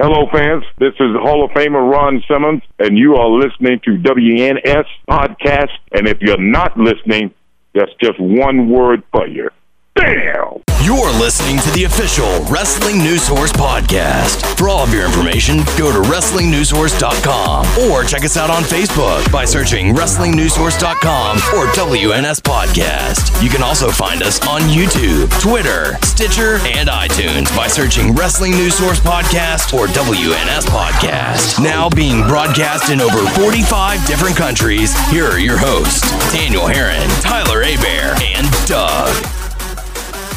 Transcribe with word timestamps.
Hello, 0.00 0.28
fans. 0.32 0.62
This 0.78 0.94
is 1.00 1.08
Hall 1.20 1.44
of 1.44 1.50
Famer 1.50 1.90
Ron 1.90 2.22
Simmons, 2.30 2.62
and 2.78 2.96
you 2.96 3.16
are 3.16 3.28
listening 3.28 3.80
to 3.84 3.98
WNS 3.98 4.84
Podcast. 5.10 5.76
And 5.90 6.06
if 6.06 6.18
you're 6.20 6.40
not 6.40 6.78
listening, 6.78 7.34
that's 7.74 7.90
just 8.00 8.14
one 8.20 8.70
word 8.70 9.02
for 9.10 9.26
you. 9.26 9.50
Damn! 9.96 10.67
You're 10.88 11.12
listening 11.20 11.58
to 11.58 11.70
the 11.72 11.84
official 11.84 12.42
Wrestling 12.44 12.96
News 12.96 13.20
Source 13.20 13.52
podcast. 13.52 14.56
For 14.56 14.70
all 14.70 14.82
of 14.82 14.90
your 14.90 15.04
information, 15.04 15.58
go 15.76 15.92
to 15.92 16.00
WrestlingNewsSource.com 16.08 17.90
or 17.90 18.04
check 18.04 18.24
us 18.24 18.38
out 18.38 18.48
on 18.48 18.62
Facebook 18.62 19.30
by 19.30 19.44
searching 19.44 19.94
WrestlingNewsSource.com 19.94 21.36
or 21.58 21.66
WNS 21.76 22.40
Podcast. 22.40 23.42
You 23.42 23.50
can 23.50 23.62
also 23.62 23.90
find 23.90 24.22
us 24.22 24.40
on 24.48 24.62
YouTube, 24.62 25.28
Twitter, 25.42 25.98
Stitcher, 26.00 26.56
and 26.64 26.88
iTunes 26.88 27.54
by 27.54 27.66
searching 27.66 28.14
Wrestling 28.14 28.52
News 28.52 28.78
Source 28.78 28.98
Podcast 28.98 29.74
or 29.74 29.88
WNS 29.88 30.64
Podcast. 30.68 31.62
Now 31.62 31.90
being 31.90 32.22
broadcast 32.22 32.88
in 32.88 33.02
over 33.02 33.18
45 33.38 34.06
different 34.06 34.38
countries, 34.38 34.98
here 35.10 35.26
are 35.26 35.38
your 35.38 35.58
hosts, 35.58 36.10
Daniel 36.32 36.66
Herron, 36.66 37.10
Tyler 37.20 37.60
Abear, 37.60 38.16
and 38.22 38.50
Doug. 38.66 39.37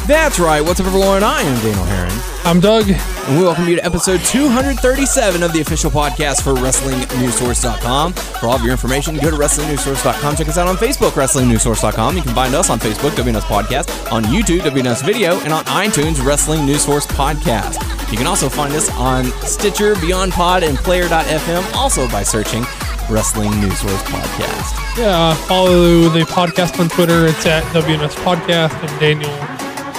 That's 0.06 0.40
right. 0.40 0.60
What's 0.60 0.80
up, 0.80 0.86
everyone? 0.88 1.22
I 1.22 1.42
am 1.42 1.62
Daniel 1.62 1.84
Herron, 1.84 2.12
I'm 2.44 2.58
Doug. 2.58 2.90
and 2.90 3.36
we 3.38 3.44
welcome 3.44 3.68
you 3.68 3.76
to 3.76 3.84
episode 3.84 4.20
237 4.24 5.42
of 5.44 5.52
the 5.52 5.60
official 5.60 5.92
podcast 5.92 6.42
for 6.42 6.54
WrestlingNewsSource.com. 6.54 8.12
For 8.12 8.46
all 8.46 8.56
of 8.56 8.62
your 8.62 8.72
information, 8.72 9.14
go 9.16 9.30
to 9.30 9.36
WrestlingNewsSource.com. 9.36 10.36
Check 10.36 10.48
us 10.48 10.58
out 10.58 10.66
on 10.66 10.76
Facebook, 10.76 11.10
WrestlingNewsSource.com. 11.12 12.16
You 12.16 12.22
can 12.22 12.34
find 12.34 12.52
us 12.54 12.68
on 12.68 12.80
Facebook, 12.80 13.10
WNS 13.10 13.42
Podcast, 13.42 14.10
on 14.12 14.24
YouTube, 14.24 14.60
WNS 14.60 15.04
Video, 15.04 15.38
and 15.40 15.52
on 15.52 15.64
iTunes, 15.66 16.22
Wrestling 16.24 16.66
News 16.66 16.84
Source 16.84 17.06
Podcast. 17.06 17.80
You 18.10 18.18
can 18.18 18.26
also 18.26 18.48
find 18.48 18.74
us 18.74 18.90
on 18.96 19.26
Stitcher, 19.46 19.94
Beyond 20.00 20.32
Pod, 20.32 20.64
and 20.64 20.76
Player.fm, 20.78 21.74
also 21.74 22.08
by 22.08 22.24
searching 22.24 22.64
Wrestling 23.08 23.52
News 23.60 23.78
Source 23.78 24.02
Podcast. 24.02 24.98
Yeah, 24.98 25.34
follow 25.46 26.08
the 26.08 26.22
podcast 26.22 26.80
on 26.80 26.88
Twitter. 26.88 27.26
It's 27.26 27.46
at 27.46 27.62
WNS 27.72 28.14
Podcast, 28.16 28.72
and 28.82 29.00
Daniel, 29.00 29.30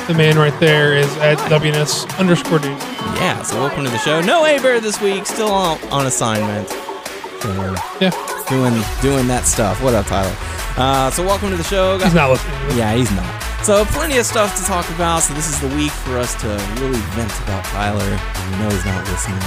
the 0.08 0.14
man 0.14 0.38
right 0.38 0.58
there, 0.59 0.94
is 0.96 1.16
at 1.18 1.38
WNS 1.50 2.20
underscore 2.20 2.59
dude. 2.59 2.78
Yeah, 3.18 3.42
so 3.44 3.56
welcome 3.58 3.84
to 3.86 3.90
the 3.90 3.98
show. 4.00 4.22
No 4.22 4.46
A 4.46 4.59
Bear 4.59 4.80
this 4.80 5.00
week, 5.02 5.26
still 5.26 5.52
on, 5.52 5.80
on 5.92 6.06
assignment. 6.06 6.68
So, 6.70 7.76
Yeah, 8.02 8.12
doing 8.50 8.74
doing 9.02 9.28
that 9.28 9.44
stuff. 9.46 9.81
What 9.81 9.94
up, 9.94 10.06
Tyler? 10.06 10.36
Uh, 10.76 11.12
so 11.12 11.24
welcome 11.24 11.50
to 11.52 11.56
the 11.58 11.64
show. 11.64 11.98
he's 12.00 12.14
not 12.14 12.31
listening. 12.31 12.78
Yeah, 12.78 12.96
he's 12.96 13.12
not. 13.12 13.44
So 13.64 13.86
plenty 13.86 14.18
of 14.18 14.26
stuff 14.26 14.58
to 14.58 14.64
talk 14.66 14.90
about. 14.92 15.22
So 15.24 15.34
this 15.34 15.48
is 15.48 15.59
the 15.62 15.70
week 15.76 15.92
for 15.92 16.18
us 16.18 16.36
to 16.42 16.48
really 16.81 17.00
vent 17.16 17.31
about 17.44 17.64
Tyler. 17.66 18.04
We 18.04 18.58
know 18.59 18.70
he's 18.70 18.86
not 18.86 19.08
listening. 19.08 19.40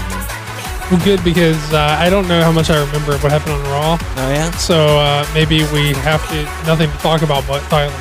Well, 0.90 1.04
good 1.04 1.22
because 1.24 1.60
uh, 1.74 1.96
I 1.98 2.08
don't 2.08 2.28
know 2.28 2.40
how 2.42 2.52
much 2.52 2.70
I 2.70 2.78
remember 2.78 3.18
what 3.18 3.32
happened 3.32 3.54
on 3.54 3.62
Raw. 3.64 3.98
Oh 4.00 4.28
yeah. 4.30 4.50
So 4.52 4.98
uh, 4.98 5.26
maybe 5.34 5.64
we 5.72 5.92
have 6.00 6.26
to 6.30 6.44
nothing 6.66 6.90
to 6.90 6.96
talk 6.98 7.22
about 7.22 7.46
but 7.46 7.60
Tyler. 7.68 7.92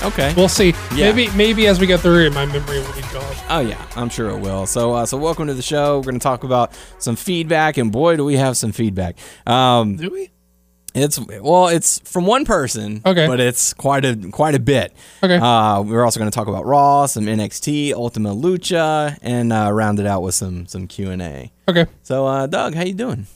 I 0.00 0.04
don't 0.04 0.18
know. 0.18 0.24
Okay. 0.24 0.34
We'll 0.36 0.48
see. 0.48 0.74
Yeah. 0.94 1.12
Maybe 1.12 1.28
maybe 1.36 1.66
as 1.66 1.78
we 1.78 1.86
get 1.86 2.00
through 2.00 2.26
it, 2.26 2.32
my 2.32 2.46
memory 2.46 2.78
will 2.78 2.92
be 2.94 3.02
gone. 3.12 3.34
Oh 3.48 3.60
yeah, 3.60 3.84
I'm 3.96 4.08
sure 4.08 4.30
it 4.30 4.38
will. 4.38 4.66
So 4.66 4.92
uh, 4.94 5.06
so 5.06 5.16
welcome 5.16 5.46
to 5.48 5.54
the 5.54 5.62
show. 5.62 5.98
We're 5.98 6.04
gonna 6.04 6.18
talk 6.18 6.44
about 6.44 6.72
some 6.98 7.16
feedback, 7.16 7.76
and 7.76 7.92
boy, 7.92 8.16
do 8.16 8.24
we 8.24 8.36
have 8.36 8.56
some 8.56 8.72
feedback. 8.72 9.16
Um, 9.46 9.96
Do 9.96 10.10
we? 10.10 10.30
It's 10.94 11.20
well, 11.20 11.68
it's 11.68 12.00
from 12.10 12.26
one 12.26 12.44
person. 12.44 13.02
Okay. 13.06 13.26
But 13.26 13.38
it's 13.40 13.74
quite 13.74 14.04
a 14.04 14.16
quite 14.32 14.54
a 14.54 14.58
bit. 14.58 14.92
Okay. 15.22 15.36
Uh, 15.36 15.82
we're 15.82 16.04
also 16.04 16.18
going 16.18 16.30
to 16.30 16.34
talk 16.34 16.48
about 16.48 16.66
Raw, 16.66 17.06
some 17.06 17.26
NXT, 17.26 17.92
Ultima 17.92 18.34
Lucha, 18.34 19.16
and 19.22 19.52
uh, 19.52 19.70
round 19.70 20.00
it 20.00 20.06
out 20.06 20.22
with 20.22 20.34
some 20.34 20.66
some 20.66 20.88
Q 20.88 21.10
and 21.10 21.22
A. 21.22 21.52
Okay. 21.68 21.86
So, 22.02 22.26
uh, 22.26 22.46
Doug, 22.48 22.74
how 22.74 22.82
you 22.82 22.94
doing? 22.94 23.26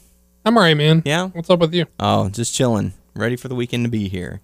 I'm 0.45 0.57
alright, 0.57 0.77
man. 0.77 1.03
Yeah? 1.05 1.29
What's 1.29 1.48
up 1.48 1.61
with 1.61 1.73
you? 1.75 1.87
Oh, 2.01 2.29
just 2.29 2.55
chilling, 2.55 2.92
ready 3.15 3.37
for 3.37 3.47
the 3.48 3.55
weekend 3.55 3.85
to 3.85 3.91
be 3.91 4.09
here. 4.09 4.41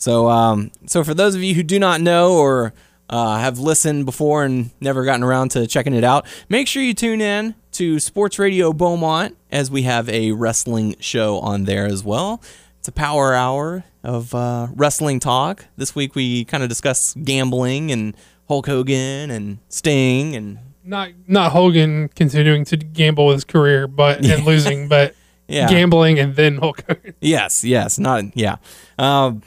So, 0.00 0.28
um, 0.30 0.72
so 0.86 1.04
for 1.04 1.12
those 1.14 1.34
of 1.34 1.42
you 1.42 1.54
who 1.54 1.62
do 1.62 1.78
not 1.78 2.00
know 2.00 2.32
or 2.38 2.72
uh, 3.10 3.36
have 3.38 3.58
listened 3.58 4.06
before 4.06 4.44
and 4.44 4.70
never 4.80 5.04
gotten 5.04 5.22
around 5.22 5.50
to 5.50 5.66
checking 5.66 5.92
it 5.94 6.04
out, 6.04 6.26
make 6.48 6.66
sure 6.66 6.82
you 6.82 6.94
tune 6.94 7.20
in 7.20 7.54
to 7.72 8.00
Sports 8.00 8.38
Radio 8.38 8.72
Beaumont 8.72 9.36
as 9.52 9.70
we 9.70 9.82
have 9.82 10.08
a 10.08 10.32
wrestling 10.32 10.96
show 11.00 11.38
on 11.40 11.64
there 11.64 11.84
as 11.86 12.02
well. 12.02 12.40
It's 12.78 12.88
a 12.88 12.92
power 12.92 13.34
hour 13.34 13.84
of 14.02 14.34
uh, 14.34 14.68
wrestling 14.74 15.20
talk. 15.20 15.66
This 15.76 15.94
week 15.94 16.14
we 16.14 16.46
kind 16.46 16.62
of 16.62 16.70
discuss 16.70 17.12
gambling 17.22 17.92
and 17.92 18.16
Hulk 18.48 18.66
Hogan 18.66 19.30
and 19.30 19.58
Sting 19.68 20.34
and 20.34 20.58
Not 20.82 21.10
not 21.26 21.52
Hogan 21.52 22.08
continuing 22.08 22.64
to 22.64 22.78
gamble 22.78 23.26
with 23.26 23.34
his 23.34 23.44
career, 23.44 23.86
but 23.86 24.24
and 24.24 24.44
losing, 24.46 24.88
but 24.88 25.14
Yeah. 25.46 25.68
gambling 25.68 26.18
and 26.18 26.34
then 26.36 26.56
Hulk 26.56 26.82
Hogan. 26.88 27.14
Yes, 27.20 27.64
yes, 27.64 27.98
not 27.98 28.24
yeah. 28.34 28.56
Um, 28.98 29.42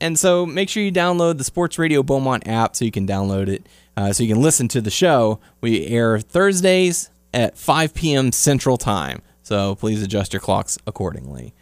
and 0.00 0.18
so 0.18 0.46
make 0.46 0.68
sure 0.68 0.82
you 0.82 0.92
download 0.92 1.38
the 1.38 1.44
Sports 1.44 1.78
Radio 1.78 2.02
Beaumont 2.02 2.46
app 2.46 2.76
so 2.76 2.84
you 2.84 2.90
can 2.90 3.06
download 3.06 3.48
it, 3.48 3.66
uh, 3.96 4.12
so 4.12 4.22
you 4.22 4.32
can 4.32 4.42
listen 4.42 4.68
to 4.68 4.80
the 4.80 4.90
show. 4.90 5.40
We 5.60 5.86
air 5.86 6.18
Thursdays 6.18 7.10
at 7.34 7.58
5 7.58 7.94
p.m. 7.94 8.32
Central 8.32 8.76
Time, 8.76 9.22
so 9.42 9.74
please 9.74 10.02
adjust 10.02 10.32
your 10.32 10.40
clocks 10.40 10.78
accordingly. 10.86 11.54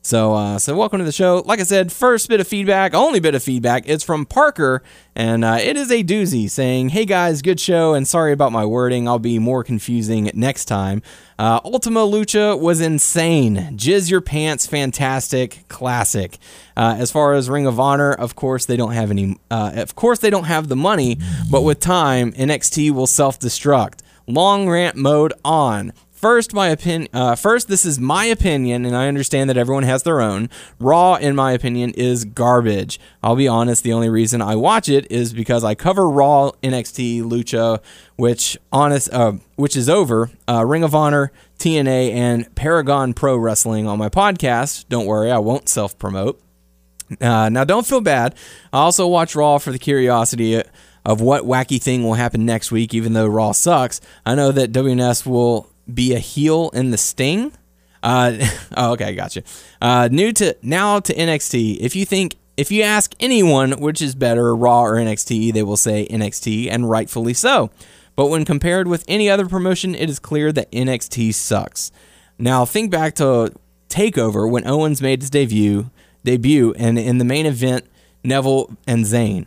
So, 0.00 0.32
uh, 0.34 0.58
so 0.58 0.74
welcome 0.76 1.00
to 1.00 1.04
the 1.04 1.12
show. 1.12 1.42
Like 1.44 1.60
I 1.60 1.64
said, 1.64 1.92
first 1.92 2.28
bit 2.28 2.40
of 2.40 2.46
feedback, 2.48 2.94
only 2.94 3.20
bit 3.20 3.34
of 3.34 3.42
feedback. 3.42 3.82
It's 3.86 4.04
from 4.04 4.24
Parker, 4.24 4.82
and 5.14 5.44
uh, 5.44 5.58
it 5.60 5.76
is 5.76 5.90
a 5.90 6.04
doozy 6.04 6.48
saying, 6.48 6.90
"Hey 6.90 7.04
guys, 7.04 7.42
good 7.42 7.58
show, 7.60 7.94
and 7.94 8.06
sorry 8.06 8.32
about 8.32 8.52
my 8.52 8.64
wording. 8.64 9.08
I'll 9.08 9.18
be 9.18 9.38
more 9.38 9.64
confusing 9.64 10.30
next 10.34 10.66
time." 10.66 11.02
Uh, 11.38 11.60
Ultima 11.64 12.00
Lucha 12.00 12.58
was 12.58 12.80
insane. 12.80 13.56
Jizz 13.76 14.08
your 14.08 14.20
pants, 14.20 14.66
fantastic, 14.66 15.64
classic. 15.68 16.38
Uh, 16.76 16.96
as 16.98 17.10
far 17.10 17.34
as 17.34 17.50
Ring 17.50 17.66
of 17.66 17.78
Honor, 17.78 18.12
of 18.12 18.34
course 18.36 18.66
they 18.66 18.76
don't 18.76 18.92
have 18.92 19.10
any. 19.10 19.36
Uh, 19.50 19.72
of 19.74 19.94
course 19.96 20.20
they 20.20 20.30
don't 20.30 20.44
have 20.44 20.68
the 20.68 20.76
money, 20.76 21.18
but 21.50 21.62
with 21.62 21.80
time, 21.80 22.32
NXT 22.32 22.92
will 22.92 23.08
self-destruct. 23.08 23.98
Long 24.26 24.68
rant 24.68 24.94
mode 24.94 25.32
on. 25.44 25.92
First, 26.18 26.52
my 26.52 26.66
opinion. 26.66 27.08
Uh, 27.12 27.36
first, 27.36 27.68
this 27.68 27.84
is 27.84 28.00
my 28.00 28.24
opinion, 28.24 28.84
and 28.84 28.96
I 28.96 29.06
understand 29.06 29.48
that 29.48 29.56
everyone 29.56 29.84
has 29.84 30.02
their 30.02 30.20
own. 30.20 30.50
Raw, 30.80 31.14
in 31.14 31.36
my 31.36 31.52
opinion, 31.52 31.92
is 31.92 32.24
garbage. 32.24 32.98
I'll 33.22 33.36
be 33.36 33.46
honest. 33.46 33.84
The 33.84 33.92
only 33.92 34.08
reason 34.08 34.42
I 34.42 34.56
watch 34.56 34.88
it 34.88 35.08
is 35.12 35.32
because 35.32 35.62
I 35.62 35.76
cover 35.76 36.10
Raw, 36.10 36.50
NXT, 36.60 37.22
Lucha, 37.22 37.80
which 38.16 38.58
honest, 38.72 39.14
uh, 39.14 39.34
which 39.54 39.76
is 39.76 39.88
over. 39.88 40.28
Uh, 40.48 40.64
Ring 40.64 40.82
of 40.82 40.92
Honor, 40.92 41.30
TNA, 41.60 42.12
and 42.12 42.52
Paragon 42.56 43.14
Pro 43.14 43.36
Wrestling 43.36 43.86
on 43.86 43.96
my 43.96 44.08
podcast. 44.08 44.86
Don't 44.88 45.06
worry, 45.06 45.30
I 45.30 45.38
won't 45.38 45.68
self 45.68 45.96
promote. 46.00 46.42
Uh, 47.20 47.48
now, 47.48 47.62
don't 47.62 47.86
feel 47.86 48.00
bad. 48.00 48.34
I 48.72 48.78
also 48.78 49.06
watch 49.06 49.36
Raw 49.36 49.58
for 49.58 49.70
the 49.70 49.78
curiosity 49.78 50.60
of 51.06 51.20
what 51.20 51.44
wacky 51.44 51.80
thing 51.80 52.02
will 52.02 52.14
happen 52.14 52.44
next 52.44 52.72
week, 52.72 52.92
even 52.92 53.12
though 53.12 53.28
Raw 53.28 53.52
sucks. 53.52 54.00
I 54.26 54.34
know 54.34 54.50
that 54.50 54.72
WNS 54.72 55.24
will 55.24 55.70
be 55.92 56.14
a 56.14 56.18
heel 56.18 56.70
in 56.70 56.90
the 56.90 56.98
Sting. 56.98 57.52
Uh, 58.02 58.36
oh, 58.76 58.92
okay, 58.92 59.14
gotcha. 59.14 59.42
Uh, 59.80 60.08
new 60.10 60.32
to 60.32 60.56
now 60.62 61.00
to 61.00 61.14
NXT. 61.14 61.78
If 61.80 61.96
you 61.96 62.04
think, 62.04 62.36
if 62.56 62.70
you 62.70 62.82
ask 62.82 63.14
anyone 63.20 63.72
which 63.72 64.02
is 64.02 64.14
better, 64.14 64.54
Raw 64.54 64.82
or 64.82 64.94
NXT, 64.96 65.52
they 65.52 65.62
will 65.62 65.76
say 65.76 66.06
NXT, 66.10 66.68
and 66.70 66.88
rightfully 66.88 67.34
so. 67.34 67.70
But 68.16 68.26
when 68.26 68.44
compared 68.44 68.88
with 68.88 69.04
any 69.06 69.30
other 69.30 69.46
promotion, 69.46 69.94
it 69.94 70.10
is 70.10 70.18
clear 70.18 70.50
that 70.52 70.72
NXT 70.72 71.34
sucks. 71.34 71.92
Now, 72.36 72.64
think 72.64 72.90
back 72.90 73.14
to 73.16 73.52
Takeover 73.88 74.50
when 74.50 74.66
Owens 74.66 75.00
made 75.00 75.22
his 75.22 75.30
debut, 75.30 75.90
debut, 76.24 76.74
and 76.74 76.98
in 76.98 77.18
the 77.18 77.24
main 77.24 77.46
event, 77.46 77.86
Neville 78.24 78.76
and 78.86 79.04
Zayn. 79.04 79.46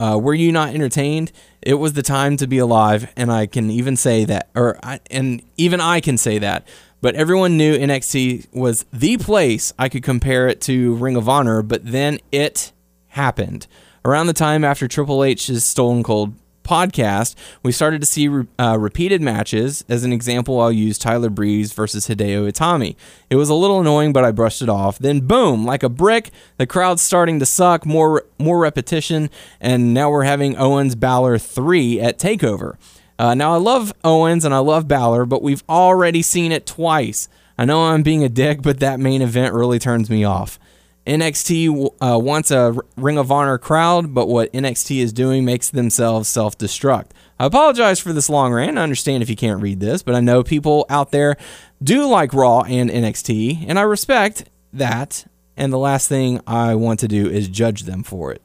Uh, 0.00 0.18
were 0.20 0.34
you 0.34 0.52
not 0.52 0.74
entertained? 0.74 1.32
It 1.60 1.74
was 1.74 1.94
the 1.94 2.02
time 2.02 2.36
to 2.36 2.46
be 2.46 2.58
alive, 2.58 3.12
and 3.16 3.32
I 3.32 3.46
can 3.46 3.70
even 3.70 3.96
say 3.96 4.24
that, 4.24 4.48
or 4.54 4.78
I, 4.82 5.00
and 5.10 5.42
even 5.56 5.80
I 5.80 6.00
can 6.00 6.16
say 6.16 6.38
that. 6.38 6.66
But 7.00 7.14
everyone 7.14 7.56
knew 7.56 7.76
NXT 7.76 8.52
was 8.52 8.84
the 8.92 9.16
place 9.18 9.72
I 9.78 9.88
could 9.88 10.02
compare 10.02 10.48
it 10.48 10.60
to 10.62 10.94
Ring 10.94 11.16
of 11.16 11.28
Honor. 11.28 11.62
But 11.62 11.86
then 11.86 12.18
it 12.32 12.72
happened 13.08 13.66
around 14.04 14.26
the 14.26 14.32
time 14.32 14.64
after 14.64 14.88
Triple 14.88 15.22
H's 15.22 15.64
Stone 15.64 16.02
Cold 16.02 16.34
podcast, 16.68 17.34
we 17.62 17.72
started 17.72 18.00
to 18.02 18.06
see 18.06 18.28
re- 18.28 18.46
uh, 18.58 18.76
repeated 18.78 19.22
matches. 19.22 19.84
As 19.88 20.04
an 20.04 20.12
example, 20.12 20.60
I'll 20.60 20.70
use 20.70 20.98
Tyler 20.98 21.30
Breeze 21.30 21.72
versus 21.72 22.06
Hideo 22.08 22.46
Itami. 22.46 22.94
It 23.30 23.36
was 23.36 23.48
a 23.48 23.54
little 23.54 23.80
annoying, 23.80 24.12
but 24.12 24.24
I 24.24 24.32
brushed 24.32 24.60
it 24.60 24.68
off. 24.68 24.98
Then, 24.98 25.20
boom, 25.20 25.64
like 25.64 25.82
a 25.82 25.88
brick, 25.88 26.30
the 26.58 26.66
crowd's 26.66 27.00
starting 27.00 27.38
to 27.40 27.46
suck. 27.46 27.86
More, 27.86 28.24
more 28.38 28.58
repetition, 28.58 29.30
and 29.60 29.94
now 29.94 30.10
we're 30.10 30.24
having 30.24 30.56
Owens 30.56 30.94
Balor 30.94 31.38
three 31.38 31.98
at 32.00 32.18
Takeover. 32.18 32.76
Uh, 33.18 33.34
now, 33.34 33.52
I 33.52 33.56
love 33.56 33.92
Owens 34.04 34.44
and 34.44 34.54
I 34.54 34.58
love 34.58 34.86
Balor, 34.86 35.24
but 35.26 35.42
we've 35.42 35.64
already 35.68 36.22
seen 36.22 36.52
it 36.52 36.66
twice. 36.66 37.28
I 37.56 37.64
know 37.64 37.86
I'm 37.86 38.04
being 38.04 38.22
a 38.22 38.28
dick, 38.28 38.62
but 38.62 38.78
that 38.78 39.00
main 39.00 39.22
event 39.22 39.52
really 39.54 39.80
turns 39.80 40.08
me 40.08 40.22
off. 40.22 40.60
NXT 41.08 41.94
uh, 42.00 42.18
wants 42.18 42.50
a 42.50 42.76
Ring 42.96 43.16
of 43.16 43.32
Honor 43.32 43.56
crowd, 43.56 44.12
but 44.12 44.28
what 44.28 44.52
NXT 44.52 44.98
is 44.98 45.12
doing 45.12 45.44
makes 45.44 45.70
themselves 45.70 46.28
self 46.28 46.58
destruct. 46.58 47.06
I 47.40 47.46
apologize 47.46 47.98
for 47.98 48.12
this 48.12 48.28
long 48.28 48.52
rant. 48.52 48.78
I 48.78 48.82
understand 48.82 49.22
if 49.22 49.30
you 49.30 49.36
can't 49.36 49.62
read 49.62 49.80
this, 49.80 50.02
but 50.02 50.14
I 50.14 50.20
know 50.20 50.42
people 50.42 50.84
out 50.90 51.10
there 51.10 51.36
do 51.82 52.06
like 52.06 52.34
Raw 52.34 52.60
and 52.60 52.90
NXT, 52.90 53.64
and 53.66 53.78
I 53.78 53.82
respect 53.82 54.44
that. 54.72 55.24
And 55.56 55.72
the 55.72 55.78
last 55.78 56.08
thing 56.08 56.40
I 56.46 56.74
want 56.74 57.00
to 57.00 57.08
do 57.08 57.28
is 57.28 57.48
judge 57.48 57.82
them 57.84 58.02
for 58.02 58.30
it. 58.32 58.42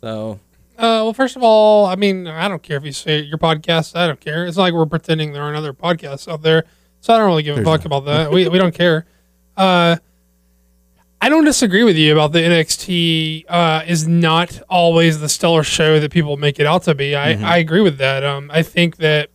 So, 0.00 0.40
Uh, 0.76 1.06
well, 1.06 1.12
first 1.14 1.36
of 1.36 1.42
all, 1.44 1.86
I 1.86 1.94
mean, 1.94 2.26
I 2.26 2.48
don't 2.48 2.62
care 2.62 2.76
if 2.76 2.84
you 2.84 2.92
say 2.92 3.20
your 3.20 3.38
podcast. 3.38 3.94
I 3.96 4.08
don't 4.08 4.20
care. 4.20 4.46
It's 4.46 4.56
not 4.56 4.64
like 4.64 4.74
we're 4.74 4.84
pretending 4.86 5.32
there 5.32 5.42
aren't 5.42 5.56
other 5.56 5.72
podcasts 5.72 6.30
out 6.30 6.42
there. 6.42 6.64
So 7.00 7.14
I 7.14 7.18
don't 7.18 7.26
really 7.26 7.42
give 7.44 7.56
a 7.56 7.62
There's 7.62 7.68
fuck 7.68 7.84
about 7.84 8.04
that. 8.06 8.30
we, 8.32 8.48
we 8.48 8.58
don't 8.58 8.74
care. 8.74 9.06
Uh, 9.56 9.96
I 11.22 11.28
don't 11.28 11.44
disagree 11.44 11.84
with 11.84 11.96
you 11.96 12.10
about 12.10 12.32
the 12.32 12.40
NXT 12.40 13.44
uh, 13.48 13.84
is 13.86 14.08
not 14.08 14.60
always 14.68 15.20
the 15.20 15.28
stellar 15.28 15.62
show 15.62 16.00
that 16.00 16.10
people 16.10 16.36
make 16.36 16.58
it 16.58 16.66
out 16.66 16.82
to 16.82 16.96
be. 16.96 17.14
I, 17.14 17.34
I 17.34 17.58
agree 17.58 17.80
with 17.80 17.98
that. 17.98 18.24
Um, 18.24 18.50
I 18.52 18.64
think 18.64 18.96
that 18.96 19.30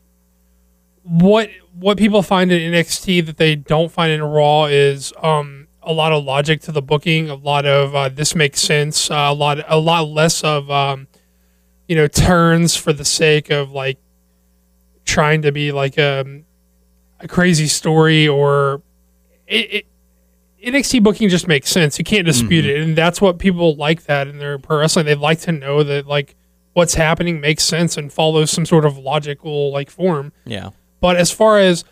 what 1.04 1.50
what 1.80 1.98
people 1.98 2.22
find 2.24 2.52
in 2.52 2.74
NXT 2.74 3.28
that 3.28 3.38
they 3.38 3.56
don't 3.56 3.90
find 3.90 4.12
in 4.12 4.22
Raw 4.22 4.66
is 4.66 5.14
um, 5.24 5.70
a 5.82 5.94
lot 5.94 6.12
of 6.12 6.26
logic 6.26 6.60
to 6.64 6.74
the 6.74 6.82
booking, 6.82 7.30
a 7.30 7.36
lot 7.36 7.66
of 7.66 7.96
uh, 7.96 8.10
this 8.10 8.36
makes 8.36 8.60
sense, 8.60 9.10
uh, 9.10 9.28
a 9.30 9.34
lot 9.34 9.60
a 9.66 9.80
lot 9.80 10.10
less 10.10 10.44
of 10.44 10.70
um, 10.70 11.08
you 11.88 11.96
know 11.96 12.08
turns 12.08 12.76
for 12.76 12.92
the 12.92 13.06
sake 13.06 13.50
of 13.50 13.72
like 13.72 13.98
trying 15.06 15.42
to 15.44 15.54
be 15.54 15.72
like 15.72 15.98
a, 15.98 16.42
a 17.22 17.30
crazy 17.30 17.68
story 17.68 18.28
or 18.28 18.82
it, 19.48 19.74
it 19.74 19.86
NXT 20.66 21.04
booking 21.04 21.30
just 21.30 21.48
makes 21.48 21.70
sense. 21.70 22.00
You 22.00 22.06
can't 22.06 22.26
dispute 22.26 22.66
it, 22.66 22.82
and 22.82 22.96
that's 22.98 23.22
what 23.22 23.38
people 23.40 23.76
like 23.76 24.04
that 24.06 24.28
in 24.28 24.40
their 24.40 24.58
pro 24.58 24.80
wrestling. 24.80 25.06
They 25.06 25.16
like 25.16 25.40
to 25.42 25.52
know 25.52 25.84
that 25.84 26.08
like 26.08 26.36
what's 26.74 26.96
happening 26.96 27.40
makes 27.40 27.64
sense 27.64 27.98
and 27.98 28.12
follows 28.12 28.52
some 28.52 28.66
sort 28.66 28.86
of 28.86 28.98
logical 28.98 29.72
like 29.72 29.90
form. 29.90 30.32
yeah. 30.46 30.70
But 31.00 31.16
as 31.16 31.30
far 31.32 31.60
as 31.60 31.84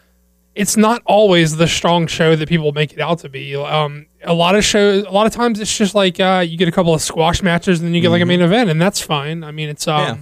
it's 0.55 0.77
not 0.77 1.01
always 1.05 1.57
the 1.57 1.67
strong 1.67 2.07
show 2.07 2.35
that 2.35 2.47
people 2.47 2.71
make 2.71 2.93
it 2.93 2.99
out 3.01 3.19
to 3.19 3.29
be. 3.29 3.55
Um, 3.55 4.07
a 4.23 4.33
lot 4.33 4.55
of 4.55 4.63
shows, 4.63 5.03
a 5.03 5.11
lot 5.11 5.27
of 5.27 5.33
times, 5.33 5.59
it's 5.59 5.77
just 5.77 5.93
like 5.93 6.19
uh, 6.19 6.43
you 6.47 6.57
get 6.57 6.67
a 6.69 6.71
couple 6.71 6.93
of 6.93 7.01
squash 7.01 7.43
matches, 7.43 7.79
and 7.79 7.87
then 7.87 7.93
you 7.93 8.01
get 8.01 8.09
like 8.09 8.21
a 8.21 8.25
main 8.25 8.41
event, 8.41 8.69
and 8.69 8.81
that's 8.81 9.01
fine. 9.01 9.43
I 9.43 9.51
mean, 9.51 9.69
it's 9.69 9.87
um, 9.87 9.99
Yeah. 10.01 10.17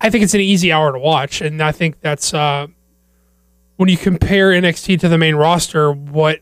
I 0.00 0.10
think 0.10 0.22
it's 0.22 0.34
an 0.34 0.40
easy 0.40 0.70
hour 0.70 0.92
to 0.92 0.98
watch, 0.98 1.40
and 1.40 1.60
I 1.62 1.72
think 1.72 2.00
that's 2.00 2.32
uh, 2.32 2.66
when 3.76 3.88
you 3.88 3.96
compare 3.96 4.50
NXT 4.50 5.00
to 5.00 5.08
the 5.08 5.18
main 5.18 5.34
roster, 5.34 5.90
what 5.90 6.40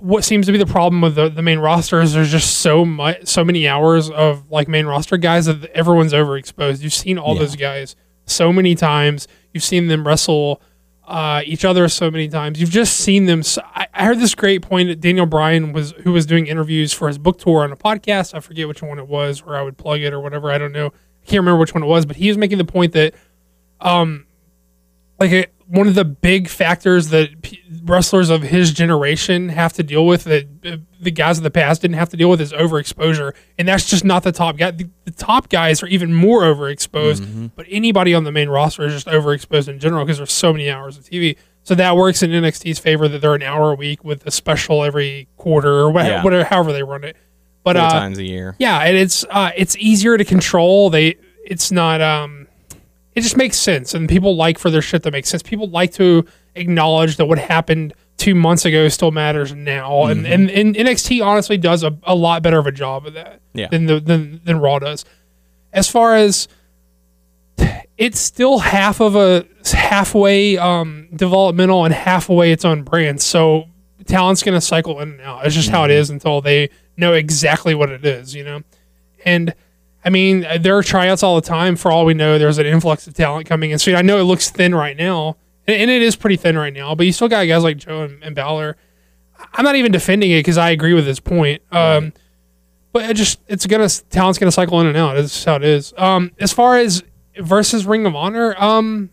what 0.00 0.24
seems 0.24 0.46
to 0.46 0.52
be 0.52 0.58
the 0.58 0.66
problem 0.66 1.00
with 1.02 1.14
the, 1.14 1.28
the 1.28 1.42
main 1.42 1.58
roster 1.58 2.00
is 2.00 2.12
there's 2.14 2.30
just 2.30 2.58
so 2.58 2.84
much 2.84 3.26
so 3.26 3.44
many 3.44 3.66
hours 3.66 4.10
of 4.10 4.50
like 4.50 4.68
main 4.68 4.86
roster 4.86 5.16
guys 5.16 5.46
that 5.46 5.64
everyone's 5.72 6.12
overexposed. 6.12 6.82
You've 6.82 6.92
seen 6.92 7.18
all 7.18 7.34
Yeah. 7.34 7.40
those 7.40 7.56
guys 7.56 7.96
so 8.26 8.52
many 8.52 8.74
times. 8.74 9.26
You've 9.52 9.64
seen 9.64 9.88
them 9.88 10.06
wrestle 10.06 10.62
uh, 11.06 11.42
each 11.44 11.64
other 11.64 11.88
so 11.88 12.10
many 12.10 12.28
times. 12.28 12.60
You've 12.60 12.70
just 12.70 12.96
seen 12.96 13.26
them. 13.26 13.42
So, 13.42 13.60
I, 13.74 13.88
I 13.92 14.04
heard 14.04 14.18
this 14.20 14.34
great 14.36 14.62
point 14.62 14.88
that 14.88 15.00
Daniel 15.00 15.26
Bryan 15.26 15.72
was 15.72 15.90
who 16.04 16.12
was 16.12 16.26
doing 16.26 16.46
interviews 16.46 16.92
for 16.92 17.08
his 17.08 17.18
book 17.18 17.38
tour 17.38 17.64
on 17.64 17.72
a 17.72 17.76
podcast. 17.76 18.34
I 18.34 18.40
forget 18.40 18.68
which 18.68 18.82
one 18.82 18.98
it 19.00 19.08
was, 19.08 19.44
where 19.44 19.56
I 19.56 19.62
would 19.62 19.76
plug 19.76 20.00
it 20.00 20.12
or 20.12 20.20
whatever. 20.20 20.50
I 20.52 20.58
don't 20.58 20.72
know. 20.72 20.86
I 20.86 21.26
can't 21.26 21.40
remember 21.40 21.58
which 21.58 21.74
one 21.74 21.82
it 21.82 21.86
was, 21.86 22.06
but 22.06 22.16
he 22.16 22.28
was 22.28 22.38
making 22.38 22.58
the 22.58 22.64
point 22.64 22.92
that 22.92 23.14
um, 23.80 24.26
like 25.22 25.32
a, 25.32 25.46
one 25.68 25.86
of 25.88 25.94
the 25.94 26.04
big 26.04 26.48
factors 26.48 27.08
that 27.08 27.40
p- 27.42 27.60
wrestlers 27.84 28.28
of 28.30 28.42
his 28.42 28.72
generation 28.72 29.48
have 29.48 29.72
to 29.74 29.82
deal 29.82 30.06
with 30.06 30.24
that 30.24 30.46
uh, 30.66 30.76
the 31.00 31.10
guys 31.10 31.38
of 31.38 31.44
the 31.44 31.50
past 31.50 31.80
didn't 31.82 31.96
have 31.96 32.10
to 32.10 32.16
deal 32.16 32.28
with 32.28 32.40
is 32.40 32.52
overexposure, 32.52 33.32
and 33.58 33.66
that's 33.66 33.88
just 33.88 34.04
not 34.04 34.22
the 34.22 34.32
top 34.32 34.56
guy. 34.58 34.70
The, 34.72 34.88
the 35.04 35.10
top 35.12 35.48
guys 35.48 35.82
are 35.82 35.86
even 35.86 36.12
more 36.12 36.42
overexposed, 36.42 37.52
but 37.56 37.66
anybody 37.70 38.14
on 38.14 38.24
the 38.24 38.32
main 38.32 38.48
roster 38.48 38.84
is 38.84 38.92
just 38.92 39.06
overexposed 39.06 39.68
in 39.68 39.78
general 39.78 40.04
because 40.04 40.18
there's 40.18 40.32
so 40.32 40.52
many 40.52 40.68
hours 40.70 40.96
of 40.98 41.04
TV. 41.04 41.36
So 41.64 41.74
that 41.76 41.96
works 41.96 42.22
in 42.22 42.30
NXT's 42.30 42.78
favor 42.80 43.06
that 43.08 43.20
they're 43.20 43.34
an 43.36 43.42
hour 43.42 43.70
a 43.72 43.74
week 43.76 44.02
with 44.04 44.26
a 44.26 44.30
special 44.32 44.82
every 44.82 45.28
quarter 45.36 45.70
or 45.72 45.90
wha- 45.92 46.02
Yeah. 46.02 46.24
whatever, 46.24 46.44
however 46.44 46.72
they 46.72 46.82
run 46.82 47.04
it. 47.04 47.16
But 47.64 47.76
uh, 47.76 47.88
times 47.90 48.18
a 48.18 48.24
year. 48.24 48.56
yeah, 48.58 48.80
and 48.80 48.96
it's 48.96 49.24
uh, 49.30 49.52
it's 49.56 49.76
easier 49.76 50.18
to 50.18 50.24
control. 50.24 50.90
They 50.90 51.14
it's 51.44 51.70
not 51.70 52.00
um 52.00 52.41
it 53.14 53.20
just 53.20 53.36
makes 53.36 53.56
sense 53.58 53.94
and 53.94 54.08
people 54.08 54.36
like 54.36 54.58
for 54.58 54.70
their 54.70 54.82
shit 54.82 55.02
to 55.02 55.10
make 55.10 55.26
sense. 55.26 55.42
People 55.42 55.68
like 55.68 55.92
to 55.94 56.24
acknowledge 56.54 57.16
that 57.16 57.26
what 57.26 57.38
happened 57.38 57.92
two 58.16 58.34
months 58.34 58.64
ago 58.64 58.88
still 58.88 59.10
matters 59.10 59.52
now. 59.54 60.04
And, 60.06 60.26
and 60.26 60.50
and 60.50 60.74
NXT 60.74 61.24
honestly 61.24 61.58
does 61.58 61.82
a, 61.82 61.96
a 62.04 62.14
lot 62.14 62.42
better 62.42 62.58
of 62.58 62.66
a 62.66 62.72
job 62.72 63.06
of 63.06 63.14
that 63.14 63.40
Yeah. 63.54 63.68
than 63.68 63.86
the 63.86 64.00
than, 64.00 64.40
than 64.44 64.60
Raw 64.60 64.78
does. 64.78 65.04
As 65.72 65.88
far 65.90 66.14
as 66.16 66.48
it's 67.98 68.18
still 68.18 68.58
half 68.58 69.00
of 69.00 69.14
a 69.16 69.46
halfway 69.72 70.56
um, 70.58 71.08
developmental 71.14 71.84
and 71.84 71.94
halfway 71.94 72.52
its 72.52 72.64
own 72.64 72.82
brand. 72.82 73.20
So 73.20 73.64
talent's 74.06 74.42
gonna 74.42 74.60
cycle 74.60 75.00
in 75.00 75.10
and 75.12 75.20
out. 75.20 75.46
It's 75.46 75.54
just 75.54 75.68
how 75.68 75.84
it 75.84 75.90
is 75.90 76.10
until 76.10 76.40
they 76.40 76.70
know 76.96 77.12
exactly 77.12 77.74
what 77.74 77.90
it 77.90 78.04
is, 78.04 78.34
you 78.34 78.44
know. 78.44 78.60
And 79.24 79.54
I 80.04 80.10
mean, 80.10 80.46
there 80.60 80.76
are 80.76 80.82
tryouts 80.82 81.22
all 81.22 81.36
the 81.36 81.46
time. 81.46 81.76
For 81.76 81.90
all 81.90 82.04
we 82.04 82.14
know, 82.14 82.38
there's 82.38 82.58
an 82.58 82.66
influx 82.66 83.06
of 83.06 83.14
talent 83.14 83.46
coming 83.46 83.70
in. 83.70 83.78
So 83.78 83.94
I 83.94 84.02
know 84.02 84.18
it 84.18 84.24
looks 84.24 84.50
thin 84.50 84.74
right 84.74 84.96
now, 84.96 85.36
and, 85.66 85.76
and 85.76 85.90
it 85.90 86.02
is 86.02 86.16
pretty 86.16 86.36
thin 86.36 86.58
right 86.58 86.72
now. 86.72 86.94
But 86.94 87.06
you 87.06 87.12
still 87.12 87.28
got 87.28 87.44
guys 87.44 87.62
like 87.62 87.76
Joe 87.76 88.02
and, 88.02 88.22
and 88.22 88.34
Balor. 88.34 88.76
I'm 89.54 89.64
not 89.64 89.76
even 89.76 89.92
defending 89.92 90.30
it 90.30 90.40
because 90.40 90.58
I 90.58 90.70
agree 90.70 90.94
with 90.94 91.06
his 91.06 91.20
point. 91.20 91.62
Um, 91.70 92.12
but 92.92 93.08
it 93.08 93.14
just 93.14 93.40
it's 93.48 93.66
gonna 93.66 93.88
talent's 94.10 94.38
gonna 94.38 94.52
cycle 94.52 94.80
in 94.80 94.86
and 94.86 94.96
out. 94.96 95.16
Just 95.16 95.44
how 95.44 95.56
it 95.56 95.64
is. 95.64 95.94
Um, 95.96 96.32
as 96.38 96.52
far 96.52 96.76
as 96.76 97.02
versus 97.40 97.86
Ring 97.86 98.04
of 98.06 98.14
Honor, 98.14 98.54
um, 98.62 99.10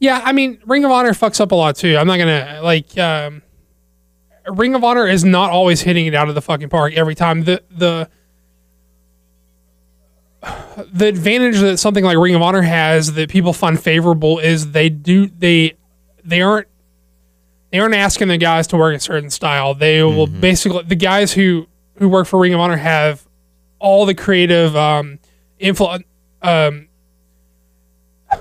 yeah, 0.00 0.22
I 0.24 0.32
mean 0.32 0.60
Ring 0.66 0.84
of 0.84 0.90
Honor 0.90 1.12
fucks 1.12 1.40
up 1.40 1.52
a 1.52 1.54
lot 1.54 1.76
too. 1.76 1.96
I'm 1.96 2.06
not 2.06 2.18
gonna 2.18 2.60
like 2.62 2.96
um, 2.96 3.42
Ring 4.50 4.74
of 4.74 4.84
Honor 4.84 5.06
is 5.06 5.24
not 5.24 5.50
always 5.50 5.82
hitting 5.82 6.06
it 6.06 6.14
out 6.14 6.28
of 6.28 6.34
the 6.34 6.42
fucking 6.42 6.68
park 6.68 6.94
every 6.94 7.14
time. 7.14 7.44
The 7.44 7.62
the 7.70 8.08
the 10.92 11.06
advantage 11.06 11.58
that 11.60 11.78
something 11.78 12.04
like 12.04 12.16
Ring 12.16 12.34
of 12.34 12.42
Honor 12.42 12.62
has 12.62 13.12
that 13.14 13.28
people 13.28 13.52
find 13.52 13.80
favorable 13.80 14.38
is 14.38 14.72
they 14.72 14.88
do 14.88 15.26
they 15.26 15.74
they 16.24 16.40
aren't 16.42 16.68
they 17.70 17.78
aren't 17.78 17.94
asking 17.94 18.28
the 18.28 18.38
guys 18.38 18.66
to 18.68 18.76
work 18.76 18.96
a 18.96 19.00
certain 19.00 19.30
style. 19.30 19.74
They 19.74 20.02
will 20.02 20.26
basically 20.26 20.82
the 20.84 20.96
guys 20.96 21.32
who 21.32 21.66
who 21.96 22.08
work 22.08 22.26
for 22.26 22.38
Ring 22.38 22.54
of 22.54 22.60
Honor 22.60 22.76
have 22.76 23.26
all 23.78 24.06
the 24.06 24.14
creative 24.14 24.74
um 24.76 25.18
influ 25.60 26.02
um 26.42 26.87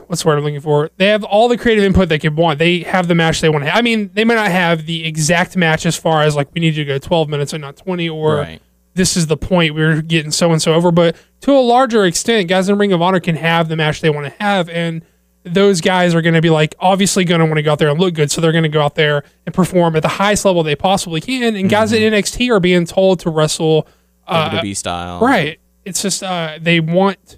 what's 0.08 0.24
the 0.24 0.28
word 0.28 0.38
I'm 0.38 0.44
looking 0.44 0.60
for? 0.62 0.90
They 0.98 1.08
have 1.08 1.24
all 1.24 1.48
the 1.48 1.58
creative 1.58 1.84
input 1.84 2.10
they 2.10 2.20
could 2.20 2.36
want. 2.36 2.60
They 2.60 2.80
have 2.82 3.08
the 3.08 3.16
match 3.16 3.42
they 3.42 3.50
want 3.50 3.64
to 3.64 3.70
have. 3.70 3.78
I 3.80 3.82
mean, 3.82 4.12
they 4.14 4.24
might 4.24 4.36
not 4.36 4.52
have 4.52 4.86
the 4.86 5.06
exact 5.06 5.56
match 5.56 5.86
as 5.86 5.96
far 5.96 6.24
as 6.24 6.36
like 6.36 6.50
we 6.54 6.62
need 6.62 6.76
you 6.76 6.84
to 6.84 6.88
go 6.94 6.98
12 7.00 7.30
minutes 7.30 7.54
and 7.54 7.62
not 7.62 7.78
20 7.78 8.10
or 8.10 8.36
Right. 8.38 8.62
this 8.96 9.16
is 9.16 9.28
the 9.28 9.38
point 9.38 9.76
we're 9.76 10.02
getting 10.02 10.32
so 10.32 10.52
and 10.52 10.62
so 10.62 10.74
over. 10.74 10.92
But 10.92 11.16
to 11.42 11.52
a 11.52 11.60
larger 11.62 12.06
extent, 12.06 12.50
guys 12.50 12.68
in 12.70 12.78
Ring 12.78 12.92
of 12.94 13.02
Honor 13.02 13.20
can 13.20 13.36
have 13.36 13.70
the 13.70 13.76
match 13.76 14.02
they 14.02 14.10
want 14.10 14.26
to 14.26 14.44
have, 14.44 14.70
and 14.70 15.04
those 15.44 15.80
guys 15.80 16.14
are 16.14 16.22
going 16.22 16.34
to 16.36 16.42
be 16.42 16.50
like 16.50 16.76
obviously 16.80 17.24
going 17.24 17.40
to 17.40 17.46
want 17.46 17.56
to 17.56 17.62
go 17.64 17.72
out 17.72 17.80
there 17.80 17.88
and 17.88 17.98
look 18.00 18.14
good, 18.14 18.30
so 18.30 18.42
they're 18.42 18.52
going 18.52 18.64
to 18.64 18.70
go 18.70 18.82
out 18.82 18.96
there 18.96 19.24
and 19.46 19.56
perform 19.56 19.96
at 19.96 20.02
the 20.02 20.10
highest 20.10 20.44
level 20.44 20.62
they 20.64 20.76
possibly 20.76 21.22
can. 21.22 21.56
And 21.56 21.70
guys 21.70 21.94
at 21.94 22.00
NXT 22.00 22.50
are 22.52 22.60
being 22.60 22.86
told 22.86 23.22
to 23.22 23.30
wrestle 23.30 23.88
uh, 24.28 24.50
WWE 24.50 24.76
style. 24.76 25.22
Right. 25.22 25.60
It's 25.86 26.02
just 26.02 26.22
uh, 26.24 26.58
they 26.62 26.82
want 26.82 27.38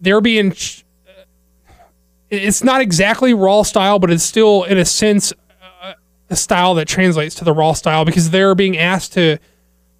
they're 0.00 0.20
being. 0.20 0.50
ch- 0.52 0.84
It's 2.30 2.62
not 2.62 2.80
exactly 2.80 3.34
raw 3.34 3.62
style, 3.62 3.98
but 3.98 4.10
it's 4.10 4.22
still, 4.22 4.62
in 4.64 4.78
a 4.78 4.84
sense, 4.84 5.32
uh, 5.82 5.94
a 6.30 6.36
style 6.36 6.74
that 6.74 6.86
translates 6.88 7.34
to 7.36 7.44
the 7.44 7.52
raw 7.52 7.72
style 7.72 8.04
because 8.04 8.30
they're 8.30 8.54
being 8.54 8.78
asked 8.78 9.12
to. 9.14 9.38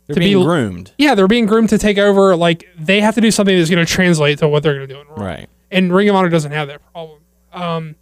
They're 0.07 0.15
To 0.15 0.21
being 0.21 0.39
be- 0.39 0.45
groomed. 0.45 0.93
Yeah, 0.99 1.15
they're 1.15 1.29
being 1.29 1.47
groomed 1.47 1.69
to 1.71 1.79
take 1.79 1.97
over. 1.99 2.35
Like 2.37 2.67
they 2.79 3.01
have 3.01 3.15
to 3.17 3.21
do 3.21 3.31
something 3.31 3.57
that's 3.57 3.71
going 3.71 3.85
to 3.85 3.93
translate 3.93 4.39
to 4.41 4.49
what 4.49 4.63
they're 4.63 4.75
going 4.75 4.89
to 4.89 4.95
do 4.95 5.01
in 5.01 5.07
Raw. 5.09 5.25
Right. 5.25 5.49
And 5.71 5.93
Ring 5.95 6.09
of 6.09 6.17
Honor 6.17 6.29
doesn't 6.29 6.51
have 6.53 6.67
that 6.69 6.81
problem. 6.93 7.21
Um, 7.53 7.95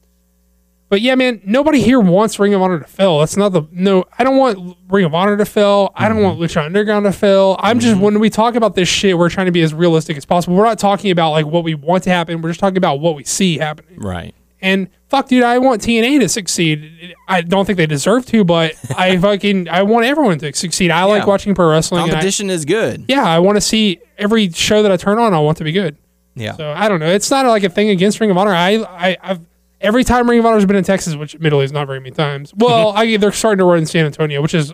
but 0.88 1.02
yeah, 1.02 1.14
man, 1.14 1.40
nobody 1.44 1.80
here 1.80 2.00
wants 2.00 2.38
Ring 2.38 2.54
of 2.54 2.62
Honor 2.62 2.78
to 2.80 2.86
fail. 2.86 3.18
That's 3.18 3.36
not 3.36 3.50
the 3.50 3.62
no. 3.70 4.04
I 4.18 4.24
don't 4.24 4.38
want 4.38 4.76
Ring 4.88 5.04
of 5.04 5.14
Honor 5.14 5.36
to 5.36 5.44
fail. 5.44 5.92
I 5.94 6.08
don't 6.08 6.22
want 6.22 6.38
mm-hmm. 6.38 6.58
Lucha 6.58 6.64
Underground 6.64 7.04
to 7.04 7.12
fail. 7.12 7.56
I'm 7.58 7.78
just 7.78 7.94
mm-hmm. 7.94 8.04
when 8.04 8.20
we 8.20 8.30
talk 8.30 8.54
about 8.54 8.74
this 8.74 8.88
shit, 8.88 9.18
we're 9.18 9.28
trying 9.28 9.46
to 9.46 9.52
be 9.52 9.60
as 9.60 9.74
realistic 9.74 10.16
as 10.16 10.24
possible. 10.24 10.56
We're 10.56 10.64
not 10.64 10.78
talking 10.78 11.10
about 11.10 11.32
like 11.32 11.46
what 11.46 11.62
we 11.62 11.74
want 11.74 12.04
to 12.04 12.10
happen. 12.10 12.40
We're 12.40 12.50
just 12.50 12.60
talking 12.60 12.78
about 12.78 13.00
what 13.00 13.16
we 13.16 13.24
see 13.24 13.58
happening. 13.58 13.98
Right. 13.98 14.34
And 14.60 14.88
fuck, 15.08 15.28
dude, 15.28 15.44
I 15.44 15.58
want 15.58 15.82
TNA 15.82 16.20
to 16.20 16.28
succeed. 16.28 17.14
I 17.28 17.42
don't 17.42 17.64
think 17.64 17.76
they 17.76 17.86
deserve 17.86 18.26
to, 18.26 18.42
but 18.44 18.72
I 18.96 19.18
fucking 19.18 19.68
I 19.68 19.82
want 19.82 20.06
everyone 20.06 20.38
to 20.38 20.52
succeed. 20.54 20.90
I 20.90 21.04
like 21.04 21.22
Yeah. 21.22 21.26
watching 21.26 21.54
pro 21.54 21.70
wrestling. 21.70 22.02
and 22.02 22.10
I- 22.10 22.14
Competition 22.14 22.48
is 22.48 22.64
good. 22.64 23.04
yeah, 23.08 23.24
I 23.24 23.40
want 23.40 23.56
to 23.56 23.60
see 23.60 24.00
every 24.16 24.50
show 24.50 24.82
that 24.82 24.90
I 24.90 24.96
turn 24.96 25.18
on. 25.18 25.34
I 25.34 25.38
want 25.38 25.58
to 25.58 25.64
be 25.64 25.72
good. 25.72 25.96
Yeah. 26.34 26.54
So 26.54 26.72
I 26.72 26.88
don't 26.88 27.00
know. 27.00 27.10
It's 27.10 27.30
not 27.30 27.44
like 27.46 27.64
a 27.64 27.68
thing 27.68 27.90
against 27.90 28.20
Ring 28.20 28.30
of 28.30 28.38
Honor. 28.38 28.54
I, 28.54 28.76
I 28.76 29.16
I've 29.22 29.40
every 29.80 30.04
time 30.04 30.28
Ring 30.28 30.38
of 30.38 30.46
Honor's 30.46 30.64
been 30.66 30.76
in 30.76 30.84
Texas, 30.84 31.14
which 31.16 31.34
admittedly 31.34 31.64
is 31.64 31.72
not 31.72 31.86
very 31.86 32.00
many 32.00 32.10
times. 32.12 32.52
Well, 32.56 32.88
I 32.96 33.16
they're 33.16 33.32
starting 33.32 33.58
to 33.58 33.64
run 33.64 33.78
in 33.78 33.86
San 33.86 34.06
Antonio, 34.06 34.40
which 34.42 34.54
is 34.54 34.72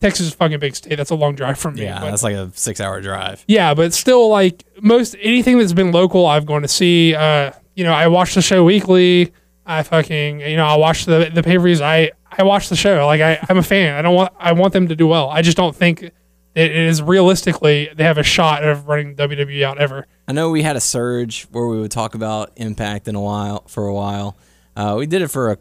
Texas 0.00 0.26
is 0.28 0.32
a 0.34 0.36
fucking 0.36 0.58
big 0.58 0.74
state. 0.74 0.96
That's 0.96 1.10
a 1.10 1.14
long 1.14 1.34
drive 1.34 1.58
from 1.58 1.74
me. 1.74 1.82
Yeah, 1.84 2.00
but- 2.00 2.10
that's 2.10 2.22
like 2.22 2.34
a 2.34 2.50
six-hour 2.54 3.00
drive. 3.02 3.44
yeah, 3.46 3.72
but 3.74 3.92
still, 3.92 4.28
like 4.28 4.64
most 4.80 5.14
anything 5.20 5.58
that's 5.58 5.72
been 5.72 5.92
local, 5.92 6.26
I've 6.26 6.46
gone 6.46 6.62
to 6.62 6.68
see. 6.68 7.14
Uh, 7.14 7.52
you 7.74 7.84
know, 7.84 7.92
I 7.92 8.08
watch 8.08 8.34
the 8.34 8.42
show 8.42 8.64
weekly. 8.64 9.32
I 9.64 9.82
fucking, 9.84 10.40
you 10.40 10.56
know, 10.56 10.66
I 10.66 10.76
watch 10.76 11.04
the 11.06 11.30
the 11.32 11.42
pay 11.42 11.56
per 11.56 11.62
views. 11.64 11.80
I 11.80 12.10
I 12.30 12.42
watch 12.42 12.68
the 12.68 12.76
show. 12.76 13.06
Like 13.06 13.20
I, 13.20 13.38
I'm 13.48 13.58
a 13.58 13.62
fan. 13.62 13.94
I 13.94 14.02
don't 14.02 14.14
want 14.14 14.32
I 14.38 14.52
want 14.52 14.72
them 14.72 14.88
to 14.88 14.96
do 14.96 15.06
well. 15.06 15.30
I 15.30 15.40
just 15.42 15.56
don't 15.56 15.74
think 15.74 16.10
it 16.54 16.70
is 16.74 17.00
realistically 17.02 17.88
they 17.94 18.04
have 18.04 18.18
a 18.18 18.22
shot 18.22 18.62
of 18.62 18.86
running 18.88 19.16
WWE 19.16 19.62
out 19.62 19.78
ever. 19.78 20.06
I 20.28 20.32
know 20.32 20.50
we 20.50 20.62
had 20.62 20.76
a 20.76 20.80
surge 20.80 21.44
where 21.50 21.66
we 21.66 21.80
would 21.80 21.90
talk 21.90 22.14
about 22.14 22.52
Impact 22.56 23.08
in 23.08 23.14
a 23.14 23.20
while 23.20 23.64
for 23.68 23.86
a 23.86 23.94
while. 23.94 24.36
Uh, 24.76 24.96
we 24.98 25.06
did 25.06 25.22
it 25.22 25.28
for 25.28 25.52
a, 25.52 25.58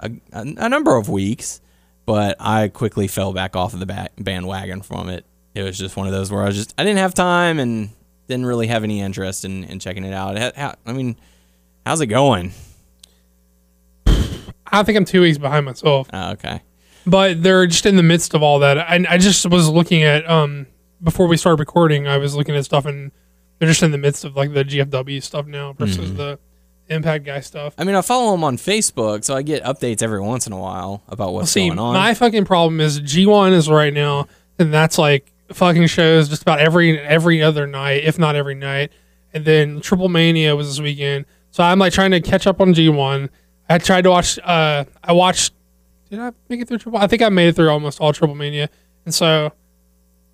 a, 0.00 0.10
a 0.32 0.68
number 0.68 0.96
of 0.96 1.08
weeks, 1.08 1.60
but 2.06 2.36
I 2.40 2.68
quickly 2.68 3.06
fell 3.08 3.32
back 3.32 3.54
off 3.56 3.72
of 3.74 3.80
the 3.80 3.86
ba- 3.86 4.08
bandwagon 4.18 4.82
from 4.82 5.08
it. 5.08 5.24
It 5.54 5.62
was 5.62 5.78
just 5.78 5.96
one 5.96 6.06
of 6.06 6.12
those 6.12 6.30
where 6.30 6.42
I 6.42 6.46
was 6.46 6.56
just 6.56 6.74
I 6.78 6.84
didn't 6.84 6.98
have 6.98 7.14
time 7.14 7.58
and 7.58 7.90
didn't 8.28 8.46
really 8.46 8.68
have 8.68 8.84
any 8.84 9.00
interest 9.00 9.44
in, 9.44 9.64
in 9.64 9.78
checking 9.80 10.04
it 10.04 10.12
out. 10.14 10.38
How- 10.38 10.52
how- 10.56 10.74
I 10.86 10.92
mean, 10.92 11.16
how's 11.84 12.00
it 12.00 12.06
going? 12.06 12.52
I 14.72 14.82
think 14.84 14.96
I'm 14.96 15.04
two 15.04 15.20
weeks 15.22 15.38
behind 15.38 15.66
myself. 15.66 16.08
Oh, 16.12 16.30
okay. 16.32 16.62
But 17.06 17.42
they're 17.42 17.66
just 17.66 17.86
in 17.86 17.96
the 17.96 18.02
midst 18.02 18.34
of 18.34 18.42
all 18.42 18.58
that. 18.60 18.78
I, 18.78 19.04
I 19.08 19.18
just 19.18 19.46
was 19.48 19.68
looking 19.68 20.02
at 20.02 20.28
um 20.28 20.66
before 21.02 21.26
we 21.26 21.36
started 21.36 21.60
recording. 21.60 22.06
I 22.06 22.18
was 22.18 22.34
looking 22.34 22.54
at 22.56 22.64
stuff, 22.64 22.86
and 22.86 23.12
they're 23.58 23.68
just 23.68 23.82
in 23.82 23.90
the 23.90 23.98
midst 23.98 24.24
of 24.24 24.36
like 24.36 24.52
the 24.52 24.64
GFW 24.64 25.22
stuff 25.22 25.46
now 25.46 25.72
versus 25.74 26.14
the 26.14 26.38
Impact 26.88 27.24
guy 27.24 27.38
stuff. 27.38 27.72
I 27.78 27.84
mean, 27.84 27.94
I 27.94 28.02
follow 28.02 28.34
him 28.34 28.42
on 28.42 28.56
Facebook, 28.56 29.22
so 29.22 29.36
I 29.36 29.42
get 29.42 29.62
updates 29.62 30.02
every 30.02 30.20
once 30.20 30.48
in 30.48 30.52
a 30.52 30.58
while 30.58 31.04
about 31.06 31.32
what's 31.32 31.52
See, 31.52 31.68
going 31.68 31.78
on. 31.78 31.94
my 31.94 32.14
fucking 32.14 32.46
problem 32.46 32.80
is 32.80 33.00
G1 33.00 33.52
is 33.52 33.68
right 33.70 33.94
now, 33.94 34.26
and 34.58 34.74
that's 34.74 34.98
like 34.98 35.32
fucking 35.52 35.86
shows 35.86 36.28
just 36.28 36.42
about 36.42 36.58
every 36.58 36.98
every 36.98 37.42
other 37.42 37.68
night, 37.68 38.02
if 38.02 38.18
not 38.18 38.34
every 38.34 38.56
night. 38.56 38.90
And 39.32 39.44
then 39.44 39.80
Triple 39.80 40.08
Mania 40.08 40.56
was 40.56 40.66
this 40.66 40.80
weekend, 40.80 41.26
so 41.52 41.62
I'm 41.62 41.78
like 41.78 41.92
trying 41.92 42.10
to 42.10 42.20
catch 42.20 42.48
up 42.48 42.60
on 42.60 42.74
G1. 42.74 43.28
I 43.68 43.78
tried 43.78 44.02
to 44.02 44.10
watch. 44.10 44.40
Uh, 44.42 44.84
I 45.04 45.12
watched. 45.12 45.52
Did 46.10 46.18
I 46.20 46.32
make 46.48 46.60
it 46.60 46.68
through 46.68 46.78
Triple? 46.78 46.98
I 47.00 47.06
think 47.06 47.22
I 47.22 47.28
made 47.28 47.48
it 47.48 47.56
through 47.56 47.70
almost 47.70 48.00
all 48.00 48.12
Triple 48.12 48.34
Mania, 48.34 48.68
and 49.04 49.14
so 49.14 49.52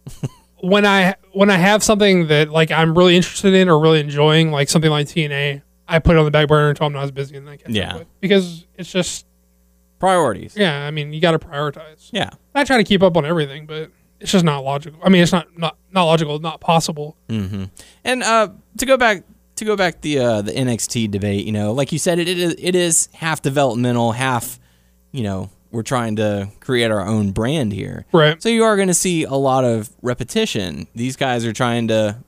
when 0.61 0.87
I 0.87 1.15
when 1.33 1.51
I 1.51 1.57
have 1.57 1.83
something 1.83 2.29
that 2.29 2.51
like 2.51 2.71
I'm 2.71 2.97
really 2.97 3.17
interested 3.17 3.55
in 3.55 3.69
or 3.69 3.79
really 3.79 4.01
enjoying, 4.01 4.51
like 4.51 4.69
something 4.69 4.91
like 4.91 5.07
TNA, 5.07 5.63
I 5.87 5.99
put 5.99 6.17
it 6.17 6.19
on 6.19 6.25
the 6.25 6.31
back 6.31 6.49
burner 6.49 6.71
until 6.71 6.87
I'm 6.87 6.93
not 6.93 7.05
as 7.05 7.11
busy 7.11 7.37
and 7.37 7.47
then 7.47 7.55
I 7.55 7.57
catch 7.59 7.71
Yeah. 7.71 7.93
up 7.93 7.99
with 8.01 8.09
because 8.21 8.67
it's 8.77 8.91
just 8.91 9.27
Priorities. 9.99 10.55
yeah. 10.57 10.87
I 10.87 10.91
mean, 10.91 11.13
you 11.15 11.21
got 11.23 11.31
to 11.33 11.39
prioritize. 11.39 12.11
Yeah. 12.13 12.29
I 12.55 12.65
try 12.65 12.77
to 12.77 12.85
keep 12.85 13.03
up 13.03 13.17
on 13.17 13.25
everything, 13.25 13.65
but 13.65 13.91
it's 14.21 14.31
just 14.31 14.45
not 14.45 14.63
logical. 14.63 15.01
I 15.03 15.09
mean, 15.09 15.23
it's 15.23 15.33
not 15.33 15.57
not 15.59 15.77
not 15.91 16.05
logical, 16.05 16.39
not 16.39 16.61
possible. 16.61 17.17
And 17.29 17.71
uh, 18.23 18.49
to 18.79 18.87
go 18.87 18.97
back 18.99 19.25
to 19.57 19.65
go 19.65 19.75
back 19.77 20.03
the 20.03 20.19
uh, 20.19 20.43
the 20.43 20.53
NXT 20.53 21.11
debate, 21.11 21.47
you 21.47 21.53
know, 21.53 21.73
like 21.73 21.93
you 21.93 21.99
said, 21.99 22.19
it, 22.19 22.29
it 22.29 22.39
is 22.39 22.55
it 22.59 22.75
is 22.75 23.09
half 23.15 23.41
developmental, 23.41 24.13
half, 24.13 24.59
you 25.13 25.23
know, 25.23 25.49
we're 25.71 25.83
trying 25.83 26.17
to 26.17 26.51
create 26.61 26.91
our 26.91 27.07
own 27.07 27.33
brand 27.33 27.73
here. 27.73 28.07
Right. 28.13 28.41
So 28.43 28.49
you 28.49 28.65
are 28.65 28.77
going 28.77 28.89
to 28.89 28.95
see 28.95 29.25
a 29.25 29.35
lot 29.35 29.65
of 29.65 29.91
repetition. 30.03 30.87
These 30.95 31.17
guys 31.17 31.45
are 31.45 31.53
trying 31.53 31.89
to 31.89 32.19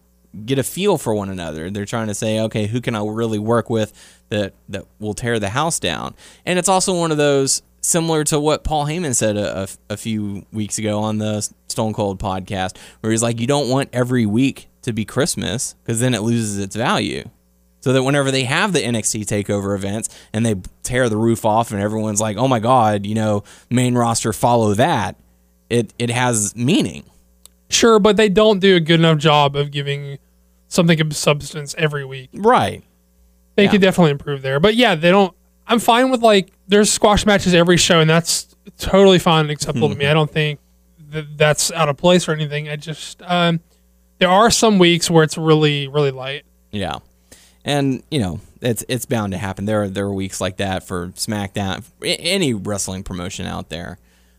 get 0.45 0.59
a 0.59 0.63
feel 0.63 0.99
for 0.99 1.15
one 1.15 1.31
another. 1.31 1.71
They're 1.71 1.85
trying 1.85 2.09
to 2.09 2.15
say, 2.15 2.41
okay, 2.41 2.67
who 2.67 2.81
can 2.81 2.95
I 2.95 3.05
really 3.05 3.39
work 3.39 3.71
with 3.71 3.93
that 4.29 4.55
that 4.69 4.87
will 4.99 5.15
tear 5.15 5.39
the 5.39 5.51
house 5.51 5.79
down? 5.81 6.15
And 6.45 6.59
it's 6.59 6.69
also 6.69 6.99
one 6.99 7.11
of 7.11 7.17
those 7.17 7.63
similar 7.81 8.25
to 8.25 8.39
what 8.41 8.65
Paul 8.65 8.87
Heyman 8.87 9.15
said 9.15 9.37
a, 9.37 9.63
a, 9.63 9.69
a 9.91 9.97
few 9.97 10.45
weeks 10.53 10.79
ago 10.79 11.01
on 11.01 11.19
the 11.19 11.49
Stone 11.69 11.95
Cold 11.95 12.19
podcast, 12.19 12.77
where 13.01 13.11
he's 13.11 13.23
like, 13.23 13.41
you 13.41 13.47
don't 13.47 13.69
want 13.69 13.89
every 13.93 14.27
week 14.27 14.69
to 14.83 14.93
be 14.93 15.05
Christmas 15.05 15.75
because 15.83 16.01
then 16.01 16.15
it 16.15 16.23
loses 16.23 16.59
its 16.59 16.77
value. 16.77 17.29
So 17.89 17.95
that 17.95 18.03
whenever 18.03 18.31
they 18.31 18.45
have 18.45 18.75
the 18.75 18.81
NXT 18.81 19.23
takeover 19.25 19.75
events 19.75 20.11
and 20.35 20.45
they 20.45 20.57
tear 20.83 21.09
the 21.09 21.17
roof 21.17 21.47
off 21.47 21.71
and 21.73 21.81
everyone's 21.81 22.21
like, 22.21 22.37
"Oh 22.37 22.47
my 22.47 22.59
god, 22.59 23.07
you 23.07 23.15
know, 23.15 23.45
main 23.71 23.95
roster 23.95 24.35
follow 24.35 24.75
that." 24.75 25.17
It 25.71 25.95
it 25.99 26.11
has 26.11 26.55
meaning. 26.55 27.05
Sure, 27.71 27.99
but 27.99 28.19
they 28.19 28.29
don't 28.29 28.59
do 28.59 28.77
a 28.77 28.81
good 28.81 29.01
enough 29.01 29.17
job 29.17 29.57
of 29.57 29.71
giving 29.71 30.19
something 30.69 31.01
of 31.01 31.17
substance 31.17 31.75
every 31.79 32.05
week. 32.05 32.29
Right. 32.35 32.83
They 33.57 33.65
Yeah. 33.65 33.71
could 33.71 33.81
definitely 33.81 34.11
improve 34.11 34.43
there. 34.43 34.61
But 34.61 34.75
yeah, 34.75 34.95
they 34.95 35.11
don't. 35.11 35.35
I'm 35.67 35.79
fine 35.79 36.11
with 36.11 36.21
like 36.21 36.53
there's 36.69 36.93
squash 36.93 37.25
matches 37.25 37.55
every 37.55 37.79
show, 37.79 38.01
and 38.01 38.11
that's 38.11 38.55
totally 38.77 39.19
fine 39.19 39.47
and 39.47 39.51
acceptable 39.51 39.89
to 39.89 39.95
me. 39.95 40.05
I 40.05 40.13
don't 40.13 40.31
think 40.31 40.61
that 41.13 41.39
that's 41.39 41.73
out 41.73 41.89
of 41.89 41.97
place 41.97 42.29
or 42.29 42.33
anything. 42.33 42.69
I 42.69 42.77
just 42.77 43.23
um, 43.23 43.61
there 44.19 44.29
are 44.29 44.51
some 44.51 44.79
weeks 44.79 45.09
where 45.11 45.25
it's 45.25 45.39
really 45.39 45.89
really 45.89 46.11
light. 46.11 46.45
Yeah. 46.71 46.99
And, 47.69 48.03
you 48.11 48.19
know, 48.19 48.41
it's 48.63 48.83
it's 48.89 49.05
bound 49.05 49.33
to 49.35 49.39
happen. 49.39 49.67
There 49.67 49.83
are 49.83 49.89
there 49.89 50.07
are 50.07 50.13
weeks 50.13 50.41
like 50.41 50.57
that 50.57 50.85
for 50.85 51.09
SmackDown, 51.09 51.85
any 52.03 52.55
wrestling 52.55 53.03
promotion 53.03 53.45
out 53.47 53.69
there. 53.69 53.99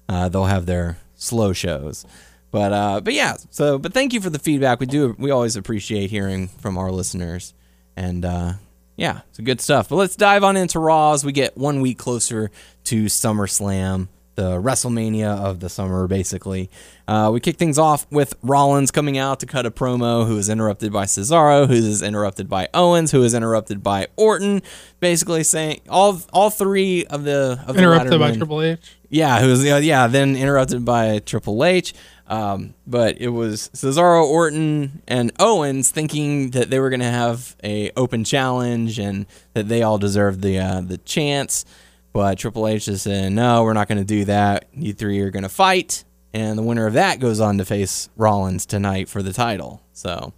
Uh, 0.10 0.30
they'll 0.30 0.46
have 0.46 0.66
their 0.66 0.98
slow 1.14 1.54
shows. 1.54 2.08
But 2.50 2.74
uh, 2.74 3.02
but 3.02 3.14
yeah, 3.14 3.38
so 3.52 3.78
but 3.78 3.94
thank 3.94 4.14
you 4.14 4.22
for 4.22 4.32
the 4.32 4.40
feedback. 4.40 4.80
We 4.80 4.88
do 4.88 5.16
we 5.20 5.30
always 5.30 5.56
appreciate 5.56 6.10
hearing 6.10 6.48
from 6.48 6.76
our 6.80 6.92
listeners. 6.92 7.54
And 7.96 8.26
uh, 8.26 8.54
yeah, 8.96 9.22
it's 9.30 9.40
good 9.40 9.62
stuff. 9.62 9.90
But 9.90 9.98
let's 9.98 10.16
dive 10.16 10.44
on 10.44 10.58
into 10.58 10.80
Raw 10.80 11.14
as 11.14 11.24
we 11.24 11.32
get 11.32 11.56
one 11.56 11.82
week 11.82 12.00
closer 12.00 12.50
to 12.86 13.06
SummerSlam, 13.06 14.08
the 14.40 14.62
WrestleMania 14.62 15.38
of 15.38 15.60
the 15.60 15.68
summer, 15.68 16.08
basically. 16.08 16.70
Uh, 17.10 17.30
we 17.34 17.42
kick 17.42 17.58
things 17.58 17.78
off 17.78 18.08
with 18.10 18.36
Rollins 18.42 18.90
coming 18.90 19.18
out 19.18 19.42
to 19.42 19.46
cut 19.46 19.66
a 19.66 19.72
promo, 19.72 20.26
who 20.26 20.38
is 20.38 20.48
interrupted 20.48 20.94
by 20.94 21.04
Cesaro, 21.04 21.68
who 21.68 21.74
is 21.74 22.02
interrupted 22.02 22.48
by 22.48 22.70
Owens, 22.74 23.12
who 23.12 23.22
is 23.24 23.34
interrupted 23.34 23.84
by 23.84 24.08
Orton, 24.16 24.62
basically 25.02 25.44
saying 25.44 25.82
all 25.90 26.22
all 26.32 26.50
three 26.50 27.06
of 27.08 27.26
the 27.26 27.60
of 27.68 27.76
the 27.76 27.82
Interrupted 27.82 28.18
by 28.18 28.32
Letterman- 28.32 28.38
Triple 28.38 28.62
H. 28.62 28.98
yeah, 29.10 29.42
who's 29.42 29.66
yeah, 29.66 30.08
then 30.08 30.38
interrupted 30.38 30.86
by 30.86 31.20
Triple 31.20 31.66
H. 31.66 31.94
Um, 32.28 32.76
but 32.88 33.20
it 33.20 33.30
was 33.30 33.70
Cesaro, 33.74 34.24
Orton, 34.24 35.02
and 35.08 35.32
Owens 35.40 35.90
thinking 35.92 36.52
that 36.52 36.70
they 36.70 36.80
were 36.80 36.90
going 36.92 37.00
to 37.02 37.08
have 37.08 37.56
a 37.64 37.92
open 37.98 38.24
challenge 38.24 39.00
and 39.00 39.26
that 39.54 39.68
they 39.68 39.82
all 39.82 39.98
deserved 39.98 40.42
the 40.42 40.60
uh, 40.60 40.80
the 40.80 41.00
chance. 41.00 41.66
But 42.14 42.40
Triple 42.40 42.68
H 42.68 42.88
is 42.88 43.04
saying, 43.04 43.36
no, 43.36 43.64
we're 43.64 43.74
not 43.74 43.88
going 43.88 44.00
to 44.00 44.04
do 44.06 44.26
that. 44.26 44.66
You 44.74 44.94
three 44.94 45.20
are 45.22 45.30
going 45.30 45.44
to 45.44 45.50
fight, 45.50 46.04
and 46.34 46.58
the 46.58 46.64
winner 46.64 46.88
of 46.88 46.94
that 46.94 47.20
goes 47.20 47.40
on 47.40 47.58
to 47.60 47.66
face 47.66 48.10
Rollins 48.18 48.66
tonight 48.66 49.08
for 49.10 49.22
the 49.22 49.32
title. 49.34 49.82
So, 49.94 50.34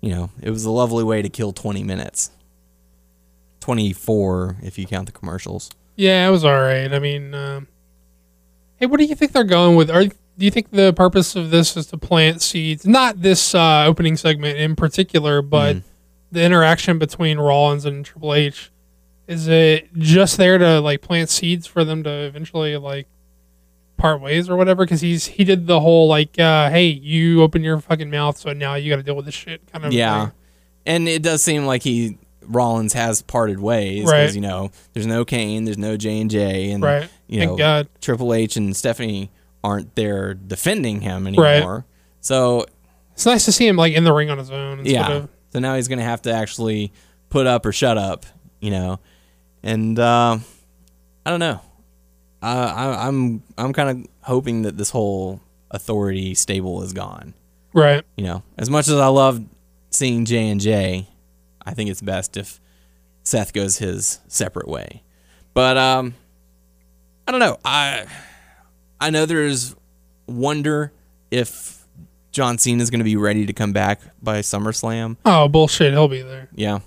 you 0.00 0.10
know, 0.10 0.30
it 0.40 0.50
was 0.50 0.64
a 0.64 0.70
lovely 0.70 1.04
way 1.04 1.20
to 1.22 1.28
kill 1.28 1.52
20 1.52 1.82
minutes. 1.82 2.30
24 3.60 4.56
if 4.62 4.78
you 4.78 4.86
count 4.86 5.06
the 5.06 5.12
commercials. 5.12 5.70
Yeah, 5.96 6.26
it 6.26 6.30
was 6.30 6.44
all 6.44 6.60
right. 6.60 6.92
I 6.92 6.98
mean, 6.98 7.34
um, 7.34 7.66
hey, 8.76 8.86
what 8.86 8.98
do 8.98 9.04
you 9.04 9.14
think 9.14 9.32
they're 9.32 9.44
going 9.44 9.76
with? 9.76 9.90
Are 9.90 10.04
do 10.04 10.44
you 10.44 10.50
think 10.52 10.70
the 10.70 10.92
purpose 10.92 11.34
of 11.34 11.50
this 11.50 11.76
is 11.76 11.86
to 11.88 11.98
plant 11.98 12.40
seeds? 12.40 12.86
Not 12.86 13.20
this 13.20 13.54
uh, 13.54 13.84
opening 13.86 14.16
segment 14.16 14.58
in 14.58 14.76
particular, 14.76 15.42
but 15.42 15.76
Mm-hmm. 15.76 15.88
the 16.32 16.44
interaction 16.44 16.98
between 16.98 17.38
Rollins 17.38 17.84
and 17.84 18.04
Triple 18.04 18.34
H. 18.34 18.70
Is 19.28 19.46
it 19.46 19.92
just 19.94 20.36
there 20.38 20.58
to 20.58 20.80
like 20.80 21.00
plant 21.02 21.28
seeds 21.30 21.66
for 21.66 21.84
them 21.84 22.02
to 22.02 22.10
eventually 22.10 22.76
like 22.78 23.06
part 23.98 24.20
ways 24.20 24.48
or 24.48 24.56
whatever? 24.56 24.84
Because 24.84 25.00
he's 25.02 25.26
he 25.26 25.44
did 25.44 25.66
the 25.66 25.80
whole 25.80 26.08
like, 26.08 26.38
uh, 26.38 26.70
hey, 26.70 26.86
you 26.86 27.42
open 27.42 27.62
your 27.62 27.78
fucking 27.80 28.10
mouth, 28.10 28.38
so 28.38 28.52
now 28.52 28.74
you 28.74 28.90
got 28.90 28.96
to 28.96 29.02
deal 29.02 29.14
with 29.16 29.26
this 29.26 29.34
shit 29.34 29.60
kind 29.70 29.84
of 29.84 29.92
Yeah, 29.92 30.26
thing. 30.26 30.32
and 30.86 31.08
it 31.08 31.22
does 31.22 31.42
seem 31.42 31.66
like 31.66 31.82
he 31.82 32.18
Rollins 32.42 32.94
has 32.94 33.20
parted 33.20 33.60
ways 33.60 34.06
Right. 34.06 34.22
because 34.22 34.34
you 34.34 34.40
know 34.40 34.70
there's 34.94 35.06
no 35.06 35.26
Kane, 35.26 35.64
there's 35.64 35.76
no 35.76 35.98
J 35.98 36.20
and 36.20 36.30
J, 36.30 36.70
and 36.70 36.82
Right. 36.82 37.08
you 37.26 37.40
Thank 37.40 37.50
know 37.50 37.56
God. 37.58 37.88
Triple 38.00 38.32
H 38.32 38.56
and 38.56 38.74
Stephanie 38.74 39.30
aren't 39.62 39.94
there 39.94 40.32
defending 40.32 41.02
him 41.02 41.26
anymore. 41.26 41.74
Right. 41.74 41.84
So 42.22 42.64
It's 43.12 43.26
nice 43.26 43.44
to 43.44 43.52
see 43.52 43.66
him 43.66 43.76
like 43.76 43.92
in 43.92 44.04
the 44.04 44.12
ring 44.14 44.30
on 44.30 44.38
his 44.38 44.50
own. 44.50 44.86
Yeah, 44.86 45.08
of, 45.10 45.28
so 45.52 45.58
now 45.58 45.74
he's 45.74 45.88
gonna 45.88 46.02
have 46.02 46.22
to 46.22 46.32
actually 46.32 46.92
put 47.28 47.46
up 47.46 47.66
or 47.66 47.72
shut 47.72 47.98
up, 47.98 48.24
you 48.60 48.70
know, 48.70 49.00
and 49.62 49.98
uh, 49.98 50.38
I 51.26 51.30
don't 51.30 51.40
know. 51.40 51.60
Uh, 52.42 52.72
I, 52.76 53.08
I'm 53.08 53.42
I'm 53.56 53.72
kind 53.72 53.90
of 53.90 54.06
hoping 54.22 54.62
that 54.62 54.76
this 54.76 54.90
whole 54.90 55.40
authority 55.70 56.34
stable 56.34 56.82
is 56.82 56.92
gone. 56.92 57.34
right. 57.72 58.04
you 58.16 58.24
know, 58.24 58.42
as 58.56 58.70
much 58.70 58.88
as 58.88 58.94
I 58.94 59.08
love 59.08 59.44
seeing 59.90 60.24
J 60.24 60.48
and 60.48 60.60
J, 60.60 61.08
I 61.64 61.74
think 61.74 61.90
it's 61.90 62.00
best 62.00 62.36
if 62.36 62.60
Seth 63.24 63.52
goes 63.52 63.78
his 63.78 64.20
separate 64.28 64.68
way. 64.68 65.02
But 65.54 65.76
um, 65.76 66.14
I 67.26 67.32
don't 67.32 67.40
know. 67.40 67.58
I 67.64 68.06
I 69.00 69.10
know 69.10 69.26
there's 69.26 69.74
wonder 70.26 70.92
if 71.30 71.84
John 72.30 72.58
Cena 72.58 72.82
is 72.82 72.90
going 72.90 73.00
to 73.00 73.04
be 73.04 73.16
ready 73.16 73.46
to 73.46 73.52
come 73.52 73.72
back 73.72 74.00
by 74.22 74.40
SummerSlam. 74.40 75.16
Oh 75.24 75.48
bullshit! 75.48 75.92
He'll 75.92 76.08
be 76.08 76.22
there. 76.22 76.48
Yeah, 76.54 76.78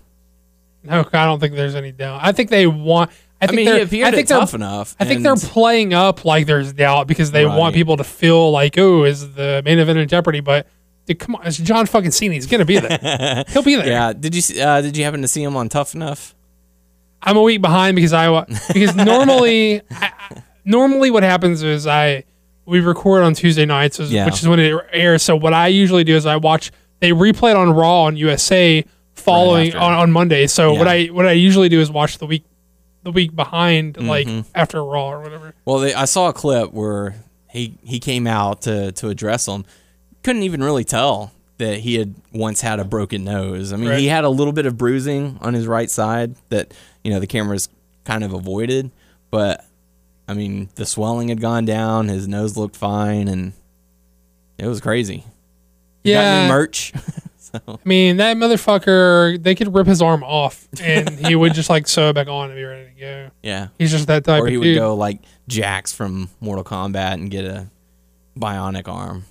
No, 0.84 1.06
I 1.14 1.26
don't 1.26 1.40
think 1.40 1.54
there's 1.56 1.76
any 1.76 1.92
doubt. 1.92 2.22
I 2.24 2.32
think 2.32 2.50
they 2.50 2.68
want. 2.68 3.12
I 3.40 3.48
think 3.48 3.58
mean, 3.58 3.66
they're 3.66 3.76
he 3.78 3.82
appeared 3.84 4.08
I 4.08 4.12
think 4.12 4.28
tough 4.28 4.54
enough. 4.54 4.96
I 5.00 5.06
think 5.06 5.24
they're 5.24 5.36
playing 5.36 5.94
up 5.94 6.26
like 6.26 6.46
there's 6.46 6.74
doubt 6.74 7.08
because 7.08 7.32
they 7.32 7.46
want 7.46 7.74
people 7.74 7.98
to 7.98 8.04
feel 8.04 8.52
like, 8.52 8.78
oh, 8.78 9.04
is 9.04 9.34
the 9.34 9.62
main 9.66 9.80
event 9.80 9.98
in 10.00 10.08
jeopardy? 10.08 10.40
But 10.42 10.68
dude, 11.06 11.20
come 11.20 11.36
on, 11.36 11.46
it's 11.48 11.58
John 11.58 11.86
fucking 11.88 12.12
Cena. 12.12 12.34
He's 12.36 12.46
gonna 12.48 12.66
be 12.66 12.80
there. 12.80 13.44
He'll 13.50 13.64
be 13.64 13.76
there. 13.76 13.88
Yeah. 13.88 14.14
Did 14.14 14.36
you 14.36 14.62
uh, 14.62 14.82
did 14.82 14.96
you 14.98 15.04
happen 15.04 15.22
to 15.24 15.28
see 15.28 15.42
him 15.44 15.56
on 15.58 15.70
Tough 15.70 15.96
Enough? 15.96 16.36
I'm 17.24 17.38
a 17.38 17.42
week 17.42 17.62
behind 17.62 17.96
because 17.96 18.14
I 18.14 18.44
because 18.74 18.96
normally 19.26 19.82
I, 19.92 20.12
I- 20.30 20.44
normally 20.66 21.10
what 21.12 21.24
happens 21.24 21.64
is 21.64 21.88
I 21.88 22.24
we 22.66 22.80
record 22.80 23.24
on 23.24 23.34
Tuesday 23.34 23.66
nights, 23.66 24.00
Yeah. 24.00 24.26
which 24.26 24.36
is 24.42 24.48
when 24.48 24.60
it 24.60 24.76
airs. 24.92 25.24
So 25.24 25.36
what 25.36 25.54
I 25.54 25.68
usually 25.68 26.04
do 26.04 26.16
is 26.16 26.26
I 26.28 26.36
watch 26.38 26.72
they 27.00 27.10
replay 27.12 27.52
it 27.52 27.58
on 27.58 27.72
Raw 27.72 28.04
on 28.04 28.18
USA 28.18 28.86
following 29.24 29.68
after. 29.70 29.80
on, 29.80 29.94
on 29.94 30.12
Monday. 30.12 30.48
So 30.48 30.74
what 30.74 30.88
I 30.88 31.06
what 31.06 31.26
I 31.26 31.32
usually 31.34 31.70
do 31.70 31.80
is 31.82 31.90
watch 31.92 32.18
the 32.18 32.26
week 32.26 32.44
the 33.04 33.12
week 33.12 33.36
behind 33.36 33.98
like 33.98 34.28
Mm-hmm. 34.28 34.50
after 34.56 34.84
Raw 34.84 35.12
or 35.14 35.22
whatever. 35.22 35.54
Well, 35.66 35.80
they, 35.80 35.94
I 35.94 36.06
saw 36.06 36.30
a 36.30 36.34
clip 36.34 36.72
where 36.74 37.16
he 37.50 37.78
he 37.84 38.00
came 38.00 38.28
out 38.28 38.62
to 38.64 38.92
to 38.94 39.10
address 39.10 39.46
them. 39.46 39.66
Couldn't 40.24 40.44
even 40.44 40.64
really 40.64 40.84
tell 40.84 41.32
that 41.58 41.80
he 41.80 41.96
had 41.96 42.16
once 42.34 42.62
had 42.62 42.80
a 42.80 42.84
broken 42.86 43.24
nose. 43.24 43.72
I 43.74 43.76
mean, 43.76 43.90
Right. 43.90 44.00
he 44.00 44.08
had 44.08 44.24
a 44.24 44.30
little 44.30 44.54
bit 44.54 44.66
of 44.66 44.78
bruising 44.78 45.38
on 45.42 45.54
his 45.54 45.68
right 45.68 45.90
side 45.90 46.36
that 46.50 46.74
you 47.04 47.12
know 47.12 47.20
the 47.20 47.28
cameras 47.28 47.70
kind 48.06 48.24
of 48.24 48.34
avoided, 48.34 48.92
but 49.32 49.66
I 50.28 50.34
mean 50.34 50.70
the 50.76 50.86
swelling 50.86 51.28
had 51.30 51.42
gone 51.42 51.66
down. 51.66 52.08
His 52.08 52.28
nose 52.28 52.56
looked 52.58 52.76
fine, 52.76 53.28
and 53.28 53.54
it 54.58 54.68
was 54.68 54.80
crazy. 54.82 55.18
Got 56.04 56.10
Yeah. 56.12 56.48
merch. 56.48 56.94
so 57.54 57.62
I 57.68 57.78
mean, 57.84 58.18
that 58.18 58.38
motherfucker, 58.38 59.42
they 59.42 59.56
could 59.56 59.74
rip 59.74 59.88
his 59.88 60.02
arm 60.02 60.24
off 60.24 60.68
and 60.82 61.10
he 61.10 61.36
would 61.36 61.54
just 61.54 61.70
like 61.70 61.88
sew 61.88 62.10
it 62.10 62.14
back 62.14 62.28
on 62.28 62.50
and 62.50 62.58
be 62.58 62.64
ready 62.64 62.92
to 62.94 63.00
go. 63.00 63.30
yeah, 63.44 63.68
He's 63.78 63.92
just 63.92 64.08
that 64.08 64.24
type 64.24 64.42
or 64.44 64.46
of 64.48 64.52
he 64.52 64.58
would 64.58 64.64
dude. 64.64 64.78
go 64.78 64.96
like 64.96 65.20
Jax 65.48 65.94
from 65.94 66.30
Mortal 66.40 66.64
Kombat 66.64 67.14
and 67.14 67.30
get 67.30 67.46
a 67.46 67.68
bionic 68.38 68.88
arm. 68.88 69.26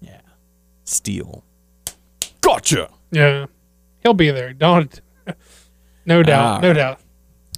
Yeah, 0.00 0.20
steel. 0.84 1.44
Gotcha. 2.40 2.88
Yeah. 3.10 3.46
He'll 4.02 4.14
be 4.14 4.30
there. 4.30 4.52
Don't. 4.52 5.00
no 6.06 6.22
doubt. 6.22 6.62
No 6.62 6.72
doubt. 6.72 7.00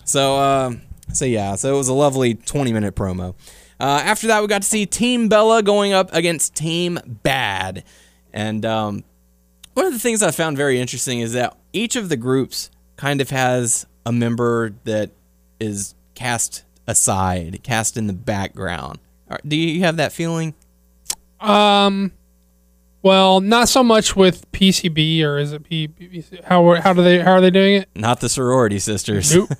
So, 0.05 0.37
um, 0.39 0.83
so 1.13 1.25
yeah, 1.25 1.55
so 1.55 1.73
it 1.75 1.77
was 1.77 1.89
a 1.89 1.95
lovely 1.95 2.35
20 2.35 2.73
minute 2.73 2.95
promo. 2.95 3.35
Uh, 3.79 4.01
after 4.05 4.27
that, 4.27 4.43
we 4.43 4.49
got 4.49 4.63
to 4.63 4.69
see 4.69 4.85
Team 4.87 5.29
Bella 5.29 5.63
going 5.63 5.93
up 5.93 6.13
against 6.13 6.55
Team 6.55 6.99
Bad. 7.07 7.85
And 8.33 8.65
um, 8.67 9.05
one 9.75 9.87
of 9.87 9.93
the 9.93 9.99
things 9.99 10.23
I 10.23 10.31
found 10.31 10.57
very 10.57 10.81
interesting 10.81 11.21
is 11.21 11.33
that 11.33 11.57
each 11.73 11.97
of 11.97 12.09
the 12.09 12.17
groups 12.17 12.71
kind 12.97 13.21
of 13.21 13.31
has 13.31 13.87
a 14.05 14.13
member 14.13 14.75
that 14.85 15.11
is 15.59 15.95
cast 16.15 16.65
aside, 16.87 17.61
cast 17.63 17.97
in 17.97 18.07
the 18.07 18.13
background. 18.13 18.99
Do 19.47 19.57
you 19.57 19.83
have 19.83 19.97
that 19.97 20.13
feeling? 20.13 20.55
Um, 21.41 22.13
well, 23.03 23.41
not 23.41 23.69
so 23.69 23.83
much 23.83 24.17
with 24.17 24.51
PCB 24.53 25.23
or 25.23 25.39
is 25.39 25.53
it 25.53 25.65
P? 25.65 25.89
PBC? 25.89 26.45
How 26.45 26.75
how 26.75 26.93
do 26.93 27.03
they 27.03 27.21
how 27.21 27.33
are 27.33 27.41
they 27.41 27.51
doing 27.51 27.77
it? 27.77 27.89
Not 27.95 28.21
the 28.21 28.29
sorority 28.29 28.79
sisters. 28.79 29.35
Nope. 29.35 29.51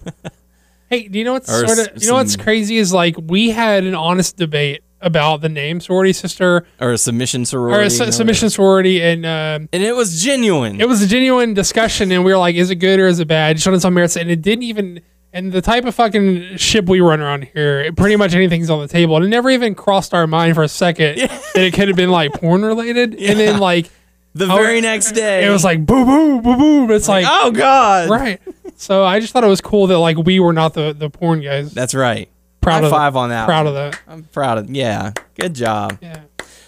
hey, 0.91 1.09
do 1.09 1.19
you 1.19 1.25
know 1.25 1.35
what's 1.35 1.49
sort 1.49 1.79
of 1.79 2.03
you 2.03 2.09
know 2.09 2.15
what's 2.15 2.37
crazy 2.37 2.77
is 2.77 2.93
like 2.93 3.17
we 3.19 3.51
had 3.51 3.85
an 3.85 3.95
honest 3.95 4.37
debate 4.37 4.83
about 5.03 5.41
the 5.41 5.49
name 5.49 5.81
sorority 5.81 6.13
sister 6.13 6.67
or 6.81 6.93
a 6.93 6.99
submission 6.99 7.45
sorority 7.47 7.79
or 7.79 7.87
a 7.87 7.91
su- 7.91 8.13
submission 8.13 8.51
sorority 8.51 9.03
and 9.03 9.25
um, 9.25 9.69
And 9.73 9.83
it 9.83 9.97
was 9.97 10.23
genuine. 10.23 10.81
it 10.81 10.87
was 10.89 11.03
a 11.03 11.07
genuine 11.07 11.55
discussion 11.55 12.13
and 12.13 12.25
we 12.25 12.33
were 12.33 12.39
like, 12.39 12.55
is 12.57 12.71
it 12.71 12.77
good 12.77 13.01
or 13.01 13.07
is 13.07 13.19
it 13.21 13.27
bad? 13.29 13.59
Showed 13.61 13.75
us 13.75 13.85
on 13.85 13.95
merits 13.95 14.17
and 14.17 14.31
it 14.31 14.43
didn't 14.43 14.65
even 14.65 15.01
and 15.33 15.53
the 15.53 15.63
type 15.63 15.85
of 15.85 15.95
fucking 15.95 16.57
ship 16.57 16.87
we 16.89 17.01
run 17.01 17.21
around 17.21 17.45
here, 17.55 17.81
it- 17.83 17.97
pretty 17.97 18.17
much 18.17 18.35
anything's 18.35 18.69
on 18.69 18.81
the 18.81 18.89
table. 18.89 19.15
And 19.17 19.25
it 19.25 19.29
never 19.29 19.49
even 19.49 19.75
crossed 19.77 20.13
our 20.13 20.27
mind 20.27 20.55
for 20.57 20.65
a 20.65 20.69
second 20.69 21.19
that 21.19 21.63
it 21.63 21.73
could 21.73 21.89
have 21.89 21.97
been 21.97 22.11
like 22.11 22.33
porn 22.33 22.63
related. 22.65 23.15
And 23.15 23.39
then 23.39 23.59
like 23.61 23.89
the 24.35 24.47
very 24.47 24.81
next 24.81 25.13
day. 25.13 25.47
it 25.47 25.51
was 25.51 25.65
like 25.65 25.87
boo 25.87 26.05
boo 26.05 26.41
boo 26.43 26.57
boo. 26.87 26.93
It's 26.93 27.09
like, 27.09 27.25
oh, 27.29 27.51
God. 27.53 28.11
right. 28.11 28.41
So 28.77 29.05
I 29.05 29.21
just 29.21 29.33
thought 29.33 29.45
it 29.45 29.49
was 29.49 29.61
cool 29.61 29.87
that 29.89 29.99
like 29.99 30.17
we 30.19 30.41
were 30.41 30.53
not 30.53 30.75
the 30.75 30.93
the 30.93 31.09
porn 31.11 31.41
guys. 31.43 31.73
That's 31.73 31.95
right. 31.95 32.29
Proud 32.61 32.81
High 32.81 32.87
of 32.87 32.91
five 32.93 33.17
on 33.17 33.31
that. 33.31 33.47
proud 33.47 33.67
one. 33.67 33.69
of 33.69 33.75
that. 33.75 34.01
I'm 34.07 34.23
proud 34.25 34.59
of. 34.59 34.71
Yeah, 34.71 35.13
good 35.39 35.55
job. 35.55 35.99
Yeah. 36.03 36.23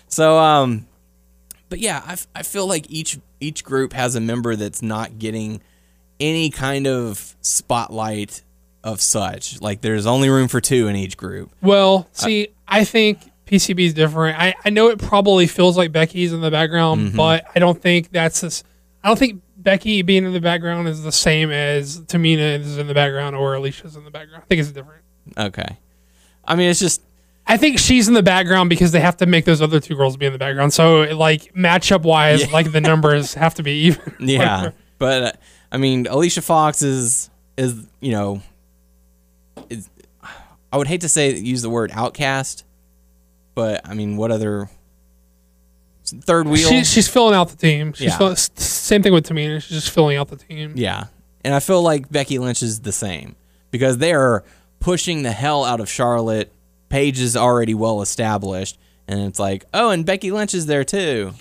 So, 0.09 0.39
um, 0.39 0.87
but 1.69 1.79
yeah, 1.81 2.03
I, 2.07 2.17
I 2.35 2.43
feel 2.43 2.67
like 2.67 2.91
each 2.91 3.19
each 3.41 3.65
group 3.65 3.93
has 3.93 4.15
a 4.15 4.21
member 4.21 4.57
that's 4.57 4.83
not 4.83 5.19
getting 5.19 5.61
any 6.21 6.51
kind 6.51 6.87
of 6.87 7.37
spotlight 7.41 8.43
of 8.85 9.01
such. 9.01 9.61
Like, 9.61 9.81
there's 9.81 10.07
only 10.07 10.29
room 10.29 10.49
for 10.49 10.61
two 10.61 10.89
in 10.89 10.97
each 10.97 11.17
group. 11.17 11.51
Well, 11.61 12.09
see, 12.13 12.49
I 12.69 12.85
think 12.85 13.19
PCB 13.47 13.81
is 13.87 13.95
different. 13.95 14.39
I, 14.39 14.55
I 14.65 14.71
know 14.71 14.89
it 14.89 14.99
probably 14.99 15.47
feels 15.47 15.77
like 15.77 15.93
Becky's 15.93 16.33
in 16.33 16.41
the 16.41 16.51
background, 16.51 17.09
Mm-hmm. 17.09 17.17
but 17.17 17.45
I 17.55 17.59
don't 17.59 17.81
think 17.81 18.11
that's 18.13 18.41
this. 18.41 18.63
I 19.05 19.09
don't 19.09 19.19
think 19.19 19.43
Becky 19.57 20.03
being 20.03 20.25
in 20.25 20.33
the 20.33 20.41
background 20.41 20.89
is 20.89 21.03
the 21.03 21.13
same 21.13 21.51
as 21.51 22.01
Tamina 22.03 22.59
is 22.61 22.79
in 22.79 22.87
the 22.87 22.95
background 22.95 23.35
or 23.37 23.55
Alicia's 23.55 23.97
in 23.97 24.05
the 24.05 24.11
background. 24.11 24.43
I 24.45 24.47
think 24.47 24.61
it's 24.61 24.71
different. 24.73 25.03
Okay. 25.37 25.79
I 26.45 26.55
mean, 26.57 26.71
it's 26.71 26.81
just 26.81 27.01
I 27.47 27.57
think 27.57 27.79
she's 27.79 28.07
in 28.09 28.15
the 28.15 28.23
background 28.23 28.71
because 28.71 28.93
they 28.93 29.01
have 29.01 29.17
to 29.19 29.27
make 29.27 29.45
those 29.45 29.61
other 29.61 29.81
two 29.81 29.97
girls 29.97 30.17
be 30.17 30.27
in 30.27 30.33
the 30.33 30.39
background. 30.39 30.73
So, 30.73 31.03
like 31.17 31.53
matchup 31.55 32.03
wise, 32.03 32.43
Yeah. 32.47 32.53
like 32.53 32.71
the 32.73 32.81
numbers 32.81 33.35
have 33.43 33.55
to 33.57 33.63
be 33.63 33.73
even. 33.87 34.15
yeah. 34.21 34.71
But 34.99 35.23
uh, 35.23 35.33
I 35.73 35.79
mean, 35.79 36.07
Alicia 36.07 36.43
Fox 36.43 36.83
is 36.83 37.29
is 37.57 37.75
you 38.01 38.13
know, 38.13 38.41
is 39.69 39.89
I 40.73 40.77
would 40.77 40.87
hate 40.87 41.01
to 41.01 41.09
say 41.09 41.35
use 41.37 41.63
the 41.63 41.71
word 41.71 41.91
outcast, 41.93 42.65
but 43.57 43.81
I 43.85 43.95
mean, 43.95 44.17
what 44.17 44.31
other 44.31 44.71
third 46.05 46.47
wheel? 46.47 46.69
she, 46.69 46.85
she's 46.85 47.09
filling 47.09 47.35
out 47.35 47.49
the 47.49 47.57
team. 47.57 47.93
She's 47.95 48.09
Yeah. 48.09 48.19
fill- 48.19 48.29
s- 48.33 48.51
same 48.55 49.03
thing 49.03 49.13
with 49.13 49.27
Tamina. 49.27 49.61
She's 49.63 49.83
just 49.83 49.91
filling 49.91 50.17
out 50.17 50.29
the 50.29 50.37
team. 50.37 50.75
Yeah. 50.77 51.05
And 51.45 51.55
I 51.55 51.61
feel 51.61 51.83
like 51.83 52.11
Becky 52.11 52.39
Lynch 52.39 52.63
is 52.63 52.81
the 52.81 52.93
same 52.93 53.35
because 53.71 53.99
they 53.99 54.13
are 54.13 54.45
pushing 54.83 55.23
the 55.23 55.33
hell 55.33 55.65
out 55.65 55.81
of 55.81 55.89
Charlotte. 55.89 56.53
Paige 56.91 57.21
is 57.21 57.37
already 57.37 57.73
well 57.75 58.03
established. 58.03 58.79
And 59.09 59.21
it's 59.21 59.39
like, 59.39 59.65
oh, 59.73 59.91
and 59.91 60.05
Becky 60.05 60.31
Lynch 60.31 60.53
is 60.55 60.67
there 60.67 60.85
too. 60.85 61.33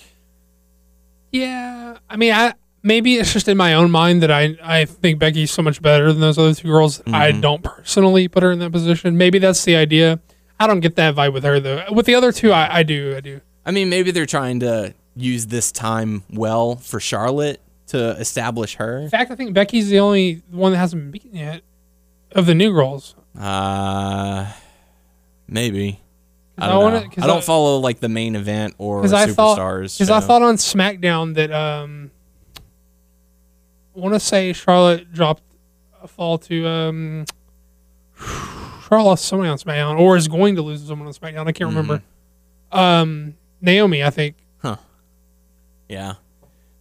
Yeah, 1.30 1.98
I 2.10 2.16
mean, 2.16 2.32
I 2.32 2.54
maybe 2.82 3.14
it's 3.16 3.32
just 3.32 3.48
in 3.48 3.56
my 3.56 3.74
own 3.74 3.90
mind 3.90 4.22
that 4.22 4.30
I 4.30 4.56
I 4.62 4.84
think 4.84 5.18
Becky's 5.18 5.50
so 5.50 5.62
much 5.62 5.80
better 5.80 6.12
than 6.12 6.20
those 6.20 6.38
other 6.38 6.54
two 6.54 6.68
girls. 6.68 7.00
I 7.06 7.30
Mm-hmm. 7.32 7.40
don't 7.40 7.62
personally 7.62 8.28
put 8.28 8.42
her 8.42 8.52
in 8.52 8.58
that 8.58 8.72
position. 8.72 9.16
Maybe 9.16 9.38
that's 9.38 9.64
the 9.64 9.76
idea. 9.76 10.20
I 10.60 10.66
don't 10.66 10.80
get 10.80 10.96
that 10.96 11.14
vibe 11.14 11.32
with 11.32 11.44
her 11.44 11.58
though. 11.60 11.84
With 11.90 12.06
the 12.06 12.14
other 12.14 12.32
two, 12.32 12.52
I, 12.52 12.78
I 12.78 12.82
do. 12.82 13.14
I 13.16 13.20
do. 13.20 13.40
I 13.64 13.70
mean, 13.70 13.88
maybe 13.88 14.10
they're 14.10 14.26
trying 14.26 14.60
to 14.60 14.94
use 15.16 15.46
this 15.46 15.72
time 15.72 16.22
well 16.30 16.76
for 16.76 17.00
Charlotte 17.00 17.60
to 17.88 18.10
establish 18.18 18.76
her. 18.76 18.98
In 18.98 19.10
fact, 19.10 19.30
I 19.30 19.34
think 19.36 19.54
Becky's 19.54 19.88
the 19.88 19.98
only 20.00 20.42
one 20.50 20.72
that 20.72 20.78
hasn't 20.78 21.02
been 21.02 21.10
beaten 21.12 21.36
yet 21.36 21.62
of 22.32 22.46
the 22.46 22.54
new 22.54 22.72
girls. 22.72 23.14
Uh, 23.38 24.46
maybe. 25.48 26.00
I 26.58 26.66
I 26.66 26.68
don't, 26.68 26.82
wanna- 26.82 27.00
know. 27.00 27.08
'cause 27.08 27.24
I 27.24 27.26
don't 27.26 27.38
I- 27.38 27.40
follow 27.42 27.78
like 27.78 28.00
the 28.00 28.08
main 28.08 28.36
event 28.36 28.74
or 28.78 29.02
superstars. 29.04 29.96
because 29.98 30.10
I 30.10 30.20
thought 30.20 30.42
on 30.42 30.56
SmackDown 30.56 31.34
that 31.34 31.50
um, 31.50 32.10
I 33.96 34.00
want 34.00 34.14
to 34.14 34.20
say 34.20 34.52
Charlotte 34.52 35.12
dropped 35.12 35.42
a 36.02 36.08
fall 36.08 36.38
to 36.38 36.66
um. 36.68 37.24
Charlotte 38.88 39.04
lost 39.04 39.24
somebody 39.24 39.48
on 39.48 39.56
SmackDown, 39.56 39.98
or 39.98 40.16
is 40.18 40.28
going 40.28 40.56
to 40.56 40.62
lose 40.62 40.86
someone 40.86 41.08
on 41.08 41.14
SmackDown. 41.14 41.46
I 41.48 41.52
can't 41.52 41.70
remember. 41.70 42.02
Mm-hmm. 42.72 42.78
Um, 42.78 43.34
Naomi, 43.62 44.04
I 44.04 44.10
think. 44.10 44.36
Huh. 44.58 44.76
Yeah. 45.88 46.14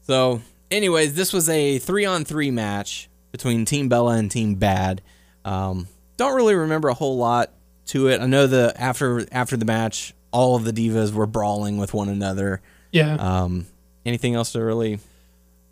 So, 0.01 0.41
anyways, 0.69 1.13
this 1.15 1.31
was 1.31 1.47
a 1.47 1.77
three 1.79 2.03
on 2.05 2.25
three 2.25 2.51
match 2.51 3.09
between 3.31 3.63
Team 3.63 3.87
Bella 3.87 4.15
and 4.17 4.29
Team 4.29 4.55
Bad. 4.55 5.01
Um, 5.45 5.87
don't 6.21 6.35
really 6.35 6.55
remember 6.55 6.89
a 6.89 6.93
whole 6.93 7.17
lot 7.17 7.51
to 7.87 8.07
it. 8.07 8.21
I 8.21 8.25
know 8.27 8.47
the 8.47 8.73
after 8.77 9.25
after 9.31 9.57
the 9.57 9.65
match, 9.65 10.13
all 10.31 10.55
of 10.55 10.63
the 10.63 10.71
divas 10.71 11.11
were 11.13 11.25
brawling 11.27 11.77
with 11.77 11.93
one 11.93 12.09
another. 12.09 12.61
Yeah. 12.91 13.15
Um, 13.15 13.65
anything 14.05 14.35
else 14.35 14.51
to 14.53 14.63
really? 14.63 14.99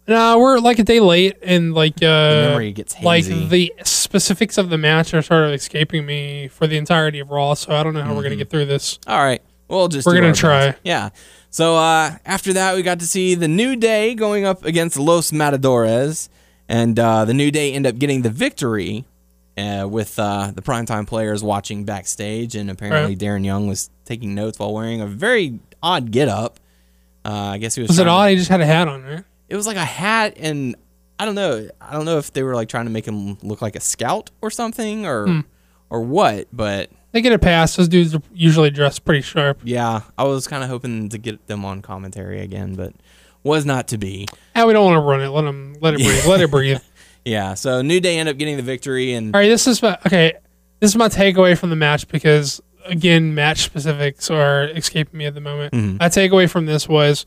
no, 0.08 0.40
we're 0.40 0.58
like 0.58 0.80
a 0.80 0.84
day 0.84 1.00
late, 1.00 1.38
and 1.44 1.74
like 1.76 2.02
uh, 2.02 2.48
memory 2.50 2.72
gets 2.72 3.00
like 3.04 3.26
the 3.26 3.72
specifics 3.84 4.58
of 4.58 4.70
the 4.72 4.78
match 4.78 5.14
are 5.14 5.22
sort 5.22 5.44
of 5.46 5.52
escaping 5.54 6.04
me 6.06 6.48
for 6.48 6.66
the 6.66 6.78
entirety 6.78 7.20
of 7.20 7.30
Raw. 7.30 7.54
So 7.54 7.76
I 7.76 7.84
don't 7.84 7.94
know 7.94 8.02
how 8.02 8.10
we're 8.16 8.22
Mm-hmm. 8.22 8.24
gonna 8.24 8.36
get 8.38 8.50
through 8.50 8.66
this. 8.66 8.98
All 9.06 9.20
right, 9.24 9.42
we'll 9.68 9.88
just 9.88 10.08
We're 10.08 10.16
gonna 10.16 10.34
try. 10.34 10.72
best. 10.72 10.80
Yeah. 10.84 11.10
So 11.52 11.76
uh, 11.76 12.12
after 12.26 12.54
that, 12.54 12.76
we 12.76 12.82
got 12.84 13.00
to 13.00 13.08
see 13.08 13.36
the 13.36 13.48
New 13.48 13.76
Day 13.76 14.14
going 14.16 14.46
up 14.46 14.66
against 14.66 14.98
Los 14.98 15.32
Matadores, 15.32 16.30
and 16.68 16.98
uh, 17.00 17.26
the 17.26 17.34
New 17.36 17.52
Day 17.52 17.74
end 17.74 17.86
up 17.86 17.98
getting 18.00 18.22
the 18.24 18.30
victory. 18.32 19.06
Uh, 19.58 19.86
with 19.86 20.18
uh, 20.18 20.52
the 20.56 20.62
primetime 20.62 21.06
players 21.06 21.44
watching 21.44 21.84
backstage, 21.84 22.56
and 22.56 22.70
apparently 22.72 23.12
Right. 23.14 23.18
Darren 23.20 23.44
Young 23.44 23.68
was 23.68 23.90
taking 24.06 24.34
notes 24.34 24.58
while 24.58 24.74
wearing 24.74 25.02
a 25.02 25.06
very 25.08 25.60
odd 25.84 26.12
getup. 26.12 26.62
Uh, 27.26 27.32
I 27.54 27.58
guess 27.58 27.76
he 27.76 27.82
was. 27.82 27.90
Was 27.90 28.00
it 28.00 28.08
odd? 28.08 28.30
He 28.30 28.38
just 28.38 28.50
had 28.50 28.62
a 28.62 28.66
hat 28.66 28.88
on, 28.88 29.04
right? 29.04 29.24
It 29.50 29.58
was 29.58 29.68
like 29.68 29.76
a 29.76 29.84
hat 29.84 30.36
and 30.38 30.78
I 31.20 31.26
don't 31.26 31.36
know. 31.36 31.68
I 31.82 31.92
don't 31.92 32.06
know 32.06 32.18
if 32.20 32.32
they 32.32 32.44
were 32.44 32.56
like 32.56 32.70
trying 32.70 32.86
to 32.86 32.92
make 32.92 33.06
him 33.06 33.38
look 33.42 33.62
like 33.62 33.76
a 33.76 33.82
scout 33.82 34.32
or 34.42 34.50
something 34.50 35.06
or 35.06 35.44
or 35.90 36.02
what, 36.02 36.48
but 36.54 36.90
They 37.12 37.20
get 37.22 37.34
a 37.34 37.40
pass. 37.40 37.76
Those 37.76 37.90
dudes 37.90 38.16
are 38.16 38.22
usually 38.34 38.70
dressed 38.70 39.04
pretty 39.04 39.22
sharp. 39.22 39.60
yeah, 39.66 40.04
I 40.18 40.24
was 40.24 40.48
kind 40.48 40.64
of 40.64 40.70
hoping 40.70 41.10
to 41.10 41.18
get 41.18 41.48
them 41.48 41.66
on 41.66 41.82
commentary 41.82 42.40
again, 42.42 42.76
but 42.76 42.94
was 43.44 43.66
not 43.66 43.88
to 43.90 43.98
be. 43.98 44.28
And 44.56 44.68
we 44.68 44.74
don't 44.74 44.86
want 44.86 44.96
to 44.96 45.02
run 45.02 45.22
it. 45.22 45.30
Let 45.30 45.42
them 45.42 45.76
let 45.82 45.96
it 45.96 45.98
breathe. 45.98 46.26
let 46.26 46.40
it 46.42 46.50
breathe. 46.52 46.80
Yeah, 47.30 47.54
so 47.54 47.82
New 47.82 48.00
Day 48.00 48.18
end 48.18 48.28
up 48.30 48.38
getting 48.38 48.58
the 48.58 48.64
victory, 48.64 49.14
and 49.14 49.36
All 49.36 49.42
right, 49.42 49.48
this 49.48 49.68
is 49.68 49.82
my 49.82 49.98
okay. 50.06 50.34
This 50.80 50.92
is 50.92 50.96
my 50.98 51.10
takeaway 51.10 51.58
from 51.58 51.70
the 51.70 51.76
match 51.76 52.08
because 52.08 52.62
again, 52.86 53.36
match 53.36 53.60
specifics 53.64 54.30
are 54.32 54.64
escaping 54.66 55.18
me 55.18 55.26
at 55.26 55.34
the 55.36 55.42
moment. 55.42 55.74
Mm-hmm. 55.74 55.98
My 55.98 56.08
takeaway 56.08 56.50
from 56.50 56.66
this 56.66 56.88
was 56.90 57.26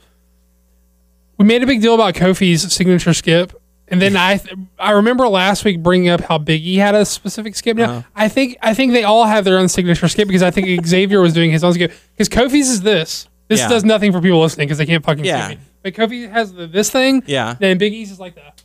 we 1.39 1.45
made 1.45 1.63
a 1.63 1.67
big 1.67 1.81
deal 1.81 1.95
about 1.95 2.15
Kofi's 2.15 2.73
signature 2.73 3.15
skip, 3.15 3.53
and 3.89 4.01
then 4.01 4.17
I 4.17 4.39
th- 4.39 4.57
I 4.79 4.93
remember 4.93 5.29
last 5.29 5.65
week 5.65 5.83
bringing 5.83 6.09
up 6.09 6.21
how 6.23 6.39
Big 6.39 6.63
E 6.63 6.77
had 6.77 6.95
a 6.95 7.05
specific 7.05 7.55
skip. 7.57 7.77
Now 7.77 7.85
Uh-huh. 7.85 8.03
I 8.15 8.29
think 8.29 8.57
I 8.63 8.75
think 8.75 8.93
they 8.93 9.05
all 9.05 9.25
have 9.25 9.45
their 9.45 9.59
own 9.59 9.69
signature 9.69 10.09
skip 10.09 10.29
because 10.29 10.43
I 10.43 10.51
think 10.51 10.85
Xavier 10.87 11.21
was 11.21 11.33
doing 11.33 11.51
his 11.51 11.65
own 11.65 11.75
skip 11.75 11.93
because 12.17 12.29
Kofi's 12.29 12.69
is 12.69 12.81
this. 12.83 13.29
This 13.49 13.61
Yeah. 13.61 13.69
does 13.69 13.85
nothing 13.85 14.13
for 14.13 14.21
people 14.21 14.41
listening 14.41 14.67
because 14.67 14.79
they 14.79 14.87
can't 14.87 15.05
fucking 15.05 15.25
Yeah. 15.25 15.49
see 15.49 15.55
me. 15.57 15.61
But 15.83 15.95
Kofi 15.95 16.31
has 16.31 16.53
the, 16.55 16.67
this 16.69 16.91
thing. 16.91 17.23
yeah, 17.27 17.57
Then 17.59 17.77
Big 17.77 17.93
E's 17.93 18.11
is 18.13 18.21
like 18.21 18.37
that. 18.37 18.63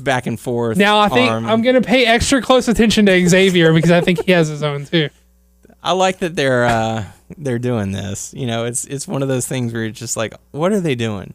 Back 0.00 0.26
and 0.26 0.38
forth. 0.38 0.76
Now 0.76 0.98
I 0.98 1.08
think 1.08 1.30
arm. 1.30 1.46
I'm 1.46 1.62
gonna 1.62 1.80
pay 1.82 2.06
extra 2.06 2.40
close 2.42 2.68
attention 2.68 3.06
to 3.06 3.28
Xavier 3.28 3.72
because 3.72 3.90
I 3.90 4.00
think 4.00 4.24
he 4.24 4.32
has 4.32 4.48
his 4.48 4.62
own 4.62 4.84
too. 4.86 5.08
I 5.82 5.92
like 5.92 6.18
that 6.18 6.36
they're 6.36 6.64
uh, 6.66 7.04
they're 7.38 7.58
doing 7.58 7.92
this. 7.92 8.34
You 8.34 8.46
know, 8.46 8.64
it's 8.64 8.84
it's 8.84 9.08
one 9.08 9.22
of 9.22 9.28
those 9.28 9.46
things 9.46 9.72
where 9.72 9.82
you're 9.82 9.92
just 9.92 10.16
like, 10.16 10.34
what 10.50 10.72
are 10.72 10.80
they 10.80 10.94
doing? 10.94 11.32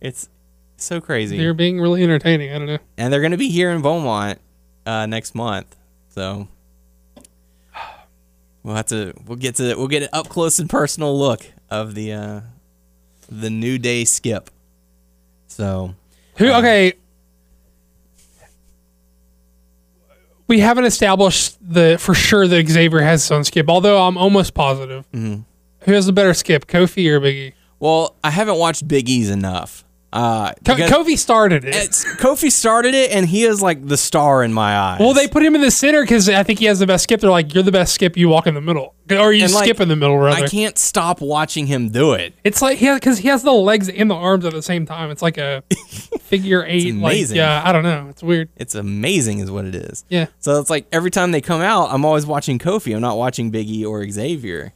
It's 0.00 0.28
so 0.76 1.00
crazy. 1.00 1.38
They're 1.38 1.54
being 1.54 1.80
really 1.80 2.02
entertaining. 2.02 2.52
I 2.52 2.58
don't 2.58 2.66
know. 2.66 2.78
and 2.96 3.12
they're 3.12 3.20
going 3.20 3.32
to 3.32 3.38
be 3.38 3.48
here 3.48 3.70
in 3.70 3.80
Beaumont 3.82 4.38
uh, 4.86 5.06
next 5.06 5.34
month. 5.34 5.74
So 6.10 6.48
we'll 8.62 8.74
have 8.74 8.86
to 8.86 9.14
we'll 9.26 9.36
get 9.36 9.56
to 9.56 9.74
we'll 9.76 9.88
get 9.88 10.02
an 10.02 10.08
up 10.12 10.28
close 10.28 10.58
and 10.58 10.68
personal 10.68 11.18
look 11.18 11.46
of 11.70 11.94
the 11.94 12.12
uh, 12.12 12.40
the 13.28 13.50
new 13.50 13.78
day 13.78 14.04
skip. 14.04 14.50
So 15.46 15.94
Who? 16.36 16.50
Okay. 16.52 16.92
We 20.48 20.60
haven't 20.60 20.84
established 20.86 21.56
the 21.60 21.96
for 22.00 22.14
sure 22.14 22.48
that 22.48 22.68
Xavier 22.68 23.00
has 23.00 23.22
his 23.22 23.30
own 23.30 23.44
skip, 23.44 23.68
although 23.68 24.02
I'm 24.06 24.16
almost 24.16 24.54
positive. 24.54 25.04
Mm-hmm. 25.12 25.42
Who 25.82 25.92
has 25.92 26.06
the 26.06 26.12
better 26.12 26.34
skip, 26.34 26.66
Kofi 26.66 27.08
or 27.08 27.20
Biggie? 27.20 27.52
well, 27.80 28.16
I 28.24 28.30
haven't 28.30 28.58
watched 28.58 28.88
Big 28.88 29.08
E's 29.08 29.30
enough. 29.30 29.84
Uh, 30.12 30.52
Ko- 30.64 30.74
Kofi 30.74 31.18
started 31.18 31.64
it. 31.66 31.74
Kofi 32.18 32.50
started 32.50 32.94
it, 32.94 33.10
and 33.10 33.26
he 33.26 33.44
is 33.44 33.60
like 33.60 33.86
the 33.86 33.96
star 33.96 34.42
in 34.42 34.52
my 34.54 34.76
eyes. 34.76 35.00
Well, 35.00 35.12
they 35.12 35.28
put 35.28 35.42
him 35.42 35.54
in 35.54 35.60
the 35.60 35.70
center 35.70 36.00
because 36.02 36.28
I 36.30 36.42
think 36.44 36.58
he 36.60 36.64
has 36.64 36.78
the 36.78 36.86
best 36.86 37.04
skip. 37.04 37.20
They're 37.20 37.30
like, 37.30 37.52
you're 37.54 37.62
the 37.62 37.72
best 37.72 37.92
skip. 37.94 38.16
You 38.16 38.28
walk 38.30 38.46
in 38.46 38.54
the 38.54 38.60
middle, 38.62 38.94
or 39.10 39.32
you 39.34 39.44
And, 39.44 39.52
like, 39.52 39.64
skip 39.64 39.80
in 39.80 39.88
the 39.88 39.96
middle. 39.96 40.16
Rather, 40.18 40.44
I 40.46 40.48
can't 40.48 40.78
stop 40.78 41.20
watching 41.20 41.66
him 41.66 41.90
do 41.90 42.12
it. 42.14 42.32
It's 42.42 42.62
like 42.62 42.80
yeah, 42.80 42.94
because 42.94 43.18
he 43.18 43.28
has 43.28 43.42
the 43.42 43.52
legs 43.52 43.88
and 43.90 44.10
the 44.10 44.14
arms 44.14 44.46
at 44.46 44.52
the 44.54 44.62
same 44.62 44.86
time. 44.86 45.10
It's 45.10 45.20
like 45.22 45.36
a 45.36 45.62
figure 46.20 46.64
eight. 46.66 46.94
Like 46.94 47.12
amazing. 47.12 47.36
yeah, 47.36 47.62
I 47.64 47.72
don't 47.72 47.82
know. 47.84 48.06
It's 48.08 48.22
weird. 48.22 48.48
It's 48.56 48.74
amazing, 48.74 49.40
is 49.40 49.50
what 49.50 49.66
it 49.66 49.74
is. 49.74 50.06
Yeah. 50.08 50.26
So 50.38 50.58
it's 50.58 50.70
like 50.70 50.86
every 50.90 51.10
time 51.10 51.32
they 51.32 51.40
come 51.42 51.60
out, 51.60 51.90
I'm 51.92 52.04
always 52.06 52.24
watching 52.24 52.58
Kofi. 52.58 52.94
I'm 52.94 53.02
not 53.02 53.18
watching 53.18 53.52
Biggie 53.52 53.84
or 53.86 54.08
Xavier. 54.08 54.72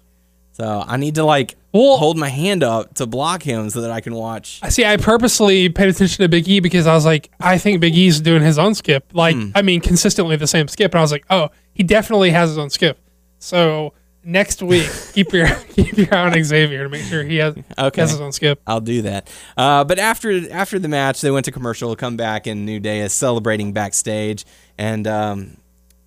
So 0.52 0.84
I 0.86 0.96
need 0.98 1.14
to 1.16 1.24
like 1.24 1.56
Well- 1.72 1.96
hold 1.96 2.18
my 2.18 2.28
hand 2.28 2.62
up 2.62 2.94
to 2.94 3.06
block 3.06 3.42
him 3.42 3.70
so 3.70 3.80
that 3.80 3.90
I 3.90 4.00
can 4.00 4.14
watch. 4.14 4.58
I 4.62 4.68
see. 4.68 4.84
I 4.84 4.96
purposely 4.98 5.68
paid 5.70 5.88
attention 5.88 6.22
to 6.22 6.28
Big 6.28 6.46
E 6.48 6.60
because 6.60 6.86
I 6.86 6.94
was 6.94 7.04
like, 7.06 7.30
I 7.40 7.56
think 7.58 7.80
Big 7.80 7.96
E's 7.96 8.20
doing 8.20 8.42
his 8.42 8.58
own 8.58 8.74
skip. 8.74 9.04
Like, 9.14 9.34
Hmm. 9.36 9.48
I 9.54 9.62
mean, 9.62 9.80
consistently 9.80 10.36
the 10.36 10.46
same 10.46 10.68
skip. 10.68 10.92
And 10.92 10.98
I 10.98 11.02
was 11.02 11.12
like, 11.12 11.24
oh, 11.30 11.48
he 11.72 11.82
definitely 11.82 12.30
has 12.30 12.50
his 12.50 12.58
own 12.58 12.68
skip. 12.70 12.98
So 13.38 13.94
next 14.24 14.62
week, 14.62 14.88
keep 15.14 15.32
your 15.32 15.48
keep 15.74 15.96
your 15.96 16.14
eye 16.14 16.30
on 16.30 16.44
Xavier 16.44 16.84
to 16.84 16.88
make 16.90 17.02
sure 17.04 17.24
he 17.24 17.36
has, 17.36 17.54
Okay. 17.78 18.00
has 18.02 18.10
his 18.10 18.20
own 18.20 18.32
skip. 18.32 18.60
I'll 18.66 18.80
do 18.80 19.02
that. 19.02 19.28
Uh, 19.56 19.82
but 19.84 19.98
after 19.98 20.52
after 20.52 20.78
the 20.78 20.88
match, 20.88 21.22
they 21.22 21.30
went 21.30 21.46
to 21.46 21.50
commercial. 21.52 21.96
Come 21.96 22.16
back, 22.18 22.46
and 22.46 22.66
New 22.66 22.78
Day 22.78 23.00
is 23.00 23.12
celebrating 23.14 23.72
backstage, 23.72 24.44
and 24.78 25.06
um, 25.06 25.56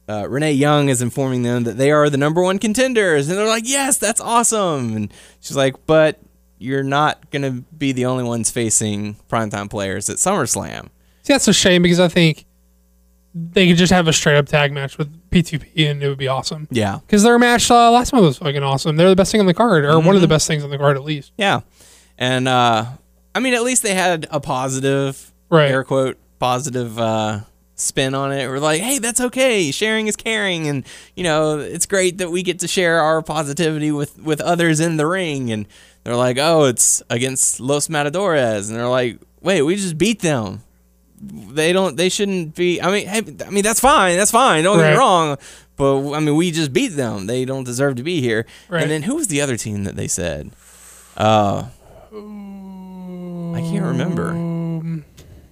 uh, 0.07 0.27
Renee 0.29 0.53
Young 0.53 0.89
is 0.89 1.01
informing 1.01 1.43
them 1.43 1.63
that 1.63 1.77
they 1.77 1.91
are 1.91 2.09
the 2.09 2.17
number 2.17 2.41
one 2.43 2.59
contenders, 2.59 3.27
and 3.29 3.37
they're 3.37 3.47
like, 3.47 3.67
"Yes, 3.67 3.97
that's 3.97 4.21
awesome." 4.21 4.95
And 4.95 5.13
she's 5.39 5.55
like, 5.57 5.85
"But 5.85 6.19
you're 6.59 6.83
not 6.83 7.31
gonna 7.31 7.63
be 7.77 7.91
the 7.91 8.05
only 8.05 8.23
ones 8.23 8.51
facing 8.51 9.15
primetime 9.29 9.69
players 9.69 10.09
at 10.09 10.17
SummerSlam." 10.17 10.89
See, 11.23 11.33
that's 11.33 11.47
a 11.47 11.53
shame 11.53 11.81
because 11.81 11.99
I 11.99 12.07
think 12.07 12.45
they 13.33 13.67
could 13.67 13.77
just 13.77 13.91
have 13.91 14.07
a 14.07 14.13
straight 14.13 14.37
up 14.37 14.45
tag 14.45 14.71
match 14.71 14.97
with 14.97 15.09
P2P 15.29 15.89
and 15.89 16.01
it 16.01 16.07
would 16.07 16.17
be 16.17 16.27
awesome. 16.29 16.67
Yeah, 16.71 16.99
Because 17.05 17.21
their 17.23 17.37
match 17.37 17.69
uh, 17.69 17.91
last 17.91 18.13
month 18.13 18.25
was 18.25 18.37
fucking 18.37 18.63
awesome. 18.63 18.95
They're 18.95 19.09
the 19.09 19.15
best 19.15 19.31
thing 19.31 19.41
on 19.41 19.47
the 19.47 19.53
card, 19.53 19.83
or 19.83 19.99
one 19.99 20.15
of 20.15 20.21
the 20.21 20.27
best 20.27 20.47
things 20.47 20.63
on 20.63 20.69
the 20.69 20.77
card 20.77 20.95
at 20.95 21.03
least. 21.03 21.33
Yeah. 21.37 21.61
And 22.17 22.47
uh 22.47 22.85
I 23.33 23.39
mean 23.41 23.53
at 23.53 23.63
least 23.63 23.83
they 23.83 23.93
had 23.93 24.27
a 24.31 24.39
positive 24.39 25.33
Right. 25.49 25.69
air 25.69 25.83
quote 25.83 26.17
positive 26.39 26.97
uh 26.97 27.39
spin 27.75 28.15
on 28.15 28.31
it. 28.31 28.47
We're 28.47 28.59
like, 28.59 28.81
hey, 28.81 28.99
that's 28.99 29.19
okay. 29.19 29.71
Sharing 29.71 30.07
is 30.07 30.15
caring 30.15 30.67
and 30.67 30.85
you 31.15 31.23
know, 31.23 31.59
it's 31.59 31.85
great 31.85 32.17
that 32.17 32.31
we 32.31 32.41
get 32.43 32.59
to 32.59 32.67
share 32.67 32.99
our 32.99 33.21
positivity 33.21 33.91
with 33.91 34.17
with 34.21 34.41
others 34.41 34.79
in 34.79 34.97
the 34.97 35.05
ring 35.05 35.51
and 35.51 35.67
they're 36.03 36.15
like, 36.15 36.38
"Oh, 36.38 36.65
it's 36.65 37.01
against 37.09 37.59
Los 37.59 37.89
Matadores." 37.89 38.69
And 38.69 38.77
they're 38.77 38.88
like, 38.88 39.19
"Wait, 39.41 39.63
we 39.63 39.75
just 39.75 39.97
beat 39.97 40.21
them." 40.21 40.61
They 41.19 41.73
don't 41.73 41.97
they 41.97 42.09
shouldn't 42.09 42.53
be 42.55 42.79
I 42.79 42.91
mean, 42.91 43.07
hey, 43.07 43.23
I 43.45 43.49
mean 43.49 43.63
that's 43.63 43.79
fine. 43.79 44.15
That's 44.15 44.31
fine. 44.31 44.63
Don't 44.63 44.77
get 44.77 44.91
me 44.91 44.97
wrong. 44.97 45.38
But 45.77 46.13
I 46.13 46.19
mean, 46.19 46.35
we 46.35 46.51
just 46.51 46.71
beat 46.71 46.89
them. 46.89 47.25
They 47.25 47.43
don't 47.43 47.63
deserve 47.63 47.95
to 47.95 48.03
be 48.03 48.21
here. 48.21 48.45
Right. 48.69 48.83
And 48.83 48.91
then 48.91 49.01
who 49.03 49.15
was 49.15 49.27
the 49.27 49.41
other 49.41 49.57
team 49.57 49.83
that 49.85 49.95
they 49.95 50.07
said? 50.07 50.51
Uh 51.17 51.65
I 52.13 53.61
can't 53.61 53.85
remember. 53.85 54.29
And 54.29 55.03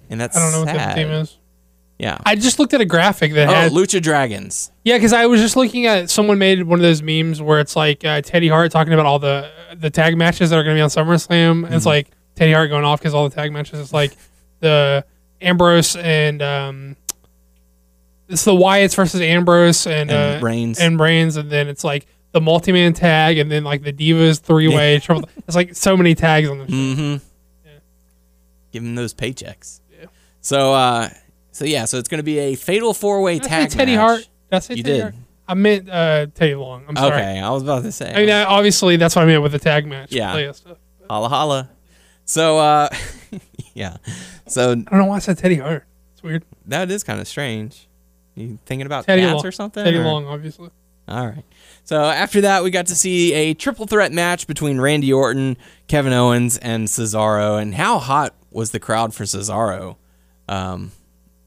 that's 0.08 0.36
I 0.36 0.40
don't 0.40 0.52
know 0.52 0.60
what 0.60 0.68
sad. 0.68 0.78
that 0.78 0.94
team 0.94 1.08
is. 1.08 1.36
Yeah. 1.98 2.18
I 2.26 2.34
just 2.34 2.58
looked 2.58 2.74
at 2.74 2.80
a 2.80 2.84
graphic 2.84 3.34
that 3.34 3.48
oh, 3.48 3.52
had 3.52 3.72
Lucha 3.72 4.02
Dragons. 4.02 4.70
Yeah, 4.84 4.96
because 4.96 5.12
I 5.12 5.26
was 5.26 5.40
just 5.40 5.56
looking 5.56 5.86
at 5.86 6.10
someone 6.10 6.38
made 6.38 6.62
one 6.64 6.78
of 6.78 6.82
those 6.82 7.02
memes 7.02 7.40
where 7.40 7.60
it's 7.60 7.76
like 7.76 8.04
uh, 8.04 8.20
Teddy 8.20 8.48
Hart 8.48 8.72
talking 8.72 8.92
about 8.92 9.06
all 9.06 9.18
the 9.18 9.50
the 9.76 9.90
tag 9.90 10.16
matches 10.16 10.50
that 10.50 10.56
are 10.58 10.64
going 10.64 10.76
to 10.76 10.78
be 10.78 10.82
on 10.82 10.88
SummerSlam. 10.90 11.64
And 11.64 11.74
it's 11.74 11.86
like 11.86 12.10
Teddy 12.34 12.52
Hart 12.52 12.68
going 12.70 12.84
off 12.84 13.00
because 13.00 13.14
all 13.14 13.28
the 13.28 13.34
tag 13.34 13.52
matches. 13.52 13.78
It's 13.78 13.92
like 13.92 14.16
the 14.60 15.04
Ambrose 15.40 15.94
and 15.96 16.42
um, 16.42 16.96
it's 18.28 18.44
the 18.44 18.52
Wyatts 18.52 18.96
versus 18.96 19.20
Ambrose 19.20 19.86
and 19.86 20.10
And 20.10 20.42
uh, 20.42 20.44
Reigns. 20.44 20.80
and 20.80 20.98
Reigns, 20.98 21.36
and 21.36 21.50
then 21.50 21.68
it's 21.68 21.84
like 21.84 22.06
the 22.32 22.40
multi 22.40 22.72
man 22.72 22.92
tag, 22.92 23.38
and 23.38 23.50
then 23.50 23.62
like 23.62 23.82
the 23.82 23.92
Divas 23.92 24.40
three 24.40 24.68
way. 24.68 24.98
triple. 24.98 25.28
It's 25.46 25.54
like 25.54 25.76
so 25.76 25.96
many 25.96 26.14
tags 26.14 26.48
on 26.48 26.58
the 26.58 26.66
show. 26.66 26.72
Mm-hmm. 26.72 27.24
Give 28.72 28.82
them 28.82 28.96
those 28.96 29.14
paychecks. 29.14 29.80
So, 30.40 30.74
uh, 30.74 31.08
so 31.54 31.64
yeah, 31.64 31.84
so 31.84 31.98
it's 31.98 32.08
going 32.08 32.18
to 32.18 32.24
be 32.24 32.38
a 32.38 32.54
fatal 32.56 32.92
four 32.92 33.22
way 33.22 33.38
tag 33.38 33.70
Teddy 33.70 33.92
match. 33.96 34.00
Hart? 34.00 34.18
Did 34.50 34.56
I 34.56 34.58
say 34.58 34.74
You 34.74 34.82
Teddy 34.82 34.94
did. 34.96 35.02
Hart? 35.02 35.14
I 35.46 35.54
meant 35.54 35.88
uh, 35.88 36.26
Teddy 36.34 36.54
Long. 36.54 36.84
I'm 36.88 36.96
sorry. 36.96 37.12
Okay, 37.14 37.38
I 37.40 37.50
was 37.50 37.62
about 37.62 37.82
to 37.84 37.92
say. 37.92 38.12
I 38.12 38.18
mean, 38.18 38.30
obviously 38.30 38.96
that's 38.96 39.14
what 39.14 39.22
I 39.22 39.26
meant 39.26 39.42
with 39.42 39.52
the 39.52 39.58
tag 39.58 39.86
match. 39.86 40.10
Yeah. 40.12 40.52
Stuff. 40.52 40.78
holla 41.08 41.28
holla. 41.28 41.70
So, 42.24 42.58
uh, 42.58 42.88
yeah. 43.74 43.98
So 44.48 44.72
I 44.72 44.74
don't 44.74 44.92
know 44.92 45.04
why 45.06 45.16
I 45.16 45.18
said 45.20 45.38
Teddy 45.38 45.56
Hart. 45.56 45.84
It's 46.14 46.22
weird. 46.22 46.44
that 46.66 46.90
is 46.90 47.04
kind 47.04 47.20
of 47.20 47.28
strange. 47.28 47.86
You 48.34 48.58
thinking 48.66 48.86
about 48.86 49.04
Teddy 49.06 49.22
cats 49.22 49.34
Long. 49.36 49.46
or 49.46 49.52
something? 49.52 49.84
Teddy 49.84 49.98
or- 49.98 50.04
Long, 50.04 50.26
obviously. 50.26 50.70
All 51.06 51.26
right. 51.26 51.44
So 51.84 52.00
after 52.02 52.40
that, 52.40 52.64
we 52.64 52.70
got 52.70 52.86
to 52.86 52.94
see 52.94 53.34
a 53.34 53.52
triple 53.52 53.86
threat 53.86 54.10
match 54.10 54.46
between 54.46 54.80
Randy 54.80 55.12
Orton, 55.12 55.58
Kevin 55.86 56.14
Owens, 56.14 56.56
and 56.56 56.88
Cesaro. 56.88 57.60
And 57.60 57.74
how 57.74 57.98
hot 57.98 58.34
was 58.50 58.70
the 58.70 58.80
crowd 58.80 59.14
for 59.14 59.24
Cesaro? 59.24 59.96
Um, 60.48 60.92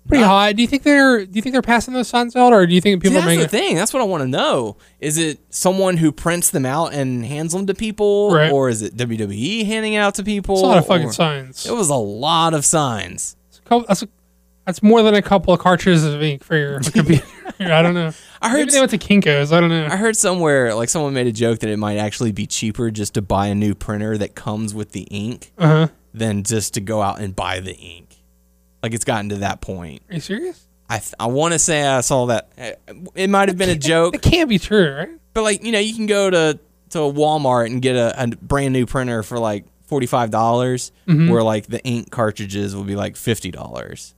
Pretty 0.08 0.24
high. 0.24 0.54
Do 0.54 0.62
you 0.62 0.68
think 0.68 0.84
they're 0.84 1.26
Do 1.26 1.32
you 1.34 1.42
think 1.42 1.54
they're 1.54 1.62
passing 1.62 1.94
those 1.94 2.08
signs 2.08 2.36
out, 2.36 2.54
or 2.54 2.66
do 2.66 2.74
you 2.74 2.82
think 2.82 3.02
see, 3.04 3.10
people 3.10 3.22
are 3.24 3.26
that's 3.36 3.42
the 3.44 3.48
thing. 3.48 3.76
That's 3.76 3.94
what 3.94 4.02
I 4.02 4.06
want 4.06 4.22
to 4.24 4.28
know. 4.28 4.78
Is 5.00 5.18
it 5.18 5.40
someone 5.50 5.98
who 5.98 6.12
prints 6.12 6.50
them 6.50 6.66
out 6.66 6.94
and 6.94 7.26
hands 7.26 7.54
them 7.54 7.66
to 7.68 7.74
people, 7.74 8.32
Right. 8.34 8.52
or 8.52 8.70
is 8.70 8.82
it 8.82 8.96
WWE 8.96 9.66
handing 9.66 9.94
it 9.94 10.00
out 10.00 10.16
to 10.16 10.24
people? 10.24 10.56
It's 10.56 10.64
a 10.64 10.66
lot 10.68 10.78
of 10.78 10.88
fucking 10.88 11.12
signs. 11.12 11.66
It 11.66 11.74
was 11.74 11.90
a 11.90 11.96
lot 11.96 12.54
of 12.54 12.66
signs. 12.66 13.36
It's 13.50 13.60
a 13.60 13.62
couple- 13.64 13.86
That's, 13.88 14.04
a- 14.04 14.08
that's 14.66 14.84
more 14.84 15.02
than 15.02 15.14
a 15.14 15.22
couple 15.22 15.54
of 15.54 15.60
cartridges 15.60 16.04
of 16.06 16.22
ink 16.22 16.44
for 16.44 16.56
your 16.58 16.80
computer. 16.92 17.24
I 17.60 17.82
don't 17.82 17.94
know. 17.94 18.12
I 18.42 18.50
heard 18.50 18.58
Maybe 18.60 18.72
they 18.72 18.80
went 18.80 18.92
to 18.92 18.98
Kinkos. 18.98 19.52
I 19.52 19.60
don't 19.60 19.70
know. 19.70 19.86
I 19.88 19.96
heard 19.96 20.16
somewhere 20.16 20.76
like 20.76 20.90
someone 20.90 21.14
made 21.14 21.26
a 21.28 21.32
joke 21.32 21.60
that 21.60 21.70
it 21.70 21.78
might 21.78 21.98
actually 21.98 22.32
be 22.32 22.46
cheaper 22.46 22.92
just 22.92 23.14
to 23.16 23.22
buy 23.22 23.48
a 23.48 23.56
new 23.56 23.74
printer 23.74 24.18
that 24.18 24.36
comes 24.36 24.74
with 24.76 24.92
the 24.92 25.02
ink 25.04 25.52
Uh 25.58 25.68
huh. 25.68 25.88
than 26.14 26.44
just 26.44 26.74
to 26.76 26.82
go 26.82 27.02
out 27.02 27.20
and 27.20 27.36
buy 27.36 27.60
the 27.60 27.74
ink. 27.76 28.07
Like 28.84 28.94
it's 28.94 29.06
gotten 29.06 29.30
to 29.30 29.38
that 29.38 29.62
point. 29.62 30.02
Are 30.10 30.16
you 30.16 30.20
serious? 30.22 30.68
I 30.90 31.00
th- 31.00 31.14
I 31.20 31.26
want 31.28 31.54
to 31.54 31.60
say 31.60 31.86
I 31.86 32.02
saw 32.02 32.28
that. 32.28 32.50
uh, 32.58 32.94
It 33.16 33.30
might 33.30 33.50
have 33.50 33.58
been 33.58 33.70
a 33.70 33.76
joke, 33.76 34.16
It 34.16 34.22
can't 34.22 34.48
be 34.50 34.58
true, 34.60 34.94
right? 34.96 35.10
but 35.34 35.44
like 35.44 35.64
you 35.64 35.72
know, 35.72 35.80
you 35.80 35.94
can 35.96 36.06
go 36.06 36.30
to 36.30 36.60
to 36.92 36.98
Walmart 37.00 37.66
and 37.66 37.82
get 37.82 37.96
a, 37.96 38.24
a 38.24 38.28
brand 38.28 38.72
new 38.74 38.86
printer 38.86 39.22
for 39.24 39.38
like 39.40 39.66
forty 39.88 40.06
five 40.08 40.30
dollars, 40.32 40.92
Mm-hmm. 41.08 41.30
where 41.30 41.44
like 41.44 41.68
the 41.68 41.84
ink 41.84 42.10
cartridges 42.12 42.76
will 42.76 42.84
be 42.86 42.96
like 42.96 43.16
fifty 43.18 43.52
dollars. 43.52 44.14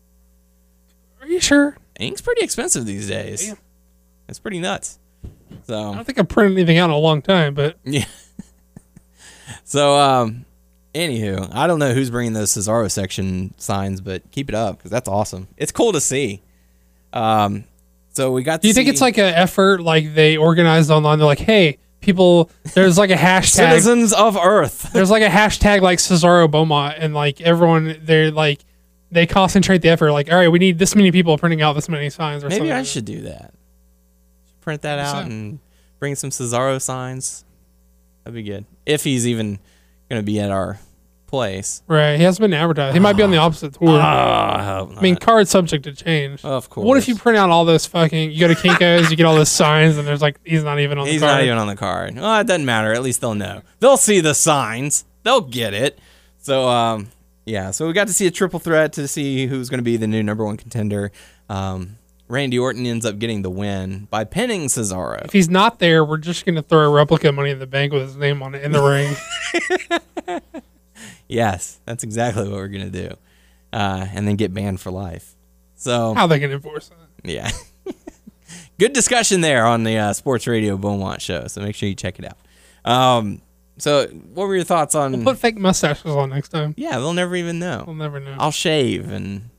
Are 1.22 1.28
you 1.28 1.40
sure? 1.40 1.76
Ink's 2.00 2.22
pretty 2.22 2.42
expensive 2.44 2.86
these 2.86 3.08
days. 3.08 3.48
Damn. 3.48 3.58
It's 4.28 4.40
pretty 4.40 4.60
nuts. 4.60 5.00
So 5.66 5.76
I 5.92 5.96
don't 5.96 6.06
think 6.06 6.20
I've 6.20 6.28
printed 6.30 6.58
anything 6.58 6.78
out 6.78 6.86
in 6.86 6.92
a 6.92 6.98
long 6.98 7.22
time, 7.24 7.56
but 7.56 7.78
Yeah. 7.84 8.06
so, 9.64 9.96
um, 10.00 10.46
anywho, 10.94 11.50
I 11.54 11.68
don't 11.68 11.80
know 11.80 11.94
who's 11.94 12.10
bringing 12.10 12.34
those 12.34 12.52
Cesaro 12.54 12.90
section 12.90 13.54
signs, 13.58 14.02
but 14.02 14.30
keep 14.32 14.50
it 14.50 14.56
up 14.56 14.78
because 14.78 14.92
that's 14.92 15.08
awesome. 15.08 15.48
It's 15.58 15.72
cool 15.72 15.92
to 15.94 16.02
see. 16.02 16.42
Um, 17.14 17.66
so 18.12 18.32
we 18.32 18.44
got. 18.44 18.58
To 18.58 18.62
do 18.64 18.68
you 18.68 18.74
think 18.74 18.90
it's 18.90 19.02
like 19.02 19.18
an 19.18 19.34
effort 19.34 19.82
like 19.82 20.14
they 20.14 20.38
organized 20.38 20.92
online? 20.92 21.20
They're 21.20 21.26
like, 21.26 21.40
hey, 21.40 21.78
people, 22.02 22.50
there's 22.74 22.98
like 22.98 23.12
a 23.12 23.16
hashtag. 23.16 23.46
citizens 23.56 24.14
of 24.14 24.38
Earth? 24.38 24.90
there's 24.94 25.12
like 25.12 25.24
a 25.24 25.30
hashtag 25.30 25.82
like 25.82 26.00
Cesaro 26.00 26.50
Beaumont, 26.50 26.96
and 26.98 27.14
like 27.14 27.42
everyone, 27.42 28.00
they're 28.02 28.32
like, 28.32 28.64
they 29.12 29.26
concentrate 29.26 29.80
the 29.80 29.90
effort. 29.90 30.12
Like, 30.12 30.32
all 30.32 30.38
right, 30.38 30.50
we 30.50 30.60
need 30.60 30.80
this 30.80 30.96
many 30.96 31.12
people 31.12 31.38
printing 31.38 31.62
out 31.62 31.74
this 31.74 31.90
many 31.90 32.10
signs. 32.10 32.44
Or 32.44 32.50
Maybe 32.50 32.60
something 32.60 32.74
I 32.74 32.84
should 32.84 33.06
do 33.06 33.22
that. 33.22 33.54
Print 34.62 34.82
that 34.84 35.00
out 35.00 35.26
and 35.26 35.60
bring 36.00 36.16
some 36.16 36.30
Cesaro 36.30 36.82
signs. 36.82 37.44
That'd 38.24 38.36
be 38.36 38.44
good. 38.44 38.66
If 38.86 39.04
he's 39.04 39.28
even 39.28 39.60
going 40.10 40.22
to 40.22 40.26
be 40.26 40.40
at 40.40 40.52
our 40.52 40.80
place. 41.28 41.84
Right, 41.88 42.18
he 42.18 42.24
hasn't 42.24 42.42
been 42.42 42.54
advertised. 42.54 42.96
He 42.96 43.00
might 43.00 43.14
be 43.14 43.22
on 43.24 43.30
the 43.32 43.38
opposite 43.38 43.76
tour. 43.76 44.00
Ah, 44.02 44.80
I 44.92 44.98
I 44.98 45.02
mean, 45.02 45.14
not. 45.14 45.22
card's 45.22 45.50
subject 45.52 45.84
to 45.84 45.94
change. 45.94 46.44
of 46.44 46.70
course. 46.70 46.86
What 46.86 46.98
if 46.98 47.08
you 47.08 47.16
print 47.16 47.38
out 47.38 47.50
all 47.52 47.66
those 47.66 47.86
fucking? 47.86 48.32
You 48.32 48.40
go 48.40 48.48
to 48.48 48.56
Kinko's, 48.56 49.12
you 49.12 49.16
get 49.16 49.26
all 49.26 49.36
those 49.36 49.50
signs, 49.50 49.98
and 49.98 50.08
there's 50.08 50.22
like 50.22 50.40
he's 50.44 50.64
not 50.64 50.80
even 50.80 50.98
on 50.98 51.06
He's 51.06 51.22
the 51.22 51.28
card. 51.28 51.42
He's 51.42 51.48
not 51.48 51.52
even 51.54 51.58
on 51.60 51.68
the 51.68 51.76
card. 51.76 52.16
Well, 52.16 52.40
it 52.42 52.48
doesn't 52.48 52.66
matter. 52.66 52.92
At 52.94 53.04
least 53.04 53.22
they'll 53.22 53.36
know. 53.36 53.62
They'll 53.80 53.98
see 53.98 54.20
the 54.20 54.34
signs. 54.34 55.06
They'll 55.24 55.42
get 55.42 55.74
it. 55.76 56.00
So, 56.40 56.68
um, 56.68 57.10
yeah. 57.46 57.70
So 57.72 57.86
we 57.86 57.94
got 57.94 58.08
to 58.08 58.14
see 58.14 58.26
a 58.26 58.32
triple 58.32 58.60
threat 58.60 58.94
to 58.94 59.08
see 59.08 59.46
who's 59.46 59.70
going 59.70 59.80
to 59.80 59.84
be 59.84 59.98
the 59.98 60.08
new 60.08 60.24
number 60.24 60.44
one 60.44 60.58
contender. 60.58 61.12
Um, 61.48 61.98
Randy 62.30 62.58
Orton 62.58 62.86
ends 62.86 63.06
up 63.06 63.20
getting 63.20 63.42
the 63.42 63.50
win 63.50 64.08
by 64.10 64.24
pinning 64.24 64.68
Cesaro. 64.68 65.26
if 65.26 65.34
he's 65.34 65.50
not 65.50 65.80
there, 65.80 66.06
we're 66.06 66.18
just 66.18 66.46
gonna 66.46 66.62
throw 66.62 66.90
a 66.90 66.90
replica 66.90 67.32
Money 67.34 67.50
in 67.50 67.60
the 67.60 67.68
Bank 67.68 67.92
with 67.92 68.04
his 68.04 68.16
name 68.16 68.42
on 68.42 68.56
it 68.56 68.64
in 68.64 68.72
the 68.72 68.82
ring. 68.82 70.42
Yes, 71.28 71.80
that's 71.86 72.04
exactly 72.04 72.44
what 72.44 72.54
we're 72.54 72.68
going 72.68 72.92
to 72.92 73.08
do. 73.10 73.16
Uh, 73.72 74.08
and 74.14 74.28
then 74.28 74.36
get 74.36 74.52
banned 74.52 74.82
for 74.82 74.90
life. 74.90 75.36
So, 75.76 76.16
How 76.16 76.26
they 76.26 76.40
can 76.40 76.52
enforce 76.52 76.90
that? 76.90 77.30
yeah. 77.30 77.52
Good 78.80 78.94
discussion 78.94 79.42
there 79.42 79.66
on 79.66 79.84
the 79.84 79.96
uh, 79.98 80.14
Sports 80.14 80.48
Radio 80.48 80.76
Beaumont 80.76 81.22
show. 81.22 81.46
So 81.48 81.62
make 81.62 81.76
sure 81.76 81.88
you 81.88 81.94
check 81.96 82.18
it 82.20 82.26
out. 82.26 82.92
Um, 82.92 83.42
so, 83.78 84.08
what 84.08 84.48
were 84.48 84.56
your 84.56 84.64
thoughts 84.64 84.96
on? 84.96 85.24
Put 85.24 85.38
fake 85.38 85.58
mustaches 85.58 86.06
on 86.08 86.32
next 86.32 86.50
time. 86.50 86.74
yeah, 86.78 86.94
they'll 86.98 87.14
never 87.14 87.36
even 87.36 87.60
know. 87.60 87.84
We'll 87.86 87.96
never 87.96 88.20
know. 88.20 88.36
I'll 88.40 88.52
shave 88.52 89.12
and 89.12 89.50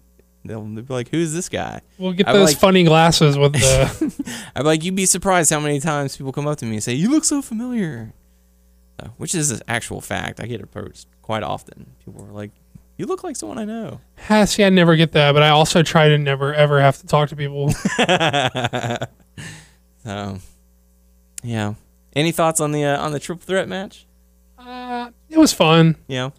they'll, 0.44 0.62
they'll 0.64 0.84
be 0.84 0.94
like, 0.94 1.08
"Who's 1.08 1.32
this 1.32 1.48
guy?" 1.48 1.80
we'll 1.98 2.12
get 2.12 2.26
those 2.26 2.50
like- 2.50 2.58
funny 2.58 2.84
glasses 2.84 3.36
with 3.38 3.52
the. 3.54 4.42
I'm 4.56 4.64
like, 4.64 4.84
"You'd 4.84 4.94
be 4.96 5.06
surprised 5.06 5.50
how 5.50 5.60
many 5.60 5.80
times 5.80 6.16
people 6.16 6.32
come 6.32 6.46
up 6.46 6.58
to 6.58 6.66
me 6.66 6.74
and 6.74 6.82
say, 6.82 6.94
"You 6.94 7.10
look 7.10 7.24
so 7.24 7.42
familiar," 7.42 8.12
so, 9.00 9.10
which 9.18 9.34
is 9.34 9.50
an 9.50 9.60
actual 9.68 10.00
fact. 10.00 10.40
I 10.40 10.46
get 10.46 10.60
approached 10.62 11.06
quite 11.22 11.42
often. 11.42 11.92
People 12.04 12.24
are 12.24 12.32
like, 12.32 12.50
"You 12.96 13.06
look 13.06 13.22
like 13.24 13.36
someone 13.36 13.58
I 13.58 13.64
know." 13.64 14.00
Ah, 14.28 14.44
See, 14.44 14.64
I 14.64 14.70
never 14.70 14.96
get 14.96 15.12
that, 15.12 15.32
but 15.32 15.42
I 15.42 15.50
also 15.50 15.82
try 15.82 16.08
to 16.08 16.18
never 16.18 16.54
ever 16.54 16.80
have 16.80 16.98
to 16.98 17.06
talk 17.06 17.28
to 17.30 17.36
people. 17.36 17.70
so, 20.04 20.38
yeah. 21.42 21.74
Any 22.16 22.32
thoughts 22.32 22.60
on 22.60 22.72
the 22.72 22.84
uh, 22.84 23.00
on 23.00 23.12
the 23.12 23.20
triple 23.20 23.44
threat 23.46 23.68
match? 23.68 24.06
Uh, 24.58 25.10
it 25.28 25.38
was 25.38 25.52
fun. 25.52 25.96
Yeah, 26.08 26.30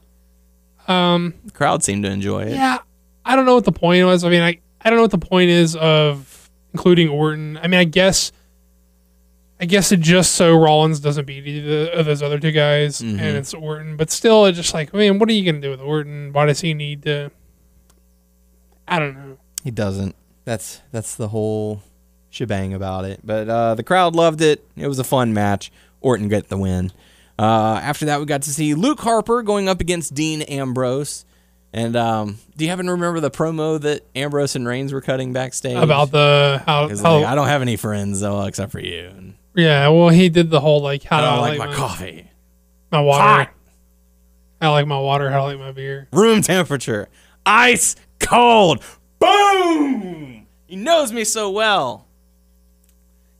Um, 0.87 1.33
the 1.45 1.51
crowd 1.51 1.83
seemed 1.83 2.03
to 2.03 2.11
enjoy 2.11 2.43
it. 2.43 2.51
yeah, 2.53 2.79
I 3.31 3.35
don't 3.35 3.45
know 3.45 3.55
what 3.55 3.65
the 3.65 3.71
point 3.71 4.05
was. 4.05 4.23
I 4.23 4.29
mean, 4.29 4.41
I 4.41 4.59
I 4.81 4.89
don't 4.89 4.97
know 4.97 5.03
what 5.03 5.11
the 5.11 5.17
point 5.17 5.49
is 5.49 5.75
of 5.75 6.49
including 6.73 7.09
Orton. 7.09 7.57
I 7.61 7.67
mean, 7.67 7.79
I 7.79 7.83
guess. 7.85 8.31
I 9.59 9.65
guess 9.65 9.91
it 9.91 9.99
just 9.99 10.31
so 10.33 10.57
Rollins 10.57 10.99
doesn't 10.99 11.25
beat 11.25 11.45
either 11.45 11.91
of 11.91 12.07
those 12.07 12.23
other 12.23 12.39
two 12.39 12.51
guys, 12.51 12.99
Mhm. 12.99 13.19
and 13.19 13.37
it's 13.37 13.53
Orton. 13.53 13.95
But 13.95 14.09
still, 14.09 14.47
it's 14.47 14.57
just 14.57 14.73
like, 14.73 14.91
man, 14.91 15.19
what 15.19 15.29
are 15.29 15.33
you 15.33 15.45
gonna 15.45 15.61
do 15.61 15.69
with 15.69 15.79
Orton? 15.81 16.33
Why 16.33 16.47
does 16.47 16.61
he 16.61 16.73
need 16.73 17.03
to? 17.03 17.29
I 18.87 18.97
don't 18.99 19.13
know. 19.13 19.37
He 19.63 19.69
doesn't. 19.71 20.15
That's 20.45 20.81
that's 20.91 21.15
the 21.15 21.27
whole 21.27 21.83
shebang 22.31 22.73
about 22.73 23.05
it. 23.05 23.19
But 23.23 23.47
uh, 23.49 23.75
the 23.75 23.83
crowd 23.83 24.15
loved 24.15 24.41
it. 24.41 24.65
It 24.75 24.87
was 24.87 24.97
a 24.99 25.03
fun 25.03 25.33
match. 25.33 25.71
Orton 26.01 26.27
got 26.27 26.47
the 26.47 26.57
win. 26.57 26.91
Uh, 27.37 27.79
after 27.83 28.05
that, 28.05 28.19
we 28.19 28.25
got 28.25 28.41
to 28.43 28.49
see 28.49 28.73
Luke 28.73 28.99
Harper 29.01 29.43
going 29.43 29.69
up 29.69 29.79
against 29.79 30.13
Dean 30.15 30.41
Ambrose. 30.43 31.23
And 31.73 31.95
um, 31.95 32.37
do 32.57 32.65
you 32.65 32.69
happen 32.69 32.85
to 32.87 32.91
remember 32.91 33.19
the 33.21 33.31
promo 33.31 33.79
that 33.79 34.05
Ambrose 34.13 34.55
and 34.55 34.67
Reigns 34.67 34.91
were 34.91 35.01
cutting 35.01 35.31
backstage? 35.31 35.77
About 35.77 36.11
the 36.11 36.61
how, 36.65 36.89
how 36.89 37.17
like, 37.19 37.25
I 37.25 37.35
don't 37.35 37.47
have 37.47 37.61
any 37.61 37.77
friends 37.77 38.19
though 38.19 38.43
except 38.43 38.71
for 38.71 38.81
you. 38.81 39.07
And 39.15 39.35
yeah. 39.55 39.87
Well, 39.87 40.09
he 40.09 40.29
did 40.29 40.49
the 40.49 40.59
whole 40.59 40.81
like 40.81 41.03
how 41.03 41.17
I 41.17 41.21
do 41.21 41.25
don't 41.25 41.37
I 41.37 41.41
like, 41.41 41.59
my 41.59 41.65
my 41.67 41.75
coffee. 41.75 42.29
my 42.91 43.01
water. 43.01 43.23
Hot. 43.23 43.49
I 44.59 44.67
like 44.67 44.85
my 44.85 44.99
water. 44.99 45.31
How 45.31 45.45
I 45.45 45.53
like 45.53 45.59
my 45.59 45.71
beer. 45.71 46.07
Room 46.11 46.41
temperature, 46.41 47.07
ice 47.45 47.95
cold. 48.19 48.83
Boom! 49.19 50.45
He 50.67 50.75
knows 50.75 51.11
me 51.11 51.23
so 51.23 51.49
well. 51.49 52.07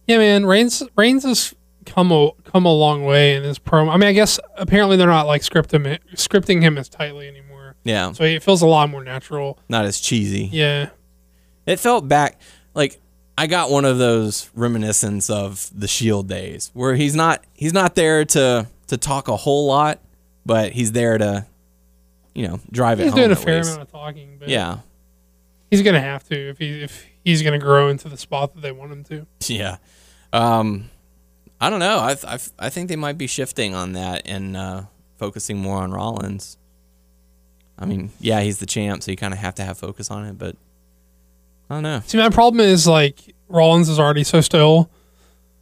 Yeah, 0.08 0.18
man. 0.20 0.46
Reigns 0.46 0.84
Reigns 0.96 1.24
has 1.24 1.54
come 1.86 2.12
a 2.12 2.32
come 2.44 2.66
a 2.66 2.74
long 2.74 3.04
way 3.04 3.36
in 3.36 3.44
his 3.44 3.60
promo. 3.60 3.94
I 3.94 3.98
mean, 3.98 4.10
I 4.10 4.14
guess 4.14 4.40
apparently 4.56 4.98
they're 4.98 5.08
not 5.08 5.28
like 5.28 5.42
scripting 5.42 6.00
scripting 6.14 6.62
him 6.62 6.78
as 6.78 6.90
tightly 6.90 7.28
anymore, 7.28 7.51
Yeah, 7.84 8.12
so 8.12 8.24
it 8.24 8.44
feels 8.44 8.62
a 8.62 8.68
lot 8.68 8.90
more 8.90 9.04
natural. 9.04 9.58
not 9.70 9.86
as 9.86 10.00
cheesy. 10.00 10.50
Yeah, 10.52 10.90
It 11.66 11.80
felt 11.80 12.08
back 12.08 12.40
like 12.74 13.00
I 13.38 13.48
got 13.48 13.72
one 13.72 13.86
of 13.86 13.98
those 13.98 14.50
reminiscence 14.54 15.30
of 15.30 15.70
the 15.74 15.88
Shield 15.88 16.28
days 16.28 16.70
where 16.74 16.96
he's 16.96 17.16
not 17.16 17.44
he's 17.54 17.74
not 17.74 17.96
there 17.96 18.24
to 18.26 18.68
to 18.88 18.98
talk 18.98 19.28
a 19.30 19.36
whole 19.36 19.66
lot, 19.68 20.00
but 20.46 20.74
he's 20.74 20.92
there 20.92 21.18
to 21.18 21.46
you 22.36 22.48
know 22.48 22.60
drive 22.72 23.00
it 23.00 23.06
he's 23.06 23.14
doing 23.14 23.32
a 23.32 23.36
fair 23.36 23.58
least. 23.58 23.70
amount 23.72 23.82
of 23.88 23.92
talking, 23.92 24.38
but 24.40 24.48
Yeah, 24.50 24.80
he's 25.72 25.82
gonna 25.82 26.02
have 26.02 26.24
to 26.30 26.36
if 26.50 26.60
he 26.60 26.84
if 26.84 27.06
he's 27.24 27.42
gonna 27.42 27.58
grow 27.60 27.88
into 27.90 28.10
the 28.10 28.18
spot 28.18 28.54
that 28.54 28.62
they 28.62 28.72
want 28.72 28.92
him 28.92 29.04
to. 29.06 29.26
yeah. 29.54 29.78
Um, 30.34 30.90
I 31.60 31.70
don't 31.70 31.80
know. 31.80 31.98
I 31.98 32.16
I 32.28 32.40
I 32.60 32.70
think 32.70 32.90
they 32.90 32.96
might 32.96 33.18
be 33.18 33.28
shifting 33.28 33.74
on 33.74 33.94
that 33.94 34.22
and 34.26 34.56
uh, 34.56 34.84
focusing 35.18 35.58
more 35.58 35.78
on 35.78 35.92
Rollins. 35.92 36.58
I 37.82 37.86
mean, 37.86 38.12
yeah, 38.20 38.42
he's 38.42 38.60
the 38.60 38.66
champ, 38.66 39.02
so 39.02 39.12
you 39.12 39.18
kind 39.18 39.34
of 39.34 39.40
have 39.40 39.56
to 39.56 39.64
have 39.64 39.78
focus 39.78 40.12
on 40.12 40.26
it, 40.26 40.38
but 40.38 40.56
I 41.70 41.76
don't 41.76 41.84
know. 41.84 42.02
See, 42.06 42.18
my 42.18 42.30
problem 42.30 42.60
is 42.60 42.88
like 42.88 43.34
Rollins 43.50 43.90
is 43.90 44.00
already 44.00 44.24
so 44.24 44.40
still. 44.42 44.90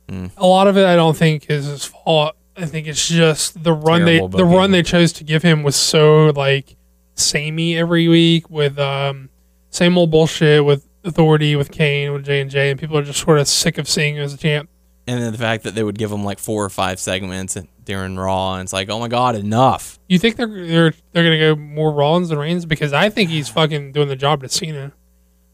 Mm. 0.10 0.32
A 0.38 0.46
lot 0.46 0.68
of 0.68 0.78
it, 0.78 0.86
I 0.86 0.96
don't 0.96 1.16
think, 1.16 1.50
is 1.50 1.66
his 1.66 1.86
fault. 1.86 2.36
I 2.58 2.66
think 2.66 2.88
it's 2.88 3.08
just 3.08 3.64
the 3.64 3.72
run 3.72 4.02
Terrible 4.02 4.28
they 4.28 4.38
the 4.38 4.46
run 4.46 4.72
they 4.72 4.84
chose 4.84 5.14
to 5.14 5.24
give 5.24 5.44
him 5.44 5.64
was 5.64 5.78
so 5.78 6.32
like 6.36 6.76
samey 7.16 7.78
every 7.78 8.10
week 8.10 8.50
with 8.50 8.78
um 8.78 9.30
same 9.70 9.98
old 9.98 10.12
bullshit 10.12 10.66
with 10.66 10.86
Authority 11.06 11.56
with 11.56 11.72
Kane 11.72 12.12
with 12.12 12.26
J 12.26 12.42
and 12.42 12.52
J, 12.52 12.72
and 12.72 12.80
people 12.80 12.98
are 12.98 13.04
just 13.04 13.22
sort 13.22 13.40
of 13.40 13.48
sick 13.48 13.78
of 13.78 13.88
seeing 13.88 14.18
him 14.18 14.24
as 14.24 14.34
a 14.34 14.38
champ. 14.38 14.70
And 15.10 15.20
then 15.24 15.32
the 15.32 15.38
fact 15.40 15.64
that 15.64 15.74
they 15.74 15.82
would 15.82 15.98
give 15.98 16.12
him 16.12 16.24
like 16.24 16.38
four 16.38 16.64
or 16.64 16.70
five 16.70 17.00
segments 17.00 17.58
during 17.84 18.16
Raw, 18.16 18.56
and 18.56 18.64
it's 18.64 18.74
like, 18.74 18.90
oh 18.90 19.00
my 19.00 19.08
god, 19.08 19.36
enough. 19.36 19.98
You 20.08 20.20
think 20.20 20.36
they're 20.36 20.46
they're 20.48 20.94
they're 21.14 21.24
gonna 21.24 21.40
go 21.40 21.56
more 21.56 21.92
Rollins 21.92 22.30
than 22.30 22.38
Reigns 22.38 22.66
because 22.68 22.94
I 22.94 23.10
think 23.10 23.32
he's 23.32 23.50
fucking 23.50 23.92
doing 23.92 24.08
the 24.08 24.16
job 24.16 24.42
to 24.44 24.50
Cena. 24.50 24.92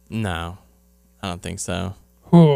No, 0.10 0.58
I 1.24 1.30
don't 1.30 1.41
think 1.41 1.60
so. 1.60 1.94
Ooh, 2.34 2.54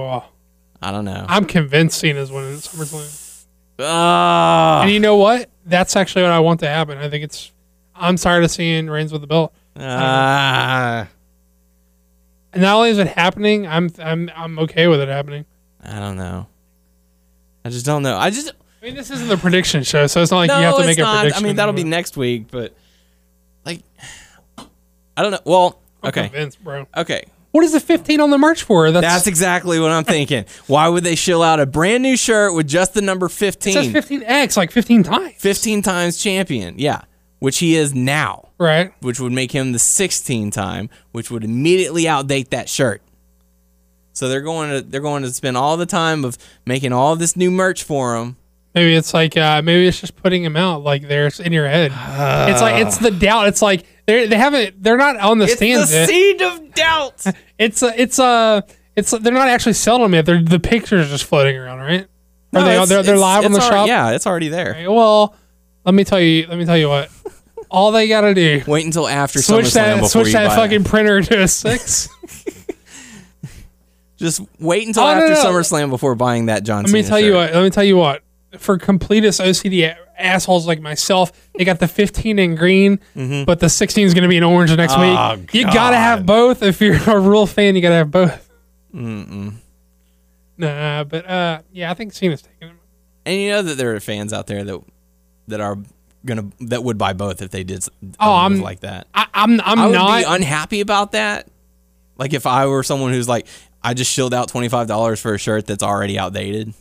I 0.82 0.92
don't 0.92 1.06
know. 1.06 1.26
I'm 1.30 1.46
convinced 1.46 2.00
Cena's 2.00 2.32
winning 2.34 2.54
at 2.56 2.60
SummerSlam. 2.60 3.46
Ah, 3.80 4.82
And 4.82 4.92
you 4.92 5.00
know 5.00 5.16
what? 5.16 5.50
That's 5.66 5.96
actually 5.96 6.24
what 6.24 6.32
I 6.32 6.40
want 6.40 6.60
to 6.62 6.68
happen. 6.68 6.98
I 6.98 7.10
think 7.10 7.24
it's. 7.24 7.52
I'm 7.96 8.18
tired 8.18 8.44
of 8.44 8.52
seeing 8.52 8.90
Reigns 8.90 9.14
with 9.14 9.22
the 9.22 9.28
belt. 9.28 9.54
ah, 9.80 11.08
And 12.52 12.62
not 12.62 12.76
only 12.76 12.90
is 12.90 12.98
it 12.98 13.08
happening, 13.08 13.68
I'm 13.68 13.90
I'm 14.00 14.30
I'm 14.36 14.60
okay 14.60 14.88
with 14.88 15.00
it 15.00 15.08
happening. 15.08 15.46
I 15.82 16.00
don't 16.00 16.18
know. 16.18 16.48
I 17.70 17.72
just 17.72 17.86
don't 17.86 18.04
know. 18.04 18.18
I 18.18 18.30
just 18.30 18.52
I 18.82 18.86
mean, 18.86 18.96
this 18.96 19.12
isn't 19.12 19.28
the 19.28 19.38
prediction 19.38 19.84
show, 19.84 20.08
so 20.08 20.22
it's 20.22 20.32
not 20.32 20.38
like 20.38 20.48
no, 20.48 20.58
you 20.60 20.66
have 20.66 20.76
to 20.76 20.80
it's 20.82 20.88
make 20.88 20.98
a 20.98 21.02
not. 21.02 21.20
prediction. 21.22 21.44
I 21.44 21.48
mean, 21.48 21.56
that'll 21.58 21.74
be 21.74 21.84
next 21.84 22.18
week, 22.18 22.48
but 22.50 22.74
like, 23.66 23.82
I 24.58 25.22
don't 25.22 25.32
know. 25.32 25.40
Well, 25.46 25.82
I'm 26.02 26.10
okay, 26.10 26.24
convinced, 26.30 26.64
bro. 26.64 26.88
okay. 26.96 27.26
What 27.52 27.64
is 27.64 27.72
the 27.72 27.80
15 27.80 28.22
on 28.22 28.30
the 28.30 28.38
merch 28.38 28.62
for? 28.62 28.92
That's, 28.92 29.06
That's 29.06 29.28
exactly 29.28 29.80
what 29.80 29.90
I'm 29.90 30.04
thinking. 30.04 30.46
Why 30.68 30.88
would 30.88 31.04
they 31.04 31.16
shill 31.16 31.42
out 31.42 31.60
a 31.60 31.66
brand 31.66 32.04
new 32.04 32.16
shirt 32.16 32.54
with 32.54 32.68
just 32.68 32.94
the 32.94 33.02
number 33.02 33.26
it 33.26 33.32
says 33.32 33.56
15? 33.92 34.22
15x 34.22 34.56
like 34.56 34.72
15 34.72 35.02
times, 35.04 35.34
15 35.38 35.82
times 35.82 36.18
champion. 36.22 36.78
Yeah, 36.78 37.02
which 37.40 37.58
he 37.58 37.76
is 37.76 37.94
now. 37.94 38.50
right? 38.60 38.94
which 39.02 39.20
would 39.20 39.32
make 39.32 39.52
him 39.52 39.72
the 39.72 39.80
16 39.80 40.52
time, 40.52 40.90
which 41.12 41.32
would 41.32 41.44
immediately 41.44 42.04
outdate 42.04 42.50
that 42.50 42.70
shirt. 42.70 43.02
So 44.20 44.28
they're 44.28 44.42
going 44.42 44.70
to 44.70 44.82
they're 44.82 45.00
going 45.00 45.24
to 45.24 45.32
spend 45.32 45.56
all 45.56 45.78
the 45.78 45.86
time 45.86 46.26
of 46.26 46.38
making 46.66 46.92
all 46.92 47.16
this 47.16 47.38
new 47.38 47.50
merch 47.50 47.84
for 47.84 48.18
them. 48.20 48.36
Maybe 48.76 48.94
it's 48.94 49.14
like 49.14 49.38
uh, 49.38 49.62
maybe 49.62 49.88
it's 49.88 50.02
just 50.02 50.18
putting 50.18 50.44
them 50.44 50.58
out 50.58 50.84
like 50.84 51.08
there. 51.08 51.28
It's 51.28 51.40
in 51.40 51.54
your 51.54 51.70
head. 51.70 51.94
it's 51.94 52.60
like 52.62 52.86
it's 52.86 52.98
the 52.98 53.12
doubt. 53.12 53.48
It's 53.48 53.62
like 53.62 53.86
They 54.08 54.28
they 54.28 54.36
haven't. 54.36 54.84
They're 54.84 54.98
not 54.98 55.16
on 55.16 55.38
the 55.40 55.46
It's 55.46 55.56
stands. 55.56 55.90
the 55.92 55.96
yet. 56.00 56.10
seed 56.10 56.42
of 56.42 56.74
doubt. 56.76 57.26
It's 57.58 57.82
a, 57.84 58.02
it's 58.02 58.20
a, 58.20 58.64
it's 58.96 59.12
they're 59.12 59.34
not 59.34 59.48
actually 59.50 59.74
selling 59.74 60.02
them 60.04 60.14
yet. 60.14 60.26
They're 60.26 60.42
the 60.42 60.60
pictures 60.62 61.10
just 61.10 61.26
floating 61.26 61.58
around, 61.58 61.80
right? 61.80 62.08
Are 62.54 62.64
they? 62.64 62.86
They're, 62.86 63.04
they're 63.04 63.18
live 63.18 63.44
on 63.46 63.52
the 63.52 63.58
it's 63.58 63.68
alre- 63.68 63.70
shop. 63.70 63.88
Yeah, 63.88 64.12
it's 64.12 64.26
already 64.28 64.48
there. 64.50 64.72
Okay, 64.72 64.88
well, 64.88 65.36
let 65.86 65.94
me 65.94 66.04
tell 66.04 66.20
you. 66.22 66.46
Let 66.48 66.58
me 66.58 66.66
tell 66.66 66.78
you 66.78 66.90
what. 66.90 67.10
All 67.72 67.92
they 67.92 68.08
gotta 68.08 68.34
do 68.34 68.64
Wait 68.68 68.86
until 68.86 69.08
after 69.08 69.42
switch 69.42 69.68
SummerSlam 69.68 70.02
that 70.02 70.06
switch 70.10 70.34
that 70.34 70.56
fucking 70.56 70.82
it. 70.82 70.88
printer 70.88 71.22
to 71.22 71.44
a 71.44 71.48
six. 71.48 72.10
Just 74.20 74.42
wait 74.60 74.86
until 74.88 75.04
Oh, 75.04 75.08
after 75.08 75.30
no. 75.34 75.44
SummerSlam 75.46 75.90
before 75.90 76.14
buying 76.14 76.46
that 76.48 76.64
John 76.64 76.84
let 76.84 76.92
me 76.94 77.02
Cena 77.02 77.08
tell 77.10 77.20
you 77.20 77.34
what. 77.36 77.54
Let 77.54 77.64
me 77.64 77.70
tell 77.70 77.84
you 77.84 77.98
what. 77.98 78.22
For 78.58 78.78
completist 78.78 79.44
OCD 79.44 79.96
assholes 80.18 80.68
like 80.68 80.82
myself, 80.82 81.32
they 81.58 81.64
got 81.64 81.80
the 81.80 81.88
15 81.88 82.38
in 82.40 82.56
green, 82.56 83.00
but 83.46 83.60
the 83.60 83.70
16 83.70 84.06
is 84.08 84.14
gonna 84.14 84.28
be 84.28 84.38
in 84.38 84.44
orange 84.44 84.76
next 84.76 84.94
Oh, 84.98 85.36
week. 85.38 85.54
You 85.54 85.64
gotta 85.66 85.96
have 85.98 86.26
both. 86.26 86.62
If 86.64 86.82
you're 86.82 86.96
a 87.10 87.20
real 87.20 87.46
fan, 87.48 87.76
you 87.76 87.82
gotta 87.82 87.96
have 87.96 88.12
both. 88.12 88.50
Mm-mm. 88.94 89.54
Nah, 90.58 91.04
but 91.06 91.26
uh, 91.30 91.62
yeah, 91.72 91.90
I 91.90 91.94
think 91.94 92.14
Cena's 92.14 92.42
taking 92.42 92.70
it. 92.70 92.76
And 93.26 93.40
you 93.42 93.50
know 93.50 93.62
that 93.62 93.78
there 93.78 93.96
are 93.96 94.00
fans 94.00 94.34
out 94.34 94.48
there 94.48 94.64
that 94.64 94.82
that 95.48 95.62
are 95.62 95.78
gonna 96.26 96.50
that 96.62 96.84
would 96.84 96.98
buy 96.98 97.14
both 97.14 97.42
if 97.42 97.52
they 97.52 97.64
did 97.64 97.78
s- 97.78 97.88
a 97.88 97.92
Oh, 98.20 98.50
move 98.50 98.58
I'm- 98.58 98.62
like 98.62 98.82
that. 98.82 99.08
I, 99.14 99.28
I'm 99.34 99.62
I'm 99.62 99.80
I 99.80 99.86
would 99.86 99.94
not. 99.94 100.18
be 100.18 100.24
unhappy 100.28 100.82
about 100.82 101.14
that. 101.14 101.48
Like 102.18 102.34
if 102.34 102.46
I 102.46 102.66
were 102.66 102.84
someone 102.84 103.14
who's 103.14 103.30
like, 103.30 103.48
I 103.84 103.94
just 103.94 104.12
shilled 104.12 104.34
out 104.34 104.48
twenty 104.50 104.70
five 104.70 104.88
dollars 104.88 105.20
for 105.22 105.34
a 105.34 105.38
shirt 105.38 105.66
that's 105.68 105.84
already 105.84 106.20
outdated. 106.20 106.74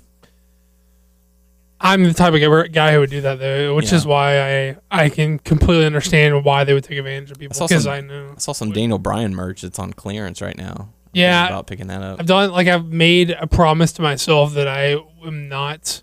I'm 1.80 2.02
the 2.02 2.12
type 2.12 2.34
of 2.34 2.72
guy- 2.72 2.92
who 2.92 3.00
would 3.00 3.10
do 3.10 3.20
that 3.20 3.38
though, 3.38 3.74
which 3.76 3.92
Yeah. 3.92 3.98
is 3.98 4.06
why 4.06 4.40
I 4.70 4.76
I 4.90 5.08
can 5.08 5.38
completely 5.38 5.86
understand 5.86 6.44
why 6.44 6.64
they 6.64 6.74
would 6.74 6.82
take 6.84 6.98
advantage 6.98 7.30
of 7.30 7.38
people 7.38 7.56
because 7.66 7.86
I 7.86 8.00
know. 8.00 8.32
I 8.36 8.38
saw 8.40 8.52
some 8.52 8.72
Daniel 8.72 8.98
Bryan 8.98 9.34
merch 9.34 9.62
that's 9.62 9.78
on 9.78 9.92
clearance 9.92 10.42
right 10.42 10.56
now. 10.58 10.88
Yeah. 11.12 11.46
About 11.46 11.66
picking 11.68 11.86
that 11.86 12.02
up. 12.02 12.18
I've 12.20 12.26
done 12.26 12.50
like 12.50 12.66
I've 12.66 12.86
made 12.86 13.30
a 13.30 13.46
promise 13.46 13.92
to 13.92 14.02
myself 14.02 14.54
that 14.54 14.66
I 14.66 14.96
am 15.24 15.48
not 15.48 16.02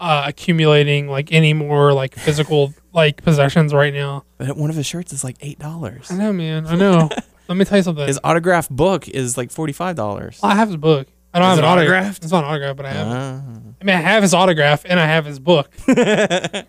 uh, 0.00 0.24
accumulating 0.26 1.06
like 1.06 1.30
any 1.32 1.52
more 1.52 1.92
like 1.92 2.14
physical 2.14 2.72
like 2.94 3.22
possessions 3.22 3.74
right 3.74 3.92
now. 3.92 4.24
But 4.38 4.56
one 4.56 4.70
of 4.70 4.76
his 4.76 4.86
shirts 4.86 5.12
is 5.12 5.22
like 5.22 5.36
eight 5.42 5.58
dollars. 5.58 6.10
I 6.10 6.14
know, 6.16 6.32
man. 6.32 6.66
I 6.66 6.76
know. 6.76 7.10
Let 7.50 7.56
me 7.56 7.64
tell 7.64 7.78
you 7.78 7.82
something. 7.82 8.06
His 8.06 8.20
autographed 8.22 8.70
book 8.70 9.08
is 9.08 9.36
like 9.36 9.50
forty 9.50 9.72
five 9.72 9.96
dollars. 9.96 10.38
I 10.40 10.54
have 10.54 10.68
his 10.68 10.76
book. 10.76 11.08
I 11.34 11.40
don't 11.40 11.48
Is 11.48 11.56
have 11.56 11.58
it 11.58 11.66
an 11.66 11.70
autograph. 11.72 12.00
autographed? 12.04 12.22
It's 12.22 12.32
not 12.32 12.44
autographed, 12.44 12.76
but 12.76 12.86
I 12.86 12.92
have 12.92 13.06
it. 13.08 13.12
Ah. 13.12 13.42
I 13.80 13.84
mean, 13.84 13.96
I 13.96 14.00
have 14.00 14.22
his 14.22 14.32
autograph 14.34 14.84
and 14.84 14.98
I 15.00 15.06
have 15.06 15.24
his 15.26 15.38
book. 15.40 15.68
but 15.86 16.66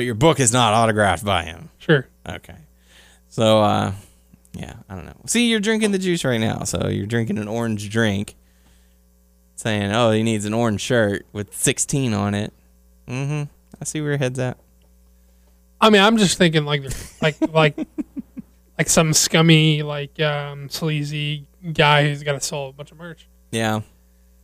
your 0.00 0.14
book 0.14 0.38
is 0.38 0.52
not 0.52 0.74
autographed 0.74 1.24
by 1.24 1.44
him. 1.44 1.70
Sure. 1.78 2.06
Okay. 2.28 2.56
So 3.30 3.62
uh 3.62 3.92
yeah, 4.52 4.74
I 4.90 4.94
don't 4.96 5.06
know. 5.06 5.16
See, 5.26 5.48
you're 5.48 5.60
drinking 5.60 5.92
the 5.92 5.98
juice 5.98 6.26
right 6.26 6.38
now. 6.40 6.64
So 6.64 6.88
you're 6.88 7.06
drinking 7.06 7.38
an 7.38 7.48
orange 7.48 7.88
drink. 7.88 8.34
Saying, 9.56 9.92
"Oh, 9.92 10.10
he 10.10 10.22
needs 10.22 10.44
an 10.44 10.52
orange 10.54 10.82
shirt 10.82 11.24
with 11.32 11.56
16 11.56 12.12
on 12.12 12.34
it." 12.34 12.52
Mm 13.08 13.28
Mhm. 13.28 13.48
I 13.80 13.84
see 13.86 14.00
where 14.02 14.10
your 14.10 14.18
head's 14.18 14.38
at. 14.38 14.58
I 15.80 15.88
mean, 15.88 16.02
I'm 16.02 16.18
just 16.18 16.36
thinking 16.36 16.64
like 16.66 16.82
like 17.22 17.36
like 17.52 17.76
like 18.78 18.88
some 18.88 19.12
scummy 19.12 19.82
like 19.82 20.20
um 20.20 20.68
sleazy 20.68 21.46
guy 21.72 22.08
who's 22.08 22.22
got 22.22 22.32
to 22.32 22.40
sell 22.40 22.68
a 22.68 22.72
bunch 22.72 22.92
of 22.92 22.98
merch. 22.98 23.28
Yeah. 23.50 23.80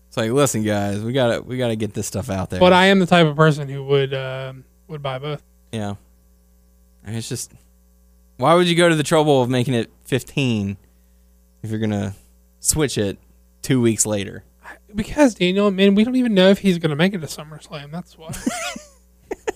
It's 0.09 0.17
like, 0.17 0.31
"Listen, 0.31 0.63
guys, 0.63 1.01
we 1.01 1.13
got 1.13 1.35
to 1.35 1.41
we 1.43 1.59
got 1.59 1.69
to 1.69 1.77
get 1.77 1.95
this 1.95 2.07
stuff 2.07 2.31
out 2.31 2.51
there." 2.51 2.61
But 2.61 2.73
I 2.73 2.87
am 2.87 2.99
the 2.99 3.07
type 3.07 3.27
of 3.27 3.37
person 3.37 3.69
who 3.69 3.85
would 3.85 4.15
um, 4.15 4.65
would 4.87 5.03
buy 5.03 5.19
both. 5.19 5.43
Yeah. 5.73 5.95
And 7.05 7.17
it's 7.17 7.29
just 7.29 7.53
why 8.39 8.55
would 8.55 8.69
you 8.69 8.75
go 8.75 8.89
to 8.89 8.95
the 8.95 9.03
trouble 9.03 9.43
of 9.43 9.51
making 9.51 9.75
it 9.75 9.91
15 10.05 10.77
if 11.63 11.71
you're 11.71 11.81
going 11.81 11.91
to 11.91 12.15
switch 12.61 12.97
it 12.97 13.19
2 13.63 13.81
weeks 13.81 14.07
later? 14.07 14.45
Because 14.95 15.35
Daniel, 15.35 15.71
man, 15.71 15.95
we 15.95 16.05
don't 16.05 16.17
even 16.17 16.35
know 16.35 16.49
if 16.49 16.59
he's 16.59 16.79
gonna 16.79 16.97
make 16.97 17.13
it 17.13 17.21
to 17.21 17.27
SummerSlam. 17.27 17.91
That's 17.91 18.17
why. 18.17 18.31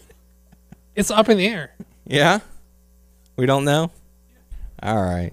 it's 0.94 1.10
up 1.10 1.28
in 1.28 1.38
the 1.38 1.46
air. 1.46 1.74
Yeah? 2.06 2.40
We 3.36 3.46
don't 3.46 3.64
know? 3.64 3.90
All 4.82 5.02
right. 5.02 5.32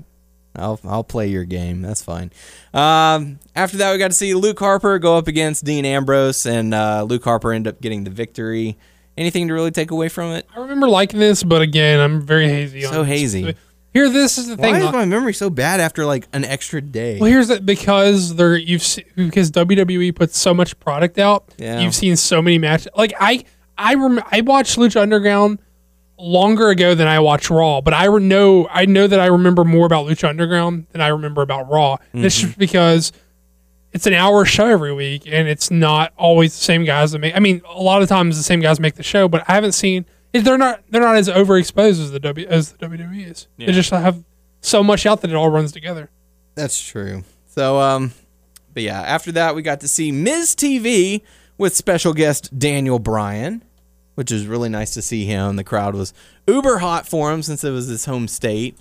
I'll 0.56 0.80
I'll 0.84 1.04
play 1.04 1.28
your 1.28 1.46
game. 1.46 1.82
That's 1.82 2.02
fine. 2.04 2.32
Um, 2.74 3.40
after 3.56 3.78
that, 3.78 3.92
we 3.92 3.98
got 3.98 4.10
to 4.10 4.14
see 4.14 4.34
Luke 4.34 4.60
Harper 4.60 5.00
go 5.00 5.18
up 5.18 5.28
against 5.28 5.64
Dean 5.64 5.86
Ambrose, 5.86 6.46
and 6.46 6.74
uh, 6.74 7.04
Luke 7.04 7.24
Harper 7.24 7.54
ended 7.54 7.74
up 7.76 7.82
getting 7.82 8.04
the 8.04 8.10
victory. 8.10 8.78
Anything 9.18 9.48
to 9.50 9.54
really 9.54 9.72
take 9.72 9.92
away 9.92 10.10
from 10.10 10.32
it? 10.32 10.48
I 10.56 10.60
remember 10.62 10.88
liking 10.88 11.20
this, 11.20 11.44
but 11.44 11.62
again, 11.62 12.00
I'm 12.00 12.22
very 12.22 12.48
hazy. 12.48 12.86
on 12.86 12.94
So 12.94 13.04
hazy. 13.04 13.56
Here, 13.94 14.08
this 14.08 14.38
is 14.38 14.48
the 14.48 14.56
thing. 14.56 14.74
Why 14.76 14.80
is 14.82 14.92
my 14.92 15.06
memory 15.06 15.34
so 15.34 15.50
bad 15.50 15.80
after 15.80 16.06
like 16.06 16.28
an 16.32 16.46
extra 16.46 16.80
day? 16.82 17.20
Well, 17.20 17.30
here's 17.30 17.48
that 17.48 17.66
because 17.66 18.36
they're 18.36 18.56
you've 18.56 18.84
because 19.16 19.52
WWE 19.52 20.16
puts 20.16 20.38
so 20.38 20.54
much 20.54 20.80
product 20.80 21.18
out. 21.18 21.46
Yeah. 21.58 21.80
You've 21.80 21.96
seen 21.96 22.16
so 22.16 22.42
many 22.42 22.60
matches. 22.60 22.90
Like 22.96 23.14
I, 23.20 23.44
I 23.78 23.96
rem- 23.96 24.22
I 24.32 24.42
watched 24.42 24.78
Lucha 24.78 25.02
Underground 25.02 25.60
longer 26.20 26.70
ago 26.70 26.94
than 26.96 27.08
I 27.08 27.20
watched 27.20 27.50
Raw, 27.50 27.82
but 27.82 27.94
I 27.94 28.06
know 28.18 28.68
I 28.70 28.86
know 28.86 29.08
that 29.08 29.20
I 29.20 29.28
remember 29.28 29.64
more 29.64 29.86
about 29.86 30.06
Lucha 30.08 30.28
Underground 30.30 30.88
than 30.92 31.02
I 31.02 31.08
remember 31.08 31.42
about 31.42 31.70
Raw. 31.70 31.98
It's 32.14 32.38
Mm-hmm. 32.40 32.48
just 32.48 32.58
because 32.58 33.12
it's 33.92 34.06
an 34.06 34.14
hour 34.14 34.46
show 34.46 34.68
every 34.68 34.94
week, 34.94 35.24
and 35.26 35.48
it's 35.48 35.72
not 35.72 36.14
always 36.18 36.54
the 36.58 36.64
same 36.64 36.84
guys 36.86 37.12
that 37.12 37.20
make. 37.20 37.36
I 37.36 37.40
mean, 37.40 37.62
a 37.68 37.82
lot 37.82 38.02
of 38.04 38.10
times 38.10 38.38
the 38.38 38.44
same 38.44 38.60
guys 38.60 38.80
make 38.80 38.96
the 38.96 39.04
show, 39.04 39.28
but 39.28 39.44
I 39.50 39.54
haven't 39.56 39.72
seen. 39.72 40.06
They're 40.32 40.58
not. 40.60 40.84
They're 40.90 41.02
not 41.02 41.16
as 41.16 41.28
overexposed 41.28 42.00
as 42.02 42.12
the 42.12 42.20
W 42.20 42.46
as 42.48 42.74
the 42.74 42.86
WWE 42.88 43.32
is. 43.32 43.48
They 43.58 43.72
just 43.72 43.90
have 43.90 44.24
so 44.62 44.84
much 44.84 45.06
out 45.08 45.22
that 45.22 45.32
it 45.32 45.36
all 45.36 45.50
runs 45.50 45.72
together. 45.72 46.10
That's 46.56 46.80
true. 46.80 47.24
So, 47.48 47.80
um, 47.80 48.12
but 48.74 48.84
yeah, 48.84 49.02
after 49.02 49.32
that, 49.32 49.56
we 49.56 49.64
got 49.64 49.80
to 49.80 49.88
see 49.88 50.12
Miz 50.12 50.54
TV 50.56 51.22
with 51.58 51.76
special 51.76 52.14
guest 52.14 52.58
Daniel 52.60 53.00
Bryan, 53.00 53.64
which 54.20 54.34
is 54.34 54.48
really 54.48 54.68
nice 54.68 54.96
to 54.96 55.02
see 55.02 55.24
him. 55.24 55.56
The 55.56 55.64
crowd 55.64 55.96
was 55.96 56.14
uber 56.46 56.80
hot 56.80 57.08
for 57.08 57.32
him 57.32 57.42
since 57.42 57.64
it 57.64 57.72
was 57.72 57.88
his 57.88 58.04
home 58.04 58.28
state, 58.28 58.78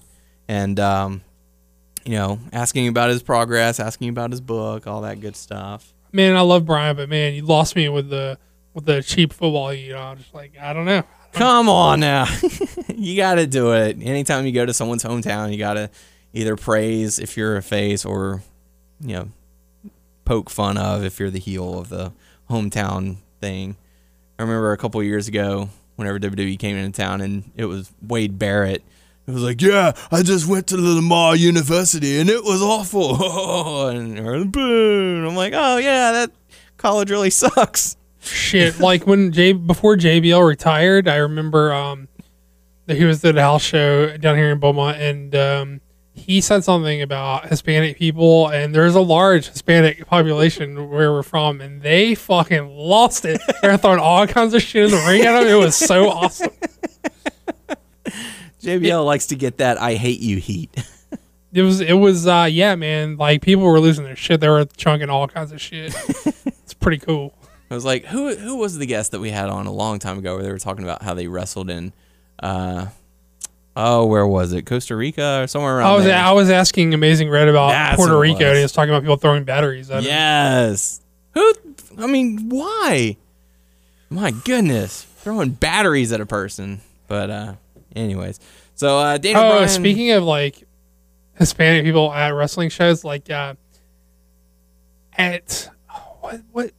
and 0.48 0.80
um, 0.80 1.22
you 2.04 2.16
know, 2.16 2.40
asking 2.52 2.88
about 2.88 3.10
his 3.10 3.22
progress, 3.22 3.78
asking 3.78 4.08
about 4.08 4.32
his 4.32 4.40
book, 4.40 4.88
all 4.88 5.02
that 5.02 5.20
good 5.20 5.36
stuff. 5.36 5.94
Man, 6.10 6.34
I 6.34 6.40
love 6.40 6.66
Bryan, 6.66 6.96
but 6.96 7.08
man, 7.08 7.34
you 7.34 7.42
lost 7.42 7.76
me 7.76 7.88
with 7.88 8.10
the 8.10 8.36
with 8.74 8.84
the 8.84 9.00
cheap 9.00 9.32
football. 9.32 9.72
You 9.72 9.92
know, 9.92 10.00
I'm 10.00 10.18
just 10.18 10.34
like 10.34 10.58
I 10.60 10.72
don't 10.72 10.86
know. 10.86 11.04
Come 11.30 11.68
on 11.68 12.00
now. 12.00 12.26
you 12.88 13.16
got 13.16 13.36
to 13.36 13.46
do 13.46 13.74
it. 13.74 13.96
Anytime 14.02 14.44
you 14.44 14.50
go 14.50 14.66
to 14.66 14.74
someone's 14.74 15.04
hometown, 15.04 15.52
you 15.52 15.58
got 15.58 15.74
to 15.74 15.88
either 16.32 16.56
praise 16.56 17.20
if 17.20 17.36
you're 17.36 17.56
a 17.56 17.62
face 17.62 18.04
or, 18.04 18.42
you 19.00 19.14
know, 19.14 19.28
poke 20.24 20.50
fun 20.50 20.76
of 20.76 21.04
if 21.04 21.20
you're 21.20 21.30
the 21.30 21.38
heel 21.38 21.78
of 21.78 21.90
the 21.90 22.12
hometown 22.50 23.18
thing. 23.40 23.76
I 24.38 24.42
remember 24.42 24.72
a 24.72 24.76
couple 24.76 25.02
years 25.02 25.26
ago, 25.26 25.68
whenever 25.96 26.18
WWE 26.20 26.58
came 26.58 26.76
into 26.76 26.96
town 26.96 27.20
and 27.20 27.50
it 27.56 27.64
was 27.64 27.92
Wade 28.00 28.38
Barrett. 28.38 28.84
It 29.26 29.32
was 29.32 29.42
like, 29.42 29.60
yeah, 29.60 29.92
I 30.10 30.22
just 30.22 30.46
went 30.46 30.68
to 30.68 30.76
Lamar 30.76 31.34
University 31.34 32.20
and 32.20 32.30
it 32.30 32.44
was 32.44 32.62
awful. 32.62 33.88
and 33.88 34.18
or, 34.18 34.44
boo. 34.44 35.16
And 35.18 35.26
I'm 35.26 35.34
like, 35.34 35.52
oh, 35.56 35.78
yeah, 35.78 36.12
that 36.12 36.30
college 36.76 37.10
really 37.10 37.30
sucks. 37.30 37.96
Shit, 38.20 38.78
like 38.78 39.06
when 39.06 39.32
J 39.32 39.52
before 39.52 39.96
JBL 39.96 40.46
retired, 40.46 41.08
I 41.08 41.16
remember 41.16 41.72
um 41.72 42.08
that 42.86 42.96
he 42.96 43.04
was 43.04 43.24
at 43.24 43.36
a 43.36 43.40
house 43.40 43.62
show 43.62 44.16
down 44.16 44.36
here 44.36 44.50
in 44.50 44.58
Beaumont, 44.58 44.98
and 44.98 45.34
um 45.36 45.80
he 46.18 46.40
said 46.40 46.64
something 46.64 47.00
about 47.02 47.48
Hispanic 47.48 47.96
people, 47.98 48.48
and 48.48 48.74
there's 48.74 48.94
a 48.94 49.00
large 49.00 49.48
Hispanic 49.48 50.06
population 50.06 50.90
where 50.90 51.12
we're 51.12 51.22
from, 51.22 51.60
and 51.60 51.80
they 51.82 52.14
fucking 52.14 52.68
lost 52.68 53.24
it. 53.24 53.40
They're 53.62 53.76
throwing 53.76 54.00
all 54.00 54.26
kinds 54.26 54.54
of 54.54 54.62
shit 54.62 54.86
in 54.86 54.90
the 54.90 55.04
ring 55.06 55.22
at 55.22 55.42
him. 55.42 55.48
It 55.48 55.54
was 55.54 55.76
so 55.76 56.08
awesome. 56.10 56.50
JBL 58.60 59.04
likes 59.04 59.26
to 59.26 59.36
get 59.36 59.58
that 59.58 59.80
I 59.80 59.94
hate 59.94 60.20
you 60.20 60.38
heat. 60.38 60.70
It 61.50 61.62
was 61.62 61.80
it 61.80 61.94
was 61.94 62.26
uh 62.26 62.46
yeah, 62.50 62.74
man. 62.74 63.16
Like 63.16 63.40
people 63.40 63.64
were 63.64 63.80
losing 63.80 64.04
their 64.04 64.14
shit. 64.14 64.38
They 64.38 64.50
were 64.50 64.66
chunking 64.76 65.08
all 65.08 65.26
kinds 65.26 65.50
of 65.50 65.58
shit. 65.58 65.94
it's 66.46 66.74
pretty 66.74 66.98
cool. 66.98 67.32
I 67.70 67.74
was 67.74 67.86
like, 67.86 68.04
who 68.04 68.36
who 68.36 68.56
was 68.56 68.76
the 68.76 68.84
guest 68.84 69.12
that 69.12 69.20
we 69.20 69.30
had 69.30 69.48
on 69.48 69.66
a 69.66 69.72
long 69.72 69.98
time 69.98 70.18
ago 70.18 70.34
where 70.34 70.44
they 70.44 70.52
were 70.52 70.58
talking 70.58 70.84
about 70.84 71.02
how 71.02 71.14
they 71.14 71.26
wrestled 71.26 71.70
in 71.70 71.94
uh 72.42 72.88
oh, 73.78 74.04
where 74.06 74.26
was 74.26 74.52
it? 74.52 74.66
Costa 74.66 74.96
Rica 74.96 75.42
or 75.42 75.46
somewhere 75.46 75.78
around 75.78 75.86
I 75.86 75.94
was 75.94 76.04
there. 76.04 76.18
I 76.18 76.32
was 76.32 76.50
asking 76.50 76.92
Amazing 76.92 77.30
Red 77.30 77.48
about 77.48 77.68
That's 77.70 77.96
Puerto 77.96 78.18
Rico, 78.18 78.44
and 78.46 78.56
he 78.56 78.62
was 78.62 78.72
talking 78.72 78.90
about 78.90 79.02
people 79.02 79.16
throwing 79.16 79.44
batteries 79.44 79.90
at 79.90 79.98
him. 80.00 80.04
yes. 80.04 81.00
Who 81.34 81.54
I 81.96 82.06
mean, 82.06 82.48
why? 82.48 83.16
My 84.10 84.30
goodness. 84.30 85.02
Throwing 85.18 85.50
batteries 85.50 86.12
at 86.12 86.20
a 86.20 86.26
person. 86.26 86.80
But 87.06 87.30
uh 87.30 87.54
anyways. 87.96 88.40
So 88.74 88.98
uh 88.98 89.18
Daniel 89.18 89.42
Oh, 89.44 89.50
Bryan 89.50 89.68
speaking 89.68 90.10
of 90.12 90.24
like 90.24 90.64
Hispanic 91.38 91.84
people 91.84 92.12
at 92.12 92.30
wrestling 92.34 92.68
shows, 92.68 93.04
like 93.04 93.30
uh, 93.30 93.54
at 95.16 95.68
what 96.20 96.40
what 96.52 96.70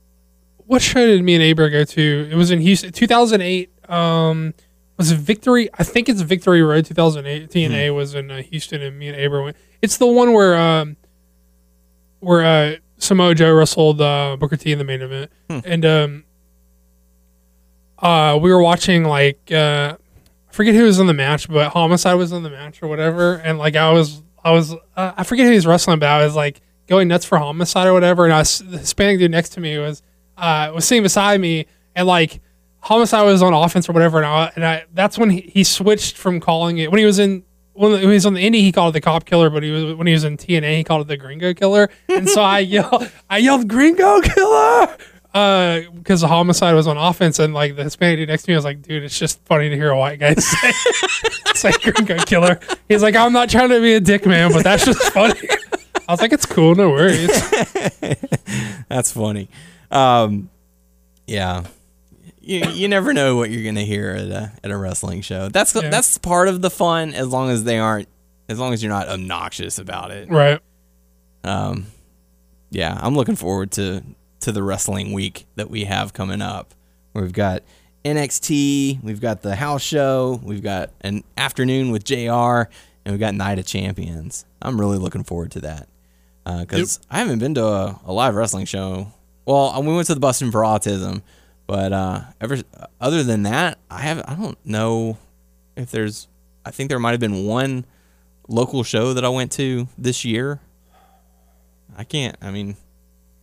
what 0.65 0.81
show 0.81 1.05
did 1.05 1.23
me 1.23 1.35
and 1.35 1.43
Aber 1.43 1.69
go 1.69 1.83
to? 1.83 2.29
It 2.31 2.35
was 2.35 2.51
in 2.51 2.59
Houston, 2.59 2.91
2008. 2.91 3.69
Um, 3.89 4.53
was 4.99 5.11
it 5.11 5.17
Victory? 5.17 5.69
I 5.79 5.83
think 5.83 6.09
it's 6.09 6.19
Victory 6.19 6.61
Road 6.61 6.85
2008. 6.85 7.49
TNA 7.49 7.95
was 7.95 8.15
in 8.15 8.29
uh, 8.29 8.41
Houston, 8.41 8.81
and 8.81 8.99
me 8.99 9.07
and 9.07 9.17
Aber 9.17 9.41
went. 9.41 9.55
It's 9.81 9.95
the 9.95 10.05
one 10.05 10.33
where 10.33 10.57
um, 10.59 10.97
where 12.19 12.43
uh, 12.43 12.75
Samoa 12.97 13.33
Joe 13.33 13.53
wrestled 13.53 14.01
uh, 14.01 14.35
Booker 14.37 14.57
T 14.57 14.73
in 14.73 14.77
the 14.77 14.83
main 14.83 15.01
event, 15.01 15.31
and 15.63 15.85
um, 15.85 16.25
uh, 17.97 18.37
we 18.41 18.51
were 18.51 18.61
watching 18.61 19.05
like 19.05 19.39
uh, 19.53 19.95
I 20.49 20.53
forget 20.53 20.75
who 20.75 20.83
was 20.83 20.99
in 20.99 21.07
the 21.07 21.13
match, 21.13 21.47
but 21.47 21.69
Homicide 21.69 22.17
was 22.17 22.33
in 22.33 22.43
the 22.43 22.49
match 22.49 22.83
or 22.83 22.89
whatever, 22.89 23.35
and 23.35 23.57
like 23.57 23.77
I 23.77 23.91
was 23.91 24.21
I 24.43 24.51
was 24.51 24.73
uh, 24.73 25.13
I 25.15 25.23
forget 25.23 25.45
who 25.45 25.51
he 25.51 25.55
was 25.55 25.65
wrestling, 25.65 25.99
but 25.99 26.09
I 26.09 26.25
was 26.25 26.35
like 26.35 26.59
going 26.87 27.07
nuts 27.07 27.23
for 27.23 27.37
Homicide 27.37 27.87
or 27.87 27.93
whatever, 27.93 28.25
and 28.25 28.33
I 28.33 28.39
was 28.39 28.59
the 28.59 28.79
Hispanic 28.79 29.19
dude 29.19 29.31
next 29.31 29.51
to 29.51 29.61
me 29.61 29.77
was 29.77 30.03
uh, 30.37 30.73
was 30.75 30.83
sitting 30.83 31.03
beside 31.03 31.39
me, 31.39 31.67
and 31.95 32.05
like 32.05 32.41
Homicide 32.81 33.25
was 33.25 33.41
on 33.41 33.53
offense 33.53 33.89
or 33.89 33.93
whatever, 33.93 34.17
and 34.17 34.25
I, 34.25 34.51
and 34.55 34.65
I 34.65 34.85
that's 34.93 35.17
when 35.17 35.29
he, 35.29 35.41
he 35.41 35.63
switched 35.63 36.17
from 36.17 36.39
calling 36.39 36.77
it 36.77 36.91
when 36.91 36.99
he 36.99 37.05
was 37.05 37.19
in 37.19 37.43
when 37.73 37.99
he 37.99 38.07
was 38.07 38.25
on 38.25 38.33
the 38.33 38.45
indie 38.45 38.61
he 38.61 38.71
called 38.71 38.95
it 38.95 38.99
the 38.99 39.01
cop 39.01 39.25
killer, 39.25 39.49
but 39.49 39.63
he 39.63 39.71
was 39.71 39.95
when 39.95 40.07
he 40.07 40.13
was 40.13 40.23
in 40.23 40.37
TNA 40.37 40.77
he 40.77 40.83
called 40.83 41.01
it 41.01 41.07
the 41.07 41.17
Gringo 41.17 41.53
killer, 41.53 41.89
and 42.07 42.29
so 42.29 42.41
I 42.41 42.59
yelled 42.59 43.11
I 43.29 43.37
yelled 43.39 43.67
Gringo 43.67 44.21
killer 44.21 44.97
because 45.31 46.21
the 46.21 46.27
homicide 46.27 46.73
was 46.73 46.87
on 46.87 46.97
offense 46.97 47.37
and 47.37 47.53
like 47.53 47.75
the 47.75 47.83
Hispanic 47.83 48.17
dude 48.17 48.29
next 48.29 48.43
to 48.43 48.51
me 48.51 48.55
was 48.55 48.65
like, 48.65 48.81
dude, 48.81 49.03
it's 49.03 49.17
just 49.17 49.43
funny 49.45 49.69
to 49.69 49.75
hear 49.75 49.89
a 49.89 49.97
white 49.97 50.19
guy 50.19 50.33
say, 50.35 50.71
say 51.53 51.71
gringo 51.71 52.17
killer. 52.23 52.59
He's 52.87 53.03
like, 53.03 53.15
I'm 53.15 53.31
not 53.31 53.49
trying 53.49 53.69
to 53.69 53.79
be 53.79 53.93
a 53.93 53.99
dick 53.99 54.25
man, 54.25 54.51
but 54.51 54.63
that's 54.63 54.85
just 54.85 55.01
funny. 55.13 55.39
I 56.07 56.13
was 56.13 56.21
like, 56.21 56.33
it's 56.33 56.47
cool, 56.47 56.73
no 56.73 56.89
worries. 56.89 57.29
That's 58.89 59.11
funny. 59.11 59.49
Um, 59.91 60.49
yeah. 61.27 61.65
You, 62.49 62.65
you 62.71 62.87
never 62.87 63.13
know 63.13 63.35
what 63.35 63.51
you're 63.51 63.63
gonna 63.63 63.83
hear 63.85 64.09
at 64.11 64.25
a 64.29 64.51
at 64.63 64.71
a 64.71 64.77
wrestling 64.77 65.21
show. 65.21 65.49
That's 65.49 65.75
Yeah. 65.75 65.89
that's 65.89 66.17
part 66.17 66.47
of 66.47 66.61
the 66.61 66.69
fun, 66.71 67.13
as 67.13 67.27
long 67.27 67.49
as 67.51 67.63
they 67.63 67.77
aren't, 67.77 68.07
as 68.47 68.57
long 68.59 68.73
as 68.73 68.81
you're 68.81 68.91
not 68.91 69.07
obnoxious 69.07 69.77
about 69.77 70.11
it. 70.11 70.29
Right. 70.29 70.59
Um, 71.43 71.87
yeah, 72.71 72.97
I'm 73.01 73.15
looking 73.15 73.35
forward 73.35 73.71
to 73.73 74.01
to 74.41 74.51
the 74.51 74.63
wrestling 74.63 75.13
week 75.13 75.45
that 75.55 75.69
we 75.69 75.83
have 75.85 76.13
coming 76.13 76.41
up. 76.41 76.73
We've 77.13 77.33
got 77.33 77.61
NXT, 78.05 79.03
we've 79.03 79.21
got 79.21 79.41
the 79.41 79.55
house 79.55 79.81
show, 79.83 80.39
we've 80.43 80.63
got 80.63 80.89
an 81.01 81.23
afternoon 81.37 81.91
with 81.91 82.03
JR, 82.03 82.63
and 83.05 83.11
we've 83.11 83.19
got 83.19 83.35
Night 83.35 83.59
of 83.59 83.65
Champions. 83.65 84.45
I'm 84.61 84.79
really 84.79 84.97
looking 84.97 85.23
forward 85.23 85.51
to 85.51 85.61
that 85.61 85.87
because 86.45 86.99
I 87.09 87.19
haven't 87.19 87.39
been 87.39 87.53
to 87.55 87.65
a, 87.65 87.99
a 88.05 88.13
live 88.13 88.35
wrestling 88.35 88.65
show. 88.65 89.11
Well, 89.45 89.81
we 89.83 89.93
went 89.93 90.07
to 90.07 90.13
the 90.13 90.19
Bustin' 90.19 90.51
for 90.51 90.61
Autism, 90.61 91.21
but 91.69 91.93
uh, 91.93 92.21
ever 92.41 92.57
other 92.99 93.21
than 93.21 93.43
that, 93.43 93.77
I 93.91 94.01
have 94.01 94.23
I 94.27 94.33
don't 94.33 94.57
know 94.65 95.19
if 95.75 95.91
there's. 95.91 96.27
I 96.65 96.71
think 96.71 96.89
there 96.89 96.97
might 96.97 97.11
have 97.11 97.19
been 97.19 97.45
one 97.45 97.85
local 98.47 98.83
show 98.83 99.13
that 99.13 99.23
I 99.23 99.29
went 99.29 99.51
to 99.51 99.87
this 99.95 100.25
year. 100.25 100.61
I 101.95 102.05
can't. 102.05 102.35
I 102.41 102.49
mean, 102.49 102.75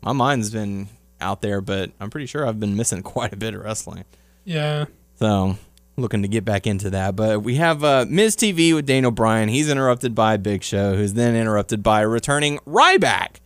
my 0.02 0.10
mind's 0.10 0.50
been 0.50 0.88
out 1.20 1.40
there, 1.40 1.60
but 1.60 1.92
I'm 2.00 2.10
pretty 2.10 2.26
sure 2.26 2.44
I've 2.44 2.58
been 2.58 2.76
missing 2.76 3.00
quite 3.04 3.32
a 3.32 3.36
bit 3.36 3.54
of 3.54 3.62
wrestling. 3.62 4.04
Yeah. 4.44 4.86
So 5.20 5.56
looking 5.96 6.22
to 6.22 6.28
get 6.28 6.44
back 6.44 6.66
into 6.66 6.90
that. 6.90 7.14
But 7.14 7.44
we 7.44 7.54
have 7.54 7.84
uh, 7.84 8.06
Miz 8.08 8.34
TV 8.34 8.74
with 8.74 8.86
Daniel 8.86 9.12
Bryan. 9.12 9.48
He's 9.48 9.70
interrupted 9.70 10.16
by 10.16 10.36
Big 10.36 10.64
Show, 10.64 10.96
who's 10.96 11.12
then 11.12 11.36
interrupted 11.36 11.80
by 11.84 12.00
returning 12.00 12.58
Ryback. 12.66 13.36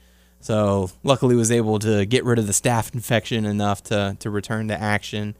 So 0.40 0.90
luckily 1.02 1.36
was 1.36 1.50
able 1.50 1.78
to 1.80 2.06
get 2.06 2.24
rid 2.24 2.38
of 2.38 2.46
the 2.46 2.52
staph 2.52 2.94
infection 2.94 3.44
enough 3.44 3.82
to 3.84 4.16
to 4.20 4.30
return 4.30 4.68
to 4.68 4.80
action, 4.80 5.36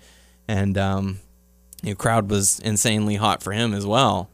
and 0.46 0.76
um, 0.76 1.20
the 1.82 1.94
crowd 1.94 2.30
was 2.30 2.60
insanely 2.60 3.16
hot 3.16 3.42
for 3.42 3.52
him 3.52 3.72
as 3.72 3.86
well. 3.86 4.30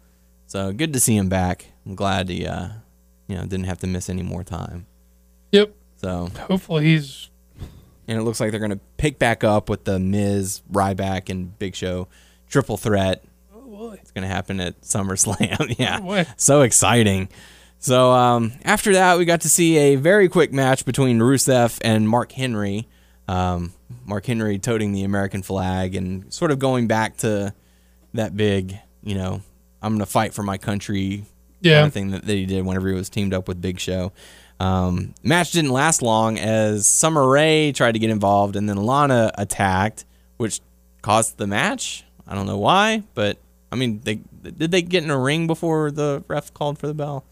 So 0.47 0.73
good 0.73 0.93
to 0.93 1.01
see 1.01 1.17
him 1.17 1.29
back. 1.29 1.67
I'm 1.85 1.95
glad 1.95 2.29
he 2.29 2.47
uh, 2.47 2.69
you 3.29 3.37
know 3.37 3.43
didn't 3.43 3.67
have 3.67 3.79
to 3.79 3.87
miss 3.87 4.09
any 4.09 4.23
more 4.23 4.43
time. 4.43 4.87
Yep. 5.53 5.75
So 5.99 6.31
Hopefully 6.49 6.85
he's 6.85 7.31
and 8.09 8.19
it 8.19 8.23
looks 8.23 8.41
like 8.41 8.51
they're 8.51 8.61
going 8.61 8.71
to 8.71 8.81
pick 8.97 9.19
back 9.19 9.45
up 9.45 9.69
with 9.69 9.85
the 9.85 9.99
Miz, 9.99 10.63
Ryback, 10.71 11.29
and 11.29 11.57
Big 11.59 11.75
Show 11.75 12.09
triple 12.49 12.77
threat. 12.77 13.25
It's 14.01 14.11
going 14.11 14.23
to 14.23 14.29
happen 14.29 14.61
at 14.61 14.81
SummerSlam. 14.83 15.75
yeah, 15.79 16.01
boy. 16.01 16.27
so 16.37 16.63
exciting. 16.63 17.29
So 17.79 18.11
um, 18.13 18.53
after 18.65 18.95
that, 18.95 19.19
we 19.19 19.25
got 19.25 19.43
to 19.43 19.49
see 19.49 19.77
a 19.77 19.97
very 19.97 20.29
quick 20.29 20.53
match 20.53 20.85
between 20.85 21.19
Rusev 21.21 21.79
and 21.85 22.09
Mark 22.09 22.33
Henry. 22.33 22.89
Um, 23.29 23.73
Mark 24.05 24.27
Henry 24.27 24.59
toting 24.59 24.93
the 24.93 25.05
American 25.05 25.43
flag 25.43 25.95
and 25.95 26.33
sort 26.33 26.51
of 26.51 26.59
going 26.59 26.87
back 26.87 27.17
to 27.19 27.55
that 28.15 28.37
big, 28.37 28.77
you 29.03 29.15
know, 29.15 29.41
I'm 29.83 29.93
going 29.93 30.01
to 30.01 30.07
fight 30.11 30.33
for 30.35 30.43
my 30.43 30.59
country 30.59 31.25
Yeah. 31.61 31.77
kind 31.79 31.87
of 31.87 31.93
thing 31.93 32.11
that, 32.13 32.25
that 32.25 32.33
he 32.35 32.47
did 32.47 32.65
whenever 32.65 32.89
he 32.89 32.95
was 32.95 33.09
teamed 33.09 33.35
up 33.35 33.47
with 33.47 33.61
Big 33.61 33.79
Show. 33.79 34.13
Um, 34.59 35.15
match 35.23 35.53
didn't 35.53 35.71
last 35.71 36.03
long 36.03 36.39
as 36.39 36.87
Summer 36.87 37.29
Rae 37.29 37.73
tried 37.73 37.93
to 37.93 37.99
get 37.99 38.11
involved 38.11 38.57
and 38.57 38.69
then 38.69 38.79
Lana 38.79 39.31
attacked, 39.37 40.05
which 40.39 40.61
caused 41.03 41.37
the 41.37 41.47
match. 41.47 42.05
I 42.27 42.35
don't 42.35 42.47
know 42.47 42.59
why, 42.59 43.03
but 43.15 43.39
I 43.71 43.77
mean, 43.77 44.01
they 44.03 44.17
did 44.43 44.71
they 44.71 44.83
get 44.83 45.05
in 45.05 45.11
a 45.11 45.19
ring 45.19 45.47
before 45.47 45.91
the 45.91 46.25
ref 46.27 46.55
called 46.55 46.79
for 46.79 46.87
the 46.87 46.95
bell, 46.95 47.25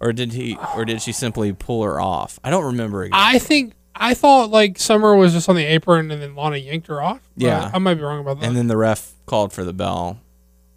or 0.00 0.12
did 0.12 0.32
he, 0.32 0.56
or 0.74 0.84
did 0.84 1.00
she 1.02 1.12
simply 1.12 1.52
pull 1.52 1.82
her 1.84 2.00
off? 2.00 2.38
I 2.44 2.50
don't 2.50 2.64
remember. 2.64 3.04
Exactly. 3.04 3.36
I 3.36 3.38
think 3.38 3.72
I 3.94 4.14
thought 4.14 4.50
like 4.50 4.78
Summer 4.78 5.14
was 5.16 5.32
just 5.32 5.48
on 5.48 5.56
the 5.56 5.64
apron 5.64 6.10
and 6.10 6.20
then 6.20 6.34
Lana 6.34 6.56
yanked 6.58 6.86
her 6.88 7.00
off. 7.00 7.20
Yeah. 7.36 7.70
I 7.72 7.78
might 7.78 7.94
be 7.94 8.02
wrong 8.02 8.20
about 8.20 8.40
that. 8.40 8.46
and 8.46 8.56
then 8.56 8.66
the 8.68 8.76
ref 8.76 9.12
called 9.26 9.52
for 9.52 9.64
the 9.64 9.72
bell, 9.72 10.20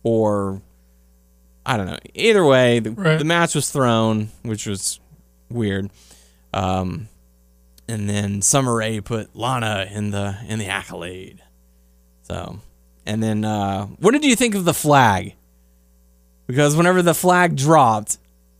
or 0.03 0.61
I 1.65 1.77
don't 1.77 1.85
know. 1.87 1.97
Either 2.15 2.45
way, 2.45 2.79
the, 2.79 2.91
Right. 2.91 3.19
the 3.19 3.25
match 3.25 3.53
was 3.55 3.69
thrown, 3.69 4.29
which 4.43 4.65
was 4.65 4.99
weird. 5.49 5.89
Um, 6.53 7.09
and 7.87 8.09
then 8.09 8.41
Summer 8.41 8.75
Rae 8.75 9.01
put 9.01 9.35
Lana 9.35 9.87
in 9.91 10.11
the 10.11 10.37
in 10.47 10.59
the 10.59 10.67
accolade. 10.67 11.41
So, 12.23 12.59
and 13.05 13.21
then 13.21 13.43
uh, 13.43 13.85
what 13.87 14.11
did 14.11 14.23
you 14.23 14.35
think 14.35 14.55
of 14.55 14.63
the 14.65 14.73
flag? 14.73 15.33
Because 16.47 16.75
whenever 16.75 17.01
the 17.01 17.13
flag 17.13 17.55
dropped, 17.55 18.17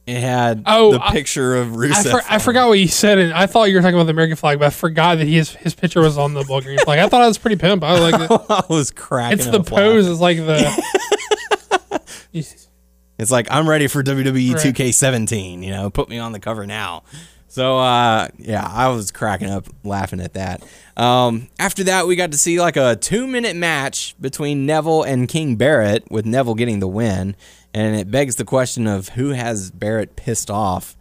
it 0.08 0.20
had 0.20 0.64
Oh, 0.66 0.93
the 0.93 1.06
I- 1.06 1.12
picture 1.12 1.56
of 1.56 1.74
I, 1.74 1.76
Rusev. 1.76 2.12
for, 2.12 2.22
I 2.30 2.39
forgot 2.39 2.68
what 2.68 2.80
you 2.80 2.88
said, 2.88 3.20
and 3.20 3.32
I 3.34 3.45
thought 3.45 3.66
you 3.70 3.76
were 3.76 3.82
talking 3.82 3.95
about 3.95 4.06
the 4.06 4.12
American 4.12 4.36
flag, 4.38 4.58
but 4.60 4.66
I 4.66 4.70
forgot 4.72 5.18
that 5.20 5.26
his 5.28 5.52
his 5.56 5.76
picture 5.76 6.02
was 6.02 6.18
on 6.18 6.34
the 6.34 6.43
Bulgarian 6.43 6.82
flag. 6.86 7.00
I 7.00 7.08
thought 7.08 7.24
it 7.24 7.28
was 7.28 7.38
pretty 7.38 7.58
pimp. 7.58 7.84
I 7.84 7.93
was 7.93 8.02
like 8.12 8.22
it. 8.32 8.41
I 8.50 8.64
was 8.70 8.91
cracking. 8.91 9.39
It's 9.39 9.47
the 9.47 9.62
pose. 9.64 10.08
It's 10.08 10.20
like 10.20 10.38
the. 10.38 12.00
It's 13.22 13.32
like 13.32 13.47
I'm 13.52 13.68
ready 13.68 13.88
for 13.88 14.02
WWE 14.02 14.54
Right. 14.54 14.64
2K17. 14.76 15.62
You 15.62 15.72
know, 15.72 15.89
put 15.89 16.08
me 16.08 16.20
on 16.20 16.32
the 16.32 16.39
cover 16.39 16.66
now. 16.66 17.04
So 17.50 17.78
uh, 17.78 18.30
yeah, 18.38 18.66
I 18.66 18.88
was 18.89 19.12
cracking 19.12 19.50
up 19.50 19.66
laughing 19.84 20.22
at 20.22 20.36
that. 20.36 20.64
Um, 20.95 21.50
after 21.60 21.84
that, 21.86 22.08
we 22.08 22.16
got 22.16 22.32
to 22.32 22.38
see 22.38 22.62
like 22.62 22.78
a 22.78 22.95
two 22.95 23.28
minute 23.28 23.56
match 23.58 24.16
between 24.22 24.66
Neville 24.66 25.04
and 25.04 25.28
King 25.28 25.58
Barrett, 25.58 26.10
with 26.10 26.26
Neville 26.26 26.56
getting 26.56 26.80
the 26.80 26.88
win, 26.88 27.36
and 27.74 27.95
it 27.95 28.09
begs 28.11 28.36
the 28.38 28.45
question 28.45 28.88
of 28.88 29.09
who 29.09 29.30
has 29.30 29.72
Barrett 29.72 30.15
pissed 30.15 30.49
off 30.49 30.95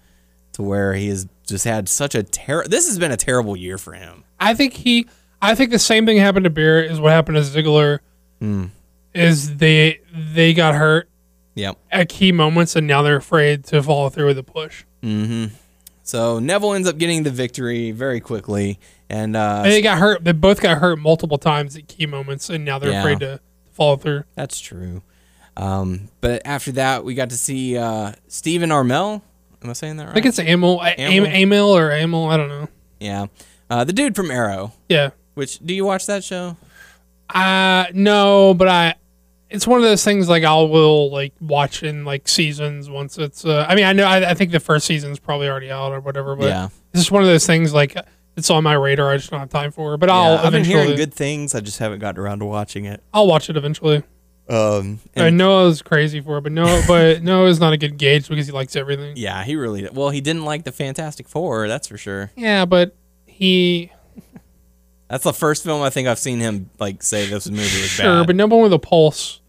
to 0.53 0.63
where 0.63 0.95
he 0.95 1.09
has 1.09 1.27
just 1.47 1.65
had 1.65 1.89
such 1.89 2.15
a 2.15 2.23
ter. 2.23 2.65
This 2.65 2.87
has 2.89 2.99
been 2.99 3.13
a 3.13 3.17
terrible 3.17 3.57
year 3.57 3.79
for 3.79 3.93
him. 3.95 4.25
I 4.41 4.55
think 4.55 4.75
he. 4.75 5.07
I 5.41 5.55
think 5.55 5.71
the 5.71 5.79
same 5.79 6.05
thing 6.05 6.17
happened 6.19 6.45
to 6.45 6.51
Barrett 6.51 6.91
is 6.91 7.01
what 7.01 7.13
happened 7.13 7.37
to 7.37 7.43
Ziggler. 7.43 8.01
Hmm. 8.41 8.67
Is 9.15 9.57
they 9.57 10.01
they 10.13 10.53
got 10.55 10.75
hurt 10.75 11.09
Yep. 11.55 11.77
at 11.91 12.09
key 12.09 12.31
moments 12.31 12.77
and 12.77 12.87
now 12.87 13.03
they're 13.03 13.17
afraid 13.17 13.65
to 13.65 13.83
follow 13.83 14.09
through 14.11 14.27
with 14.27 14.37
the 14.37 14.43
push. 14.45 14.85
Mm-hmm. 15.03 15.55
So 16.05 16.39
Neville 16.39 16.75
ends 16.75 16.89
up 16.89 16.99
getting 16.99 17.23
the 17.25 17.31
victory 17.31 17.91
very 17.91 18.21
quickly, 18.21 18.79
and 19.11 19.37
uh, 19.37 19.63
And 19.65 19.73
they 19.73 19.83
got 19.83 19.99
hurt. 19.99 20.25
They 20.25 20.33
both 20.33 20.61
got 20.61 20.79
hurt 20.79 20.99
multiple 20.99 21.37
times 21.39 21.77
at 21.77 21.87
key 21.89 22.07
moments, 22.07 22.49
and 22.49 22.65
now 22.65 22.79
they're 22.79 22.91
Yeah. 22.93 23.01
afraid 23.01 23.21
to 23.21 23.41
follow 23.73 23.97
through. 23.97 24.25
That's 24.35 24.59
true. 24.61 25.03
Um, 25.59 26.09
but 26.21 26.43
after 26.45 26.73
that, 26.73 27.05
we 27.05 27.15
got 27.15 27.31
to 27.31 27.37
see 27.37 27.77
uh, 27.77 28.13
Stephen 28.29 28.71
Armel. 28.71 29.23
Am 29.63 29.71
I 29.71 29.73
saying 29.73 29.97
that 29.97 30.05
right? 30.05 30.11
I 30.11 30.15
think 30.15 30.27
it's 30.27 30.39
Amel, 30.39 30.81
Amel? 30.81 31.27
Amel 31.27 31.77
or 31.77 31.91
Amel. 31.91 32.27
I 32.27 32.37
don't 32.37 32.49
know. 32.49 32.69
yeah. 33.01 33.27
Uh, 33.69 33.85
the 33.85 33.93
dude 33.93 34.15
from 34.17 34.31
Arrow. 34.31 34.73
Yeah. 34.89 35.11
Which 35.35 35.59
do 35.59 35.75
you 35.75 35.85
watch 35.85 36.07
that 36.07 36.25
show? 36.25 36.57
Uh 37.35 37.85
no, 37.93 38.55
but 38.55 38.69
I. 38.69 38.95
It's 39.51 39.67
one 39.67 39.79
of 39.79 39.85
those 39.85 40.05
things 40.05 40.29
like 40.29 40.45
I 40.45 40.55
will 40.55 41.11
like 41.11 41.33
watch 41.41 41.83
in 41.83 42.05
like 42.05 42.29
seasons 42.29 42.89
once 42.89 43.19
it's. 43.19 43.45
Uh, 43.45 43.67
I 43.69 43.75
mean, 43.75 43.85
I 43.85 43.93
know. 43.93 44.07
I, 44.07 44.31
I 44.31 44.35
think 44.35 44.51
the 44.51 44.61
first 44.61 44.87
season's 44.87 45.19
probably 45.19 45.49
already 45.49 45.71
out 45.71 45.93
or 45.93 46.01
whatever. 46.01 46.37
But 46.37 46.49
yeah. 46.49 46.69
it's 46.93 47.03
just 47.03 47.11
one 47.11 47.23
of 47.23 47.29
those 47.29 47.47
things 47.47 47.73
like 47.75 47.97
it's 48.37 48.51
on 48.51 48.63
my 48.65 48.75
radar. 48.75 49.11
I 49.11 49.17
just 49.17 49.31
don't 49.31 49.41
have 49.41 49.51
time 49.51 49.71
for 49.71 49.95
it. 49.95 49.99
But 49.99 50.11
I'll 50.11 50.35
yeah. 50.35 50.43
I've 50.43 50.53
been 50.53 50.65
hearing 50.65 50.97
good 50.97 51.13
things. 51.15 51.55
I 51.55 51.61
just 51.61 51.79
haven't 51.79 51.99
gotten 51.99 52.21
around 52.21 52.39
to 52.39 52.45
watching 52.47 52.85
it. 52.85 53.03
I'll 53.13 53.27
watch 53.27 53.51
it 53.51 53.57
eventually. 53.57 54.03
Um, 54.49 55.01
I 55.17 55.29
know 55.31 55.61
I 55.61 55.65
was 55.65 55.83
crazy 55.83 56.21
for 56.21 56.39
it, 56.39 56.41
but 56.43 56.53
no, 56.53 56.83
but 56.89 57.23
no 57.23 57.47
is 57.47 57.61
not 57.61 57.73
a 57.73 57.77
good 57.77 57.99
gauge 57.99 58.29
because 58.29 58.47
he 58.47 58.53
likes 58.53 58.77
everything. 58.77 59.15
yeah, 59.17 59.45
he 59.45 59.57
really. 59.57 59.83
did. 59.83 59.95
Well, 59.95 60.11
he 60.11 60.21
didn't 60.23 60.45
like 60.45 60.65
the 60.65 60.73
Fantastic 60.73 61.29
Four. 61.29 61.69
That's 61.69 61.87
for 61.89 61.99
sure. 61.99 62.31
Yeah, 62.37 62.65
but 62.65 62.95
he 63.27 63.93
That's 65.09 65.25
the 65.25 65.33
first 65.35 65.65
film 65.65 65.83
I 65.83 65.91
think 65.91 66.09
I've 66.09 66.19
seen 66.19 66.39
him 66.41 66.71
like 66.79 67.03
say 67.03 67.27
this 67.29 67.49
movie 67.49 67.63
was 67.63 67.89
sure, 67.91 68.05
bad. 68.21 68.27
but 68.27 68.37
no 68.37 68.47
one 68.47 68.63
with 68.63 68.73
a 68.73 68.79
pulse 68.79 69.41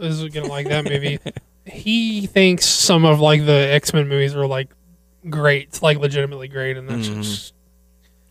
is 0.00 0.22
gonna 0.28 0.46
like 0.46 0.68
that 0.68 0.84
movie. 0.84 1.18
he 1.66 2.26
thinks 2.26 2.64
some 2.64 3.04
of 3.04 3.18
like 3.20 3.44
the 3.44 3.52
X 3.72 3.92
Men 3.92 4.08
movies 4.08 4.36
are 4.36 4.46
like 4.46 4.68
great, 5.28 5.82
like 5.82 5.98
legitimately 5.98 6.46
great, 6.48 6.76
and 6.76 6.88
that's 6.88 7.08
Mhm. 7.08 7.22
just 7.24 7.54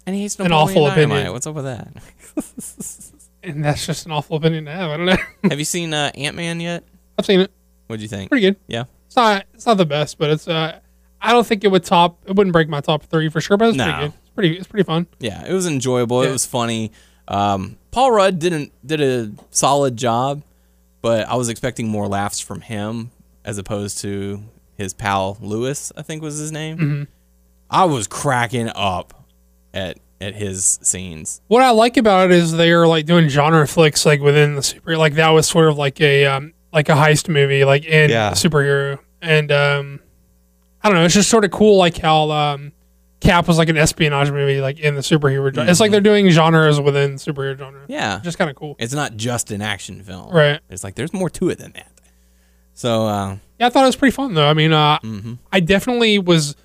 And 0.06 0.16
he's 0.16 0.40
An 0.40 0.54
awful 0.54 0.88
opinion. 0.88 1.34
What's 1.34 1.46
up 1.48 1.56
with 1.56 1.66
that? 1.66 1.90
and 3.48 3.64
that's 3.64 3.86
just 3.86 4.06
an 4.06 4.12
awful 4.12 4.38
opinion 4.38 4.66
to 4.66 4.72
have. 4.72 4.92
I 4.92 4.98
don't 4.98 5.06
know. 5.06 5.18
Have 5.50 5.60
you 5.60 5.66
seen 5.66 5.94
uh, 5.94 6.12
Ant 6.16 6.36
Man 6.36 6.60
yet? 6.60 6.84
I've 7.18 7.26
seen 7.26 7.40
it. 7.40 7.52
What'd 7.88 8.02
you 8.02 8.08
think? 8.08 8.30
Pretty 8.30 8.46
good. 8.48 8.58
Yeah. 8.68 8.84
It's 9.08 9.16
not 9.16 9.46
it's 9.54 9.66
not 9.66 9.78
the 9.78 9.86
best, 9.86 10.18
but 10.18 10.30
it's 10.30 10.48
uh 10.48 10.80
I 11.22 11.32
don't 11.32 11.48
think 11.48 11.64
it 11.64 11.70
would 11.70 11.84
top 11.84 12.20
it 12.28 12.36
wouldn't 12.36 12.52
break 12.54 12.68
my 12.70 12.82
top 12.82 13.04
three 13.04 13.30
for 13.30 13.40
sure, 13.42 13.58
but 13.58 13.70
it's 13.70 13.78
No. 13.78 13.86
pretty 13.86 14.00
good. 14.00 14.14
It's 14.20 14.30
pretty 14.36 14.58
it's 14.58 14.68
pretty 14.68 14.84
fun. 14.84 15.08
Yeah, 15.20 15.46
it 15.46 15.54
was 15.54 15.66
enjoyable. 15.66 16.22
It 16.22 16.32
was 16.32 16.46
funny. 16.46 16.92
Um, 17.28 17.78
Paul 17.92 18.12
Rudd 18.12 18.40
didn't 18.40 18.72
did 18.86 19.02
a 19.02 19.32
solid 19.50 19.96
job, 19.98 20.44
but 21.02 21.28
I 21.28 21.36
was 21.36 21.50
expecting 21.50 21.88
more 21.88 22.08
laughs 22.08 22.40
from 22.40 22.62
him 22.62 23.12
as 23.46 23.58
opposed 23.58 24.00
to 24.00 24.44
his 24.76 24.94
pal 24.94 25.38
Lewis. 25.42 25.92
I 25.98 26.02
think 26.02 26.22
was 26.22 26.38
his 26.38 26.52
name. 26.52 26.78
Mm-hmm. 26.78 27.04
I 27.70 27.86
was 27.86 28.08
cracking 28.08 28.70
up 28.76 29.26
at 29.74 29.98
at 30.20 30.36
his 30.36 30.80
scenes. 30.82 31.42
What 31.48 31.62
I 31.64 31.70
like 31.72 31.98
about 31.98 32.32
it 32.32 32.38
is 32.38 32.52
they're 32.54 32.88
like 32.88 33.06
doing 33.06 33.28
genre 33.30 33.68
flicks 33.68 34.06
like 34.06 34.20
within 34.22 34.56
the 34.56 34.64
super 34.64 34.98
like 34.98 35.14
that 35.16 35.30
was 35.30 35.48
sort 35.48 35.70
of 35.70 35.78
like 35.78 36.02
a 36.02 36.26
um 36.26 36.54
like 36.74 36.90
a 36.90 36.94
heist 36.94 37.30
movie 37.30 37.64
like 37.66 37.86
in 37.86 38.10
Yeah. 38.10 38.32
superhero 38.32 39.00
and 39.22 39.52
um 39.52 40.00
I 40.84 40.90
don't 40.90 40.98
know 40.98 41.06
it's 41.06 41.14
just 41.14 41.30
sort 41.30 41.46
of 41.46 41.52
cool 41.52 41.78
like 41.78 41.98
how 41.98 42.32
um 42.32 42.72
Cap 43.20 43.48
was 43.48 43.58
like 43.58 43.70
an 43.70 43.78
espionage 43.78 44.30
movie 44.32 44.62
like 44.62 44.80
in 44.80 44.94
the 44.96 45.02
superhero 45.02 45.54
genre. 45.54 45.70
It's 45.72 45.80
like 45.80 45.90
they're 45.92 46.02
doing 46.02 46.30
genres 46.30 46.80
within 46.80 47.16
superhero 47.16 47.58
genre. 47.58 47.82
Mm-hmm. 47.82 47.92
Yeah, 47.92 48.20
Just 48.24 48.38
kind 48.38 48.50
of 48.50 48.56
cool. 48.56 48.76
it's 48.80 48.94
not 48.94 49.18
just 49.18 49.50
an 49.52 49.62
action 49.64 50.04
film. 50.04 50.32
Right. 50.32 50.60
It's 50.70 50.84
like 50.84 50.94
there's 50.96 51.14
more 51.14 51.30
to 51.32 51.50
it 51.50 51.58
than 51.58 51.72
that. 51.74 51.92
So 52.74 53.08
uh, 53.08 53.38
Yeah, 53.60 53.68
I 53.68 53.70
thought 53.70 53.84
it 53.84 53.88
was 53.88 53.96
pretty 53.96 54.16
fun 54.16 54.34
though. 54.36 54.48
I 54.48 54.54
mean, 54.54 54.72
uh, 54.72 55.00
Mm-hmm. 55.00 55.34
I 55.52 55.60
definitely 55.62 56.20
was. 56.20 56.56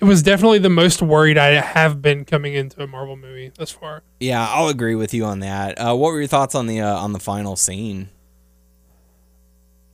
It 0.00 0.04
was 0.04 0.22
definitely 0.22 0.60
the 0.60 0.68
most 0.70 1.02
worried 1.02 1.36
I 1.38 1.54
have 1.60 2.00
been 2.00 2.24
coming 2.24 2.54
into 2.54 2.80
a 2.82 2.86
Marvel 2.86 3.16
movie 3.16 3.50
thus 3.56 3.70
far. 3.72 4.02
yeah, 4.20 4.46
I'll 4.48 4.68
agree 4.68 4.94
with 4.94 5.12
you 5.12 5.24
on 5.24 5.40
that. 5.40 5.74
Uh, 5.76 5.94
what 5.96 6.12
were 6.12 6.18
your 6.20 6.28
thoughts 6.28 6.54
on 6.54 6.66
the 6.68 6.80
uh, 6.80 6.94
on 6.96 7.12
the 7.12 7.18
final 7.18 7.56
scene? 7.56 8.08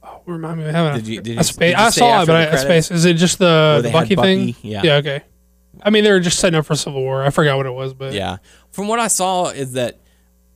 Oh, 0.03 0.21
remind 0.27 0.59
me 0.59 0.67
of 0.67 0.75
having 0.75 1.01
Did 1.01 1.09
you- 1.09 1.21
did 1.23 1.33
a 1.33 1.37
you- 1.39 1.43
space. 1.43 1.73
did 1.75 1.79
you 1.79 1.85
I 1.85 1.91
saw 1.91 2.23
it, 2.23 2.27
but 2.27 2.37
I, 2.53 2.57
space. 2.57 2.91
Is 2.91 3.05
it 3.07 3.15
just 3.15 3.39
the, 3.39 3.81
the 3.83 3.91
had 3.91 4.09
Bucky, 4.09 4.17
thing? 4.17 4.55
Yeah. 4.63 4.83
Yeah. 4.85 4.95
Okay. 4.97 5.23
I 5.83 5.91
mean, 5.91 6.05
they 6.05 6.11
were 6.13 6.21
just 6.21 6.39
setting 6.39 6.59
up 6.59 6.67
for 6.67 6.75
Civil 6.77 7.03
War. 7.03 7.25
I 7.25 7.31
forgot 7.31 7.57
what 7.57 7.67
it 7.67 7.73
was, 7.73 7.95
but 7.95 8.13
Yeah. 8.13 8.37
From 8.71 8.89
what 8.89 8.99
I 9.01 9.09
saw 9.09 9.47
is 9.49 9.73
that 9.73 9.99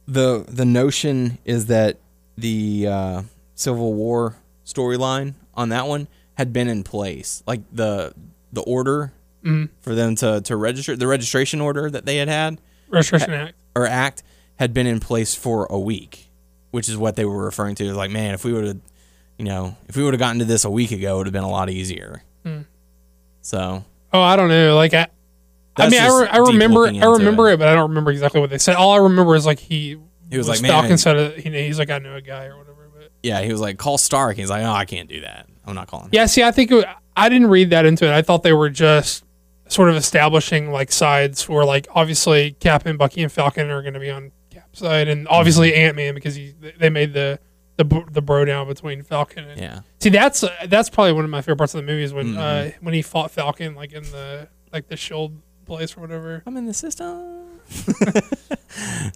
the 0.07 0.45
the 0.49 0.65
notion 0.65 1.39
is 1.45 1.67
that 1.67 1.99
the 2.37 2.87
uh, 2.89 3.23
Civil 3.55 3.95
War 3.95 4.37
storyline 4.65 5.35
on 5.55 5.71
that 5.71 5.87
one 5.87 6.09
had 6.35 6.53
been 6.53 6.69
in 6.69 6.83
place. 6.85 7.43
Like 7.47 7.61
the 7.73 8.13
the 8.53 8.63
order 8.63 9.13
Mhm. 9.45 9.69
for 9.81 9.95
them 9.95 10.15
to 10.17 10.41
to 10.43 10.57
register 10.57 10.97
the 10.97 11.07
registration 11.07 11.61
order 11.61 11.89
that 11.91 12.05
they 12.07 12.17
had 12.17 12.29
had 12.29 12.61
Registration 12.91 13.33
Act. 13.33 13.55
or 13.77 13.87
act 13.87 14.23
had 14.57 14.75
been 14.75 14.87
in 14.87 14.99
place 15.01 15.35
for 15.35 15.67
a 15.71 15.79
week, 15.79 16.29
which 16.73 16.89
is 16.89 16.97
what 16.97 17.15
they 17.17 17.25
were 17.25 17.45
referring 17.45 17.75
to. 17.77 17.93
Like, 17.95 18.11
man, 18.11 18.35
if 18.35 18.45
we 18.45 18.53
would 18.53 18.65
have, 18.67 18.79
you 19.39 19.45
know, 19.45 19.77
if 19.89 19.97
we 19.97 20.03
would 20.03 20.13
have 20.15 20.19
gotten 20.19 20.41
to 20.41 20.45
this 20.45 20.65
a 20.65 20.71
week 20.71 20.91
ago, 20.91 21.15
it 21.15 21.19
would 21.19 21.27
have 21.27 21.33
been 21.33 21.45
a 21.45 21.51
lot 21.51 21.71
easier. 21.71 22.23
Hmm. 22.45 22.63
So 23.43 23.85
Oh, 24.13 24.21
I 24.23 24.37
don't 24.37 24.49
know. 24.49 24.75
Like 24.75 24.95
I. 24.95 25.07
I 25.77 25.89
mean, 25.91 26.01
I, 26.01 26.09
re- 26.21 26.27
I 26.29 26.39
remember, 26.39 26.87
I 26.87 27.07
remember 27.07 27.51
it. 27.51 27.55
it. 27.55 27.59
but 27.61 27.69
I 27.69 27.75
don't 27.75 27.91
remember 27.91 28.11
exactly 28.11 28.41
what 28.41 28.51
they 28.51 28.59
said. 28.59 28.75
All 28.75 28.91
I 28.91 28.97
remember 28.97 29.37
is 29.37 29.47
like 29.47 29.61
he, 29.61 29.97
He 30.29 30.37
was 30.37 30.49
like, 30.49 30.61
"Man, 30.61 30.73
Falcon 30.73 30.99
said 30.99 31.39
he, 31.39 31.51
he's 31.67 31.79
like, 31.79 31.89
I 31.91 31.99
know 31.99 32.17
a 32.17 32.21
guy 32.21 32.47
or 32.47 32.59
whatever. 32.59 32.91
But 32.93 33.13
yeah, 33.23 33.43
he 33.43 33.53
was 33.53 33.61
like, 33.61 33.79
call 33.79 33.97
Stark. 33.97 34.37
He's 34.37 34.51
like, 34.51 34.65
oh, 34.65 34.73
I 34.73 34.87
can't 34.87 35.09
do 35.09 35.21
that. 35.21 35.47
I'm 35.65 35.77
not 35.77 35.87
calling. 35.87 36.07
him." 36.07 36.11
Yeah, 36.15 36.27
see, 36.27 36.43
I 36.43 36.51
think 36.51 36.73
it, 36.73 36.85
I 37.17 37.29
didn't 37.29 37.47
read 37.47 37.71
that 37.71 37.87
into 37.87 38.07
it. 38.07 38.11
I 38.13 38.23
thought 38.23 38.43
they 38.43 38.53
were 38.53 38.71
just 38.71 39.23
sort 39.69 39.91
of 39.91 39.97
establishing 39.97 40.71
like 40.73 40.91
sides 40.91 41.43
for 41.43 41.65
like 41.65 41.87
obviously 41.95 42.53
Cap 42.53 42.87
and 42.87 42.99
Bucky 42.99 43.23
and 43.23 43.31
Falcon 43.31 43.71
are 43.71 43.83
going 43.83 43.95
to 43.95 44.01
be 44.01 44.11
on 44.11 44.33
Cap's 44.51 44.81
side, 44.81 45.09
and 45.09 45.29
obviously 45.29 45.71
Mm-hmm. 45.71 45.81
Ant 45.81 45.97
Man 45.97 46.15
because 46.15 46.35
he 46.35 46.55
they 46.79 46.91
made 46.91 47.13
the 47.13 47.39
the 47.77 47.85
bro- 47.85 48.07
the 48.11 48.23
bro 48.23 48.45
down 48.45 48.67
between 48.67 49.03
Falcon 49.03 49.45
and 49.45 49.61
Yeah. 49.61 49.81
see 50.01 50.09
that's 50.11 50.43
uh, 50.43 50.51
that's 50.69 50.91
probably 50.91 51.13
one 51.13 51.25
of 51.25 51.31
my 51.31 51.41
favorite 51.43 51.59
parts 51.59 51.75
of 51.75 51.81
the 51.81 51.87
movie 51.87 52.03
is 52.03 52.13
when 52.13 52.37
uh, 52.37 52.41
Mm-hmm. 52.73 52.85
when 52.85 52.95
he 52.95 53.03
fought 53.03 53.31
Falcon 53.31 53.75
like 53.77 53.93
in 53.93 54.03
the 54.05 54.49
like 54.73 54.89
the 54.89 54.97
shield 54.97 55.41
place 55.67 55.97
or 55.97 56.01
whatever. 56.01 56.43
I'm 56.47 56.57
in 56.57 56.67
the 56.67 56.75
system. 56.75 57.61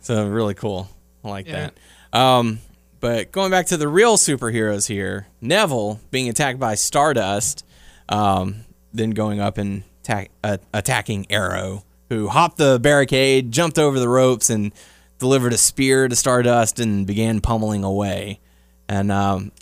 so 0.03 0.26
really 0.28 0.55
cool. 0.55 0.88
I 1.24 1.28
like 1.28 1.46
Yeah. 1.46 1.70
that. 2.12 2.18
Um, 2.18 2.59
but 3.00 3.32
going 3.32 3.50
back 3.50 3.66
to 3.66 3.76
the 3.76 3.88
real 3.88 4.16
superheroes 4.16 4.86
here, 4.88 5.26
Neville 5.40 6.00
being 6.11 6.28
attacked 6.28 6.59
by 6.59 6.74
Stardust, 6.74 7.64
um, 8.09 8.64
then 8.92 9.11
going 9.11 9.40
up 9.40 9.59
and 9.59 9.82
attack, 10.03 10.30
uh, 10.44 10.59
attacking 10.74 11.26
Arrow, 11.30 11.84
who 12.09 12.28
hopped 12.28 12.59
the 12.59 12.78
barricade, 12.80 13.53
jumped 13.53 13.78
over 13.78 13.98
the 13.98 14.09
ropes, 14.09 14.50
and 14.50 14.72
delivered 15.18 15.53
a 15.53 15.59
spear 15.59 16.09
to 16.09 16.16
Stardust 16.16 16.80
and 16.80 17.07
began 17.07 17.40
pummeling 17.40 17.84
away. 17.84 18.40
And 18.88 19.11
um, 19.12 19.53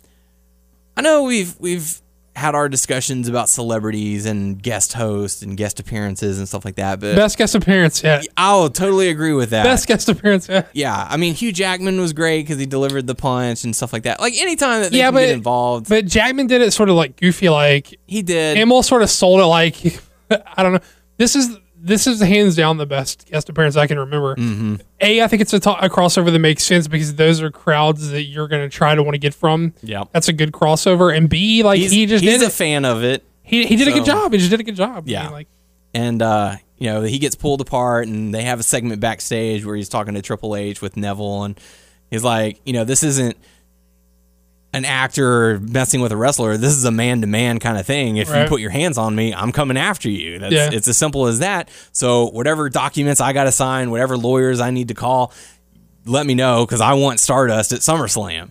I 0.97 1.03
know 1.03 1.25
we've 1.25 1.55
we've 1.61 2.01
had 2.37 2.55
our 2.55 2.69
discussions 2.69 3.29
about 3.29 3.49
celebrities 3.51 4.25
and 4.25 4.63
guest 4.63 4.95
hosts 4.95 5.43
and 5.43 5.57
guest 5.59 5.79
appearances 5.79 6.39
and 6.39 6.49
stuff 6.49 6.65
like 6.65 6.77
that, 6.77 6.99
but 7.01 7.15
Best 7.17 7.37
guest 7.37 7.55
appearance 7.55 8.03
yet. 8.03 8.27
I'll 8.37 8.71
totally 8.71 9.09
agree 9.09 9.33
with 9.35 9.51
that. 9.51 9.65
Best 9.65 9.87
guest 9.87 10.09
appearance 10.09 10.49
yet. 10.49 10.71
yeah, 10.73 11.07
I 11.11 11.17
mean 11.19 11.35
Hugh 11.35 11.53
Jackman 11.53 12.01
was 12.01 12.13
great 12.15 12.43
because 12.43 12.59
he 12.59 12.65
delivered 12.67 13.07
the 13.07 13.15
punch 13.17 13.65
and 13.65 13.77
stuff 13.77 13.93
like 13.93 14.05
that. 14.05 14.21
Like 14.21 14.35
anytime 14.41 14.81
that 14.83 14.93
they 14.93 14.99
Yeah, 14.99 15.11
but- 15.11 15.21
get 15.27 15.31
involved, 15.31 15.89
But 15.89 16.07
Jackman 16.07 16.47
did 16.47 16.63
it 16.63 16.71
sort 16.73 16.89
of 16.89 16.95
like 16.97 17.17
goofy, 17.17 17.51
like 17.51 17.99
he 18.07 18.23
did. 18.23 18.57
Amell 18.57 18.83
sort 18.85 19.03
of 19.03 19.11
sold 19.11 19.41
it 19.41 19.47
like 19.47 20.01
I 20.57 20.63
don't 20.63 20.73
know. 20.73 20.81
This 21.17 21.37
is 21.37 21.57
this 21.83 22.07
is 22.07 22.21
hands 22.21 22.57
down 22.57 22.77
the 22.77 22.85
best 22.87 23.27
guest 23.31 23.49
appearance 23.49 23.75
I 23.77 23.87
can 23.87 23.99
remember. 23.99 24.37
Mm-hmm. 24.37 24.75
A, 25.01 25.23
I 25.23 25.27
think 25.29 25.41
it's 25.43 25.53
a, 25.55 25.61
to- 25.61 25.85
a 25.85 25.89
crossover 25.89 26.31
that 26.31 26.39
makes 26.39 26.63
sense 26.63 26.87
because 26.89 27.15
those 27.15 27.41
are 27.41 27.51
crowds 27.51 28.11
that 28.11 28.25
you're 28.25 28.49
going 28.49 28.63
to 28.63 28.75
try 28.75 28.95
to 28.95 29.03
want 29.03 29.15
to 29.15 29.19
get 29.19 29.33
from. 29.35 29.73
Yeah, 29.83 30.05
That's 30.13 30.29
a 30.29 30.33
good 30.35 30.53
crossover. 30.53 31.17
And 31.17 31.29
B, 31.31 31.63
like 31.63 31.79
he's 31.81 31.91
he 31.91 32.05
just 32.07 32.23
he's 32.23 32.43
a 32.43 32.47
it. 32.47 32.53
fan 32.53 32.85
of 32.85 33.03
it, 33.03 33.25
He, 33.43 33.65
he 33.67 33.77
did 33.77 33.89
a 33.89 33.93
good 33.93 34.05
job. 34.05 34.33
He 34.33 34.39
just 34.39 34.51
did 34.51 34.61
a 34.61 34.63
good 34.63 34.77
job. 34.77 35.05
I 35.07 35.11
Yeah. 35.11 35.23
mean, 35.25 35.33
like 35.33 35.49
and 35.95 36.21
uh, 36.23 36.57
you 36.77 36.87
know 36.87 37.03
he 37.03 37.19
gets 37.19 37.35
pulled 37.35 37.61
apart, 37.63 38.07
and 38.09 38.33
they 38.35 38.43
have 38.43 38.61
a 38.61 38.63
segment 38.63 39.01
backstage 39.01 39.65
where 39.65 39.75
he's 39.75 39.89
talking 39.89 40.15
to 40.15 40.23
Triple 40.23 40.55
H 40.57 40.81
with 40.83 40.97
Neville, 40.99 41.45
and 41.45 41.59
he's 42.11 42.23
like, 42.25 42.61
you 42.65 42.73
know, 42.75 42.85
this 42.85 43.03
isn't 43.03 43.37
an 44.73 44.85
actor 44.85 45.59
messing 45.61 46.01
with 46.01 46.13
a 46.13 46.17
wrestler. 46.17 46.57
This 46.57 46.73
is 46.73 46.85
a 46.85 46.91
man 46.93 47.21
to 47.23 47.27
man 47.27 47.59
kind 47.59 47.77
of 47.77 47.85
thing. 47.87 48.17
If 48.19 48.29
you 48.29 48.45
put 48.47 48.61
your 48.61 48.71
hands 48.71 48.99
on 48.99 49.15
me, 49.17 49.35
I'm 49.35 49.51
coming 49.53 49.77
after 49.77 50.09
you. 50.09 50.39
That's 50.39 50.53
Yeah. 50.55 50.71
it's 50.73 50.87
as 50.87 50.97
simple 50.97 51.27
as 51.27 51.41
that. 51.41 51.69
So 51.93 52.27
whatever 52.31 52.69
documents 52.69 53.21
I 53.21 53.33
got 53.33 53.45
to 53.45 53.53
sign, 53.53 53.91
whatever 53.91 54.17
lawyers 54.17 54.61
I 54.61 54.71
need 54.71 54.89
to 54.89 54.95
call, 54.95 55.33
let 56.07 56.25
me 56.25 56.35
know 56.35 56.65
because 56.65 56.81
I 56.81 56.95
want 56.95 57.19
Stardust 57.21 57.73
at 57.73 57.81
SummerSlam. 57.81 58.51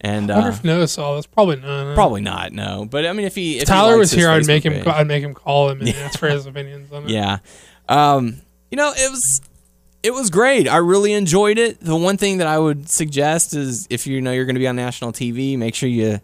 And 0.00 0.30
I 0.30 0.34
wonder 0.36 0.50
uh, 0.50 0.54
if 0.54 0.62
Noah 0.64 0.86
saw 0.86 1.16
this. 1.16 1.26
Probably 1.26 1.56
not. 1.56 1.94
probably 1.96 2.20
not. 2.20 2.52
No, 2.52 2.86
but 2.88 3.04
I 3.04 3.12
mean, 3.12 3.26
if 3.26 3.34
he 3.34 3.54
if 3.56 3.62
he 3.62 3.66
Tyler 3.66 3.90
likes 3.96 3.98
was 3.98 4.12
here. 4.12 4.30
I'd 4.30 4.46
make 4.46 4.64
him. 4.64 4.74
page- 4.74 4.86
I'd 4.86 5.08
make 5.08 5.24
him 5.24 5.34
call 5.34 5.70
him 5.70 5.80
and 5.80 5.88
ask 5.96 6.20
for 6.20 6.28
his 6.28 6.46
opinions 6.46 6.92
on 6.92 7.02
it. 7.04 7.10
Yeah. 7.10 7.38
Um, 7.88 8.36
you 8.70 8.76
know, 8.76 8.92
it 8.96 9.10
was 9.10 9.40
it 10.02 10.12
was 10.12 10.30
great. 10.30 10.68
I 10.68 10.76
really 10.78 11.12
enjoyed 11.12 11.58
it. 11.58 11.80
The 11.80 11.96
one 11.96 12.16
thing 12.16 12.38
that 12.38 12.46
I 12.46 12.58
would 12.58 12.88
suggest 12.88 13.54
is 13.54 13.86
if 13.90 14.06
you 14.06 14.20
know 14.20 14.32
you're 14.32 14.44
going 14.44 14.54
to 14.56 14.60
be 14.60 14.68
on 14.68 14.76
national 14.76 15.12
TV, 15.12 15.56
make 15.58 15.74
sure 15.74 15.88
you 15.88 16.20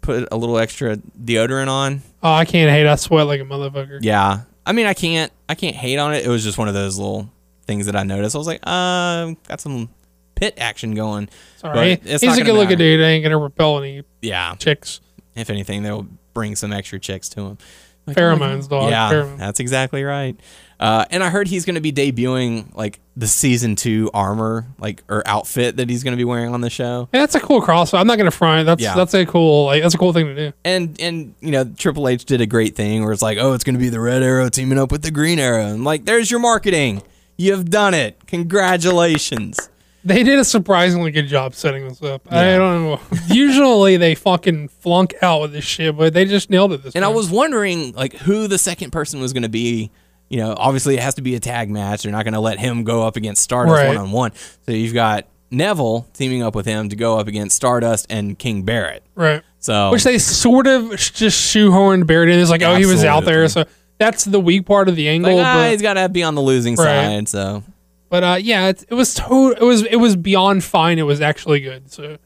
put 0.00 0.28
a 0.32 0.36
little 0.36 0.58
extra 0.58 0.96
deodorant 0.96 1.68
on. 1.68 2.02
Oh, 2.22 2.32
I 2.32 2.44
can't 2.44 2.70
hate. 2.70 2.86
I 2.86 2.96
sweat 2.96 3.26
like 3.26 3.40
a 3.40 3.44
motherfucker. 3.44 3.98
Yeah. 4.02 4.40
I 4.66 4.72
mean, 4.72 4.86
I 4.86 4.94
can't 4.94 5.32
I 5.48 5.54
can't 5.54 5.76
hate 5.76 5.98
on 5.98 6.14
it. 6.14 6.24
It 6.24 6.28
was 6.28 6.44
just 6.44 6.58
one 6.58 6.68
of 6.68 6.74
those 6.74 6.96
little 6.98 7.30
things 7.66 7.86
that 7.86 7.96
I 7.96 8.02
noticed. 8.02 8.34
I 8.34 8.38
was 8.38 8.46
like, 8.46 8.66
um, 8.66 9.36
got 9.48 9.60
some 9.60 9.88
pit 10.34 10.54
action 10.58 10.94
going. 10.94 11.28
Sorry. 11.58 11.96
He's 11.96 12.22
not 12.22 12.38
a 12.38 12.44
good 12.44 12.54
looking 12.54 12.78
dude. 12.78 13.00
Ain't 13.00 13.22
gonna 13.22 13.38
repel 13.38 13.78
any 13.78 14.02
Yeah. 14.22 14.54
chicks. 14.56 15.00
If 15.36 15.50
anything, 15.50 15.82
they'll 15.82 16.06
bring 16.34 16.56
some 16.56 16.72
extra 16.72 16.98
chicks 16.98 17.28
to 17.30 17.40
him. 17.42 17.58
Like, 18.06 18.16
Pheromones, 18.16 18.68
dog. 18.68 18.90
Yeah, 18.90 19.10
Pheromones. 19.12 19.38
that's 19.38 19.60
exactly 19.60 20.02
right. 20.02 20.38
Uh, 20.80 21.04
and 21.10 21.22
I 21.22 21.28
heard 21.28 21.46
he's 21.46 21.66
going 21.66 21.74
to 21.74 21.80
be 21.82 21.92
debuting 21.92 22.74
like 22.74 23.00
the 23.14 23.28
season 23.28 23.76
two 23.76 24.10
armor, 24.14 24.66
like 24.78 25.04
or 25.10 25.22
outfit 25.26 25.76
that 25.76 25.90
he's 25.90 26.02
going 26.02 26.12
to 26.12 26.16
be 26.16 26.24
wearing 26.24 26.54
on 26.54 26.62
the 26.62 26.70
show. 26.70 27.10
Hey, 27.12 27.18
that's 27.18 27.34
a 27.34 27.40
cool 27.40 27.60
crossover. 27.60 28.00
I'm 28.00 28.06
not 28.06 28.16
gonna 28.16 28.30
front. 28.30 28.64
That's 28.64 28.80
Yeah. 28.82 28.94
that's 28.94 29.12
a 29.12 29.26
cool. 29.26 29.66
Like 29.66 29.82
that's 29.82 29.94
a 29.94 29.98
cool 29.98 30.14
thing 30.14 30.26
to 30.26 30.34
do. 30.34 30.52
And 30.64 30.98
and 30.98 31.34
you 31.40 31.50
know 31.50 31.64
Triple 31.64 32.08
H 32.08 32.24
did 32.24 32.40
a 32.40 32.46
great 32.46 32.74
thing 32.76 33.04
where 33.04 33.12
it's 33.12 33.20
like, 33.20 33.36
oh, 33.38 33.52
it's 33.52 33.62
going 33.62 33.74
to 33.74 33.78
be 33.78 33.90
the 33.90 34.00
Red 34.00 34.22
Arrow 34.22 34.48
teaming 34.48 34.78
up 34.78 34.90
with 34.90 35.02
the 35.02 35.10
Green 35.10 35.38
Arrow, 35.38 35.66
and 35.66 35.84
like, 35.84 36.06
there's 36.06 36.30
your 36.30 36.40
marketing. 36.40 37.02
You've 37.36 37.68
done 37.68 37.92
it. 37.94 38.18
Congratulations. 38.26 39.68
They 40.02 40.22
did 40.22 40.38
a 40.38 40.44
surprisingly 40.44 41.10
good 41.10 41.26
job 41.26 41.54
setting 41.54 41.86
this 41.86 42.02
up. 42.02 42.22
I 42.32 42.56
don't 42.56 42.84
know. 42.84 43.00
Usually 43.28 43.98
they 43.98 44.14
fucking 44.14 44.68
flunk 44.68 45.14
out 45.20 45.42
with 45.42 45.52
this 45.52 45.64
shit, 45.64 45.94
but 45.96 46.14
they 46.14 46.24
just 46.24 46.48
nailed 46.48 46.72
it 46.72 46.82
this 46.82 46.94
time. 46.94 47.02
And 47.02 47.04
I 47.04 47.14
was 47.14 47.28
wondering 47.30 47.92
like 47.92 48.14
who 48.14 48.48
the 48.48 48.56
second 48.56 48.92
person 48.92 49.20
was 49.20 49.34
going 49.34 49.42
to 49.42 49.50
be. 49.50 49.90
You 50.30 50.38
know, 50.38 50.54
obviously 50.56 50.94
it 50.94 51.00
has 51.02 51.16
to 51.16 51.22
be 51.22 51.34
a 51.34 51.40
tag 51.40 51.68
match. 51.68 52.04
They're 52.04 52.12
not 52.12 52.24
going 52.24 52.34
to 52.34 52.40
let 52.40 52.58
him 52.58 52.84
go 52.84 53.02
up 53.06 53.16
against 53.16 53.42
Stardust 53.42 53.86
one 53.86 53.96
on 53.98 54.10
one. 54.12 54.32
So 54.64 54.72
you've 54.72 54.94
got 54.94 55.26
Neville 55.50 56.06
teaming 56.14 56.42
up 56.42 56.54
with 56.54 56.64
him 56.66 56.88
to 56.88 56.96
go 56.96 57.18
up 57.18 57.26
against 57.26 57.56
Stardust 57.56 58.06
and 58.08 58.38
King 58.38 58.62
Barrett. 58.62 59.02
Right. 59.14 59.42
So 59.58 59.90
Which 59.90 60.04
they 60.04 60.18
sort 60.18 60.66
of 60.68 60.90
just 60.96 61.38
shoehorned 61.54 62.06
Barrett 62.06 62.30
in. 62.30 62.38
It's 62.38 62.48
like, 62.50 62.62
oh, 62.62 62.76
he 62.76 62.86
was 62.86 63.04
out 63.04 63.24
there. 63.24 63.46
So 63.48 63.64
that's 63.98 64.24
the 64.24 64.40
weak 64.40 64.64
part 64.66 64.88
of 64.88 64.96
the 64.96 65.08
angle. 65.08 65.34
like, 65.36 65.44
ah, 65.44 65.54
but 65.56 65.72
he's 65.72 65.82
got 65.82 65.94
to 65.94 66.08
be 66.08 66.22
on 66.22 66.34
the 66.36 66.40
losing 66.42 66.76
Right. 66.76 67.26
side. 67.26 67.28
So 67.28 67.64
but 68.08 68.24
uh, 68.24 68.38
yeah, 68.40 68.68
it, 68.68 68.84
it 68.88 68.94
was 68.94 69.14
to- 69.14 69.54
it 69.60 69.64
was 69.64 69.82
it 69.84 69.96
was 69.96 70.16
beyond 70.16 70.62
fine. 70.64 70.98
It 70.98 71.02
was 71.02 71.20
actually 71.20 71.60
good. 71.60 71.90
So 71.92 72.18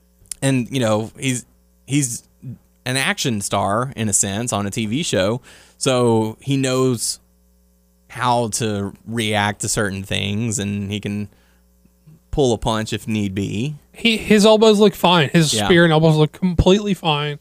and 0.42 0.70
you 0.70 0.80
know 0.80 1.10
he's 1.18 1.44
he's 1.86 2.22
an 2.86 2.96
action 2.98 3.40
star 3.40 3.92
in 3.96 4.08
a 4.08 4.12
sense 4.12 4.52
on 4.52 4.66
a 4.66 4.70
TV 4.70 5.04
show, 5.04 5.40
so 5.78 6.36
he 6.40 6.56
knows 6.58 7.18
how 8.14 8.48
to 8.48 8.92
react 9.06 9.60
to 9.62 9.68
certain 9.68 10.02
things, 10.04 10.58
and 10.58 10.90
he 10.90 11.00
can 11.00 11.28
pull 12.30 12.52
a 12.52 12.58
punch 12.58 12.92
if 12.92 13.06
need 13.08 13.34
be. 13.34 13.76
he 13.92 14.16
his 14.16 14.44
elbows 14.46 14.78
look 14.80 14.94
fine. 14.94 15.28
His 15.32 15.52
Yeah. 15.54 15.66
spear 15.66 15.84
and 15.84 15.92
elbows 15.92 16.16
look 16.16 16.32
completely 16.32 16.94
fine. 16.94 17.38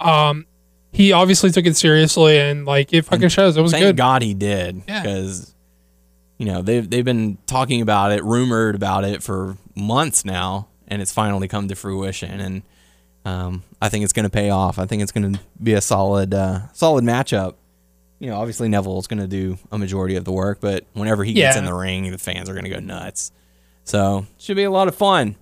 Um, 0.00 0.44
he 0.92 1.12
obviously 1.12 1.50
took 1.50 1.66
it 1.66 1.76
seriously 1.76 2.38
and 2.38 2.66
like 2.66 2.92
it 2.92 3.02
fucking 3.06 3.28
shows. 3.28 3.56
It 3.56 3.62
was 3.62 3.72
Thank 3.72 3.82
good. 3.84 3.96
God 3.96 4.22
he 4.22 4.34
did, 4.34 4.82
Yeah. 4.88 5.02
because 5.02 5.54
you 6.38 6.46
know 6.46 6.60
they've 6.62 6.88
they've 6.88 7.04
been 7.04 7.38
talking 7.46 7.80
about 7.80 8.12
it, 8.12 8.22
rumored 8.24 8.74
about 8.74 9.04
it 9.04 9.22
for 9.22 9.56
months 9.74 10.24
now, 10.24 10.68
and 10.88 11.00
it's 11.02 11.12
finally 11.12 11.48
come 11.48 11.68
to 11.68 11.74
fruition. 11.74 12.40
And 12.40 12.62
um, 13.24 13.62
I 13.82 13.88
think 13.88 14.04
it's 14.04 14.12
going 14.12 14.24
to 14.24 14.30
pay 14.30 14.50
off. 14.50 14.78
I 14.78 14.86
think 14.86 15.02
it's 15.02 15.12
going 15.12 15.32
to 15.34 15.40
be 15.62 15.72
a 15.72 15.80
solid 15.80 16.32
uh, 16.34 16.60
solid 16.72 17.04
matchup. 17.04 17.54
You 18.18 18.30
know, 18.30 18.36
obviously 18.38 18.68
Neville's 18.68 19.06
going 19.06 19.20
to 19.20 19.26
do 19.26 19.58
a 19.70 19.78
majority 19.78 20.16
of 20.16 20.24
the 20.24 20.32
work, 20.32 20.58
but 20.60 20.84
whenever 20.94 21.22
he 21.22 21.32
gets 21.34 21.56
in 21.56 21.64
the 21.66 21.74
ring, 21.74 22.10
the 22.10 22.18
fans 22.18 22.48
are 22.48 22.54
going 22.54 22.64
to 22.64 22.70
go 22.70 22.80
nuts. 22.80 23.30
So 23.84 24.26
should 24.38 24.56
be 24.56 24.64
a 24.64 24.70
lot 24.70 24.88
of 24.88 24.94
fun. 24.94 25.36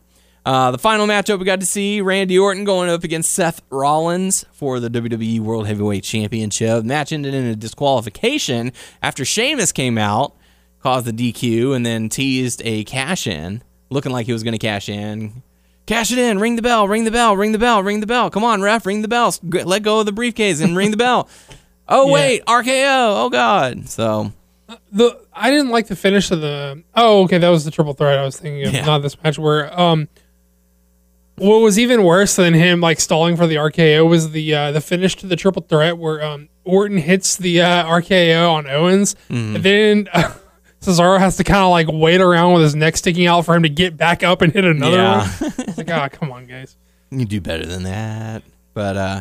Uh, 0.45 0.71
the 0.71 0.79
final 0.79 1.07
matchup 1.07 1.39
we 1.39 1.47
got 1.47 1.61
to 1.61 1.67
see 1.67 2.03
Randy 2.03 2.39
Orton 2.39 2.65
going 2.65 2.91
up 2.91 3.03
against 3.03 3.33
Seth 3.33 3.63
Rollins 3.71 4.45
for 4.53 4.79
the 4.79 4.91
WWE 4.91 5.41
World 5.41 5.67
Heavyweight 5.67 6.05
Championship. 6.05 6.85
Match 6.85 7.13
ended 7.13 7.33
in 7.33 7.45
a 7.47 7.57
disqualification 7.57 8.73
after 9.03 9.25
Sheamus 9.25 9.73
came 9.73 9.97
out, 9.97 10.37
caused 10.81 11.07
the 11.07 11.13
DQ, 11.33 11.75
and 11.75 11.87
then 11.87 12.11
teased 12.11 12.61
a 12.65 12.85
cash 12.85 13.27
in, 13.27 13.63
looking 13.89 14.13
like 14.13 14.27
he 14.27 14.35
was 14.35 14.43
going 14.43 14.53
to 14.53 14.59
cash 14.59 14.91
in. 14.91 15.43
Cash 15.87 16.13
it 16.13 16.19
in, 16.19 16.39
ring 16.39 16.57
the 16.57 16.63
bell, 16.63 16.89
ring 16.89 17.05
the 17.05 17.11
bell, 17.11 17.37
ring 17.37 17.53
the 17.53 17.59
bell, 17.59 17.83
ring 17.83 18.01
the 18.01 18.07
bell. 18.07 18.29
Come 18.29 18.45
on, 18.45 18.61
ref, 18.61 18.85
ring 18.85 19.01
the 19.01 19.09
bell. 19.09 19.35
Let 19.43 19.83
go 19.83 20.01
of 20.01 20.07
the 20.07 20.13
briefcase 20.13 20.61
and 20.61 20.77
ring 20.77 20.91
the 20.91 20.97
bell. 20.99 21.29
Oh, 21.89 22.07
Yeah. 22.07 22.13
wait, 22.13 22.45
RKO. 22.47 23.25
Oh, 23.25 23.31
God. 23.31 23.89
So, 23.89 24.33
the 24.93 25.19
I 25.33 25.51
didn't 25.51 25.69
like 25.71 25.87
the 25.89 25.97
finish 25.97 26.31
of 26.31 26.41
the. 26.41 26.83
Oh, 26.95 27.25
okay, 27.25 27.39
that 27.39 27.49
was 27.49 27.65
the 27.65 27.71
triple 27.71 27.93
threat 27.95 28.19
I 28.19 28.25
was 28.25 28.39
thinking 28.39 28.67
of, 28.67 28.73
Yeah. 28.73 28.85
not 28.87 29.03
this 29.03 29.23
match. 29.23 29.39
Where 29.39 29.79
um, 29.79 30.09
what 31.37 31.59
was 31.59 31.79
even 31.79 32.05
worse 32.05 32.37
than 32.37 32.55
him 32.55 32.81
like 32.81 33.01
stalling 33.01 33.37
for 33.37 33.47
the 33.47 33.57
RKO 33.57 34.09
was 34.09 34.31
the 34.31 34.55
uh, 34.55 34.73
the 34.73 34.81
finish 34.81 35.17
to 35.17 35.27
the 35.27 35.37
triple 35.37 35.63
threat 35.63 35.99
where 35.99 36.23
um 36.25 36.49
Orton 36.65 36.97
hits 36.99 37.37
the 37.37 37.61
uh, 37.61 37.85
RKO 37.85 38.51
on 38.53 38.67
Owens, 38.67 39.15
Mm-hmm. 39.31 39.57
and 39.57 39.65
then. 39.65 40.09
Uh, 40.13 40.33
Cesaro 40.81 41.19
has 41.19 41.39
to 41.39 41.45
kind 41.45 41.63
of 41.65 41.71
like 41.71 41.87
wait 41.91 42.21
around 42.21 42.53
with 42.53 42.63
his 42.63 42.75
neck 42.75 42.95
sticking 42.99 43.27
out 43.27 43.47
for 43.47 43.55
him 43.55 43.63
to 43.63 43.71
get 43.71 43.97
back 43.97 44.23
up 44.23 44.43
and 44.43 44.53
hit 44.53 44.67
another 44.67 44.99
Yeah. 44.99 45.27
one. 45.27 45.53
It's 45.61 45.79
like, 45.79 45.91
ah, 45.93 46.09
come 46.11 46.31
on, 46.31 46.45
guys. 46.47 46.77
you 47.11 47.25
do 47.25 47.41
better 47.41 47.65
than 47.65 47.85
that. 47.85 48.43
But, 48.75 48.97
uh, 48.99 49.21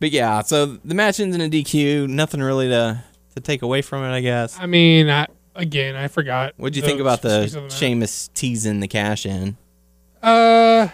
but 0.00 0.10
yeah, 0.10 0.42
so 0.42 0.66
the 0.66 0.94
match 0.94 1.20
ends 1.20 1.34
in 1.34 1.40
a 1.42 1.48
DQ. 1.48 2.08
Nothing 2.08 2.42
really 2.42 2.68
to, 2.68 3.02
to 3.34 3.40
take 3.40 3.62
away 3.62 3.82
from 3.82 4.04
it, 4.04 4.10
I 4.14 4.20
guess. 4.20 4.58
I 4.58 4.66
mean, 4.66 5.08
I, 5.10 5.26
again, 5.54 5.96
I 5.96 6.08
forgot. 6.08 6.54
What'd 6.56 6.76
you 6.76 6.82
think 6.82 7.00
about 7.00 7.22
the 7.22 7.50
match. 7.62 7.72
Sheamus 7.72 8.28
teasing 8.34 8.80
the 8.80 8.88
cash 8.88 9.26
in? 9.26 9.56
Uh, 10.22 10.88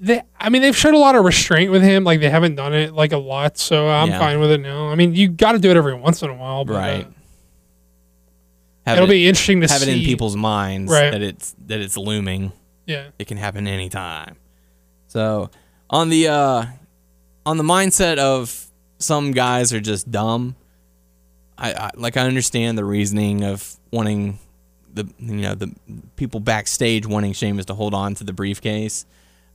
they, 0.00 0.22
I 0.38 0.48
mean, 0.48 0.62
they've 0.62 0.76
showed 0.76 0.94
a 0.94 0.98
lot 0.98 1.16
of 1.16 1.24
restraint 1.24 1.70
with 1.72 1.82
him. 1.82 2.04
Like 2.04 2.20
they 2.20 2.30
haven't 2.30 2.54
done 2.54 2.72
it 2.74 2.92
like 2.94 3.12
a 3.12 3.18
lot, 3.18 3.58
so 3.58 3.88
I'm 3.88 4.08
Yeah. 4.10 4.18
fine 4.18 4.38
with 4.40 4.50
it 4.52 4.60
now. 4.60 4.88
I 4.88 4.94
mean, 4.94 5.14
you 5.14 5.28
got 5.28 5.52
to 5.52 5.58
do 5.58 5.70
it 5.70 5.76
every 5.76 5.94
once 5.94 6.22
in 6.22 6.30
a 6.30 6.34
while, 6.34 6.64
but, 6.64 6.74
uh, 6.74 6.78
Right. 6.78 7.06
Have 8.86 8.96
it'll 8.98 9.08
it, 9.10 9.12
be 9.12 9.28
interesting 9.28 9.60
to 9.60 9.66
have 9.68 9.82
see. 9.82 9.90
it 9.90 9.98
in 9.98 10.04
people's 10.04 10.34
minds 10.36 10.90
Right. 10.90 11.10
that 11.10 11.20
it's 11.20 11.54
that 11.66 11.80
it's 11.80 11.96
looming. 11.96 12.52
Yeah, 12.86 13.08
It 13.18 13.26
can 13.26 13.36
happen 13.36 13.66
anytime. 13.66 14.36
So 15.08 15.50
on 15.90 16.08
the 16.08 16.28
uh, 16.28 16.64
on 17.48 17.56
the 17.56 17.64
mindset 17.64 18.18
of 18.18 18.66
some 18.98 19.32
guys 19.32 19.72
are 19.72 19.80
just 19.80 20.10
dumb. 20.10 20.56
I, 21.56 21.72
I 21.72 21.90
like 21.94 22.16
I 22.16 22.26
understand 22.26 22.78
the 22.78 22.84
reasoning 22.84 23.44
of 23.44 23.76
wanting 23.90 24.38
the 24.92 25.08
you 25.18 25.36
know 25.36 25.54
the 25.54 25.72
people 26.16 26.40
backstage 26.40 27.06
wanting 27.06 27.32
Sheamus 27.32 27.66
to 27.66 27.74
hold 27.74 27.94
on 27.94 28.14
to 28.16 28.24
the 28.24 28.32
briefcase. 28.32 29.06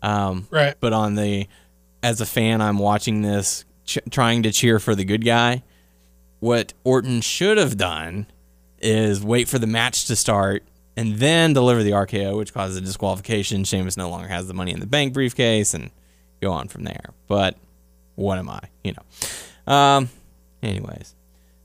Um, 0.02 0.48
right. 0.52 0.76
but 0.82 0.92
on 0.92 1.16
the 1.16 1.48
as 2.04 2.20
a 2.20 2.26
fan 2.26 2.60
i'm 2.60 2.78
watching 2.78 3.22
this 3.22 3.64
ch- 3.86 4.00
trying 4.12 4.44
to 4.44 4.52
cheer 4.52 4.78
for 4.78 4.96
the 4.96 5.06
good 5.06 5.24
guy 5.24 5.64
what 6.42 6.74
orton 6.84 7.22
should 7.22 7.58
have 7.58 7.78
done 7.78 8.28
is 8.80 9.24
wait 9.24 9.48
for 9.48 9.58
the 9.60 9.66
match 9.66 10.04
to 10.08 10.18
start 10.18 10.64
and 10.98 11.16
then 11.20 11.54
deliver 11.54 11.84
the 11.84 11.92
rko 11.92 12.36
which 12.38 12.54
causes 12.54 12.76
a 12.76 12.82
disqualification 12.82 13.64
Sheamus 13.64 13.96
no 13.96 14.10
longer 14.10 14.28
has 14.28 14.46
the 14.50 14.54
money 14.54 14.74
in 14.74 14.82
the 14.82 14.86
bank 14.86 15.14
briefcase 15.14 15.74
and 15.74 15.90
go 16.42 16.52
on 16.52 16.68
from 16.68 16.84
there 16.84 17.12
but 17.30 17.56
what 18.16 18.38
am 18.38 18.50
i 18.50 18.60
you 18.84 18.94
know 18.94 19.74
um 19.74 20.10
anyways 20.62 21.16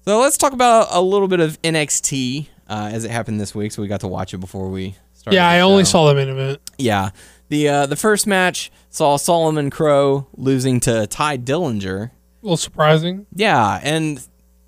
so 0.05 0.21
let's 0.21 0.37
talk 0.37 0.53
about 0.53 0.89
a 0.91 1.01
little 1.01 1.29
bit 1.29 1.41
of 1.41 1.61
nxt 1.63 2.47
uh, 2.69 2.91
as 2.93 3.05
it 3.05 3.11
happened 3.11 3.41
this 3.41 3.55
week 3.55 3.73
so 3.73 3.83
we 3.83 3.89
got 3.89 4.01
to 4.01 4.09
watch 4.09 4.35
it 4.35 4.39
before 4.39 4.69
we 4.69 4.95
started 5.15 5.37
Yeah, 5.37 5.49
I 5.49 5.61
only 5.61 5.85
saw 5.85 6.07
the 6.09 6.15
main 6.15 6.29
event. 6.29 6.61
Yeah. 6.79 7.11
The 7.49 7.69
uh, 7.69 7.87
the 7.87 7.97
first 7.97 8.27
match 8.27 8.71
saw 8.91 9.17
Solomon 9.17 9.71
Crowe 9.71 10.27
losing 10.37 10.81
to 10.81 11.07
Tye 11.07 11.39
Dillinger. 11.39 12.11
A 12.11 12.13
little 12.43 12.59
surprising. 12.59 13.27
Yeah, 13.35 13.81
and 13.83 14.21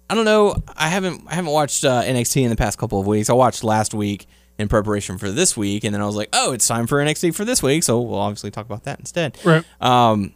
I 0.08 0.14
don't 0.14 0.24
know. 0.24 0.56
I 0.76 0.88
haven't 0.88 1.24
I 1.28 1.34
haven't 1.34 1.52
watched 1.52 1.84
uh, 1.84 2.02
NXT 2.02 2.42
in 2.42 2.48
the 2.48 2.56
past 2.56 2.78
couple 2.78 2.98
of 2.98 3.06
weeks. 3.06 3.28
I 3.28 3.34
watched 3.34 3.62
last 3.62 3.92
week 3.92 4.26
in 4.58 4.66
preparation 4.68 5.18
for 5.18 5.30
this 5.30 5.56
week, 5.58 5.84
and 5.84 5.94
then 5.94 6.00
I 6.00 6.06
was 6.06 6.16
like, 6.16 6.30
oh, 6.32 6.52
it's 6.52 6.66
time 6.66 6.86
for 6.86 7.04
NXT 7.04 7.34
for 7.34 7.44
this 7.44 7.62
week. 7.62 7.82
So 7.82 8.00
we'll 8.00 8.18
obviously 8.18 8.50
talk 8.50 8.64
about 8.64 8.84
that 8.84 8.98
instead. 8.98 9.36
Right. 9.44 9.62
Um, 9.80 10.32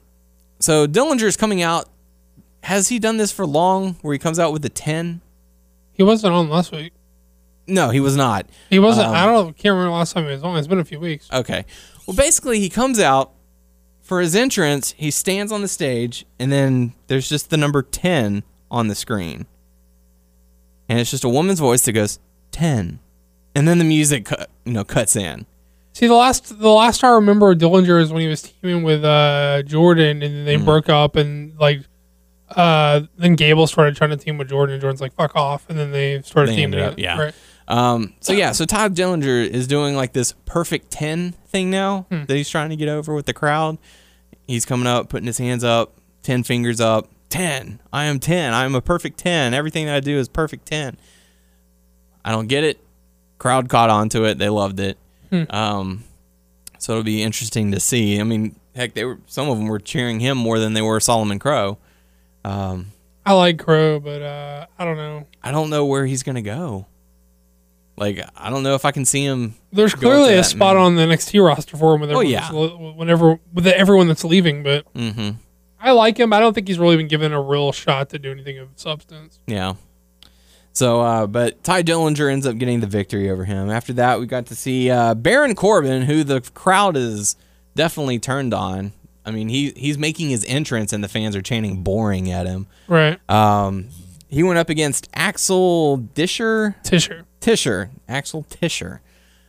so 0.60 0.86
Dillinger's 0.86 1.36
coming 1.36 1.62
out. 1.62 1.88
Has 2.62 2.88
he 2.88 2.98
done 2.98 3.18
this 3.18 3.30
for 3.30 3.46
long? 3.46 3.94
Where 4.02 4.12
he 4.12 4.18
comes 4.18 4.38
out 4.38 4.52
with 4.52 4.62
the 4.62 4.68
ten? 4.68 5.20
He 5.92 6.02
wasn't 6.02 6.34
on 6.34 6.48
last 6.48 6.72
week. 6.72 6.92
No, 7.66 7.90
he 7.90 8.00
was 8.00 8.16
not. 8.16 8.46
He 8.68 8.78
wasn't. 8.78 9.08
Um, 9.08 9.14
I 9.14 9.26
don't. 9.26 9.56
Can't 9.56 9.72
remember 9.72 9.90
the 9.90 9.96
last 9.96 10.12
time 10.12 10.24
he 10.24 10.30
was 10.30 10.42
on. 10.42 10.56
It's 10.56 10.66
been 10.66 10.78
a 10.78 10.84
few 10.84 11.00
weeks. 11.00 11.28
Okay. 11.32 11.64
Well, 12.06 12.16
basically, 12.16 12.60
he 12.60 12.68
comes 12.68 13.00
out 13.00 13.32
for 14.02 14.20
his 14.20 14.36
entrance. 14.36 14.92
He 14.96 15.10
stands 15.10 15.50
on 15.50 15.62
the 15.62 15.68
stage, 15.68 16.26
and 16.38 16.52
then 16.52 16.92
there's 17.06 17.28
just 17.28 17.50
the 17.50 17.56
number 17.56 17.82
10 17.82 18.42
on 18.70 18.88
the 18.88 18.94
screen. 18.94 19.46
And 20.88 20.98
it's 20.98 21.10
just 21.10 21.24
a 21.24 21.28
woman's 21.28 21.60
voice 21.60 21.82
that 21.86 21.92
goes, 21.92 22.18
10. 22.52 22.98
And 23.54 23.68
then 23.68 23.78
the 23.78 23.84
music 23.84 24.26
cut, 24.26 24.50
you 24.66 24.72
know, 24.72 24.84
cuts 24.84 25.16
in. 25.16 25.46
See, 25.94 26.06
the 26.06 26.14
last 26.14 26.58
the 26.58 26.68
last 26.68 27.02
I 27.02 27.08
remember 27.10 27.52
of 27.52 27.58
Dillinger 27.58 28.00
is 28.00 28.12
when 28.12 28.20
he 28.20 28.28
was 28.28 28.42
teaming 28.42 28.82
with 28.82 29.04
uh, 29.04 29.62
Jordan, 29.62 30.22
and 30.22 30.46
they 30.46 30.56
Mm-hmm. 30.56 30.64
broke 30.66 30.88
up, 30.88 31.16
and 31.16 31.56
like, 31.58 31.80
uh, 32.50 33.02
then 33.16 33.36
Gable 33.36 33.66
started 33.66 33.96
trying 33.96 34.10
to 34.10 34.16
team 34.16 34.36
with 34.36 34.48
Jordan, 34.48 34.74
and 34.74 34.80
Jordan's 34.82 35.00
like, 35.00 35.14
"Fuck 35.14 35.34
off," 35.36 35.64
and 35.70 35.78
then 35.78 35.92
they 35.92 36.20
started 36.22 36.50
They 36.52 36.56
teaming 36.56 36.80
up- 36.80 36.98
yeah. 36.98 37.18
Right. 37.18 37.34
Um, 37.66 38.12
so, 38.20 38.34
yeah, 38.34 38.52
so 38.52 38.66
Todd 38.66 38.94
Dillinger 38.94 39.48
is 39.48 39.66
doing 39.66 39.96
like 39.96 40.12
this 40.12 40.32
perfect 40.44 40.90
10 40.90 41.32
thing 41.46 41.70
now 41.70 42.04
that 42.10 42.28
he's 42.28 42.50
trying 42.50 42.68
to 42.68 42.76
get 42.76 42.90
over 42.90 43.14
with 43.14 43.24
the 43.24 43.32
crowd. 43.32 43.78
He's 44.46 44.66
coming 44.66 44.86
up, 44.86 45.08
putting 45.08 45.26
his 45.26 45.38
hands 45.38 45.64
up, 45.64 45.94
10 46.24 46.42
fingers 46.42 46.78
up. 46.78 47.08
10. 47.30 47.80
I 47.90 48.04
am 48.04 48.18
10. 48.20 48.52
I 48.52 48.64
am 48.66 48.74
a 48.74 48.82
perfect 48.82 49.16
10. 49.18 49.54
Everything 49.54 49.86
that 49.86 49.94
I 49.94 50.00
do 50.00 50.18
is 50.18 50.28
perfect 50.28 50.66
10. 50.66 50.98
I 52.22 52.30
don't 52.32 52.48
get 52.48 52.64
it. 52.64 52.78
Crowd 53.38 53.70
caught 53.70 53.88
on 53.88 54.10
to 54.10 54.24
it. 54.24 54.36
They 54.38 54.50
loved 54.50 54.78
it. 54.78 54.98
Um, 55.50 56.04
so 56.78 56.92
it'll 56.92 57.04
be 57.04 57.22
interesting 57.22 57.72
to 57.72 57.80
see. 57.80 58.20
I 58.20 58.24
mean, 58.24 58.56
heck, 58.74 58.94
they 58.94 59.04
were 59.04 59.18
some 59.26 59.48
of 59.48 59.58
them 59.58 59.68
were 59.68 59.78
cheering 59.78 60.20
him 60.20 60.36
more 60.38 60.58
than 60.58 60.74
they 60.74 60.82
were 60.82 61.00
Solomon 61.00 61.38
Crowe. 61.38 61.78
Um, 62.44 62.92
I 63.26 63.32
like 63.32 63.58
Crowe, 63.58 64.00
but 64.00 64.20
uh, 64.22 64.66
I 64.78 64.84
don't 64.84 64.96
know. 64.96 65.26
I 65.42 65.50
don't 65.50 65.70
know 65.70 65.86
where 65.86 66.04
he's 66.06 66.22
gonna 66.22 66.42
go. 66.42 66.86
Like, 67.96 68.18
I 68.36 68.50
don't 68.50 68.64
know 68.64 68.74
if 68.74 68.84
I 68.84 68.90
can 68.90 69.04
see 69.04 69.24
him. 69.24 69.54
There's 69.72 69.94
clearly 69.94 70.34
a 70.34 70.42
spot 70.42 70.74
man. 70.74 70.84
on 70.84 70.96
the 70.96 71.02
NXT 71.02 71.44
roster 71.46 71.76
for 71.76 71.94
him. 71.94 72.00
With 72.00 72.10
Oh, 72.10 72.20
everyone 72.20 72.32
yeah. 72.32 72.40
that's 72.50 72.96
whenever 72.96 73.38
with 73.52 73.66
everyone 73.68 74.08
that's 74.08 74.24
leaving, 74.24 74.62
but 74.62 74.84
hmm 74.94 75.30
I 75.80 75.90
like 75.92 76.18
him. 76.18 76.32
I 76.32 76.40
don't 76.40 76.54
think 76.54 76.66
he's 76.66 76.78
really 76.78 76.96
been 76.96 77.08
given 77.08 77.32
a 77.32 77.40
real 77.40 77.70
shot 77.70 78.08
to 78.10 78.18
do 78.18 78.30
anything 78.32 78.58
of 78.58 78.68
substance. 78.76 79.38
Yeah. 79.46 79.74
So, 80.74 81.00
uh, 81.00 81.26
but 81.26 81.62
Tye 81.64 81.82
Dillinger 81.82 82.30
ends 82.30 82.46
up 82.46 82.58
getting 82.58 82.80
the 82.80 82.86
victory 82.86 83.30
over 83.30 83.44
him. 83.44 83.70
After 83.70 83.92
that, 83.94 84.20
we 84.20 84.26
got 84.26 84.46
to 84.46 84.56
see 84.56 84.90
uh, 84.90 85.14
Baron 85.14 85.54
Corbin, 85.54 86.02
who 86.02 86.24
the 86.24 86.40
crowd 86.52 86.96
is 86.96 87.36
definitely 87.76 88.18
turned 88.18 88.52
on. 88.52 88.92
I 89.24 89.30
mean, 89.30 89.48
he 89.48 89.70
he's 89.76 89.96
making 89.96 90.28
his 90.30 90.44
entrance, 90.46 90.92
and 90.92 91.02
the 91.02 91.08
fans 91.08 91.34
are 91.36 91.42
chanting 91.42 91.82
"boring" 91.82 92.30
at 92.30 92.46
him. 92.46 92.66
Right. 92.88 93.18
Um, 93.30 93.88
he 94.28 94.42
went 94.42 94.58
up 94.58 94.68
against 94.68 95.08
Axel 95.14 95.96
Disher, 95.96 96.74
Tischer. 96.82 97.24
Tischer, 97.40 97.90
Axel 98.08 98.42
Tischer. 98.42 99.00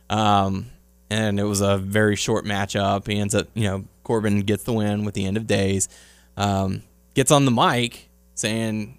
Um, 0.08 0.66
and 1.10 1.40
it 1.40 1.44
was 1.44 1.60
a 1.60 1.76
very 1.76 2.14
short 2.14 2.44
matchup. 2.44 3.06
He 3.08 3.18
ends 3.18 3.34
up, 3.34 3.48
you 3.54 3.64
know, 3.64 3.84
Corbin 4.04 4.42
gets 4.42 4.62
the 4.62 4.72
win 4.72 5.04
with 5.04 5.14
the 5.14 5.26
end 5.26 5.36
of 5.36 5.46
days. 5.46 5.88
Um, 6.36 6.82
gets 7.14 7.32
on 7.32 7.44
the 7.44 7.50
mic 7.50 8.08
saying, 8.34 8.95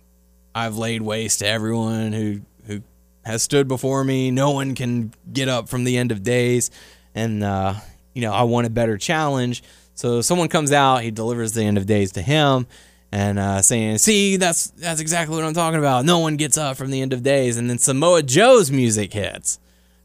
"I've 0.57 0.77
laid 0.77 1.01
waste 1.01 1.39
to 1.39 1.47
everyone 1.47 2.13
who 2.13 2.41
who 2.65 2.81
has 3.23 3.43
stood 3.43 3.67
before 3.67 4.03
me. 4.03 4.31
No 4.31 4.51
one 4.51 4.73
can 4.75 5.13
get 5.31 5.47
up 5.49 5.69
from 5.69 5.83
the 5.83 5.97
end 5.97 6.11
of 6.11 6.23
days, 6.23 6.71
and 7.13 7.43
uh, 7.43 7.75
you 8.13 8.21
know, 8.21 8.33
I 8.33 8.43
want 8.43 8.67
a 8.67 8.69
better 8.69 8.97
challenge." 8.97 9.63
So 9.93 10.21
someone 10.21 10.47
comes 10.47 10.71
out, 10.71 11.01
he 11.03 11.11
delivers 11.11 11.53
the 11.53 11.63
end 11.63 11.77
of 11.77 11.85
days 11.85 12.11
to 12.13 12.21
him, 12.21 12.67
and 13.11 13.37
uh, 13.39 13.61
saying, 13.61 13.99
"See, 13.99 14.37
that's 14.37 14.67
that's 14.71 14.99
exactly 14.99 15.35
what 15.35 15.45
I'm 15.45 15.53
talking 15.53 15.79
about. 15.79 16.05
No 16.05 16.19
one 16.19 16.37
gets 16.37 16.57
up 16.57 16.77
from 16.77 16.91
the 16.91 17.01
end 17.01 17.13
of 17.13 17.23
days." 17.23 17.57
And 17.57 17.69
then 17.69 17.77
Samoa 17.77 18.23
Joe's 18.23 18.71
music 18.71 19.13
hits. 19.13 19.59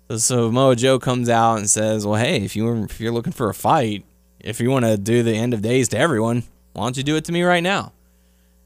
So 0.09 0.18
Samoa 0.18 0.76
Joe 0.76 0.98
comes 0.98 1.28
out 1.28 1.57
and 1.57 1.70
says, 1.70 2.07
"Well, 2.07 2.20
hey, 2.20 2.42
if 2.44 2.55
you 2.57 2.84
if 2.84 3.00
you're 3.00 3.12
looking 3.12 3.32
for 3.32 3.48
a 3.48 3.55
fight, 3.55 4.05
if 4.40 4.61
you 4.61 4.70
want 4.70 4.84
to 4.84 4.98
do 4.98 5.22
the 5.22 5.34
end 5.34 5.55
of 5.55 5.62
days 5.62 5.88
to 5.90 5.98
everyone, 5.98 6.42
why 6.74 6.84
don't 6.84 6.96
you 6.96 7.03
do 7.03 7.16
it 7.16 7.24
to 7.26 7.32
me 7.32 7.42
right 7.42 7.62
now?" 7.62 7.92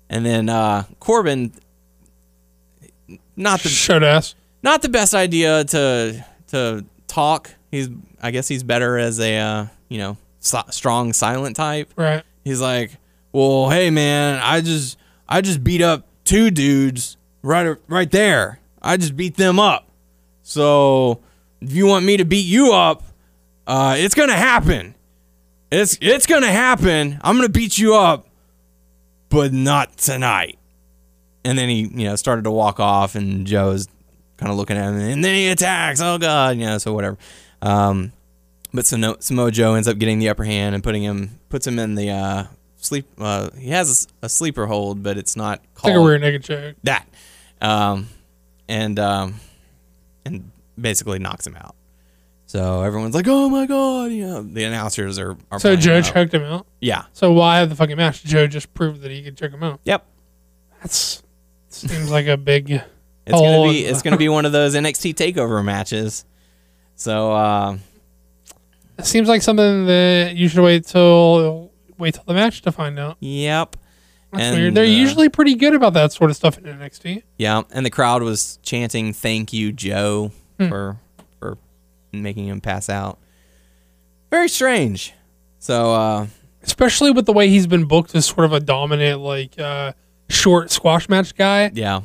And 0.08 0.24
then 0.24 0.48
uh, 0.48 0.84
Corbin, 1.00 1.52
not 3.36 3.60
the 3.60 4.00
ass. 4.02 4.34
not 4.62 4.82
the 4.82 4.88
best 4.88 5.14
idea 5.14 5.64
to 5.64 6.24
to 6.48 6.84
talk. 7.06 7.50
He's 7.70 7.88
I 8.22 8.30
guess 8.30 8.48
he's 8.48 8.62
better 8.62 8.98
as 8.98 9.20
a 9.20 9.36
uh, 9.36 9.66
you 9.88 9.98
know 9.98 10.16
strong 10.40 11.12
silent 11.12 11.56
type. 11.56 11.92
Right. 11.96 12.22
He's 12.44 12.60
like, 12.60 12.92
"Well, 13.32 13.70
hey 13.70 13.90
man, 13.90 14.40
I 14.42 14.60
just 14.60 14.98
I 15.28 15.40
just 15.40 15.62
beat 15.62 15.82
up 15.82 16.06
two 16.24 16.50
dudes 16.50 17.16
right 17.42 17.76
right 17.88 18.10
there. 18.10 18.60
I 18.80 18.96
just 18.96 19.16
beat 19.16 19.36
them 19.36 19.58
up. 19.58 19.88
So 20.42 21.20
if 21.60 21.72
you 21.72 21.86
want 21.86 22.04
me 22.04 22.16
to 22.18 22.24
beat 22.24 22.46
you 22.46 22.72
up, 22.72 23.02
uh, 23.66 23.96
it's 23.98 24.14
gonna 24.14 24.36
happen. 24.36 24.94
It's 25.70 25.98
it's 26.00 26.26
gonna 26.26 26.52
happen. 26.52 27.18
I'm 27.22 27.36
gonna 27.36 27.48
beat 27.48 27.76
you 27.76 27.96
up, 27.96 28.28
but 29.28 29.52
not 29.52 29.96
tonight." 29.96 30.58
And 31.46 31.56
then 31.56 31.68
he, 31.68 31.82
you 31.82 32.04
know, 32.04 32.16
started 32.16 32.42
to 32.44 32.50
walk 32.50 32.80
off, 32.80 33.14
and 33.14 33.46
Joe's 33.46 33.86
kind 34.36 34.50
of 34.50 34.58
looking 34.58 34.76
at 34.76 34.88
him, 34.88 34.96
and 34.96 35.24
then 35.24 35.34
he 35.34 35.48
attacks. 35.48 36.00
Oh 36.00 36.18
God, 36.18 36.56
you 36.56 36.66
know, 36.66 36.78
so 36.78 36.92
whatever. 36.92 37.16
Um, 37.62 38.12
but 38.74 38.84
Samo- 38.84 39.22
Samoa 39.22 39.50
Joe 39.52 39.74
ends 39.74 39.86
up 39.86 39.98
getting 39.98 40.18
the 40.18 40.28
upper 40.28 40.44
hand 40.44 40.74
and 40.74 40.82
putting 40.82 41.02
him 41.02 41.38
puts 41.48 41.66
him 41.66 41.78
in 41.78 41.94
the 41.94 42.10
uh, 42.10 42.44
sleep. 42.76 43.06
Uh, 43.18 43.50
he 43.56 43.68
has 43.70 44.08
a, 44.22 44.26
a 44.26 44.28
sleeper 44.28 44.66
hold, 44.66 45.02
but 45.02 45.16
it's 45.16 45.36
not 45.36 45.62
called 45.74 45.94
like 45.94 46.00
a 46.00 46.02
weird 46.02 46.20
naked 46.20 46.76
that. 46.82 47.06
Um, 47.60 48.08
and 48.68 48.98
um, 48.98 49.36
and 50.24 50.50
basically 50.78 51.18
knocks 51.18 51.46
him 51.46 51.56
out. 51.56 51.76
So 52.46 52.82
everyone's 52.82 53.14
like, 53.14 53.26
"Oh 53.28 53.48
my 53.48 53.66
god!" 53.66 54.12
You 54.12 54.26
know, 54.26 54.42
the 54.42 54.64
announcers 54.64 55.18
are. 55.18 55.36
are 55.50 55.58
So 55.58 55.76
Joe 55.76 56.02
choked 56.02 56.34
him 56.34 56.42
out. 56.42 56.66
Yeah. 56.80 57.04
So 57.12 57.32
why 57.32 57.58
have 57.58 57.70
the 57.70 57.76
fucking 57.76 57.96
match? 57.96 58.24
Joe 58.24 58.46
just 58.46 58.72
proved 58.74 59.02
that 59.02 59.10
he 59.10 59.22
could 59.22 59.36
choke 59.36 59.52
him 59.52 59.62
out. 59.62 59.80
Yep. 59.84 60.04
That's 60.80 61.22
seems 61.68 62.10
like 62.10 62.26
a 62.26 62.36
big. 62.36 62.70
It's 62.70 62.84
gonna 63.40 63.68
be 63.70 63.84
it's 63.84 64.02
gonna 64.02 64.16
be 64.16 64.28
one 64.28 64.44
of 64.46 64.52
those 64.52 64.74
NXT 64.74 65.14
takeover 65.14 65.64
matches. 65.64 66.24
So 66.94 67.32
uh, 67.32 67.76
It 68.98 69.04
seems 69.06 69.28
like 69.28 69.42
something 69.42 69.86
that 69.86 70.34
you 70.36 70.48
should 70.48 70.62
wait 70.62 70.86
till 70.86 71.70
wait 71.98 72.14
till 72.14 72.24
the 72.26 72.34
match 72.34 72.62
to 72.62 72.72
find 72.72 72.98
out. 72.98 73.16
yep. 73.20 73.76
That's 74.32 74.42
And, 74.44 74.56
weird. 74.56 74.74
They're 74.74 74.84
uh, 74.84 74.88
usually 74.88 75.28
pretty 75.28 75.54
good 75.54 75.72
about 75.74 75.92
that 75.94 76.12
sort 76.12 76.30
of 76.30 76.36
stuff 76.36 76.58
in 76.58 76.64
NXT. 76.64 77.22
Yeah, 77.38 77.62
and 77.70 77.86
the 77.86 77.90
crowd 77.90 78.22
was 78.22 78.58
chanting 78.62 79.12
"Thank 79.12 79.52
you, 79.52 79.72
Joe," 79.72 80.30
Hmm. 80.58 80.68
for 80.68 80.96
for 81.38 81.58
making 82.12 82.46
him 82.48 82.60
pass 82.60 82.88
out. 82.90 83.18
Very 84.30 84.48
strange. 84.48 85.14
So 85.58 85.94
uh, 85.94 86.26
especially 86.62 87.10
with 87.12 87.26
the 87.26 87.32
way 87.32 87.48
he's 87.48 87.66
been 87.66 87.84
booked 87.86 88.14
as 88.14 88.26
sort 88.26 88.44
of 88.44 88.52
a 88.52 88.60
dominant, 88.60 89.20
like 89.20 89.58
uh, 89.58 89.92
short 90.28 90.70
squash 90.70 91.08
match 91.08 91.34
guy. 91.36 91.70
yeah, 91.74 92.00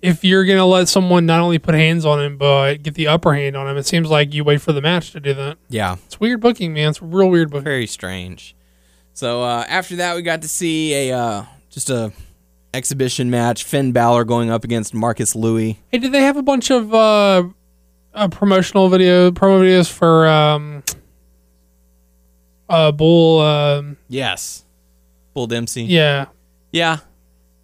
If 0.00 0.24
you're 0.24 0.44
gonna 0.44 0.66
let 0.66 0.88
someone 0.88 1.26
not 1.26 1.40
only 1.40 1.58
put 1.58 1.74
hands 1.74 2.04
on 2.06 2.20
him 2.20 2.36
but 2.38 2.82
get 2.82 2.94
the 2.94 3.06
upper 3.08 3.34
hand 3.34 3.56
on 3.56 3.68
him, 3.68 3.76
it 3.76 3.86
seems 3.86 4.08
like 4.08 4.32
you 4.34 4.44
wait 4.44 4.60
for 4.62 4.72
the 4.72 4.80
match 4.80 5.10
to 5.12 5.20
do 5.20 5.34
that. 5.34 5.58
yeah, 5.68 5.96
It's 6.06 6.18
weird 6.18 6.40
booking, 6.40 6.72
man. 6.74 6.90
It's 6.90 7.02
real 7.02 7.28
weird 7.30 7.50
booking. 7.50 7.64
very 7.64 7.86
strange. 7.86 8.54
So 9.14 9.42
uh, 9.42 9.64
after 9.68 9.96
that, 9.96 10.16
we 10.16 10.22
got 10.22 10.40
to 10.42 10.48
see 10.48 10.94
a 11.10 11.16
uh, 11.16 11.44
just 11.68 11.90
a 11.90 12.12
exhibition 12.72 13.28
match: 13.30 13.64
Finn 13.64 13.92
Balor 13.92 14.24
going 14.24 14.48
up 14.50 14.64
against 14.64 14.94
Marcus 14.94 15.34
Louis. 15.36 15.78
Hey, 15.90 15.98
did 15.98 16.12
they 16.12 16.22
have 16.22 16.38
a 16.38 16.42
bunch 16.42 16.70
of 16.70 16.94
uh, 16.94 17.42
uh, 18.14 18.28
promotional 18.28 18.88
video 18.88 19.30
promo 19.30 19.60
videos 19.60 19.92
for 19.92 20.26
um, 20.26 20.82
uh, 22.70 22.90
Bull? 22.92 23.40
Um, 23.40 23.98
Yes, 24.08 24.64
Bull 25.34 25.46
Dempsey. 25.46 25.82
yeah, 25.84 26.26
yeah. 26.72 26.98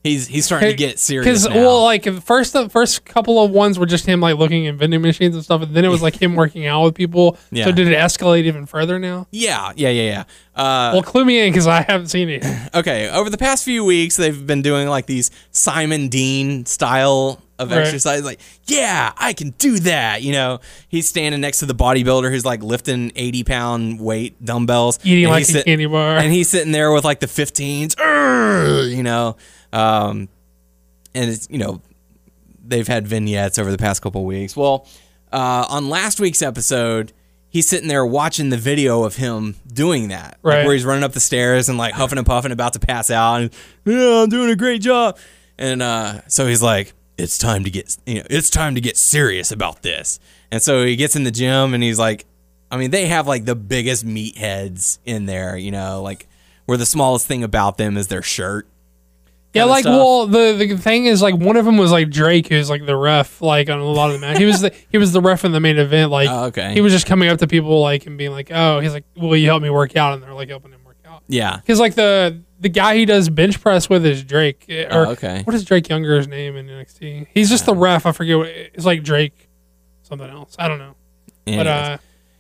He's 0.05 0.29
he's 0.29 0.47
starting 0.47 0.71
to 0.71 0.77
get 0.77 0.99
serious 1.01 1.25
Because 1.27 1.49
now. 1.49 1.57
well, 1.57 1.83
like 1.83 2.05
first 2.23 2.53
the 2.53 2.69
first 2.69 3.05
couple 3.05 3.43
of 3.43 3.51
ones 3.51 3.79
were 3.81 3.85
just 3.85 4.07
him 4.07 4.21
like 4.21 4.37
looking 4.37 4.65
in 4.65 4.79
vending 4.79 5.03
machines 5.03 5.35
and 5.35 5.43
stuff, 5.45 5.61
and 5.63 5.75
then 5.75 5.85
it 5.85 5.89
was 5.89 6.01
like 6.03 6.15
him 6.23 6.35
working 6.37 6.67
out 6.67 6.85
with 6.85 6.95
people. 6.95 7.37
Yeah. 7.51 7.65
So 7.65 7.73
did 7.73 7.89
it 7.89 7.97
escalate 7.97 8.45
even 8.45 8.65
further 8.65 8.99
now? 9.01 9.27
yeah, 9.33 9.73
yeah, 9.77 9.89
yeah, 9.91 10.03
yeah. 10.03 10.25
Uh, 10.55 10.93
Well, 10.95 11.03
clue 11.03 11.25
me 11.25 11.41
in 11.47 11.53
because 11.53 11.67
I 11.67 11.83
haven't 11.83 12.09
seen 12.09 12.29
it. 12.29 12.45
okay, 12.75 13.09
over 13.11 13.29
the 13.29 13.39
past 13.39 13.65
few 13.65 13.85
weeks, 13.85 14.17
they've 14.17 14.47
been 14.47 14.63
doing 14.63 14.89
like 14.89 15.07
these 15.07 15.31
Simon 15.51 16.09
Dean 16.09 16.65
style 16.65 17.43
of 17.59 17.73
Right. 17.73 17.81
exercise. 17.81 18.23
Like, 18.25 18.39
yeah, 18.67 19.13
I 19.19 19.33
can 19.33 19.51
do 19.59 19.81
that. 19.81 20.23
You 20.23 20.31
know, 20.31 20.61
he's 20.89 21.09
standing 21.09 21.41
next 21.41 21.59
to 21.59 21.67
the 21.67 21.75
bodybuilder 21.75 22.31
who's 22.31 22.45
like 22.45 22.63
lifting 22.63 23.11
80 23.17 23.43
pound 23.45 24.01
weight 24.01 24.43
dumbbells. 24.45 25.01
Eating 25.03 25.29
like 25.29 25.43
a 25.43 25.47
sit- 25.47 25.65
candy 25.67 25.87
bar. 25.87 26.19
And 26.19 26.33
he's 26.33 26.49
sitting 26.49 26.71
there 26.71 26.93
with 26.93 27.05
like 27.05 27.19
the 27.19 27.27
15s, 27.27 27.97
you 28.97 29.03
know. 29.03 29.37
Um, 29.73 30.29
and 31.15 31.31
it's, 31.31 31.49
you 31.51 31.59
know, 31.59 31.81
they've 32.67 32.87
had 32.89 33.07
vignettes 33.09 33.59
over 33.59 33.71
the 33.71 33.79
past 33.79 34.03
couple 34.03 34.25
weeks. 34.25 34.57
Well, 34.57 34.87
uh, 35.33 35.67
on 35.69 35.89
last 35.89 36.21
week's 36.21 36.43
episode, 36.43 37.13
he's 37.51 37.69
sitting 37.69 37.89
there 37.89 38.05
watching 38.05 38.51
the 38.51 38.57
video 38.57 39.05
of 39.05 39.17
him 39.17 39.57
doing 39.73 40.09
that, 40.09 40.39
like 40.43 40.55
Right. 40.59 40.65
where 40.65 40.75
he's 40.75 40.85
running 40.85 41.05
up 41.05 41.13
the 41.13 41.21
stairs 41.21 41.69
and 41.69 41.79
like 41.79 41.95
huffing 41.95 42.19
and 42.19 42.27
puffing, 42.27 42.53
about 42.53 42.75
to 42.75 42.79
pass 42.79 43.11
out, 43.11 43.37
and 43.41 43.51
yeah, 43.85 44.23
I'm 44.23 44.29
doing 44.29 44.51
a 44.51 44.57
great 44.57 44.83
job. 44.83 45.19
And 45.59 45.83
uh, 45.83 46.21
so 46.29 46.47
he's 46.47 46.63
like, 46.63 46.93
"It's 47.17 47.37
time 47.39 47.65
to 47.65 47.71
get, 47.71 47.97
you 48.07 48.17
know, 48.17 48.27
it's 48.31 48.49
time 48.51 48.75
to 48.77 48.81
get 48.81 48.97
serious 48.97 49.51
about 49.51 49.83
this." 49.83 50.21
And 50.51 50.63
so 50.63 50.85
he 50.85 50.95
gets 50.97 51.17
in 51.17 51.25
the 51.25 51.31
gym 51.31 51.75
and 51.75 51.83
he's 51.83 51.99
like, 51.99 52.25
I 52.71 52.77
mean, 52.77 52.91
they 52.91 53.07
have 53.07 53.27
like 53.27 53.45
the 53.45 53.55
biggest 53.57 54.07
meatheads 54.07 54.99
in 55.05 55.27
there, 55.27 55.57
you 55.57 55.71
know, 55.71 56.01
like 56.03 56.27
where 56.67 56.79
the 56.79 56.87
smallest 56.87 57.27
thing 57.27 57.43
about 57.43 57.77
them 57.77 57.97
is 57.97 58.07
their 58.09 58.23
shirt. 58.23 58.67
Yeah, 59.59 59.65
like 59.65 59.83
stuff. 59.83 59.93
well, 59.97 60.27
the 60.27 60.53
the 60.67 60.77
thing 60.79 61.07
is 61.07 61.21
like 61.23 61.35
one 61.37 61.57
of 61.57 61.65
them 61.65 61.77
was 61.77 61.93
like 61.93 62.11
Drake, 62.11 62.49
who's 62.49 62.69
like 62.71 62.87
the 62.87 62.97
ref, 62.97 63.41
like 63.43 63.69
on 63.69 63.79
a 63.79 63.85
lot 63.85 64.11
of 64.11 64.21
the 64.21 64.27
match. 64.27 64.39
He 64.39 64.45
was 64.45 64.61
the 64.61 64.75
he 64.91 64.99
was 64.99 65.13
the 65.13 65.21
ref 65.21 65.45
in 65.45 65.53
the 65.53 65.61
main 65.61 65.79
event. 65.79 66.11
Like, 66.11 66.29
Oh, 66.31 66.45
okay. 66.47 66.73
he 66.75 66.81
was 66.81 66.93
just 66.93 67.07
coming 67.07 67.29
up 67.29 67.39
to 67.39 67.47
people 67.47 67.81
like 67.81 68.07
and 68.07 68.17
being 68.19 68.33
like, 68.33 68.51
"Oh, 68.53 68.81
he's 68.81 68.93
like, 68.93 69.05
will 69.17 69.37
you 69.37 69.47
help 69.47 69.63
me 69.63 69.71
work 69.71 69.97
out?" 69.97 70.15
And 70.15 70.23
they're 70.23 70.35
like 70.35 70.49
helping 70.49 70.73
him 70.73 70.81
work 70.85 70.97
out. 71.07 71.23
Yeah. 71.29 71.57
Because 71.57 71.79
like 71.81 71.95
the 71.95 72.41
the 72.61 72.69
guy 72.69 72.97
he 72.97 73.05
does 73.05 73.29
bench 73.29 73.61
press 73.61 73.89
with 73.89 74.05
is 74.05 74.25
Drake. 74.25 74.65
eh, 74.69 74.85
Or 74.91 75.07
Oh, 75.07 75.11
okay. 75.11 75.43
What 75.45 75.55
is 75.55 75.65
Drake 75.65 75.89
Younger's 75.89 76.27
name 76.27 76.57
in 76.57 76.67
NXT? 76.67 77.29
He's 77.33 77.49
just 77.51 77.67
the 77.67 77.75
ref. 77.75 78.05
I 78.07 78.13
forget 78.13 78.37
what 78.39 78.49
it's 78.49 78.85
like. 78.85 79.03
Drake, 79.05 79.49
something 80.03 80.29
else. 80.29 80.57
I 80.59 80.67
don't 80.69 80.79
know. 80.79 80.95
But 81.47 81.67
uh, 81.67 81.99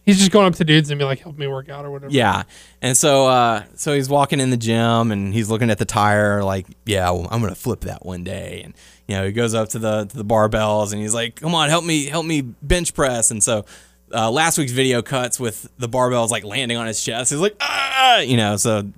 he's 0.08 0.18
just 0.18 0.30
going 0.30 0.46
up 0.46 0.54
to 0.54 0.64
dudes 0.64 0.90
and 0.90 0.98
be 0.98 1.04
like, 1.04 1.18
"Help 1.18 1.36
me 1.36 1.46
work 1.46 1.68
out" 1.68 1.84
or 1.84 1.90
whatever. 1.90 2.10
Yeah. 2.10 2.44
And 2.80 2.96
so 2.96 3.26
uh 3.26 3.64
so 3.74 3.94
he's 3.94 4.08
walking 4.08 4.40
in 4.40 4.48
the 4.48 4.56
gym 4.56 5.12
and 5.12 5.34
he's 5.34 5.50
looking 5.50 5.68
at 5.70 5.76
the 5.76 5.84
tire 5.84 6.42
like, 6.42 6.66
yeah, 6.86 7.10
well, 7.10 7.28
I'm 7.30 7.42
to 7.42 7.54
flip 7.54 7.80
that 7.80 8.06
one 8.06 8.24
day 8.24 8.62
and 8.64 8.74
you 9.06 9.16
know, 9.16 9.26
he 9.26 9.32
goes 9.32 9.54
up 9.54 9.68
to 9.70 9.78
the 9.78 10.06
to 10.06 10.16
the 10.16 10.24
barbells 10.24 10.92
and 10.92 11.00
he's 11.02 11.14
like, 11.14 11.36
"Come 11.36 11.54
on, 11.54 11.68
help 11.68 11.84
me 11.84 12.06
help 12.06 12.24
me 12.24 12.40
bench 12.40 12.94
press." 12.94 13.30
And 13.30 13.42
so 13.42 13.66
uh, 14.14 14.30
last 14.30 14.56
week's 14.56 14.72
video 14.72 15.02
cuts 15.02 15.38
with 15.38 15.68
the 15.78 15.88
barbells 15.88 16.30
like 16.30 16.44
landing 16.44 16.78
on 16.78 16.86
his 16.86 17.02
chest. 17.02 17.30
He's 17.30 17.40
like, 17.40 17.56
"Ah!" 17.60 18.18
you 18.20 18.36
know, 18.38 18.56
so 18.56 18.90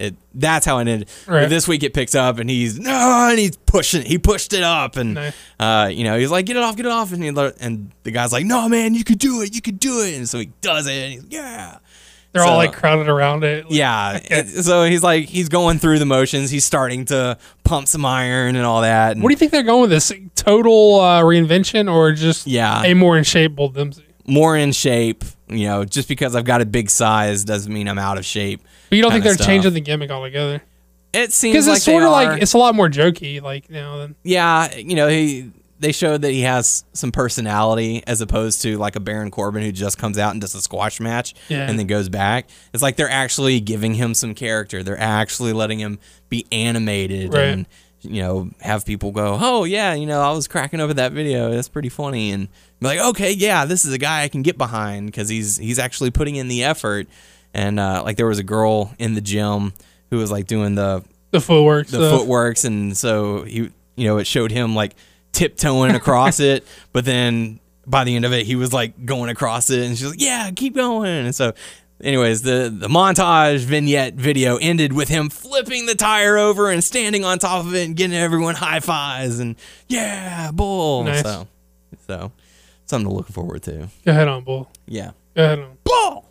it 0.00 0.16
that's 0.34 0.64
how 0.66 0.78
it 0.78 0.88
ended. 0.88 1.08
Right. 1.26 1.48
this 1.48 1.68
week 1.68 1.82
it 1.82 1.92
picks 1.94 2.14
up 2.14 2.38
and 2.38 2.48
he's 2.48 2.78
no, 2.78 2.90
and 3.30 3.38
he's 3.38 3.56
pushing. 3.56 4.02
He 4.02 4.18
pushed 4.18 4.52
it 4.52 4.62
up 4.62 4.96
and 4.96 5.14
Nice. 5.14 5.34
uh, 5.58 5.90
you 5.92 6.04
know 6.04 6.18
he's 6.18 6.30
like, 6.30 6.46
get 6.46 6.56
it 6.56 6.62
off, 6.62 6.76
get 6.76 6.86
it 6.86 6.92
off, 6.92 7.12
and 7.12 7.22
he, 7.22 7.28
and 7.28 7.90
the 8.04 8.10
guy's 8.10 8.32
like, 8.32 8.44
no 8.46 8.68
man, 8.68 8.94
you 8.94 9.04
could 9.04 9.18
do 9.18 9.42
it, 9.42 9.54
you 9.54 9.60
could 9.60 9.78
do 9.80 10.00
it, 10.02 10.14
and 10.16 10.28
so 10.28 10.38
he 10.38 10.50
does 10.60 10.86
it. 10.86 10.92
And 10.92 11.12
he's 11.12 11.22
like, 11.22 11.32
yeah. 11.32 11.78
They're 12.32 12.44
So- 12.44 12.50
all 12.50 12.56
like 12.58 12.72
crowded 12.72 13.08
around 13.08 13.42
it. 13.42 13.64
Like, 13.64 13.74
Yeah. 13.74 14.44
so 14.44 14.84
he's 14.84 15.02
like 15.02 15.24
he's 15.24 15.48
going 15.48 15.80
through 15.80 15.98
the 15.98 16.06
motions. 16.06 16.48
He's 16.50 16.64
starting 16.64 17.04
to 17.06 17.36
pump 17.64 17.88
some 17.88 18.04
iron 18.06 18.54
and 18.54 18.64
all 18.64 18.82
that. 18.82 19.12
And 19.12 19.22
What 19.22 19.30
do 19.30 19.32
you 19.32 19.36
think 19.36 19.50
they're 19.50 19.64
going 19.64 19.80
with 19.80 19.90
this? 19.90 20.12
Total 20.36 21.00
uh, 21.00 21.22
reinvention 21.22 21.92
or 21.92 22.12
just 22.12 22.46
Yeah. 22.46 22.84
a 22.84 22.94
more 22.94 23.18
in 23.18 23.24
shape 23.24 23.56
Dempsey? 23.56 24.04
More 24.26 24.56
in 24.56 24.72
shape. 24.72 25.24
You 25.48 25.66
know, 25.66 25.84
just 25.84 26.08
because 26.08 26.36
I've 26.36 26.44
got 26.44 26.60
a 26.60 26.66
big 26.66 26.90
size 26.90 27.44
doesn't 27.44 27.72
mean 27.72 27.88
I'm 27.88 27.98
out 27.98 28.18
of 28.18 28.24
shape. 28.24 28.60
But 28.88 28.96
you 28.96 29.02
don't 29.02 29.10
think 29.10 29.24
they're 29.24 29.34
stuff. 29.34 29.46
changing 29.46 29.74
the 29.74 29.80
gimmick 29.80 30.10
altogether? 30.10 30.62
It 31.12 31.32
seems 31.32 31.54
Because 31.54 31.66
like 31.66 31.76
it's 31.76 31.84
sort 31.84 32.04
of 32.04 32.10
are. 32.10 32.12
like 32.12 32.42
it's 32.42 32.52
a 32.52 32.58
lot 32.58 32.74
more 32.76 32.88
jokey 32.88 33.42
like 33.42 33.68
now 33.68 33.98
than 33.98 34.14
yeah. 34.22 34.72
You 34.76 34.94
know, 34.94 35.08
he 35.08 35.50
they 35.80 35.90
showed 35.92 36.22
that 36.22 36.30
he 36.30 36.42
has 36.42 36.84
some 36.92 37.10
personality 37.10 38.04
as 38.06 38.20
opposed 38.20 38.62
to 38.62 38.76
like 38.76 38.94
a 38.96 39.00
Baron 39.00 39.30
Corbin 39.30 39.62
who 39.64 39.72
just 39.72 39.98
comes 39.98 40.18
out 40.18 40.32
and 40.32 40.40
does 40.40 40.54
a 40.54 40.60
squash 40.62 41.00
match 41.00 41.34
Yeah. 41.48 41.68
and 41.68 41.78
then 41.78 41.86
goes 41.88 42.08
back. 42.08 42.48
It's 42.72 42.82
like 42.82 42.94
they're 42.96 43.10
actually 43.10 43.58
giving 43.60 43.94
him 43.94 44.14
some 44.14 44.34
character. 44.34 44.82
They're 44.84 45.00
actually 45.00 45.52
letting 45.54 45.80
him 45.80 45.98
be 46.28 46.46
animated 46.52 47.32
Right. 47.34 47.44
and 47.44 47.66
you 48.02 48.22
know 48.22 48.50
have 48.60 48.84
people 48.86 49.12
go, 49.12 49.36
"Oh 49.40 49.64
yeah, 49.64 49.94
you 49.94 50.06
know 50.06 50.20
I 50.20 50.32
was 50.32 50.48
cracking 50.48 50.80
over 50.80 50.94
that 50.94 51.12
video. 51.12 51.50
That's 51.50 51.68
pretty 51.68 51.88
funny." 51.88 52.30
And 52.32 52.48
be 52.80 52.86
like, 52.86 52.98
"Okay, 53.00 53.32
yeah, 53.32 53.64
this 53.64 53.84
is 53.84 53.92
a 53.92 53.98
guy 53.98 54.22
I 54.22 54.28
can 54.28 54.42
get 54.42 54.56
behind 54.58 55.06
because 55.06 55.28
he's 55.28 55.56
he's 55.56 55.78
actually 55.78 56.10
putting 56.10 56.36
in 56.36 56.48
the 56.48 56.64
effort." 56.64 57.06
And 57.52 57.80
uh, 57.80 58.02
like 58.04 58.16
there 58.16 58.26
was 58.26 58.38
a 58.38 58.44
girl 58.44 58.94
in 58.98 59.14
the 59.14 59.20
gym 59.20 59.72
who 60.10 60.18
was 60.18 60.30
like 60.30 60.46
doing 60.46 60.74
the 60.76 61.04
The 61.32 61.40
footwork. 61.40 61.86
the 61.88 61.96
stuff. 61.98 62.20
footworks 62.20 62.64
and 62.64 62.96
so 62.96 63.42
he 63.42 63.70
you 63.96 64.06
know 64.06 64.18
it 64.18 64.26
showed 64.26 64.50
him 64.52 64.74
like 64.74 64.94
tiptoeing 65.32 65.94
across 65.94 66.40
it 66.52 66.64
but 66.92 67.04
then 67.04 67.60
by 67.86 68.04
the 68.04 68.14
end 68.16 68.24
of 68.24 68.32
it 68.32 68.46
he 68.46 68.54
was 68.56 68.72
like 68.72 69.04
going 69.04 69.30
across 69.30 69.68
it 69.70 69.80
and 69.84 69.96
she's 69.98 70.10
like 70.10 70.20
yeah 70.20 70.50
keep 70.54 70.74
going 70.74 71.08
and 71.26 71.34
so 71.34 71.52
anyways 72.02 72.42
the 72.42 72.72
the 72.74 72.88
montage 72.88 73.60
vignette 73.60 74.14
video 74.14 74.56
ended 74.56 74.92
with 74.92 75.08
him 75.08 75.28
flipping 75.30 75.86
the 75.86 75.94
tire 75.94 76.38
over 76.38 76.70
and 76.70 76.82
standing 76.82 77.24
on 77.24 77.38
top 77.38 77.64
of 77.66 77.74
it 77.74 77.84
and 77.86 77.96
getting 77.96 78.16
everyone 78.16 78.54
high 78.54 78.80
fives 78.80 79.38
and 79.38 79.56
yeah 79.88 80.50
bull 80.52 81.04
Nice. 81.04 81.22
so 81.22 81.46
so 82.06 82.32
something 82.86 83.08
to 83.08 83.14
look 83.14 83.28
forward 83.28 83.62
to 83.64 83.88
Go 84.04 84.12
ahead 84.12 84.28
on, 84.28 84.42
Bull. 84.44 84.70
yeah 84.86 85.10
Go 85.36 85.44
ahead 85.44 85.58
on. 85.60 85.78
bull. 85.84 86.26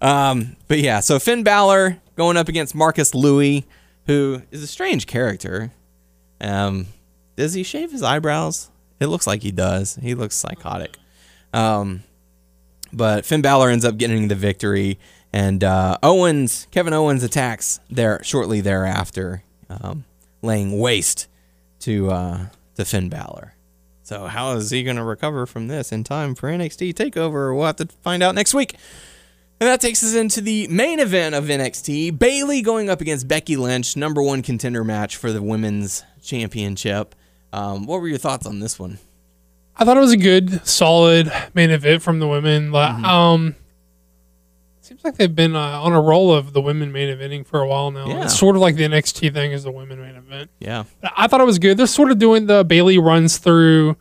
Um, 0.00 0.56
but 0.68 0.78
yeah, 0.78 1.00
so 1.00 1.18
Finn 1.18 1.42
Balor 1.42 1.98
going 2.16 2.36
up 2.36 2.48
against 2.48 2.72
Marcus 2.74 3.14
Louis, 3.16 3.66
who 4.06 4.42
is 4.52 4.62
a 4.62 4.66
strange 4.68 5.06
character. 5.08 5.72
Um, 6.40 6.86
does 7.36 7.52
he 7.54 7.64
shave 7.64 7.90
his 7.90 8.02
eyebrows? 8.04 8.70
It 9.00 9.06
looks 9.08 9.26
like 9.26 9.42
he 9.42 9.50
does. 9.50 9.96
He 10.00 10.14
looks 10.14 10.36
psychotic. 10.36 10.96
Um, 11.52 12.04
but 12.92 13.24
Finn 13.24 13.42
Balor 13.42 13.70
ends 13.70 13.84
up 13.84 13.96
getting 13.96 14.28
the 14.28 14.34
victory, 14.34 14.98
and 15.32 15.62
uh, 15.62 15.98
Owens, 16.02 16.66
Kevin 16.70 16.92
Owens 16.92 17.22
attacks 17.22 17.80
there 17.90 18.22
shortly 18.22 18.60
thereafter, 18.60 19.42
um, 19.68 20.04
laying 20.42 20.78
waste 20.78 21.28
to 21.80 22.10
uh, 22.10 22.46
to 22.76 22.84
Finn 22.84 23.08
Balor. 23.08 23.54
So 24.02 24.26
how 24.26 24.52
is 24.52 24.70
he 24.70 24.82
going 24.82 24.96
to 24.96 25.04
recover 25.04 25.44
from 25.44 25.68
this 25.68 25.92
in 25.92 26.02
time 26.02 26.34
for 26.34 26.48
NXT 26.50 26.94
Takeover? 26.94 27.54
We'll 27.54 27.66
have 27.66 27.76
to 27.76 27.86
find 28.02 28.22
out 28.22 28.34
next 28.34 28.54
week. 28.54 28.74
And 29.60 29.68
that 29.68 29.80
takes 29.80 30.02
us 30.02 30.14
into 30.14 30.40
the 30.40 30.66
main 30.68 31.00
event 31.00 31.34
of 31.34 31.44
NXT: 31.44 32.18
Bayley 32.18 32.62
going 32.62 32.88
up 32.88 33.00
against 33.00 33.28
Becky 33.28 33.56
Lynch, 33.56 33.96
number 33.96 34.22
one 34.22 34.40
contender 34.42 34.84
match 34.84 35.16
for 35.16 35.32
the 35.32 35.42
women's 35.42 36.04
championship. 36.22 37.14
Um, 37.52 37.86
what 37.86 38.00
were 38.00 38.08
your 38.08 38.18
thoughts 38.18 38.46
on 38.46 38.60
this 38.60 38.78
one? 38.78 38.98
I 39.78 39.84
thought 39.84 39.96
it 39.96 40.00
was 40.00 40.12
a 40.12 40.16
good, 40.16 40.66
solid 40.66 41.32
main 41.54 41.70
event 41.70 42.02
from 42.02 42.18
the 42.18 42.26
women. 42.26 42.70
Mm-hmm. 42.70 43.04
Um, 43.04 43.54
seems 44.80 45.04
like 45.04 45.16
they've 45.16 45.34
been 45.34 45.54
uh, 45.54 45.82
on 45.82 45.92
a 45.92 46.00
roll 46.00 46.32
of 46.32 46.52
the 46.52 46.60
women 46.60 46.90
main 46.90 47.14
eventing 47.14 47.46
for 47.46 47.60
a 47.60 47.68
while 47.68 47.90
now. 47.90 48.08
Yeah. 48.08 48.24
It's 48.24 48.36
sort 48.36 48.56
of 48.56 48.62
like 48.62 48.76
the 48.76 48.84
NXT 48.84 49.32
thing 49.32 49.52
is 49.52 49.62
the 49.62 49.70
women 49.70 50.00
main 50.00 50.16
event. 50.16 50.50
Yeah, 50.58 50.84
I 51.16 51.28
thought 51.28 51.40
it 51.40 51.46
was 51.46 51.58
good. 51.58 51.76
They're 51.76 51.86
sort 51.86 52.10
of 52.10 52.18
doing 52.18 52.46
the 52.46 52.64
Bayley 52.64 52.98
runs 52.98 53.38
through 53.38 53.96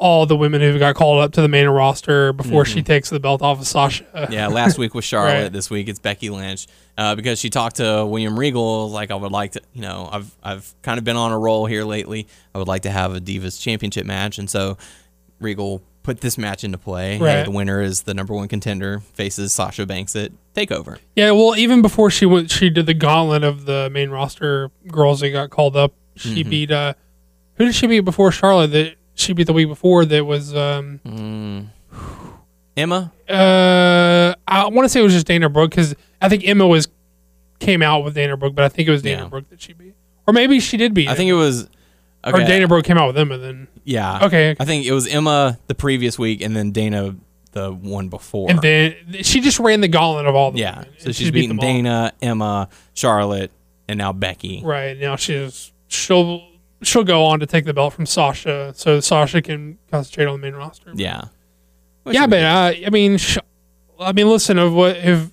all 0.00 0.26
the 0.26 0.36
women 0.36 0.60
who 0.60 0.78
got 0.78 0.94
called 0.94 1.20
up 1.22 1.32
to 1.32 1.42
the 1.42 1.48
main 1.48 1.66
roster 1.66 2.32
before 2.32 2.64
she 2.64 2.82
takes 2.82 3.10
the 3.10 3.18
belt 3.18 3.42
off 3.42 3.60
of 3.60 3.66
Sasha. 3.66 4.04
Mm-hmm. 4.04 4.32
yeah. 4.32 4.46
Last 4.46 4.78
week 4.78 4.94
was 4.94 5.04
Charlotte. 5.04 5.42
Right. 5.42 5.52
This 5.52 5.70
week 5.70 5.88
it's 5.88 5.98
Becky 5.98 6.30
Lynch 6.30 6.66
uh, 6.96 7.14
because 7.16 7.38
she 7.40 7.50
talked 7.50 7.76
to 7.76 8.06
William 8.06 8.38
Regal. 8.38 8.90
Like 8.90 9.10
I 9.10 9.16
would 9.16 9.32
like 9.32 9.52
to, 9.52 9.60
you 9.72 9.82
know, 9.82 10.08
I've 10.10 10.36
I've 10.42 10.74
kind 10.82 10.98
of 10.98 11.04
been 11.04 11.16
on 11.16 11.32
a 11.32 11.38
roll 11.38 11.66
here 11.66 11.84
lately. 11.84 12.28
I 12.54 12.58
would 12.58 12.68
like 12.68 12.82
to 12.82 12.90
have 12.90 13.14
a 13.14 13.20
Divas 13.20 13.60
Championship 13.60 14.06
match, 14.06 14.38
and 14.38 14.48
so 14.48 14.78
Regal 15.40 15.82
put 16.02 16.20
this 16.20 16.38
match 16.38 16.64
into 16.64 16.78
play. 16.78 17.18
Hey, 17.18 17.24
Right. 17.24 17.44
the 17.44 17.50
winner 17.50 17.82
is 17.82 18.02
the 18.02 18.14
number 18.14 18.32
one 18.34 18.48
contender 18.48 19.00
faces 19.12 19.52
Sasha 19.52 19.84
Banks 19.84 20.16
at 20.16 20.32
Takeover. 20.54 20.98
Yeah, 21.14 21.32
well, 21.32 21.54
even 21.56 21.82
before 21.82 22.10
she 22.10 22.24
went, 22.24 22.50
she 22.50 22.70
did 22.70 22.86
the 22.86 22.94
gauntlet 22.94 23.44
of 23.44 23.66
the 23.66 23.90
main 23.90 24.08
roster 24.10 24.70
girls 24.86 25.20
that 25.20 25.30
got 25.30 25.50
called 25.50 25.76
up. 25.76 25.92
She 26.16 26.40
Mm-hmm. 26.40 26.50
beat 26.50 26.70
uh, 26.70 26.94
who 27.54 27.66
did 27.66 27.74
she 27.74 27.86
beat 27.86 28.00
before 28.00 28.30
Charlotte? 28.32 28.68
That 28.68 28.94
she 29.18 29.32
beat 29.34 29.46
the 29.46 29.52
week 29.52 29.68
before. 29.68 30.04
That 30.06 30.24
was 30.24 30.54
um, 30.54 31.70
Emma, 32.76 33.12
uh, 33.28 34.34
I 34.46 34.66
want 34.68 34.84
to 34.84 34.88
say 34.88 35.00
it 35.00 35.02
was 35.02 35.12
just 35.12 35.26
Dana 35.26 35.48
Brooke 35.48 35.70
because 35.70 35.94
I 36.22 36.28
think 36.28 36.46
Emma 36.46 36.66
was 36.66 36.88
came 37.58 37.82
out 37.82 38.04
with 38.04 38.14
Dana 38.14 38.36
Brooke, 38.36 38.54
but 38.54 38.64
I 38.64 38.68
think 38.68 38.88
it 38.88 38.92
was 38.92 39.02
Dana 39.02 39.22
Yeah. 39.22 39.28
Brooke 39.28 39.50
that 39.50 39.60
she 39.60 39.72
beat, 39.72 39.94
or 40.26 40.32
maybe 40.32 40.60
she 40.60 40.76
did 40.76 40.94
beat. 40.94 41.08
I 41.08 41.14
think 41.14 41.28
it 41.28 41.32
Emma. 41.32 41.40
was. 41.40 41.68
or 42.24 42.32
Dana 42.38 42.68
Brooke 42.68 42.84
came 42.84 42.96
out 42.96 43.08
with 43.08 43.18
Emma 43.18 43.36
then, 43.38 43.66
Yeah. 43.84 44.26
Okay. 44.26 44.54
I 44.60 44.64
think 44.64 44.86
it 44.86 44.92
was 44.92 45.06
Emma 45.08 45.58
the 45.66 45.74
previous 45.74 46.18
week, 46.18 46.40
and 46.40 46.54
then 46.54 46.70
Dana 46.70 47.16
the 47.52 47.72
one 47.72 48.08
before. 48.08 48.48
and 48.50 48.60
then 48.60 48.94
she 49.22 49.40
just 49.40 49.58
ran 49.58 49.80
the 49.80 49.88
gauntlet 49.88 50.26
of 50.26 50.36
all 50.36 50.52
the 50.52 50.60
yeah. 50.60 50.78
women, 50.80 50.94
So 50.98 51.06
she's 51.08 51.16
she 51.16 51.24
beat 51.32 51.40
beaten 51.48 51.56
them 51.56 51.60
all. 51.60 51.72
Dana, 51.72 52.12
Emma, 52.22 52.68
Charlotte, 52.94 53.50
and 53.88 53.98
now 53.98 54.12
Becky. 54.12 54.62
Right 54.64 54.96
now, 54.98 55.16
she's 55.16 55.72
she'll 55.88 56.46
she'll 56.82 57.04
go 57.04 57.24
on 57.24 57.40
to 57.40 57.46
take 57.46 57.64
the 57.64 57.74
belt 57.74 57.92
from 57.94 58.06
Sasha, 58.06 58.72
so 58.76 59.00
Sasha 59.00 59.42
can 59.42 59.78
concentrate 59.90 60.26
on 60.26 60.40
the 60.40 60.46
main 60.50 60.54
roster. 60.58 60.92
Yeah. 60.94 61.24
Which 62.04 62.14
yeah, 62.14 62.26
but 62.26 62.42
uh, 62.42 62.72
I 62.86 62.90
mean, 62.90 63.16
sh- 63.18 63.38
I 64.00 64.12
mean, 64.12 64.28
listen 64.28 64.58
of 64.58 64.72
what 64.72 64.96
if 64.96 65.30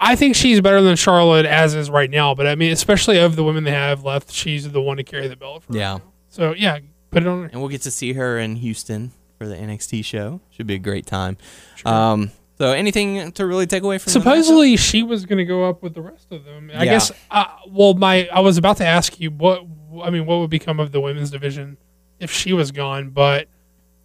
I 0.00 0.14
think 0.16 0.36
she's 0.36 0.60
better 0.60 0.80
than 0.82 0.96
Charlotte 0.96 1.46
as 1.46 1.74
is 1.74 1.88
right 1.90 2.10
now, 2.10 2.34
but 2.34 2.46
I 2.46 2.54
mean, 2.54 2.72
especially 2.72 3.18
of 3.18 3.36
the 3.36 3.44
women 3.44 3.64
they 3.64 3.70
have 3.70 4.04
left, 4.04 4.30
she's 4.32 4.70
the 4.70 4.80
one 4.82 4.96
to 4.98 5.04
carry 5.04 5.28
the 5.28 5.36
belt. 5.36 5.64
For 5.64 5.74
Yeah. 5.76 5.98
So 6.28 6.54
yeah, 6.56 6.78
put 7.10 7.22
it 7.22 7.28
on. 7.28 7.42
her. 7.44 7.48
and 7.50 7.60
we'll 7.60 7.70
get 7.70 7.82
to 7.82 7.90
see 7.90 8.12
her 8.14 8.38
in 8.38 8.56
Houston 8.56 9.12
for 9.38 9.46
the 9.46 9.54
NXT 9.56 10.04
show. 10.04 10.40
Should 10.50 10.66
be 10.66 10.74
a 10.74 10.78
great 10.78 11.06
time. 11.06 11.36
Um, 11.84 12.30
so 12.58 12.72
anything 12.72 13.30
to 13.32 13.46
really 13.46 13.66
take 13.66 13.82
away 13.84 13.98
from 13.98 14.12
the? 14.12 14.18
Supposedly 14.20 14.76
she 14.76 15.02
was 15.04 15.24
going 15.26 15.38
to 15.38 15.44
go 15.44 15.68
up 15.68 15.82
with 15.82 15.94
the 15.94 16.02
rest 16.02 16.26
of 16.32 16.44
them. 16.44 16.70
I 16.74 16.84
Yeah. 16.84 16.92
guess. 16.92 17.12
Uh, 17.30 17.44
well, 17.68 17.94
my 17.94 18.28
I 18.32 18.40
was 18.40 18.58
about 18.58 18.76
to 18.78 18.84
ask 18.86 19.18
you 19.20 19.30
what 19.30 19.64
I 20.02 20.10
mean, 20.10 20.26
what 20.26 20.38
would 20.38 20.50
become 20.50 20.80
of 20.80 20.92
the 20.92 21.00
women's 21.00 21.30
division 21.30 21.76
if 22.18 22.30
she 22.32 22.52
was 22.52 22.70
gone, 22.72 23.10
but. 23.10 23.48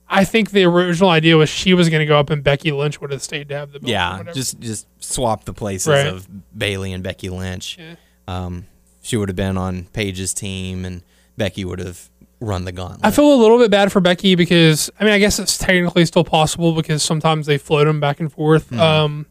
I 0.06 0.26
think 0.26 0.52
the 0.52 0.66
original 0.66 1.10
idea 1.10 1.38
was 1.38 1.50
she 1.50 1.74
was 1.74 1.90
going 1.90 2.02
to 2.02 2.06
go 2.06 2.20
up 2.20 2.30
and 2.30 2.44
Becky 2.44 2.72
Lynch 2.72 3.02
would 3.02 3.10
have 3.12 3.24
stayed 3.24 3.48
to 3.50 3.56
have 3.56 3.72
the 3.72 3.80
belt. 3.80 3.90
Yeah, 3.90 4.22
just 4.34 4.60
just 4.60 4.86
swap 5.00 5.46
the 5.46 5.54
places 5.54 5.88
Right. 5.88 6.06
of 6.06 6.28
Bayley 6.56 6.92
and 6.94 7.02
Becky 7.02 7.30
Lynch. 7.30 7.80
Yeah. 7.80 7.96
Um, 8.28 8.68
she 9.02 9.18
would 9.18 9.30
have 9.30 9.36
been 9.36 9.58
on 9.58 9.86
Paige's 9.86 10.34
team, 10.34 10.86
and 10.86 11.02
Becky 11.38 11.66
would 11.66 11.80
have 11.80 12.10
run 12.42 12.66
the 12.66 12.72
gauntlet. 12.74 13.00
I 13.04 13.10
feel 13.12 13.34
a 13.34 13.40
little 13.42 13.58
bit 13.58 13.72
bad 13.72 13.92
for 13.92 14.02
Becky 14.02 14.36
because 14.36 14.92
I 15.00 15.06
mean 15.06 15.14
I 15.14 15.20
guess 15.20 15.40
it's 15.40 15.58
technically 15.58 16.06
still 16.06 16.26
possible 16.26 16.74
because 16.74 17.02
sometimes 17.02 17.48
they 17.48 17.58
float 17.58 17.88
them 17.88 18.00
back 18.00 18.20
and 18.20 18.32
forth. 18.32 18.70
Hmm. 18.70 18.80
Um, 18.80 19.26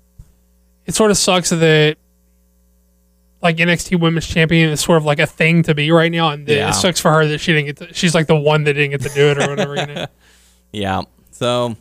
it 0.86 0.94
sort 0.94 1.10
of 1.12 1.16
sucks 1.18 1.50
that 1.50 1.96
like 3.42 3.56
NXT 3.56 3.98
Women's 4.00 4.26
Champion 4.26 4.70
is 4.70 4.80
sort 4.80 4.98
of 4.98 5.04
like 5.04 5.18
a 5.18 5.26
thing 5.26 5.62
to 5.64 5.74
be 5.74 5.90
right 5.90 6.10
now, 6.12 6.30
and 6.30 6.46
Yeah. 6.48 6.70
it 6.70 6.74
sucks 6.74 7.00
for 7.00 7.10
her 7.12 7.26
that 7.26 7.38
she 7.38 7.52
didn't 7.52 7.66
get. 7.66 7.76
To, 7.88 7.94
she's 7.94 8.14
like 8.14 8.26
the 8.26 8.36
one 8.36 8.64
that 8.64 8.74
didn't 8.74 8.90
get 8.92 9.02
to 9.02 9.14
do 9.14 9.30
it 9.30 9.38
or 9.38 9.48
whatever. 9.50 9.76
you 9.76 9.86
know? 9.86 10.06
Yeah. 10.72 11.02
So 11.32 11.76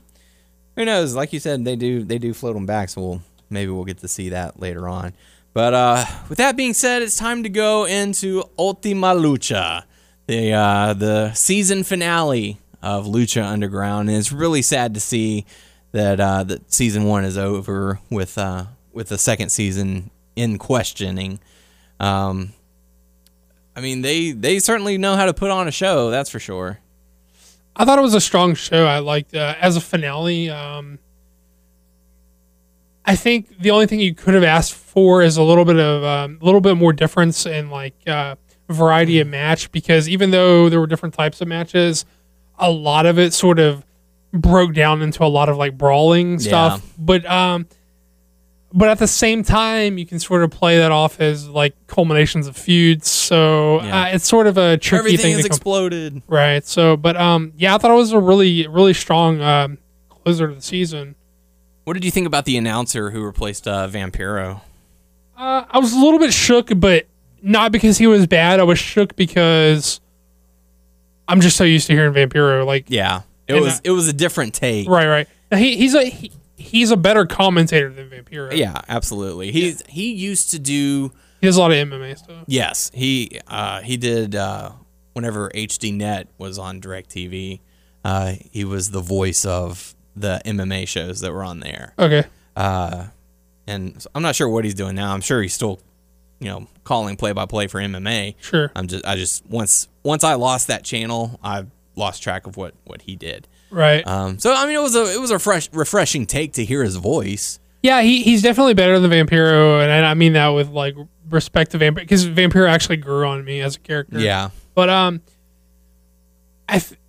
who 0.76 0.84
knows? 0.86 1.16
Like 1.16 1.32
you 1.34 1.40
said, 1.40 1.64
they 1.64 1.76
do 1.78 2.04
they 2.04 2.18
do 2.18 2.34
float 2.34 2.56
them 2.56 2.66
back, 2.66 2.90
so 2.90 3.02
we'll 3.02 3.22
maybe 3.50 3.72
we'll 3.72 3.86
get 3.86 4.00
to 4.00 4.08
see 4.08 4.30
that 4.30 4.60
later 4.60 4.90
on. 4.90 5.14
But 5.54 5.74
uh, 5.74 6.06
with 6.30 6.38
that 6.40 6.56
being 6.58 6.74
said, 6.74 7.02
it's 7.02 7.16
time 7.18 7.44
to 7.44 7.50
go 7.50 7.86
into 7.86 8.44
Ultima 8.58 9.14
Lucha, 9.16 9.84
the 10.28 10.52
uh, 10.54 10.94
the 10.94 11.32
season 11.34 11.84
finale 11.84 12.58
of 12.82 13.06
Lucha 13.06 13.44
Underground, 13.46 14.10
and 14.10 14.18
it's 14.18 14.32
really 14.32 14.62
sad 14.62 14.94
to 14.96 15.00
see 15.00 15.46
that 15.92 16.20
uh, 16.20 16.44
that 16.44 16.72
season 16.74 17.04
one 17.06 17.24
is 17.24 17.38
over 17.38 18.00
with 18.10 18.38
uh, 18.38 18.66
with 18.92 19.08
the 19.10 19.18
second 19.18 19.50
season 19.52 20.10
in 20.36 20.58
questioning. 20.58 21.40
Um, 22.02 22.54
I 23.76 23.82
mean, 23.82 24.02
they 24.02 24.32
they 24.32 24.60
certainly 24.60 24.98
know 24.98 25.16
how 25.16 25.26
to 25.26 25.34
put 25.34 25.52
on 25.52 25.68
a 25.68 25.72
show, 25.72 26.10
that's 26.10 26.30
for 26.30 26.40
sure. 26.40 26.80
I 27.76 27.86
thought 27.86 28.00
it 28.00 28.02
was 28.02 28.16
a 28.16 28.22
strong 28.22 28.56
show. 28.56 28.86
I 28.86 29.00
liked 29.00 29.34
uh, 29.36 29.56
as 29.62 29.78
a 29.78 29.82
finale. 29.82 30.50
Um, 30.50 31.00
I 33.06 33.16
think 33.16 33.60
the 33.60 33.72
only 33.72 33.88
thing 33.88 34.00
you 34.00 34.14
could 34.14 34.34
have 34.34 34.44
asked 34.44 34.74
for 34.74 35.22
is 35.22 35.38
a 35.38 35.44
little 35.44 35.64
bit 35.64 35.80
of 35.80 36.04
um, 36.04 36.40
a 36.42 36.46
little 36.46 36.60
bit 36.62 36.76
more 36.76 36.92
difference 36.92 37.46
in 37.46 37.70
like 37.70 37.96
uh, 38.08 38.36
variety 38.68 39.20
of 39.20 39.28
match 39.28 39.72
because 39.72 40.10
even 40.10 40.32
though 40.32 40.70
there 40.70 40.80
were 40.80 40.88
different 40.88 41.14
types 41.14 41.40
of 41.40 41.48
matches, 41.48 42.06
a 42.60 42.70
lot 42.70 43.06
of 43.06 43.18
it 43.20 43.34
sort 43.34 43.60
of 43.60 43.86
broke 44.34 44.74
down 44.74 45.02
into 45.02 45.24
a 45.24 45.28
lot 45.28 45.50
of 45.50 45.58
like 45.58 45.78
brawling 45.78 46.40
stuff. 46.40 46.82
But 46.98 47.26
um, 47.26 47.68
but 48.74 48.90
at 48.90 49.00
the 49.00 49.08
same 49.08 49.44
time, 49.44 49.98
you 49.98 50.06
can 50.06 50.20
sort 50.20 50.44
of 50.44 50.52
play 50.52 50.78
that 50.78 50.92
off 50.92 51.20
as 51.20 51.48
like 51.50 51.76
culminations 51.88 52.48
of 52.48 52.56
feuds. 52.56 53.08
So 53.10 53.82
Yeah. 53.82 54.02
uh, 54.04 54.06
it's 54.08 54.28
sort 54.28 54.48
of 54.48 54.58
a 54.58 54.78
tricky 54.78 55.00
Everything 55.00 55.18
thing 55.24 55.34
has 55.34 55.44
to 55.44 55.50
com- 55.50 55.56
exploded. 55.56 56.22
Right. 56.28 56.66
So, 56.66 56.96
but 56.98 57.18
um, 57.18 57.54
yeah, 57.58 57.76
I 57.76 57.78
thought 57.78 57.92
it 57.92 57.96
was 57.96 58.12
a 58.14 58.20
really, 58.20 58.68
really 58.68 58.94
strong 58.94 59.42
um, 59.42 59.78
closer 60.10 60.48
to 60.48 60.56
the 60.56 60.62
season. 60.62 61.16
What 61.84 61.94
did 61.94 62.06
you 62.06 62.12
think 62.12 62.28
about 62.28 62.46
the 62.46 62.58
announcer 62.58 63.10
who 63.12 63.24
replaced 63.24 63.68
uh, 63.68 63.88
Vampiro? 63.88 64.62
Uh, 65.38 65.66
I 65.70 65.80
was 65.80 65.94
a 65.94 65.98
little 65.98 66.20
bit 66.20 66.32
shook, 66.32 66.70
but 66.76 67.08
not 67.42 67.72
because 67.72 67.98
he 67.98 68.06
was 68.08 68.28
bad. 68.28 68.60
I 68.60 68.64
was 68.64 68.78
shook 68.78 69.16
because 69.16 70.00
I'm 71.28 71.42
just 71.42 71.58
so 71.58 71.64
used 71.64 71.88
to 71.88 71.94
hearing 71.94 72.14
Vampiro. 72.14 72.66
Like, 72.66 72.86
Yeah, 72.90 73.22
it 73.48 73.56
was 73.56 73.78
uh, 73.78 73.82
it 73.86 73.92
was 73.92 74.08
a 74.08 74.14
different 74.14 74.54
take. 74.54 74.88
right, 74.88 75.08
right. 75.08 75.28
Now, 75.52 75.58
he, 75.58 75.76
he's 75.76 75.94
a 75.96 76.06
he, 76.06 76.32
he's 76.62 76.92
a 76.92 76.98
better 76.98 77.26
commentator 77.26 77.90
than 77.92 78.10
Vampiro. 78.10 78.56
Yeah, 78.56 78.80
absolutely. 78.88 79.52
He's 79.52 79.82
he 79.88 80.14
used 80.14 80.52
to 80.52 80.60
do 80.60 81.12
he 81.42 81.48
does 81.48 81.58
a 81.58 81.60
lot 81.60 81.72
of 81.72 81.78
MMA 81.88 82.18
stuff. 82.18 82.44
yes. 82.48 82.92
He 82.94 83.40
uh, 83.48 83.82
he 83.82 83.98
did 83.98 84.36
uh, 84.36 84.72
whenever 85.14 85.50
HD 85.50 85.94
Net 85.94 86.28
was 86.38 86.58
on 86.58 86.80
Directv. 86.80 87.60
Uh, 88.04 88.34
he 88.52 88.64
was 88.64 88.92
the 88.92 89.02
voice 89.02 89.46
of 89.46 89.94
the 90.16 90.42
MMA 90.46 90.88
shows 90.88 91.20
that 91.22 91.32
were 91.32 91.44
on 91.44 91.60
there. 91.60 91.94
Okay, 92.00 92.26
Uh, 92.56 93.06
and 93.68 94.02
so 94.02 94.10
I'm 94.16 94.22
not 94.24 94.36
sure 94.36 94.50
what 94.50 94.64
he's 94.66 94.74
doing 94.74 94.96
now. 94.96 95.14
I'm 95.14 95.22
sure 95.22 95.42
he's 95.42 95.54
still, 95.54 95.80
you 96.40 96.48
know, 96.50 96.68
calling 96.84 97.16
play 97.16 97.32
by 97.32 97.46
play 97.46 97.68
for 97.68 97.80
MMA. 97.80 98.36
sure. 98.42 98.72
I'm 98.76 98.88
just 98.88 99.06
I 99.06 99.16
just 99.16 99.46
once 99.46 99.88
once 100.04 100.24
I 100.24 100.34
lost 100.34 100.68
that 100.68 100.84
channel, 100.84 101.40
I 101.44 101.66
lost 101.96 102.22
track 102.24 102.48
of 102.48 102.58
what 102.58 102.74
what 102.86 103.04
he 103.04 103.16
did. 103.16 103.48
Right. 103.72 104.06
Um, 104.06 104.38
so 104.38 104.54
I 104.54 104.66
mean, 104.66 104.76
it 104.76 104.82
was 104.82 104.96
a 104.96 105.12
it 105.14 105.20
was 105.20 105.32
a 105.32 105.40
fresh 105.40 105.70
refreshing 105.74 106.26
take 106.26 106.54
to 106.54 106.66
hear 106.66 106.84
his 106.84 106.98
voice. 106.98 107.60
Yeah, 107.82 108.02
he, 108.04 108.22
he's 108.22 108.44
definitely 108.44 108.76
better 108.76 109.00
than 109.00 109.10
Vampiro, 109.10 109.82
and 109.82 110.06
I 110.06 110.14
mean 110.14 110.34
that 110.34 110.50
with 110.50 110.70
like 110.70 110.96
respect 111.30 111.72
to 111.72 111.80
Vampiro 111.80 111.96
because 111.96 112.28
Vampiro 112.28 112.68
actually 112.70 112.98
grew 112.98 113.26
on 113.26 113.44
me 113.44 113.62
as 113.62 113.76
a 113.78 113.80
character. 113.80 114.20
Yeah, 114.20 114.50
but 114.76 114.90
um, 114.90 115.22
I 116.70 116.80
th- 116.80 117.00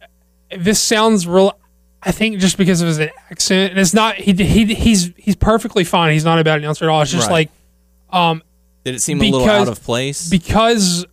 this 0.57 0.81
sounds 0.81 1.27
real. 1.27 1.59
I 2.03 2.11
think 2.11 2.39
just 2.39 2.57
because 2.59 2.81
of 2.81 2.89
his 2.89 2.99
accent, 3.01 3.71
and 3.73 3.79
it's 3.81 3.95
not 3.95 4.17
he 4.17 4.33
he 4.33 4.75
he's 4.75 5.13
he's 5.17 5.37
perfectly 5.37 5.85
fine. 5.85 6.13
He's 6.15 6.25
not 6.25 6.39
a 6.39 6.45
bad 6.45 6.59
announcer 6.59 6.85
at 6.87 6.89
all. 6.91 7.03
It's 7.03 7.11
just 7.13 7.29
Right. 7.29 7.51
like 8.13 8.19
um 8.19 8.43
did 8.85 8.95
it 8.97 9.01
seem 9.01 9.21
a 9.21 9.31
little 9.31 9.49
out 9.49 9.69
of 9.69 9.83
place? 9.83 10.29
because 10.29 11.05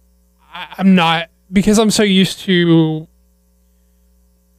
I, 0.53 0.75
I'm 0.79 0.95
not 0.95 1.29
because 1.51 1.77
I'm 1.79 1.91
so 1.91 2.01
used 2.03 2.39
to 2.41 3.07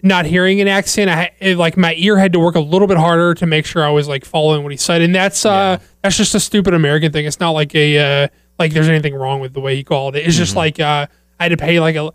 not 0.03 0.27
hearing 0.27 0.61
an 0.61 0.69
accent. 0.69 1.11
I 1.11 1.33
it, 1.41 1.57
like 1.57 1.77
my 1.77 1.95
ear 1.97 2.19
had 2.19 2.33
to 2.35 2.39
work 2.41 2.55
a 2.55 2.61
little 2.61 2.89
bit 2.89 2.97
harder 2.97 3.35
to 3.35 3.47
make 3.47 3.67
sure 3.67 3.85
I 3.85 3.91
was 3.91 4.09
like 4.09 4.25
following 4.25 4.63
what 4.63 4.73
he 4.73 4.79
said, 4.79 5.03
and 5.03 5.15
that's 5.15 5.45
uh 5.47 5.79
Yeah. 5.81 5.87
that's 6.03 6.17
just 6.17 6.35
a 6.35 6.41
stupid 6.41 6.75
American 6.75 7.13
thing. 7.13 7.27
It's 7.27 7.41
not 7.41 7.51
like 7.51 7.75
a 7.75 8.25
uh, 8.25 8.29
like 8.59 8.73
there's 8.73 8.89
anything 8.89 9.15
wrong 9.15 9.41
with 9.41 9.53
the 9.55 9.61
way 9.61 9.77
he 9.77 9.85
called 9.85 10.17
it. 10.17 10.27
It's 10.27 10.37
just 10.37 10.51
Mm-hmm. 10.53 10.59
like 10.59 10.81
uh 10.81 11.07
I 11.39 11.43
had 11.45 11.49
to 11.51 11.57
pay 11.57 11.81
like 11.81 11.97
a. 11.97 12.11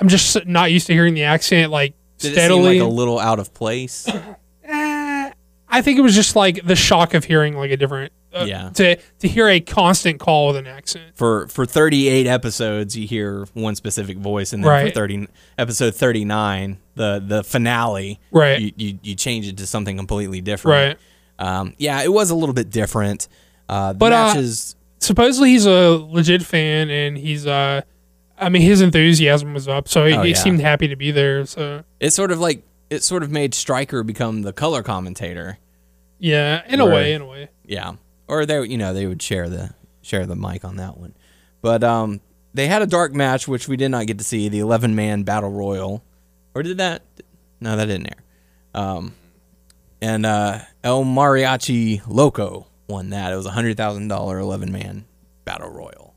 I'm 0.00 0.08
just 0.08 0.44
not 0.46 0.72
used 0.72 0.86
to 0.88 0.92
hearing 0.92 1.14
the 1.14 1.24
accent 1.24 1.70
like 1.70 1.94
did 2.18 2.32
it 2.32 2.34
steadily. 2.34 2.74
seem 2.78 2.82
like 2.84 2.90
a 2.90 2.94
little 2.94 3.18
out 3.18 3.38
of 3.38 3.52
place? 3.54 4.08
Eh, 4.66 5.30
I 5.68 5.82
think 5.82 5.98
it 5.98 6.02
was 6.02 6.14
just 6.14 6.36
like 6.36 6.64
the 6.66 6.74
shock 6.76 7.12
of 7.14 7.24
hearing 7.24 7.54
like 7.56 7.70
a 7.70 7.76
different. 7.76 8.12
Uh, 8.34 8.44
Yeah. 8.46 8.70
To 8.74 8.96
to 9.20 9.28
hear 9.28 9.48
a 9.48 9.60
constant 9.60 10.18
call 10.20 10.48
with 10.48 10.56
an 10.56 10.66
accent. 10.66 11.12
for 11.14 11.46
for 11.48 11.64
38 11.66 12.26
episodes 12.26 12.96
you 12.96 13.06
hear 13.06 13.46
one 13.54 13.74
specific 13.76 14.18
voice 14.18 14.52
and 14.52 14.64
then 14.64 14.70
Right. 14.70 14.88
for 14.88 14.94
30 14.94 15.28
episode 15.58 15.94
39 15.94 16.78
the 16.96 17.22
the 17.26 17.44
finale 17.44 18.18
Right. 18.32 18.60
you, 18.60 18.72
you 18.76 18.98
you 19.02 19.14
change 19.14 19.46
it 19.48 19.56
to 19.58 19.66
something 19.66 19.96
completely 19.96 20.40
different 20.40 20.98
Right. 21.38 21.46
um 21.58 21.74
yeah 21.78 22.02
it 22.02 22.12
was 22.12 22.30
a 22.30 22.34
little 22.34 22.54
bit 22.54 22.70
different 22.70 23.28
uh 23.68 23.92
the 23.92 23.98
But, 23.98 24.12
uh, 24.12 24.42
supposedly 24.98 25.50
he's 25.50 25.66
a 25.66 25.90
legit 25.90 26.42
fan 26.42 26.90
and 26.90 27.16
he's 27.16 27.46
uh 27.46 27.82
I 28.38 28.48
mean 28.48 28.62
his 28.62 28.80
enthusiasm 28.80 29.54
was 29.54 29.68
up 29.68 29.88
so 29.88 30.06
he, 30.06 30.14
Oh, 30.14 30.22
he 30.22 30.34
seemed 30.34 30.60
happy 30.60 30.88
to 30.88 30.96
be 30.96 31.10
there 31.12 31.46
so 31.46 31.84
it's 32.00 32.16
sort 32.16 32.30
of 32.32 32.40
like 32.40 32.62
it 32.90 33.02
sort 33.02 33.22
of 33.22 33.30
made 33.30 33.54
Stryker 33.54 34.02
become 34.02 34.42
the 34.42 34.52
color 34.52 34.82
commentator 34.82 35.58
yeah 36.18 36.62
in 36.68 36.80
a 36.80 36.84
Right. 36.86 36.94
way 36.94 37.12
in 37.14 37.22
a 37.22 37.26
way 37.26 37.48
yeah 37.64 37.92
or 38.28 38.46
they 38.46 38.62
you 38.66 38.78
know 38.78 38.92
they 38.94 39.06
would 39.06 39.22
share 39.22 39.48
the 39.48 39.74
share 40.02 40.26
the 40.26 40.36
mic 40.36 40.64
on 40.64 40.76
that 40.76 40.96
one. 40.98 41.14
But 41.62 41.82
um 41.84 42.20
they 42.52 42.66
had 42.66 42.82
a 42.82 42.86
dark 42.86 43.12
match 43.14 43.48
which 43.48 43.68
we 43.68 43.76
did 43.76 43.90
not 43.90 44.06
get 44.06 44.18
to 44.18 44.24
see 44.24 44.48
the 44.48 44.60
11 44.60 44.94
man 44.94 45.22
battle 45.24 45.50
royal. 45.50 46.04
Or 46.54 46.62
did 46.62 46.78
that? 46.78 47.02
No 47.60 47.76
that 47.76 47.86
didn't 47.86 48.06
air. 48.08 48.22
Um 48.74 49.14
and 50.00 50.26
uh 50.26 50.60
El 50.82 51.04
Mariachi 51.04 52.02
Loco 52.06 52.66
won 52.88 53.10
that. 53.10 53.32
It 53.32 53.36
was 53.36 53.46
a 53.46 53.50
hundred 53.50 53.76
thousand 53.76 54.08
dollar 54.08 54.38
11 54.38 54.70
man 54.72 55.04
battle 55.44 55.70
royal 55.70 56.14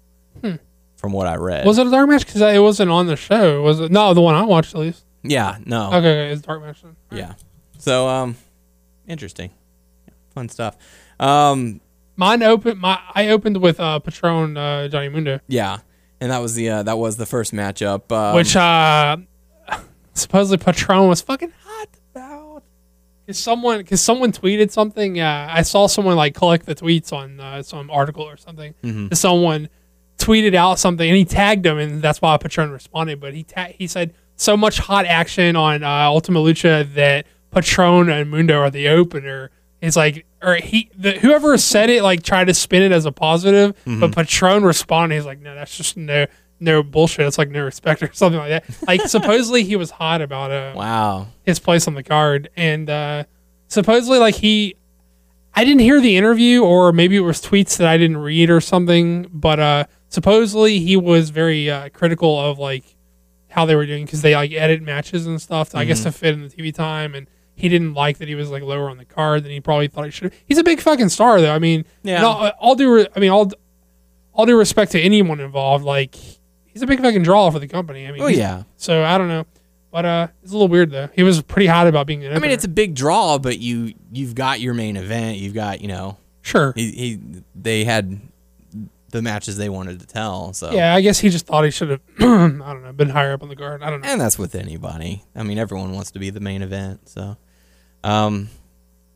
from 0.95 1.11
what 1.11 1.27
I 1.27 1.35
read. 1.35 1.65
Was 1.65 1.77
it 1.77 1.87
a 1.87 1.91
dark 1.91 2.09
match? 2.09 2.25
Because 2.25 2.41
it 2.41 2.59
wasn't 2.61 2.89
on 2.91 3.05
the 3.07 3.15
show. 3.15 3.61
Was 3.61 3.79
it 3.79 3.91
no 3.91 4.13
the 4.13 4.21
one 4.21 4.35
I 4.35 4.43
watched 4.43 4.73
at 4.75 4.81
least. 4.81 5.03
Yeah 5.23 5.57
no. 5.65 5.87
Okay, 5.87 5.97
okay 5.97 6.31
it's 6.33 6.41
dark 6.41 6.61
match 6.61 6.81
then. 6.81 6.95
yeah. 7.11 7.33
So 7.77 8.07
um 8.07 8.35
interesting. 9.07 9.51
Fun 10.35 10.49
stuff. 10.49 10.75
Um 11.19 11.81
mine 12.17 12.43
opened 12.43 12.79
my 12.79 12.99
I 13.15 13.29
opened 13.29 13.57
with 13.57 13.79
uh 13.79 13.99
Patron 13.99 14.57
uh, 14.57 14.87
Johnny 14.89 15.09
Mundo 15.09 15.39
Yeah, 15.47 15.79
and 16.19 16.31
that 16.31 16.39
was 16.39 16.55
the 16.55 16.69
uh, 16.69 16.83
that 16.83 16.97
was 16.97 17.15
the 17.15 17.25
first 17.25 17.53
matchup. 17.53 18.11
Um, 18.11 18.35
which 18.35 18.55
uh 18.55 19.17
supposedly 20.13 20.57
Patron 20.57 21.07
was 21.07 21.21
fucking 21.21 21.53
hot 21.63 21.87
about. 22.11 22.63
Cause 23.25 23.37
someone, 23.39 23.83
cause 23.83 24.01
someone 24.01 24.31
tweeted 24.31 24.71
something. 24.71 25.19
Uh, 25.19 25.47
I 25.51 25.61
saw 25.61 25.87
someone 25.87 26.15
like 26.15 26.33
collect 26.33 26.65
the 26.65 26.75
tweets 26.75 27.11
on 27.11 27.39
uh, 27.39 27.61
some 27.61 27.89
article 27.89 28.23
or 28.23 28.37
something. 28.37 28.73
Mm-hmm. 28.83 29.13
Someone 29.13 29.69
tweeted 30.17 30.55
out 30.55 30.79
something, 30.79 31.07
and 31.07 31.17
he 31.17 31.25
tagged 31.25 31.65
him, 31.65 31.77
and 31.77 32.01
that's 32.01 32.21
why 32.21 32.37
Patron 32.37 32.71
responded. 32.71 33.19
But 33.19 33.33
he 33.33 33.43
ta- 33.43 33.71
he 33.73 33.87
said 33.87 34.13
so 34.37 34.55
much 34.55 34.77
hot 34.77 35.05
action 35.05 35.55
on 35.55 35.83
uh, 35.83 35.87
Ultima 36.05 36.39
Lucha 36.39 36.93
that 36.93 37.25
Patron 37.51 38.09
and 38.09 38.29
Mundo 38.29 38.59
are 38.59 38.69
the 38.69 38.87
opener. 38.87 39.51
It's 39.81 39.95
like, 39.95 40.25
or 40.41 40.55
he, 40.55 40.89
the, 40.97 41.13
whoever 41.13 41.57
said 41.57 41.89
it, 41.89 42.03
like 42.03 42.23
tried 42.23 42.45
to 42.45 42.53
spin 42.53 42.81
it 42.83 42.91
as 42.91 43.05
a 43.05 43.11
positive, 43.11 43.71
Mm-hmm. 43.85 43.99
but 43.99 44.15
Patron 44.15 44.63
responded. 44.63 45.15
He's 45.15 45.25
like, 45.25 45.39
no, 45.39 45.55
that's 45.55 45.75
just 45.75 45.97
no, 45.97 46.25
no 46.59 46.83
bullshit. 46.83 47.25
It's 47.25 47.37
like 47.37 47.49
no 47.49 47.63
respect 47.63 48.03
or 48.03 48.09
something 48.13 48.39
like 48.39 48.49
that. 48.49 48.87
Like 48.87 49.01
supposedly 49.07 49.63
he 49.63 49.75
was 49.75 49.91
hot 49.91 50.21
about 50.21 50.51
uh, 50.51 50.73
wow, 50.75 51.27
his 51.43 51.59
place 51.59 51.87
on 51.87 51.95
the 51.95 52.03
card, 52.03 52.49
and 52.55 52.89
uh, 52.89 53.23
supposedly 53.67 54.19
like 54.19 54.35
he, 54.35 54.75
I 55.55 55.63
didn't 55.63 55.79
hear 55.81 55.99
the 55.99 56.15
interview, 56.17 56.63
or 56.63 56.91
maybe 56.93 57.15
it 57.15 57.21
was 57.21 57.41
tweets 57.41 57.77
that 57.77 57.87
I 57.87 57.97
didn't 57.97 58.17
read 58.17 58.49
or 58.51 58.61
something. 58.61 59.27
But 59.33 59.59
uh, 59.59 59.83
supposedly 60.09 60.79
he 60.79 60.95
was 60.97 61.31
very 61.31 61.69
uh, 61.69 61.89
critical 61.89 62.39
of 62.39 62.59
like 62.59 62.83
how 63.49 63.65
they 63.65 63.75
were 63.75 63.87
doing 63.87 64.05
because 64.05 64.21
they 64.21 64.35
like 64.35 64.51
edit 64.51 64.83
matches 64.83 65.25
and 65.25 65.41
stuff. 65.41 65.73
I 65.73 65.83
guess 65.85 66.03
to 66.03 66.11
fit 66.11 66.35
in 66.35 66.43
the 66.43 66.49
TV 66.49 66.71
time, 66.73 67.15
and 67.15 67.27
he 67.57 67.67
didn't 67.69 67.93
like 67.95 68.19
that 68.19 68.27
he 68.27 68.35
was 68.35 68.49
like 68.51 68.63
lower 68.63 68.89
on 68.89 68.97
the 68.97 69.03
card 69.05 69.43
than 69.43 69.51
he 69.51 69.59
probably 69.59 69.87
thought 69.87 70.05
he 70.05 70.11
should. 70.11 70.31
He's 70.45 70.57
a 70.59 70.63
big 70.63 70.79
fucking 70.79 71.09
star 71.09 71.41
though. 71.41 71.53
I 71.53 71.59
mean, 71.59 71.83
Yeah. 72.03 72.23
all, 72.23 72.49
all 72.59 72.75
due, 72.75 72.93
re- 72.93 73.07
I 73.15 73.19
mean, 73.19 73.31
all 73.31 73.51
all 74.33 74.45
due 74.45 74.57
respect 74.57 74.91
to 74.93 75.01
anyone 75.01 75.39
involved, 75.39 75.83
like 75.83 76.15
he's 76.65 76.81
a 76.83 76.87
big 76.87 77.01
fucking 77.01 77.23
draw 77.23 77.49
for 77.49 77.59
the 77.59 77.67
company. 77.67 78.07
I 78.07 78.11
mean, 78.11 78.21
oh 78.21 78.27
yeah. 78.27 78.63
so 78.77 79.03
I 79.03 79.17
don't 79.17 79.27
know, 79.27 79.45
but 79.91 80.05
uh, 80.05 80.27
it's 80.43 80.51
a 80.51 80.53
little 80.53 80.67
weird 80.67 80.91
though. 80.91 81.09
He 81.13 81.23
was 81.23 81.41
pretty 81.41 81.67
hot 81.67 81.87
about 81.87 82.05
being 82.07 82.23
an. 82.23 82.33
I 82.35 82.39
mean, 82.39 82.51
it's 82.51 82.63
a 82.65 82.69
big 82.69 82.93
draw, 82.93 83.39
but 83.39 83.57
you 83.59 83.93
you've 84.11 84.35
got 84.35 84.59
your 84.59 84.75
main 84.75 84.95
event. 84.95 85.39
You've 85.39 85.55
got 85.55 85.81
you 85.81 85.87
know 85.87 86.17
sure. 86.43 86.73
he, 86.75 86.91
he 86.91 87.19
they 87.55 87.83
had 87.83 88.21
the 89.09 89.21
matches 89.21 89.55
they 89.57 89.69
wanted 89.69 90.01
to 90.01 90.05
tell. 90.05 90.51
So 90.53 90.69
Yeah, 90.71 90.93
I 90.93 90.99
guess 91.01 91.17
he 91.17 91.29
just 91.29 91.47
thought 91.47 91.63
he 91.63 91.71
should 91.71 91.89
have. 91.89 92.01
I 92.19 92.23
don't 92.23 92.83
know, 92.83 92.91
been 92.93 93.09
higher 93.09 93.31
up 93.33 93.41
on 93.41 93.47
the 93.49 93.55
guard. 93.55 93.81
I 93.81 93.89
don't 93.89 94.01
know. 94.01 94.07
and 94.09 94.19
that's 94.19 94.37
with 94.37 94.53
anybody. 94.53 95.23
I 95.33 95.43
mean, 95.43 95.57
everyone 95.57 95.93
wants 95.93 96.11
to 96.11 96.19
be 96.19 96.29
the 96.29 96.41
main 96.41 96.61
event. 96.61 97.07
So, 97.07 97.37
um, 98.03 98.49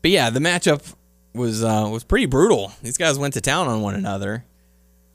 but 0.02 0.10
yeah, 0.10 0.30
the 0.30 0.40
matchup 0.40 0.94
was 1.34 1.62
uh 1.64 1.88
was 1.90 2.04
pretty 2.04 2.26
brutal. 2.26 2.72
These 2.82 2.98
guys 2.98 3.18
went 3.18 3.34
to 3.34 3.40
town 3.40 3.68
on 3.68 3.80
one 3.82 3.94
another, 3.94 4.44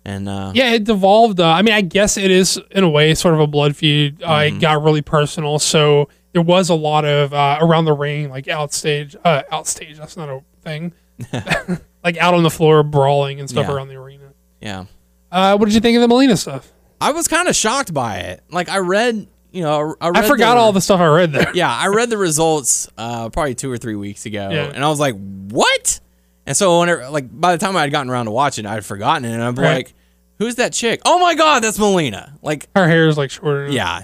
and 0.05 0.28
uh, 0.28 0.51
Yeah, 0.55 0.74
it 0.74 0.84
devolved. 0.84 1.39
Uh, 1.39 1.47
I 1.49 1.61
mean, 1.61 1.74
I 1.74 1.82
guess 1.82 2.18
it 2.18 2.32
is 2.32 2.59
in 2.72 2.84
a 2.84 2.89
way 2.89 3.13
sort 3.13 3.34
of 3.34 3.39
a 3.39 3.47
blood 3.47 3.76
feud. 3.76 4.22
Uh, 4.24 4.28
Mm-hmm. 4.28 4.57
It 4.57 4.59
got 4.61 4.82
really 4.84 5.01
personal, 5.01 5.59
so 5.59 6.09
there 6.34 6.41
was 6.41 6.70
a 6.70 6.76
lot 6.76 7.05
of 7.05 7.34
uh, 7.34 7.57
around 7.61 7.86
the 7.86 7.93
ring, 7.93 8.30
like 8.30 8.45
outstage. 8.45 9.15
Uh, 9.24 9.43
outstage. 9.51 9.97
That's 9.97 10.18
not 10.18 10.30
a 10.30 10.41
thing. 10.61 10.93
like 12.03 12.18
out 12.18 12.34
on 12.34 12.43
the 12.43 12.49
floor 12.49 12.84
brawling 12.84 13.39
and 13.39 13.49
stuff 13.49 13.68
Yeah. 13.68 13.74
around 13.74 13.88
the 13.89 13.95
arena. 13.95 14.34
yeah. 14.61 14.86
Uh, 15.30 15.57
what 15.57 15.65
did 15.65 15.74
you 15.76 15.82
think 15.82 15.95
of 15.97 16.01
the 16.01 16.07
Melina 16.07 16.38
stuff? 16.38 16.72
I 17.01 17.11
was 17.11 17.28
kind 17.28 17.47
of 17.49 17.55
shocked 17.55 17.93
by 17.93 18.18
it. 18.20 18.41
Like 18.49 18.70
I 18.70 18.78
read, 18.78 19.28
you 19.58 19.64
know, 19.64 19.95
I, 19.99 20.10
I 20.16 20.28
forgot 20.28 20.55
the- 20.55 20.62
all 20.62 20.72
the 20.72 20.82
stuff 20.82 20.99
I 20.99 21.08
read 21.08 21.34
there. 21.34 21.51
Yeah, 21.53 21.74
I 21.74 21.88
read 21.88 22.10
the 22.10 22.18
results 22.18 22.88
uh, 22.97 23.30
probably 23.30 23.55
two 23.55 23.72
or 23.72 23.78
three 23.78 23.95
weeks 23.95 24.26
ago, 24.26 24.49
Yeah. 24.51 24.72
and 24.74 24.84
I 24.84 24.89
was 24.89 24.99
like, 24.99 25.16
"What?" 25.49 25.99
And 26.45 26.55
so 26.55 26.80
whenever, 26.80 27.10
like, 27.10 27.26
by 27.30 27.55
the 27.55 27.66
time 27.66 27.76
I 27.76 27.82
had 27.82 27.91
gotten 27.91 28.10
around 28.10 28.26
to 28.26 28.32
watching, 28.32 28.66
I 28.66 28.74
had 28.76 28.86
forgotten 28.86 29.26
it, 29.26 29.34
and 29.34 29.43
I'm 29.43 29.55
Right. 29.55 29.76
like, 29.78 29.93
"Who's 30.39 30.55
that 30.55 30.72
chick?" 30.74 31.01
Oh 31.05 31.20
my 31.20 31.36
god, 31.36 31.64
that's 31.64 31.78
Melina! 31.80 32.34
Like, 32.41 32.68
Her 32.76 32.88
hair 32.88 33.08
is 33.08 33.18
like 33.18 33.32
shorter. 33.32 33.68
yeah, 33.70 34.03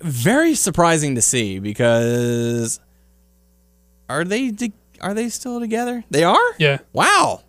very 0.00 0.54
surprising 0.54 1.14
to 1.16 1.22
see 1.22 1.58
because 1.58 2.78
are 4.08 4.24
they 4.24 4.52
are 5.00 5.14
they 5.14 5.28
still 5.28 5.60
together? 5.60 6.04
They 6.10 6.24
are. 6.24 6.38
yeah. 6.58 6.78
Wow, 6.92 7.42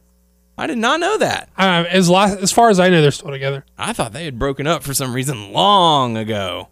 I 0.58 0.68
did 0.68 0.78
not 0.78 1.00
know 1.00 1.18
that. 1.18 1.50
Uh, 1.58 1.84
as 1.90 2.10
last, 2.10 2.38
as 2.40 2.52
far 2.52 2.70
as 2.70 2.80
I 2.80 2.90
know, 2.90 3.02
they're 3.02 3.12
still 3.12 3.30
together. 3.32 3.66
I 3.78 3.94
thought 3.94 4.14
they 4.14 4.26
had 4.26 4.40
broken 4.40 4.68
up 4.68 4.84
for 4.84 4.94
some 4.94 5.14
reason 5.14 5.52
long 5.52 6.16
ago. 6.18 6.70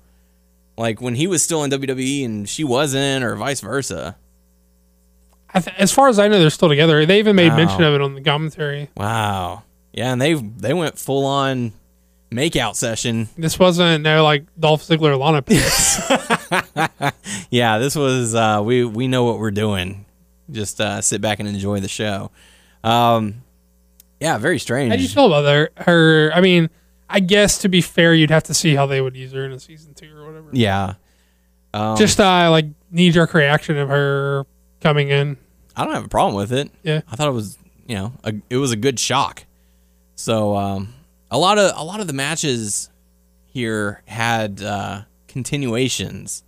Like 0.80 1.02
when 1.02 1.16
he 1.16 1.28
was 1.28 1.44
still 1.44 1.64
in 1.66 1.72
WWE 1.72 2.24
and 2.26 2.48
she 2.48 2.64
wasn't, 2.64 3.24
or 3.26 3.36
vice 3.36 3.60
versa. 3.60 4.16
I 5.54 5.60
th- 5.60 5.76
as 5.78 5.92
far 5.92 6.08
as 6.08 6.20
I 6.20 6.28
know, 6.28 6.40
they're 6.40 6.50
still 6.50 6.70
together. 6.70 7.06
They 7.06 7.20
even 7.20 7.36
made 7.36 7.50
Wow. 7.50 7.58
mention 7.58 7.84
of 7.84 7.94
it 7.96 8.02
on 8.02 8.14
the 8.16 8.22
commentary. 8.22 8.90
Wow. 8.96 9.64
Yeah, 9.92 10.14
and 10.14 10.22
they 10.22 10.36
they 10.36 10.74
went 10.74 10.98
full 10.98 11.26
on 11.26 11.74
makeout 12.32 12.76
session. 12.76 13.28
This 13.38 13.58
wasn't 13.60 14.04
no 14.04 14.24
like 14.24 14.46
Dolph 14.60 14.84
Ziggler 14.84 15.20
Lana 15.20 15.42
piece. 15.42 16.00
Yeah, 17.52 17.80
this 17.80 17.96
was 17.96 18.36
uh, 18.36 18.62
we 18.64 18.86
we 18.86 19.08
know 19.08 19.24
what 19.24 19.40
we're 19.40 19.50
doing. 19.52 20.06
Just 20.52 20.80
uh, 20.80 21.02
sit 21.02 21.20
back 21.20 21.40
and 21.40 21.50
enjoy 21.50 21.80
the 21.80 21.88
show. 21.88 22.32
Um, 22.84 23.44
yeah, 24.20 24.38
very 24.38 24.60
strange. 24.60 24.92
How 24.92 24.98
do 24.98 25.02
you 25.04 25.10
feel 25.10 25.26
about 25.26 25.46
her? 25.46 25.70
Her, 25.78 26.32
I 26.34 26.42
mean, 26.42 26.70
I 27.10 27.20
guess 27.20 27.58
to 27.60 27.70
be 27.70 27.82
fair, 27.82 28.14
you'd 28.14 28.30
have 28.30 28.44
to 28.44 28.54
see 28.54 28.76
how 28.76 28.86
they 28.86 29.02
would 29.02 29.16
use 29.16 29.32
her 29.34 29.46
in 29.46 29.52
a 29.52 29.60
season 29.60 29.94
two. 29.96 30.14
Yeah. 30.52 30.96
Um, 31.74 31.98
Just 31.98 32.20
uh, 32.20 32.50
like 32.50 32.66
knee 32.92 33.12
jerk 33.12 33.34
reaction 33.34 33.78
of 33.78 33.90
her 33.90 34.46
coming 34.82 35.10
in. 35.10 35.38
I 35.76 35.86
don't 35.86 35.94
have 35.94 36.06
a 36.06 36.10
problem 36.10 36.36
with 36.36 36.52
it. 36.52 36.72
Yeah. 36.84 37.02
I 37.10 37.16
thought 37.16 37.28
it 37.28 37.34
was, 37.34 37.58
you 37.88 37.96
know, 37.96 38.14
a, 38.24 38.34
it 38.50 38.58
was 38.58 38.72
a 38.72 38.76
good 38.76 39.00
shock. 39.00 39.46
So 40.16 40.56
um, 40.58 40.94
a 41.32 41.38
lot 41.38 41.58
of 41.58 41.72
a 41.76 41.84
lot 41.84 42.00
of 42.02 42.08
the 42.08 42.14
matches 42.14 42.90
here 43.46 44.02
had 44.06 44.62
uh, 44.62 45.02
continuations. 45.28 46.44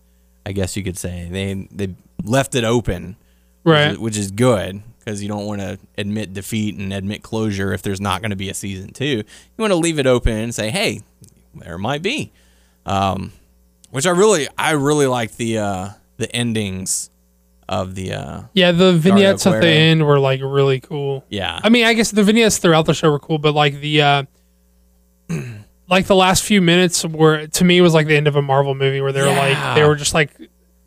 I 0.45 0.51
guess 0.53 0.75
you 0.75 0.83
could 0.83 0.97
say 0.97 1.27
they 1.31 1.67
they 1.71 1.95
left 2.23 2.55
it 2.55 2.63
open, 2.63 3.15
Right. 3.63 3.89
Which 3.89 3.93
is, 3.93 3.99
which 3.99 4.17
is 4.17 4.31
good 4.31 4.81
because 4.99 5.21
you 5.21 5.29
don't 5.29 5.45
want 5.45 5.61
to 5.61 5.79
admit 5.97 6.33
defeat 6.33 6.75
and 6.75 6.91
admit 6.93 7.23
closure 7.23 7.73
if 7.73 7.81
there's 7.81 8.01
not 8.01 8.21
going 8.21 8.31
to 8.31 8.35
be 8.35 8.49
a 8.49 8.53
season 8.53 8.91
two. 8.91 9.05
You 9.05 9.23
want 9.57 9.71
to 9.71 9.75
leave 9.77 9.97
it 9.99 10.05
open 10.07 10.33
and 10.33 10.53
say, 10.53 10.69
hey, 10.69 11.01
there 11.55 11.77
might 11.77 12.01
be. 12.01 12.31
Um, 12.85 13.31
which 13.91 14.05
I 14.07 14.11
really 14.11 14.47
I 14.57 14.71
really 14.71 15.07
like 15.07 15.35
the 15.37 15.59
uh, 15.59 15.89
the 16.17 16.33
endings 16.35 17.09
of 17.69 17.95
the 17.95 18.13
uh, 18.13 18.41
Yeah, 18.53 18.71
the 18.73 18.91
vignettes 18.93 19.45
at 19.47 19.61
the 19.61 19.67
end 19.69 20.05
were 20.05 20.19
like 20.19 20.41
really 20.43 20.79
cool. 20.81 21.23
yeah 21.29 21.59
I 21.63 21.69
mean, 21.69 21.85
I 21.85 21.93
guess 21.93 22.11
the 22.11 22.23
vignettes 22.23 22.57
throughout 22.57 22.85
the 22.85 22.93
show 22.93 23.09
were 23.11 23.19
cool, 23.19 23.37
but 23.37 23.53
like 23.53 23.79
the 23.79 24.01
uh 24.01 24.23
like 25.87 26.07
the 26.07 26.15
last 26.15 26.43
few 26.43 26.61
minutes 26.61 27.05
were 27.05 27.47
to 27.47 27.63
me 27.63 27.81
was 27.81 27.93
like 27.93 28.07
the 28.07 28.15
end 28.15 28.27
of 28.27 28.35
a 28.35 28.41
Marvel 28.41 28.75
movie 28.75 29.01
where 29.01 29.11
they 29.11 29.21
were 29.21 29.27
like 29.27 29.75
they 29.75 29.83
were 29.85 29.95
just 29.95 30.13
like 30.13 30.31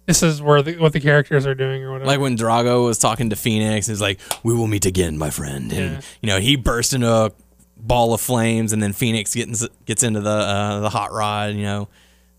this 0.06 0.22
is 0.22 0.42
where 0.42 0.60
the, 0.60 0.76
what 0.76 0.92
the 0.92 1.00
characters 1.00 1.46
are 1.46 1.54
doing 1.54 1.82
or 1.82 1.92
whatever. 1.92 2.06
Like 2.06 2.20
when 2.20 2.36
Drago 2.36 2.84
was 2.84 2.98
talking 2.98 3.30
to 3.30 3.36
Phoenix, 3.36 3.86
he's 3.86 4.02
like, 4.02 4.20
"We 4.42 4.52
will 4.52 4.66
meet 4.66 4.84
again, 4.84 5.16
my 5.16 5.30
friend." 5.30 5.72
And 5.72 5.92
Yeah. 5.94 6.00
you 6.20 6.26
know, 6.28 6.40
he 6.40 6.56
burst 6.56 6.92
into 6.92 7.10
a 7.10 7.32
ball 7.78 8.12
of 8.12 8.20
flames, 8.20 8.74
and 8.74 8.82
then 8.82 8.92
Phoenix 8.92 9.34
gets 9.34 9.66
gets 9.86 10.02
into 10.02 10.20
the 10.20 10.28
uh, 10.28 10.80
the 10.80 10.90
hot 10.90 11.10
rod. 11.10 11.54
You 11.54 11.62
know, 11.62 11.88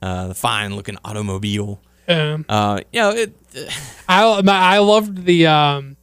uh, 0.06 0.28
the 0.28 0.36
fine 0.36 0.76
looking 0.76 0.98
automobile. 1.04 1.80
um, 2.08 2.46
Uh, 2.48 2.80
you 2.94 3.00
know, 3.00 3.10
it. 3.12 3.34
I 4.08 4.42
my- 4.42 4.54
I 4.76 4.78
loved 4.80 5.26
the 5.26 5.48
um 5.48 5.98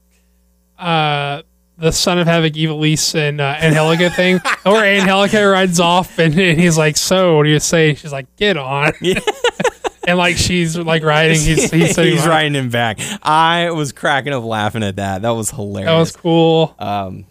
uh 0.79 1.43
the 1.79 1.91
Son 1.93 2.19
of 2.19 2.27
Havoc 2.27 2.53
Ivelisse 2.53 3.15
and 3.15 3.41
uh, 3.41 3.57
Angelica 3.61 4.09
thing, 4.11 4.39
where 4.63 4.85
Angelica 5.01 5.47
rides 5.49 5.81
off 5.81 6.19
and, 6.19 6.39
and 6.39 6.61
he's 6.61 6.79
like, 6.79 6.97
"So, 6.97 7.37
what 7.37 7.43
do 7.45 7.49
you 7.51 7.59
say?" 7.61 7.95
She's 7.95 8.13
like, 8.13 8.27
"Get 8.37 8.57
on." 8.57 8.93
Yeah. 9.01 9.19
and 10.07 10.19
like 10.19 10.37
she's 10.37 10.77
like 10.77 11.03
riding, 11.05 11.39
he's 11.41 11.71
he's, 11.71 11.97
he's 11.97 12.27
riding 12.27 12.55
him 12.55 12.71
back. 12.71 12.99
I 13.23 13.71
was 13.71 13.93
cracking 13.93 14.33
up 14.33 14.45
laughing 14.45 14.83
at 14.83 14.97
that. 14.97 15.23
That 15.23 15.31
was 15.31 15.51
hilarious. 15.51 15.89
That 15.91 15.99
was 15.99 16.17
cool. 16.17 16.75
Um, 16.79 17.27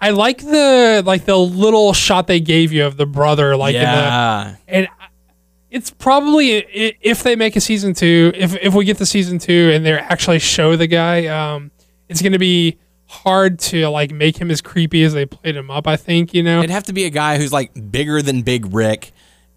I 0.00 0.10
like 0.10 0.38
the 0.38 1.02
like 1.06 1.24
the 1.24 1.36
little 1.38 1.92
shot 1.94 2.26
they 2.26 2.40
gave 2.40 2.72
you 2.72 2.84
of 2.86 2.96
the 2.98 3.06
brother, 3.06 3.56
like 3.56 3.74
in 3.74 3.80
the, 3.80 3.86
yeah, 3.86 4.56
and 4.68 4.88
I- 4.88 4.95
it's 5.76 5.90
probably 5.90 6.48
if 7.02 7.22
they 7.22 7.36
make 7.36 7.54
a 7.56 7.60
season 7.60 7.92
two, 7.94 8.32
if 8.34 8.54
if 8.56 8.74
we 8.74 8.84
get 8.84 8.98
the 8.98 9.06
season 9.06 9.38
two 9.38 9.70
and 9.74 9.84
they 9.84 9.92
actually 9.92 10.38
show 10.38 10.74
the 10.76 10.86
guy, 10.86 11.26
um, 11.26 11.70
it's 12.08 12.22
gonna 12.22 12.38
be 12.38 12.78
hard 13.08 13.58
to 13.60 13.88
like 13.88 14.10
make 14.10 14.36
him 14.36 14.50
as 14.50 14.60
creepy 14.60 15.02
as 15.04 15.12
they 15.12 15.26
played 15.26 15.54
him 15.56 15.70
up. 15.70 15.86
I 15.86 15.96
think 15.96 16.32
you 16.34 16.42
know. 16.42 16.58
it'd 16.58 16.70
have 16.70 16.84
to 16.84 16.92
be 16.92 17.04
a 17.04 17.10
guy 17.10 17.38
who's 17.38 17.52
like 17.52 17.70
bigger 17.90 18.22
than 18.22 18.42
Big 18.42 18.66
Ryck, 18.66 19.10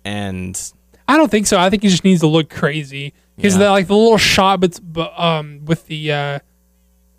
and 0.04 0.60
I 1.08 1.18
don't 1.18 1.32
think 1.32 1.48
so. 1.48 1.58
I 1.60 1.70
think 1.70 1.84
he 1.84 1.90
just 1.90 2.04
needs 2.04 2.22
to 2.22 2.28
look 2.28 2.50
crazy 2.50 3.14
because 3.36 3.54
Yeah. 3.56 3.66
the 3.66 3.70
like 3.72 3.88
the 3.88 3.96
little 3.96 4.18
shot, 4.18 4.60
but 4.60 5.20
um 5.20 5.62
with 5.66 5.88
the 5.88 6.12
uh, 6.12 6.40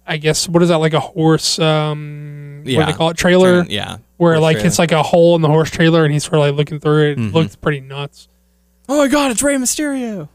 I 0.07 0.17
guess 0.19 0.49
what 0.49 0.63
is 0.63 0.69
that 0.69 0.79
like 0.79 0.93
a 0.95 1.01
horse 1.01 1.59
um 1.59 2.59
what 2.61 2.65
do 2.67 2.73
Yeah. 2.73 2.87
they 2.87 2.93
call 2.93 3.11
it 3.11 3.17
trailer 3.17 3.65
yeah, 3.69 3.99
where 4.19 4.35
Horse 4.35 4.43
like 4.43 4.57
trailer. 4.57 4.67
it's 4.67 4.79
like 4.79 4.93
a 4.93 5.03
hole 5.03 5.35
in 5.37 5.43
the 5.43 5.49
horse 5.49 5.71
trailer 5.71 6.05
and 6.05 6.13
he's 6.13 6.25
sort 6.25 6.35
of 6.35 6.41
like 6.41 6.55
looking 6.55 6.79
through 6.81 7.05
it. 7.05 7.11
It 7.13 7.19
Mhm. 7.19 7.33
looks 7.33 7.57
pretty 7.57 7.81
nuts. 7.81 8.29
Oh 8.91 8.99
my 8.99 9.09
god, 9.09 9.31
it's 9.31 9.43
Rey 9.43 9.55
Mysterio. 9.57 10.29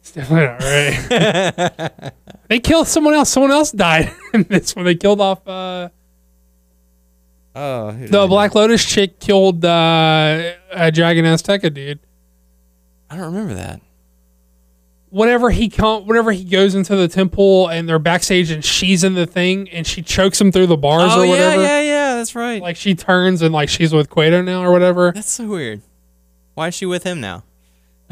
It's 0.00 0.12
definitely 0.12 0.46
not 0.46 2.00
right. 2.00 2.12
they 2.48 2.58
killed 2.60 2.88
someone 2.88 3.14
else. 3.14 3.30
Someone 3.30 3.52
else 3.52 3.70
died 3.72 4.12
in 4.34 4.42
this 4.44 4.74
one. 4.76 4.84
They 4.84 4.94
killed 4.94 5.20
off 5.20 5.46
uh, 5.46 5.88
Oh, 7.54 7.92
the 7.92 8.26
Black 8.26 8.54
Lotus 8.54 8.84
chick. 8.84 9.20
Killed 9.20 9.64
uh, 9.64 10.52
a 10.72 10.90
Dragon 10.90 11.24
Azteca 11.24 11.72
dude. 11.72 12.00
I 13.10 13.16
don't 13.16 13.26
remember 13.26 13.54
that. 13.54 13.80
Whenever 15.10 15.50
he 15.50 15.68
come, 15.68 16.06
whenever 16.06 16.32
he 16.32 16.42
goes 16.44 16.74
into 16.74 16.96
the 16.96 17.06
temple 17.06 17.68
and 17.68 17.86
they're 17.86 17.98
backstage 17.98 18.50
and 18.50 18.64
she's 18.64 19.04
in 19.04 19.12
the 19.14 19.26
thing 19.26 19.68
and 19.68 19.86
she 19.86 20.00
chokes 20.00 20.40
him 20.40 20.50
through 20.50 20.66
the 20.66 20.76
bars 20.78 21.10
oh 21.12 21.22
or 21.22 21.28
whatever. 21.28 21.60
yeah, 21.62 21.80
yeah, 21.80 21.80
yeah. 21.82 22.14
That's 22.16 22.34
right. 22.34 22.62
Like 22.62 22.76
she 22.76 22.94
turns 22.94 23.42
and 23.42 23.52
like 23.52 23.68
she's 23.68 23.92
with 23.92 24.08
Cueto 24.08 24.40
now 24.40 24.64
or 24.64 24.72
whatever. 24.72 25.12
that's 25.12 25.30
so 25.30 25.46
weird. 25.46 25.82
Why 26.54 26.68
is 26.68 26.74
she 26.74 26.86
with 26.86 27.02
him 27.04 27.20
now? 27.20 27.44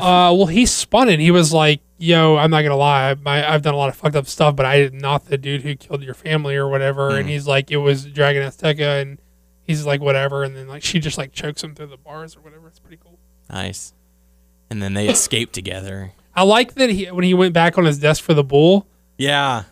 Uh, 0.03 0.32
well, 0.32 0.46
he 0.46 0.66
spun 0.66 1.09
it. 1.09 1.20
He 1.20 1.30
was 1.30 1.53
like, 1.53 1.80
"Yo, 1.98 2.36
I'm 2.36 2.51
not 2.51 2.62
gonna 2.62 2.76
lie. 2.76 3.14
My, 3.14 3.48
I've 3.53 3.62
done 3.62 3.74
a 3.74 3.76
lot 3.76 3.88
of 3.88 3.96
fucked 3.96 4.16
up 4.16 4.26
stuff, 4.26 4.57
but 4.57 4.66
I 4.66 4.76
am 4.82 4.98
not 4.98 5.26
the 5.26 5.38
dude 5.38 5.62
who 5.62 5.74
killed 5.76 6.03
your 6.03 6.14
family 6.14 6.57
or 6.57 6.68
whatever." 6.68 7.11
And 7.16 7.26
Mm. 7.26 7.30
he's 7.30 7.46
like, 7.46 7.70
"It 7.70 7.78
was 7.78 8.05
Dragon 8.07 8.42
Azteca," 8.42 9.03
and 9.03 9.18
he's 9.62 9.86
like, 9.86 10.01
"Whatever." 10.01 10.44
And 10.44 10.57
then 10.57 10.68
like 10.68 10.82
she 10.82 10.98
just 11.01 11.18
like 11.18 11.32
chokes 11.32 11.62
him 11.62 11.74
through 11.74 11.88
the 11.88 11.96
bars 11.96 12.36
or 12.36 12.40
whatever. 12.40 12.66
It's 12.68 12.78
pretty 12.78 12.98
cool. 13.03 13.18
Nice. 13.51 13.92
And 14.70 14.80
then 14.82 14.94
they 14.94 15.09
escape 15.09 15.53
together. 15.53 16.12
I 16.34 16.44
like 16.44 16.74
that 16.74 16.90
he 16.90 17.07
when 17.07 17.24
he 17.24 17.34
went 17.34 17.53
back 17.55 17.76
on 17.76 17.84
his 17.84 17.98
desk 17.98 18.22
for 18.22 18.34
the 18.34 18.44
bull. 18.44 18.86
Yeah. 19.18 19.64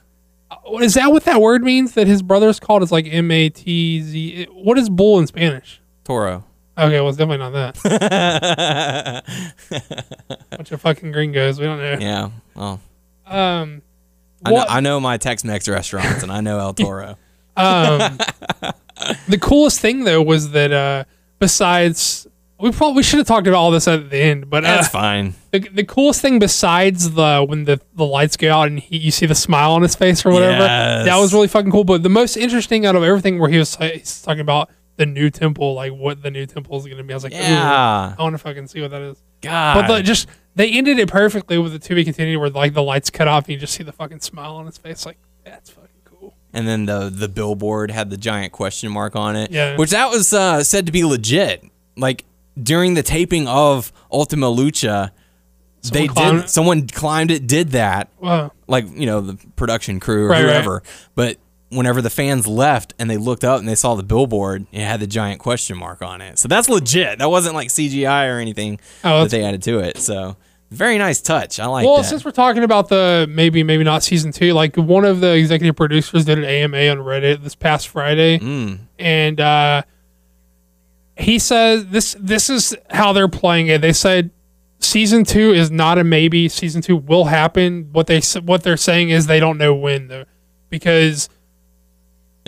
uh, 0.50 0.76
Is 0.78 0.94
that 0.94 1.12
what 1.12 1.24
that 1.24 1.40
word 1.40 1.62
means? 1.62 1.94
That 1.94 2.06
his 2.08 2.20
brother's 2.20 2.58
called? 2.58 2.82
It's 2.82 2.90
like 2.92 3.06
M 3.08 3.30
A 3.30 3.48
T 3.48 4.00
Z. 4.02 4.46
What 4.52 4.76
is 4.76 4.90
bull 4.90 5.18
in 5.20 5.26
Spanish? 5.28 5.80
Toro. 6.04 6.44
Okay, 6.78 7.00
well, 7.00 7.08
it's 7.08 7.18
definitely 7.18 7.38
not 7.50 7.74
that. 7.74 9.24
Bunch 10.50 10.70
of 10.72 10.80
fucking 10.80 11.12
gringos. 11.12 11.58
We 11.58 11.66
don't 11.66 11.78
know. 11.78 11.96
yeah. 12.00 12.30
Well, 12.54 12.80
Um, 13.26 13.82
I 14.44 14.50
know, 14.50 14.54
what- 14.54 14.70
I 14.70 14.80
know 14.80 15.00
my 15.00 15.16
Tex-Mex 15.16 15.68
restaurants, 15.68 16.22
and 16.22 16.30
I 16.32 16.40
know 16.40 16.58
El 16.60 16.74
Toro. 16.74 17.16
Um, 17.56 18.18
the 19.28 19.38
coolest 19.40 19.80
thing 19.80 20.04
though 20.04 20.22
was 20.22 20.52
that 20.52 20.70
uh, 20.72 21.04
besides 21.40 22.28
we 22.60 22.70
probably 22.70 23.02
should 23.02 23.18
have 23.18 23.26
talked 23.26 23.46
about 23.48 23.58
all 23.58 23.70
this 23.72 23.88
at 23.88 24.10
the 24.10 24.16
end, 24.18 24.48
but 24.48 24.64
uh, 24.64 24.68
That's 24.76 24.88
fine. 24.88 25.34
the, 25.50 25.58
the 25.60 25.82
coolest 25.84 26.20
thing 26.20 26.38
besides 26.38 27.10
the 27.12 27.44
when 27.48 27.64
the, 27.64 27.80
the 27.96 28.04
lights 28.06 28.36
go 28.36 28.52
out 28.52 28.68
and 28.68 28.78
he, 28.78 28.96
you 28.98 29.10
see 29.10 29.26
the 29.26 29.34
smile 29.34 29.72
on 29.72 29.82
his 29.82 29.96
face 29.96 30.24
or 30.24 30.32
whatever, 30.32 30.58
Yes. 30.64 31.06
that 31.06 31.16
was 31.16 31.34
really 31.34 31.48
fucking 31.48 31.72
cool. 31.72 31.82
But 31.84 32.04
the 32.04 32.08
most 32.08 32.36
interesting 32.36 32.86
out 32.86 32.94
of 32.94 33.02
everything 33.02 33.40
where 33.40 33.50
he 33.50 33.58
was 33.58 33.74
he's 33.76 34.22
talking 34.22 34.40
about 34.40 34.70
the 34.98 35.06
new 35.06 35.30
temple, 35.30 35.72
like 35.74 35.92
what 35.92 36.22
the 36.22 36.30
new 36.30 36.44
temple 36.44 36.76
is 36.76 36.84
going 36.84 36.98
to 36.98 37.02
be. 37.02 37.12
I 37.12 37.16
was 37.16 37.24
like, 37.24 37.32
yeah. 37.32 38.14
I 38.18 38.22
want 38.22 38.34
to 38.34 38.38
fucking 38.38 38.66
see 38.68 38.82
what 38.82 38.90
that 38.90 39.00
is. 39.00 39.16
God. 39.40 39.74
But 39.86 39.96
the, 39.96 40.02
just 40.02 40.28
they 40.54 40.70
ended 40.72 40.98
it 40.98 41.08
perfectly 41.08 41.56
with 41.56 41.72
the 41.72 41.78
to 41.78 41.94
be 41.94 42.04
continued, 42.04 42.38
where 42.38 42.50
like 42.50 42.74
the 42.74 42.82
lights 42.82 43.08
cut 43.08 43.26
off 43.28 43.44
and 43.44 43.54
you 43.54 43.58
just 43.58 43.72
see 43.74 43.82
the 43.84 43.92
fucking 43.92 44.20
smile 44.20 44.56
on 44.56 44.66
his 44.66 44.76
face. 44.76 45.06
Like 45.06 45.16
that's 45.44 45.70
fucking 45.70 45.88
cool. 46.04 46.34
and 46.52 46.68
then 46.68 46.84
the 46.86 47.08
the 47.08 47.28
billboard 47.28 47.90
had 47.90 48.10
the 48.10 48.16
giant 48.18 48.52
question 48.52 48.90
mark 48.92 49.16
on 49.16 49.34
it. 49.36 49.50
Yeah. 49.50 49.76
Which 49.78 49.90
that 49.90 50.10
was 50.10 50.34
uh, 50.34 50.62
said 50.64 50.84
to 50.86 50.92
be 50.92 51.04
legit. 51.04 51.64
Like 51.96 52.24
during 52.62 52.94
the 52.94 53.02
taping 53.04 53.46
of 53.48 53.92
Ultima 54.12 54.46
Lucha, 54.46 55.12
they 55.92 56.06
Someone 56.08 56.14
climbed 56.14 56.36
did 56.38 56.44
it? 56.44 56.50
someone 56.50 56.86
climbed 56.88 57.30
it, 57.30 57.46
did 57.46 57.70
that. 57.70 58.08
Wow. 58.20 58.50
like 58.66 58.86
you 58.98 59.06
know 59.06 59.20
the 59.20 59.38
production 59.54 60.00
crew 60.00 60.24
or 60.26 60.30
Right, 60.30 60.42
right. 60.42 60.50
whoever. 60.50 60.82
But 61.14 61.38
whenever 61.70 62.00
the 62.00 62.10
fans 62.10 62.46
left 62.46 62.94
and 62.98 63.10
they 63.10 63.16
looked 63.16 63.44
up 63.44 63.58
and 63.60 63.68
they 63.68 63.74
saw 63.74 63.94
the 63.94 64.02
billboard, 64.02 64.66
it 64.72 64.80
had 64.80 65.00
the 65.00 65.06
giant 65.06 65.40
question 65.40 65.76
mark 65.76 66.00
on 66.02 66.20
it. 66.20 66.38
So 66.38 66.48
that's 66.48 66.68
legit. 66.68 67.18
That 67.18 67.30
wasn't 67.30 67.54
like 67.54 67.68
CGI 67.68 68.28
or 68.34 68.38
anything 68.38 68.80
Oh, 69.04 69.22
that 69.22 69.30
they 69.30 69.44
added 69.44 69.62
to 69.64 69.78
it. 69.80 69.98
So 69.98 70.36
very 70.70 70.98
nice 70.98 71.20
touch. 71.20 71.58
I 71.60 71.66
like 71.66 71.84
well, 71.86 71.98
that. 71.98 72.04
since 72.04 72.24
we're 72.24 72.30
talking 72.30 72.62
about 72.62 72.88
the 72.88 73.26
maybe 73.28 73.62
maybe 73.62 73.84
not 73.84 74.02
season 74.02 74.32
two, 74.32 74.52
like 74.52 74.76
one 74.76 75.04
of 75.04 75.20
the 75.20 75.34
executive 75.34 75.76
producers 75.76 76.24
did 76.24 76.38
an 76.38 76.44
AMA 76.44 76.88
on 76.88 76.98
Reddit 76.98 77.42
this 77.42 77.54
past 77.54 77.88
Friday, 77.88 78.38
Mm. 78.38 78.78
and 78.98 79.40
uh, 79.40 79.82
he 81.16 81.38
says 81.38 81.86
this 81.88 82.16
this 82.18 82.48
is 82.50 82.76
how 82.90 83.12
they're 83.12 83.28
playing 83.28 83.66
it. 83.68 83.80
They 83.80 83.92
said 83.92 84.30
season 84.78 85.24
two 85.24 85.52
is 85.52 85.70
not 85.70 85.98
a 85.98 86.04
maybe. 86.04 86.48
Season 86.48 86.80
two 86.82 86.96
will 86.96 87.24
happen. 87.24 87.88
What 87.92 88.06
they 88.06 88.20
what 88.44 88.62
they're 88.62 88.76
saying 88.76 89.10
is 89.10 89.26
they 89.26 89.40
don't 89.40 89.58
know 89.58 89.74
when 89.74 90.08
though, 90.08 90.24
because 90.70 91.28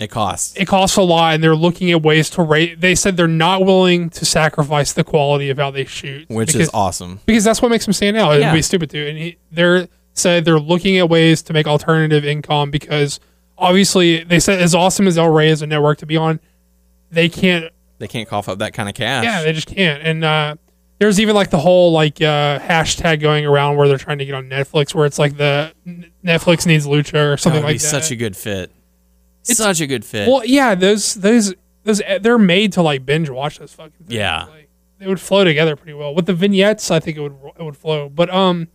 it 0.01 0.09
costs. 0.09 0.55
it 0.57 0.65
costs 0.65 0.97
a 0.97 1.01
lot, 1.01 1.33
and 1.35 1.43
they're 1.43 1.55
looking 1.55 1.91
at 1.91 2.01
ways 2.01 2.29
to 2.31 2.41
rate. 2.43 2.81
They 2.81 2.95
said 2.95 3.17
they're 3.17 3.27
not 3.27 3.65
willing 3.65 4.09
to 4.11 4.25
sacrifice 4.25 4.93
the 4.93 5.03
quality 5.03 5.49
of 5.49 5.57
how 5.57 5.71
they 5.71 5.85
shoot, 5.85 6.29
which 6.29 6.47
because- 6.49 6.61
is 6.67 6.69
awesome. 6.73 7.19
because 7.25 7.43
that's 7.43 7.61
what 7.61 7.69
makes 7.69 7.85
them 7.85 7.93
stand 7.93 8.17
out. 8.17 8.31
It'd 8.31 8.41
Yeah. 8.41 8.53
be 8.53 8.61
stupid 8.61 8.89
to. 8.91 9.07
And 9.09 9.17
he, 9.17 9.37
they're 9.51 9.87
said 10.13 10.43
they're 10.45 10.59
looking 10.59 10.97
at 10.97 11.07
ways 11.09 11.41
to 11.43 11.53
make 11.53 11.67
alternative 11.67 12.25
income 12.25 12.69
because 12.71 13.19
obviously 13.57 14.23
they 14.23 14.39
said 14.39 14.59
as 14.61 14.75
awesome 14.75 15.07
as 15.07 15.17
El 15.17 15.29
Rey 15.29 15.49
is 15.49 15.61
a 15.61 15.67
network 15.67 15.99
to 15.99 16.05
be 16.05 16.17
on, 16.17 16.39
they 17.11 17.29
can't 17.29 17.65
They 17.99 18.07
can't 18.07 18.27
cough 18.27 18.49
up 18.49 18.59
that 18.59 18.73
kind 18.73 18.89
of 18.89 18.95
cash. 18.95 19.23
Yeah, 19.23 19.43
they 19.43 19.53
just 19.53 19.67
can't. 19.67 20.01
And 20.03 20.23
uh, 20.25 20.55
there's 20.99 21.19
even 21.19 21.33
like 21.35 21.49
the 21.49 21.59
whole 21.59 21.91
like 21.93 22.21
uh, 22.21 22.59
hashtag 22.59 23.21
going 23.21 23.45
around 23.45 23.77
where 23.77 23.87
they're 23.87 23.97
trying 23.97 24.17
to 24.17 24.25
get 24.25 24.35
on 24.35 24.49
Netflix, 24.49 24.93
where 24.93 25.05
it's 25.05 25.17
like 25.19 25.37
the 25.37 25.71
Netflix 26.25 26.65
needs 26.65 26.85
Lucha 26.85 27.13
or 27.15 27.29
That 27.31 27.39
something 27.39 27.61
would 27.61 27.67
like 27.69 27.75
be 27.75 27.79
that. 27.79 27.87
such 28.03 28.11
a 28.11 28.15
good 28.15 28.35
fit. 28.35 28.71
Such 29.43 29.81
a 29.81 29.87
good 29.87 30.05
fit. 30.05 30.27
well, 30.27 30.43
yeah, 30.45 30.75
those 30.75 31.15
those 31.15 31.53
those 31.83 32.01
they're 32.21 32.37
made 32.37 32.73
to 32.73 32.81
like 32.81 33.05
binge 33.05 33.29
watch 33.29 33.59
those 33.59 33.73
fucking 33.73 33.91
things. 33.99 34.11
Yeah. 34.11 34.45
like, 34.45 34.69
they 34.99 35.07
would 35.07 35.19
flow 35.19 35.43
together 35.43 35.75
pretty 35.75 35.93
well 35.93 36.13
with 36.13 36.27
the 36.27 36.33
vignettes. 36.33 36.91
I 36.91 36.99
think 36.99 37.17
it 37.17 37.21
would 37.21 37.35
it 37.59 37.63
would 37.63 37.75
flow, 37.77 38.07
but 38.07 38.29
um, 38.29 38.67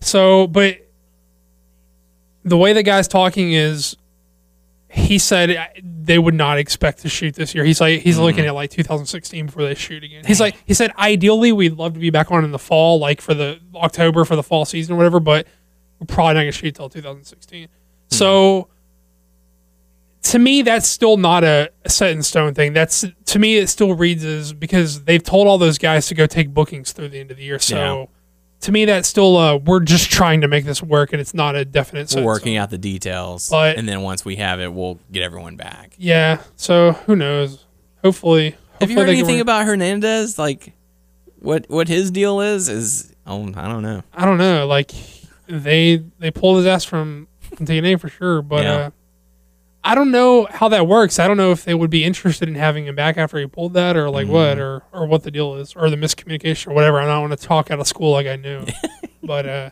so 0.00 0.46
but 0.46 0.78
the 2.44 2.56
way 2.56 2.72
the 2.72 2.82
guy's 2.82 3.08
talking 3.08 3.52
is 3.52 3.96
he 4.88 5.18
said 5.18 5.50
uh, 5.50 5.66
they 5.82 6.18
would 6.18 6.34
not 6.34 6.58
expect 6.58 7.00
to 7.00 7.08
shoot 7.08 7.34
this 7.34 7.54
year. 7.54 7.64
He's 7.64 7.80
like 7.80 8.00
he's 8.02 8.18
looking 8.18 8.40
Mm-hmm. 8.44 8.48
at 8.50 8.54
like 8.54 8.70
2016 8.70 9.46
before 9.46 9.64
they 9.64 9.74
shoot 9.74 10.04
again. 10.04 10.24
He's 10.24 10.38
like 10.40 10.54
he 10.64 10.74
said 10.74 10.92
ideally 10.96 11.50
we'd 11.52 11.72
love 11.76 11.94
to 11.94 11.98
be 12.00 12.10
back 12.10 12.30
on 12.30 12.44
in 12.44 12.52
the 12.52 12.58
fall, 12.58 12.98
like 13.00 13.20
for 13.20 13.34
the 13.34 13.58
October 13.74 14.24
for 14.24 14.36
the 14.36 14.42
fall 14.44 14.64
season 14.64 14.94
or 14.94 14.96
whatever, 14.98 15.18
but 15.18 15.46
we're 15.98 16.06
probably 16.06 16.34
not 16.34 16.40
gonna 16.42 16.52
shoot 16.52 16.74
till 16.76 16.88
2016. 16.88 17.68
So 18.10 18.68
to 20.30 20.38
me, 20.38 20.62
that's 20.62 20.88
still 20.88 21.16
not 21.16 21.44
a, 21.44 21.70
set 21.86 22.10
in 22.10 22.22
stone 22.22 22.54
thing. 22.54 22.72
That's 22.72 23.04
to 23.26 23.38
me, 23.38 23.56
it 23.58 23.68
still 23.68 23.94
reads 23.94 24.24
as 24.24 24.52
because 24.52 25.04
they've 25.04 25.22
told 25.22 25.46
all 25.46 25.58
those 25.58 25.78
guys 25.78 26.06
to 26.08 26.14
go 26.14 26.26
take 26.26 26.52
bookings 26.52 26.92
through 26.92 27.08
the 27.10 27.20
end 27.20 27.30
of 27.30 27.36
the 27.36 27.44
year. 27.44 27.58
So 27.58 27.76
Yeah. 27.76 28.06
to 28.62 28.72
me, 28.72 28.84
that's 28.86 29.06
still 29.08 29.36
uh, 29.36 29.56
we're 29.56 29.80
just 29.80 30.10
trying 30.10 30.40
to 30.40 30.48
make 30.48 30.64
this 30.64 30.82
work, 30.82 31.12
and 31.12 31.20
it's 31.20 31.34
not 31.34 31.54
a 31.54 31.64
definite. 31.64 32.12
We're 32.12 32.20
in 32.20 32.24
working 32.24 32.56
out 32.56 32.70
the 32.70 32.78
details, 32.78 33.48
But- 33.50 33.76
and 33.76 33.88
then 33.88 34.02
once 34.02 34.24
we 34.24 34.36
have 34.36 34.60
it, 34.60 34.72
we'll 34.72 34.98
get 35.12 35.22
everyone 35.22 35.56
back. 35.56 35.94
Yeah. 35.98 36.42
So 36.56 36.92
who 36.92 37.14
knows? 37.16 37.64
Hopefully, 38.02 38.56
Have 38.80 38.90
you 38.90 38.96
heard 38.96 39.08
anything 39.08 39.40
about 39.40 39.64
Hernandez? 39.66 40.38
Like, 40.38 40.72
what 41.38 41.66
what 41.68 41.88
his 41.88 42.10
deal 42.10 42.40
is? 42.40 42.68
Is 42.68 43.12
oh, 43.26 43.52
I 43.56 43.68
don't 43.68 43.82
know. 43.82 44.02
I 44.12 44.24
don't 44.24 44.38
know. 44.38 44.66
Like 44.66 44.90
they 45.46 46.02
they 46.18 46.30
pulled 46.32 46.56
his 46.58 46.66
ass 46.66 46.84
from, 46.84 47.28
from 47.54 47.66
TNA 47.66 48.00
for 48.00 48.08
sure, 48.08 48.42
but 48.42 48.62
Yeah. 48.64 48.74
uh, 48.74 48.90
I 49.88 49.94
don't 49.94 50.10
know 50.10 50.46
how 50.50 50.68
that 50.70 50.86
works. 50.86 51.18
I 51.20 51.28
don't 51.28 51.36
know 51.36 51.52
if 51.52 51.64
they 51.64 51.72
would 51.74 51.90
be 51.90 52.02
interested 52.04 52.48
in 52.48 52.56
having 52.56 52.86
him 52.86 52.96
back 52.96 53.16
after 53.16 53.38
he 53.38 53.46
pulled 53.46 53.74
that, 53.74 53.96
or 53.96 54.10
like 54.10 54.26
Mm. 54.26 54.30
what, 54.30 54.58
or 54.58 54.82
or 54.92 55.06
what 55.06 55.22
the 55.22 55.30
deal 55.30 55.54
is, 55.54 55.74
or 55.76 55.88
the 55.90 55.96
miscommunication, 55.96 56.68
or 56.68 56.74
whatever. 56.74 57.00
I 57.00 57.06
don't 57.06 57.28
want 57.28 57.38
to 57.40 57.46
talk 57.46 57.70
out 57.70 57.78
of 57.78 57.86
school 57.86 58.10
like 58.12 58.26
I 58.26 58.34
knew, 58.36 58.64
but 59.22 59.46
uh, 59.48 59.70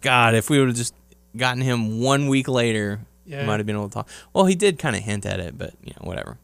God, 0.00 0.34
if 0.34 0.48
we 0.48 0.58
would 0.58 0.68
have 0.68 0.76
just 0.76 0.94
gotten 1.36 1.60
him 1.60 2.00
one 2.00 2.28
week 2.28 2.48
later, 2.48 3.00
Yeah. 3.26 3.40
we 3.42 3.46
might 3.46 3.58
have 3.60 3.66
been 3.66 3.76
able 3.76 3.88
to 3.88 3.94
talk. 3.94 4.08
Well, 4.32 4.46
he 4.46 4.54
did 4.54 4.78
kind 4.78 4.96
of 4.96 5.02
hint 5.02 5.26
at 5.26 5.40
it, 5.40 5.58
but 5.58 5.74
you 5.84 5.92
know, 6.00 6.06
whatever. 6.08 6.38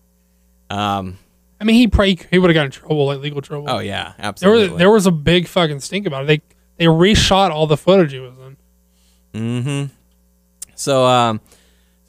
Um. 0.70 1.18
I 1.60 1.64
mean, 1.64 1.76
he 1.76 1.86
probably 1.86 2.18
he 2.30 2.38
would 2.40 2.50
have 2.50 2.54
got 2.54 2.64
in 2.64 2.70
trouble, 2.72 3.06
like 3.06 3.20
legal 3.20 3.40
trouble. 3.40 3.70
Oh 3.70 3.78
yeah, 3.78 4.14
there 4.18 4.26
absolutely. 4.26 4.68
was 4.70 4.78
there 4.78 4.90
was 4.90 5.06
a 5.06 5.12
big 5.12 5.46
fucking 5.46 5.78
stink 5.78 6.06
about 6.08 6.24
it. 6.24 6.26
They 6.26 6.42
they 6.76 6.86
reshot 6.86 7.50
all 7.50 7.68
the 7.68 7.76
footage 7.76 8.10
he 8.12 8.18
was 8.18 8.34
in. 8.38 8.56
Mm-hmm. 9.40 9.92
So, 10.74 11.04
um, 11.06 11.40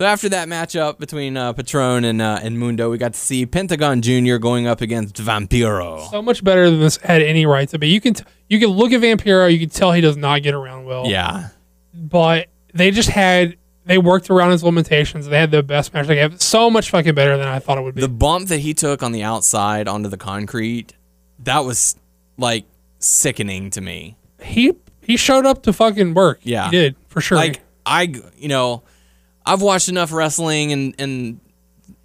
so 0.04 0.08
after 0.08 0.28
that 0.30 0.48
matchup 0.50 1.00
between 1.00 1.38
uh, 1.38 1.54
Patron 1.54 2.04
and 2.04 2.22
uh, 2.22 2.40
and 2.44 2.60
Mundo, 2.60 2.90
we 2.92 2.98
got 2.98 3.14
to 3.14 3.20
see 3.20 3.46
Pentagon 3.46 4.02
Junior 4.02 4.38
going 4.38 4.68
up 4.68 4.82
against 4.82 5.16
Vampiro. 5.16 6.10
So 6.10 6.22
much 6.22 6.44
better 6.44 6.70
than 6.70 6.80
this 6.82 6.98
had 6.98 7.22
any 7.22 7.46
right 7.46 7.70
to 7.70 7.80
be. 7.80 7.88
You 7.88 8.02
can 8.02 8.14
t- 8.14 8.26
you 8.50 8.60
can 8.60 8.70
look 8.70 8.92
at 8.92 9.02
Vampiro, 9.02 9.52
you 9.52 9.60
can 9.60 9.70
tell 9.70 9.92
he 9.94 10.02
does 10.02 10.18
not 10.18 10.44
get 10.44 10.54
around 10.54 10.86
well. 10.86 11.08
yeah, 11.08 11.50
but 11.94 12.50
they 12.74 12.92
just 12.92 13.10
had 13.10 13.56
they 13.86 13.98
worked 13.98 14.30
around 14.30 14.52
his 14.52 14.64
limitations. 14.64 15.28
They 15.28 15.38
had 15.40 15.52
the 15.52 15.64
best 15.64 15.94
match 15.94 16.08
they 16.08 16.18
have. 16.18 16.42
So 16.42 16.70
much 16.70 16.90
fucking 16.90 17.16
better 17.16 17.38
than 17.38 17.48
I 17.48 17.60
thought 17.60 17.78
it 17.78 17.82
would 17.82 17.96
be. 17.96 18.02
the 18.02 18.10
bump 18.10 18.50
that 18.50 18.60
he 18.60 18.74
took 18.74 19.02
on 19.04 19.14
the 19.14 19.24
outside 19.24 19.88
onto 19.88 20.10
the 20.10 20.18
concrete, 20.18 20.94
that 21.40 21.60
was 21.60 21.96
like 22.38 22.66
sickening 23.00 23.70
to 23.72 23.82
me. 23.82 24.18
he 24.42 24.74
he 25.02 25.18
showed 25.18 25.46
up 25.46 25.64
to 25.64 25.74
fucking 25.74 26.14
work. 26.14 26.40
Yeah. 26.44 26.66
he 26.70 26.72
did 26.72 26.96
for 27.08 27.22
sure. 27.22 27.38
Like 27.38 27.62
I, 27.86 28.14
you 28.38 28.48
know, 28.48 28.84
I've 29.46 29.62
watched 29.62 29.90
enough 29.90 30.12
wrestling 30.12 30.72
and 30.72 30.96
and 31.00 31.40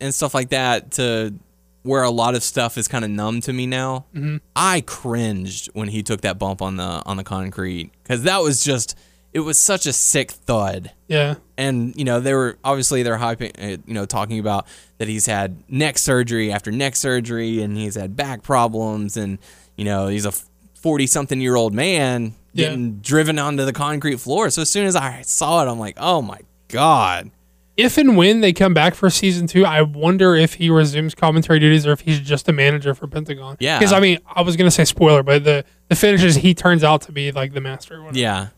and 0.01 0.15
stuff 0.15 0.35
like 0.35 0.51
that 0.51 0.93
to 0.93 1.35
where 1.83 2.03
a 2.03 2.11
lot 2.11 2.35
of 2.35 2.43
stuff 2.43 2.77
is 2.77 2.89
kind 2.89 3.05
of 3.05 3.11
numb 3.11 3.41
to 3.43 3.53
me 3.53 3.67
now. 3.67 4.05
Mm-hmm. 4.15 4.37
I 4.55 4.83
cringed 4.83 5.71
when 5.73 5.89
he 5.89 6.03
took 6.03 6.21
that 6.23 6.39
bump 6.39 6.61
on 6.61 6.77
the 6.77 7.03
on 7.07 7.17
the 7.17 7.25
concrete 7.25 7.93
because 8.03 8.25
that 8.25 8.43
was 8.43 8.63
just 8.63 8.97
it 9.33 9.41
was 9.41 9.59
such 9.59 9.87
a 9.87 9.93
sick 9.93 10.31
thud. 10.33 10.93
yeah, 11.07 11.35
And 11.57 11.95
you 11.97 12.05
know 12.05 12.19
they 12.19 12.35
were 12.35 12.59
obviously 12.65 13.03
they're 13.03 13.19
hyping, 13.19 13.53
uh, 13.63 13.77
you 13.87 13.95
know, 13.95 14.05
talking 14.07 14.39
about 14.39 14.67
that 14.99 15.07
he's 15.07 15.27
had 15.27 15.63
neck 15.71 15.99
surgery 15.99 16.51
after 16.51 16.73
neck 16.73 16.97
surgery 16.97 17.63
and 17.63 17.77
he's 17.77 17.95
had 17.95 18.17
back 18.17 18.43
problems 18.43 19.17
and 19.17 19.39
you 19.77 19.85
know 19.85 20.09
he's 20.09 20.25
a 20.25 20.33
forty 20.75 21.07
something 21.07 21.41
year 21.41 21.55
old 21.57 21.75
man 21.75 22.35
Yeah. 22.53 22.69
getting 22.69 22.97
driven 23.01 23.39
onto 23.39 23.65
the 23.65 23.73
concrete 23.73 24.19
floor. 24.19 24.51
So 24.51 24.63
as 24.63 24.71
soon 24.71 24.87
as 24.87 24.97
I 24.97 25.23
saw 25.23 25.63
it, 25.65 25.71
I'm 25.71 25.79
like, 25.79 25.97
oh 25.99 26.21
my 26.23 26.41
god. 26.69 27.31
if 27.77 27.97
and 27.99 28.17
when 28.17 28.41
they 28.41 28.53
come 28.53 28.75
back 28.75 28.95
for 28.95 29.09
season 29.11 29.47
two, 29.47 29.65
I 29.65 29.83
wonder 29.83 30.35
if 30.35 30.55
he 30.55 30.71
resumes 30.71 31.15
commentary 31.15 31.59
duties 31.59 31.87
or 31.87 31.93
if 31.93 32.01
he's 32.01 32.21
just 32.21 32.49
a 32.49 32.53
manager 32.53 32.95
for 32.95 33.07
Pentagon. 33.07 33.57
Yeah. 33.61 33.79
because 33.79 33.93
I 33.93 34.01
mean, 34.01 34.19
I 34.27 34.43
was 34.43 34.57
gonna 34.57 34.71
say 34.71 34.85
spoiler, 34.85 35.23
but 35.23 35.45
the 35.45 35.65
the 35.89 35.95
finish 35.97 36.23
is 36.23 36.37
he 36.37 36.55
turns 36.55 36.83
out 36.85 37.03
to 37.03 37.13
be 37.13 37.33
like 37.33 37.53
the 37.53 37.61
master. 37.61 37.97
Or 37.97 38.01
whatever. 38.03 38.19
Yeah. 38.19 38.49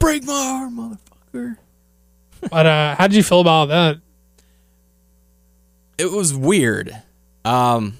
Break 0.00 0.24
my 0.24 0.32
arm, 0.32 0.76
motherfucker. 1.34 1.56
But 2.50 2.66
uh, 2.66 2.94
how 2.94 3.08
did 3.08 3.16
you 3.16 3.24
feel 3.24 3.40
about 3.40 3.66
that? 3.66 3.98
It 5.98 6.12
was 6.12 6.32
weird. 6.32 6.96
Um, 7.44 7.98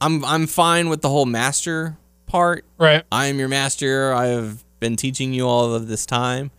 I'm 0.00 0.24
I'm 0.24 0.46
fine 0.46 0.88
with 0.88 1.02
the 1.02 1.10
whole 1.10 1.26
master 1.26 1.98
part. 2.26 2.64
Right. 2.78 3.04
I 3.12 3.26
am 3.26 3.38
your 3.38 3.48
master. 3.48 4.14
I 4.14 4.28
have 4.28 4.64
been 4.80 4.96
teaching 4.96 5.34
you 5.34 5.46
all 5.46 5.74
of 5.74 5.88
this 5.88 6.06
time, 6.06 6.50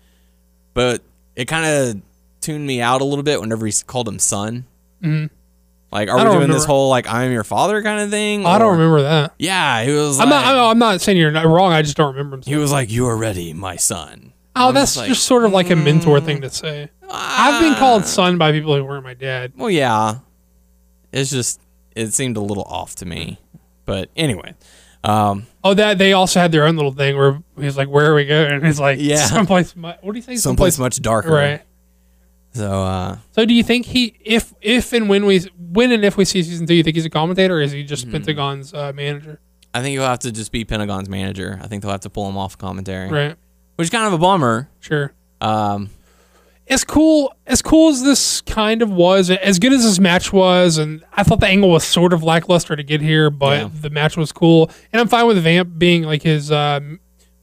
but 0.76 1.02
it 1.42 1.48
kind 1.48 1.66
of 1.66 2.02
tuned 2.40 2.66
me 2.66 2.82
out 2.82 3.02
a 3.02 3.04
little 3.04 3.24
bit 3.24 3.42
whenever 3.42 3.66
he 3.66 3.74
called 3.86 4.08
him 4.08 4.20
son. 4.20 4.66
Mhm. 5.04 5.30
Like, 5.92 6.08
are 6.08 6.18
we 6.18 6.38
doing 6.38 6.52
this 6.52 6.64
whole 6.64 6.90
like 6.90 7.08
I 7.08 7.24
am 7.24 7.32
your 7.32 7.44
father 7.44 7.82
kind 7.84 8.02
of 8.02 8.10
thing? 8.10 8.46
I 8.46 8.58
don't 8.60 8.74
remember 8.74 9.02
that. 9.02 9.34
Yeah, 9.38 9.84
he 9.84 9.92
was. 9.92 10.20
I'm 10.20 10.30
like, 10.30 10.46
not. 10.46 10.56
I'm, 10.56 10.70
I'm 10.70 10.80
not 10.80 11.02
saying 11.02 11.18
you're 11.18 11.32
not 11.32 11.48
wrong. 11.48 11.74
I 11.74 11.82
just 11.82 11.98
don't 11.98 12.16
remember 12.16 12.38
him. 12.38 12.44
He 12.46 12.56
was 12.56 12.72
like, 12.72 12.90
"You 12.90 13.08
are 13.08 13.18
ready, 13.18 13.54
my 13.54 13.76
son." 13.76 14.32
Oh, 14.56 14.70
I'm 14.70 14.74
that's 14.74 14.96
just 14.96 15.08
just, 15.08 15.26
sort 15.26 15.44
of 15.44 15.52
like 15.52 15.70
a 15.70 15.76
mentor 15.76 16.22
thing 16.22 16.42
to 16.42 16.50
say. 16.50 16.90
I've 17.10 17.62
been 17.62 17.76
called 17.76 18.06
son 18.06 18.38
by 18.38 18.52
people 18.52 18.76
who 18.76 18.86
weren't 18.86 19.04
my 19.04 19.14
dad. 19.16 19.54
Well, 19.58 19.70
yeah. 19.70 20.20
It's 21.12 21.32
just 21.32 21.60
it 21.96 22.14
seemed 22.14 22.38
a 22.38 22.42
little 22.42 22.64
off 22.64 22.96
to 22.96 23.06
me, 23.06 23.40
but 23.86 24.10
anyway. 24.16 24.54
Um, 25.04 25.48
Oh, 25.64 25.74
that 25.76 25.98
they 26.00 26.14
also 26.14 26.40
had 26.40 26.52
their 26.52 26.66
own 26.66 26.76
little 26.76 26.92
thing 26.92 27.16
where 27.18 27.42
he's 27.60 27.78
like, 27.78 27.88
"Where 27.88 28.12
are 28.12 28.16
we 28.16 28.26
going?" 28.26 28.52
And 28.52 28.66
he's 28.66 28.80
like, 28.80 28.98
Yeah. 29.00 29.18
someplace." 29.26 29.76
mu- 29.76 29.92
What 30.02 30.14
do 30.14 30.18
you 30.18 30.22
say? 30.24 30.36
someplace 30.38 30.78
much 30.80 31.02
darker. 31.02 31.32
right. 31.32 31.62
So, 32.54 32.84
uh, 32.84 33.18
So, 33.32 33.46
do 33.46 33.54
you 33.54 33.64
think 33.64 33.86
he, 33.86 34.16
if 34.26 34.54
if 34.62 34.92
and 34.94 35.08
when 35.08 35.26
we, 35.26 35.40
when 35.72 35.92
and 35.92 36.04
if 36.04 36.18
we 36.18 36.26
see 36.26 36.44
season 36.44 36.68
two, 36.68 36.74
you 36.74 36.84
think 36.84 36.96
he's 36.96 37.06
a 37.06 37.10
commentator, 37.10 37.58
or 37.58 37.62
is 37.62 37.72
he 37.72 37.84
just 37.84 38.10
Pentagon's 38.12 38.74
uh, 38.74 38.92
manager? 38.94 39.40
I 39.74 39.82
think 39.82 39.94
he'll 39.94 40.04
have 40.04 40.20
to 40.20 40.32
just 40.34 40.52
be 40.52 40.66
Pentagon's 40.66 41.08
manager. 41.08 41.58
I 41.62 41.68
think 41.68 41.82
they'll 41.82 41.92
have 41.92 42.02
to 42.02 42.10
pull 42.10 42.28
him 42.28 42.38
off 42.38 42.58
commentary, 42.58 43.10
Right. 43.10 43.36
which 43.78 43.86
is 43.86 43.90
kind 43.90 44.06
of 44.08 44.14
a 44.14 44.18
bummer. 44.18 44.68
Sure. 44.82 45.14
Um, 45.40 45.90
As 46.72 46.84
cool 46.86 47.34
as 47.46 47.62
cool 47.62 47.90
as 47.90 48.02
this 48.02 48.42
kind 48.42 48.82
of 48.82 48.90
was, 48.90 49.30
as 49.30 49.60
good 49.60 49.74
as 49.74 49.84
this 49.84 50.00
match 50.00 50.32
was, 50.32 50.78
and 50.78 51.04
I 51.14 51.24
thought 51.24 51.40
the 51.42 51.48
angle 51.48 51.70
was 51.70 51.84
sort 51.84 52.14
of 52.14 52.24
lackluster 52.24 52.76
to 52.78 52.84
get 52.84 53.02
here, 53.02 53.30
but 53.30 53.60
Yeah. 53.60 53.70
the 53.82 53.90
match 53.90 54.16
was 54.16 54.32
cool, 54.32 54.72
and 54.94 55.00
I'm 55.02 55.08
fine 55.10 55.28
with 55.28 55.38
Vamp 55.44 55.78
being 55.78 56.04
like 56.04 56.24
his 56.24 56.50
uh, 56.50 56.80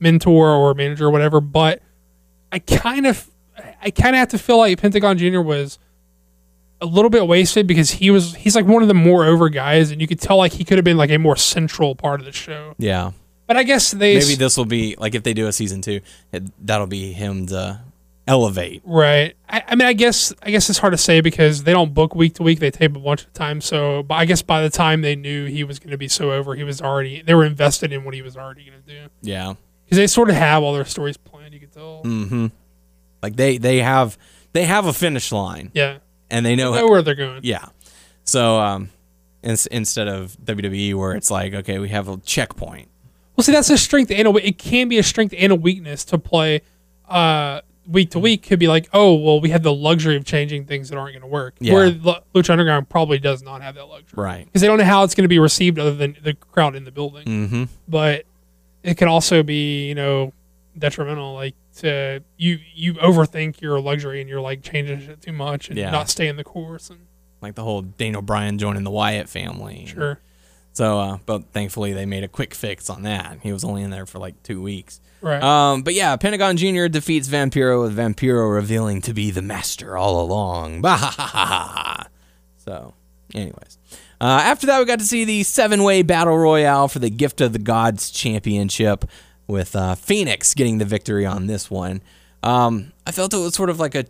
mentor 0.00 0.48
or 0.50 0.72
manager 0.74 1.06
or 1.06 1.10
whatever. 1.10 1.40
But 1.42 1.82
I 2.50 2.58
kind 2.58 3.06
of, 3.06 3.28
I 3.82 3.90
kind 3.90 4.16
of 4.16 4.20
have 4.20 4.28
to 4.28 4.38
feel 4.38 4.56
like 4.58 4.80
Pentagon 4.80 5.18
Junior 5.18 5.42
was 5.42 5.78
a 6.80 6.86
little 6.86 7.10
bit 7.10 7.26
wasted 7.26 7.66
because 7.66 7.90
he 7.90 8.10
was 8.10 8.34
he's 8.36 8.54
like 8.56 8.64
one 8.64 8.80
of 8.82 8.88
the 8.88 8.94
more 8.94 9.26
over 9.26 9.50
guys, 9.50 9.90
and 9.90 10.00
you 10.00 10.06
could 10.06 10.20
tell 10.20 10.38
like 10.38 10.52
he 10.52 10.64
could 10.64 10.78
have 10.78 10.84
been 10.86 10.96
like 10.96 11.10
a 11.10 11.18
more 11.18 11.36
central 11.36 11.94
part 11.94 12.20
of 12.20 12.24
the 12.24 12.32
show. 12.32 12.74
yeah, 12.78 13.10
But 13.46 13.58
I 13.58 13.62
guess 13.64 13.90
they 13.90 14.14
maybe 14.18 14.36
this 14.36 14.56
will 14.56 14.64
be 14.64 14.94
like 14.98 15.14
if 15.14 15.22
they 15.22 15.34
do 15.34 15.48
a 15.48 15.52
season 15.52 15.82
two, 15.82 16.00
it, 16.32 16.44
that'll 16.66 16.86
be 16.86 17.12
him 17.12 17.44
to 17.48 17.80
elevate. 18.28 18.82
Right. 18.84 19.34
I, 19.48 19.62
I 19.68 19.74
mean, 19.74 19.88
I 19.88 19.92
guess 19.94 20.32
I 20.42 20.50
guess 20.50 20.68
it's 20.70 20.78
hard 20.78 20.92
to 20.92 20.98
say 20.98 21.20
because 21.20 21.64
they 21.64 21.72
don't 21.72 21.94
book 21.94 22.14
week 22.14 22.34
to 22.34 22.42
week. 22.44 22.60
They 22.60 22.70
tape 22.70 22.94
a 22.94 23.00
bunch 23.00 23.24
of 23.24 23.32
times. 23.32 23.64
So, 23.64 24.02
but 24.04 24.14
I 24.16 24.24
guess 24.26 24.42
by 24.42 24.62
the 24.62 24.70
time 24.70 25.00
they 25.00 25.16
knew 25.16 25.46
he 25.46 25.64
was 25.64 25.78
going 25.78 25.90
to 25.90 25.98
be 25.98 26.06
so 26.08 26.30
over, 26.32 26.54
he 26.54 26.62
was 26.64 26.80
already 26.80 27.22
they 27.22 27.34
were 27.34 27.44
invested 27.44 27.92
in 27.92 28.04
what 28.04 28.14
he 28.14 28.22
was 28.22 28.36
already 28.36 28.64
going 28.64 28.80
to 28.82 28.88
do 28.88 29.08
Yeah. 29.22 29.54
because 29.84 29.96
they 29.96 30.06
sort 30.06 30.28
of 30.30 30.36
have 30.36 30.62
all 30.62 30.74
their 30.74 30.84
stories 30.84 31.16
planned. 31.16 31.54
You 31.54 31.60
could 31.60 31.72
tell. 31.72 32.02
Mm-hmm. 32.04 32.46
Like 33.22 33.34
they 33.36 33.58
they 33.58 33.78
have 33.78 34.16
they 34.52 34.64
have 34.64 34.86
a 34.86 34.92
finish 34.92 35.32
line 35.32 35.70
Yeah, 35.74 35.98
and 36.30 36.46
they 36.46 36.54
know 36.54 36.72
know 36.74 36.86
where 36.88 37.02
they're 37.02 37.14
going. 37.16 37.40
Yeah. 37.42 37.66
So 38.24 38.60
um, 38.60 38.90
ins- 39.42 39.66
instead 39.66 40.06
of 40.08 40.36
WWE 40.44 40.94
where 40.94 41.12
it's 41.14 41.30
like 41.30 41.54
okay 41.54 41.78
we 41.78 41.88
have 41.88 42.08
a 42.08 42.18
checkpoint. 42.18 42.88
Well, 43.36 43.44
see, 43.44 43.52
that's 43.52 43.70
a 43.70 43.78
strength 43.78 44.10
and 44.10 44.28
a, 44.28 44.34
it 44.46 44.58
can 44.58 44.88
be 44.88 44.98
a 44.98 45.02
strength 45.02 45.34
and 45.36 45.50
a 45.52 45.54
weakness 45.54 46.04
to 46.06 46.18
play 46.18 46.60
uh, 47.08 47.60
week 47.88 48.10
to 48.10 48.18
week 48.18 48.42
could 48.42 48.58
be 48.58 48.68
like, 48.68 48.86
oh, 48.92 49.14
well, 49.14 49.40
we 49.40 49.48
have 49.50 49.62
the 49.62 49.72
luxury 49.72 50.14
of 50.16 50.24
changing 50.24 50.66
things 50.66 50.90
that 50.90 50.96
aren't 50.98 51.14
going 51.14 51.22
to 51.22 51.26
work. 51.26 51.54
Yeah. 51.58 51.72
Where 51.72 51.88
Lu- 51.90 52.14
Lucha 52.34 52.50
Underground 52.50 52.88
probably 52.88 53.18
does 53.18 53.42
not 53.42 53.62
have 53.62 53.74
that 53.76 53.86
luxury 53.86 54.22
Right. 54.22 54.44
because 54.44 54.60
they 54.60 54.66
don't 54.66 54.78
know 54.78 54.84
how 54.84 55.02
it's 55.04 55.14
going 55.14 55.24
to 55.24 55.28
be 55.28 55.38
received 55.38 55.78
other 55.78 55.94
than 55.94 56.16
the 56.22 56.34
crowd 56.34 56.76
in 56.76 56.84
the 56.84 56.90
building. 56.92 57.24
Mm-hmm. 57.26 57.64
But 57.88 58.24
it 58.82 58.96
can 58.98 59.08
also 59.08 59.42
be, 59.42 59.88
you 59.88 59.94
know, 59.94 60.32
detrimental. 60.78 61.32
Like 61.34 61.54
to 61.78 62.22
you, 62.36 62.58
you 62.74 62.94
overthink 62.94 63.60
your 63.60 63.80
luxury 63.80 64.20
and 64.20 64.28
you're 64.28 64.40
like 64.40 64.62
changing 64.62 65.00
shit 65.00 65.22
too 65.22 65.32
much 65.32 65.68
and 65.70 65.78
Yeah. 65.78 65.90
not 65.90 66.08
staying 66.10 66.36
the 66.36 66.44
course. 66.44 66.90
And 66.90 67.00
Like 67.40 67.54
the 67.54 67.64
whole 67.64 67.82
Daniel 67.82 68.20
Bryan 68.22 68.58
joining 68.58 68.84
the 68.84 68.90
Wyatt 68.90 69.28
family. 69.28 69.86
sure, 69.86 70.20
So, 70.78 71.00
uh, 71.00 71.18
but 71.26 71.42
thankfully 71.52 71.92
they 71.92 72.06
made 72.06 72.22
a 72.22 72.28
quick 72.28 72.54
fix 72.54 72.88
on 72.88 73.02
that. 73.02 73.38
He 73.42 73.52
was 73.52 73.64
only 73.64 73.82
in 73.82 73.90
there 73.90 74.06
for 74.06 74.20
like 74.20 74.40
two 74.44 74.62
weeks. 74.62 75.00
right. 75.20 75.42
Um, 75.42 75.82
but 75.82 75.92
yeah, 75.94 76.14
Pentagon 76.16 76.56
Jr. 76.56 76.86
defeats 76.86 77.26
Vampiro 77.26 77.82
with 77.82 77.96
Vampiro 77.96 78.54
revealing 78.54 79.00
to 79.02 79.12
be 79.12 79.32
the 79.32 79.42
master 79.42 79.96
all 79.96 80.20
along. 80.20 80.84
So, 82.58 82.94
anyways. 83.34 83.78
Uh, 84.20 84.40
after 84.44 84.66
that, 84.66 84.78
we 84.78 84.84
got 84.84 84.98
to 85.00 85.04
see 85.06 85.24
the 85.24 85.42
seven 85.42 85.82
way 85.82 86.02
battle 86.02 86.36
royale 86.38 86.86
for 86.86 86.98
the 87.00 87.10
Gift 87.10 87.40
of 87.40 87.52
the 87.52 87.58
Gods 87.58 88.10
Championship 88.10 89.04
with 89.46 89.74
uh, 89.74 89.94
Phoenix 89.96 90.54
getting 90.54 90.78
the 90.78 90.84
victory 90.84 91.24
on 91.26 91.46
this 91.48 91.70
one. 91.70 92.02
Um, 92.42 92.92
I 93.06 93.10
felt 93.10 93.32
it 93.34 93.38
was 93.38 93.54
sort 93.54 93.70
of 93.70 93.80
like 93.80 93.94
a. 93.96 94.04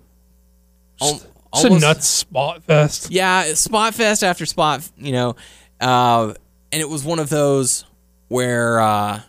al- 1.00 1.22
it's 1.54 1.64
a 1.64 1.70
nuts 1.70 2.06
spot 2.08 2.62
fest. 2.64 3.10
yeah, 3.10 3.54
spot 3.54 3.94
fest 3.94 4.22
after 4.22 4.44
spot, 4.44 4.86
you 4.98 5.12
know, 5.12 5.36
uh, 5.80 6.34
and 6.72 6.80
it 6.80 6.88
was 6.88 7.04
one 7.04 7.18
of 7.18 7.28
those 7.28 7.84
where, 8.28 8.80
uh, 8.80 9.20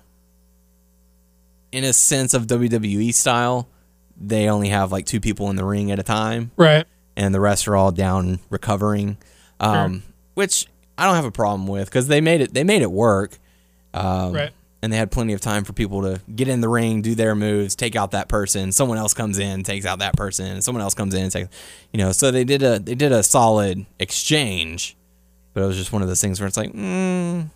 in 1.72 1.84
a 1.84 1.94
sense 1.94 2.34
of 2.34 2.48
WWE 2.48 3.14
style, 3.14 3.68
they 4.20 4.50
only 4.50 4.70
have 4.70 4.92
like 4.92 5.06
two 5.06 5.20
people 5.20 5.50
in 5.50 5.56
the 5.56 5.64
ring 5.66 5.92
at 5.92 6.00
a 6.00 6.04
time, 6.04 6.52
Right. 6.58 6.86
and 7.16 7.34
the 7.34 7.40
rest 7.40 7.68
are 7.68 7.76
all 7.76 7.92
down 7.92 8.40
recovering, 8.50 9.18
um, 9.60 10.04
which 10.34 10.66
I 10.98 11.06
don't 11.06 11.16
have 11.16 11.26
a 11.26 11.32
problem 11.32 11.68
with 11.68 11.86
because 11.86 12.08
they 12.08 12.20
made 12.22 12.42
it. 12.42 12.54
They 12.54 12.64
made 12.64 12.82
it 12.82 12.92
work, 12.92 13.38
um, 13.94 14.34
Right. 14.34 14.52
And 14.82 14.94
they 14.94 14.98
had 14.98 15.12
plenty 15.12 15.34
of 15.34 15.42
time 15.42 15.66
for 15.66 15.74
people 15.74 16.02
to 16.04 16.22
get 16.34 16.48
in 16.48 16.62
the 16.62 16.70
ring, 16.70 17.02
do 17.02 17.14
their 17.14 17.36
moves, 17.36 17.76
take 17.76 17.98
out 17.98 18.12
that 18.12 18.30
person. 18.30 18.72
Someone 18.72 18.98
else 18.98 19.14
comes 19.14 19.38
in, 19.38 19.62
takes 19.64 19.86
out 19.86 20.00
that 20.00 20.16
person. 20.16 20.62
Someone 20.62 20.82
else 20.82 20.94
comes 20.94 21.14
in 21.14 21.24
and 21.24 21.32
takes, 21.34 21.50
you 21.92 21.98
know. 21.98 22.14
So 22.14 22.32
they 22.32 22.46
did 22.46 22.64
a 22.64 22.80
they 22.80 22.96
did 22.96 23.12
a 23.12 23.22
solid 23.22 23.86
exchange, 24.00 24.96
but 25.54 25.64
it 25.64 25.66
was 25.66 25.78
just 25.78 25.92
one 25.92 26.02
of 26.02 26.08
those 26.08 26.22
things 26.22 26.40
where 26.40 26.48
it's 26.48 26.58
like, 26.58 26.74
mm. 26.74 27.50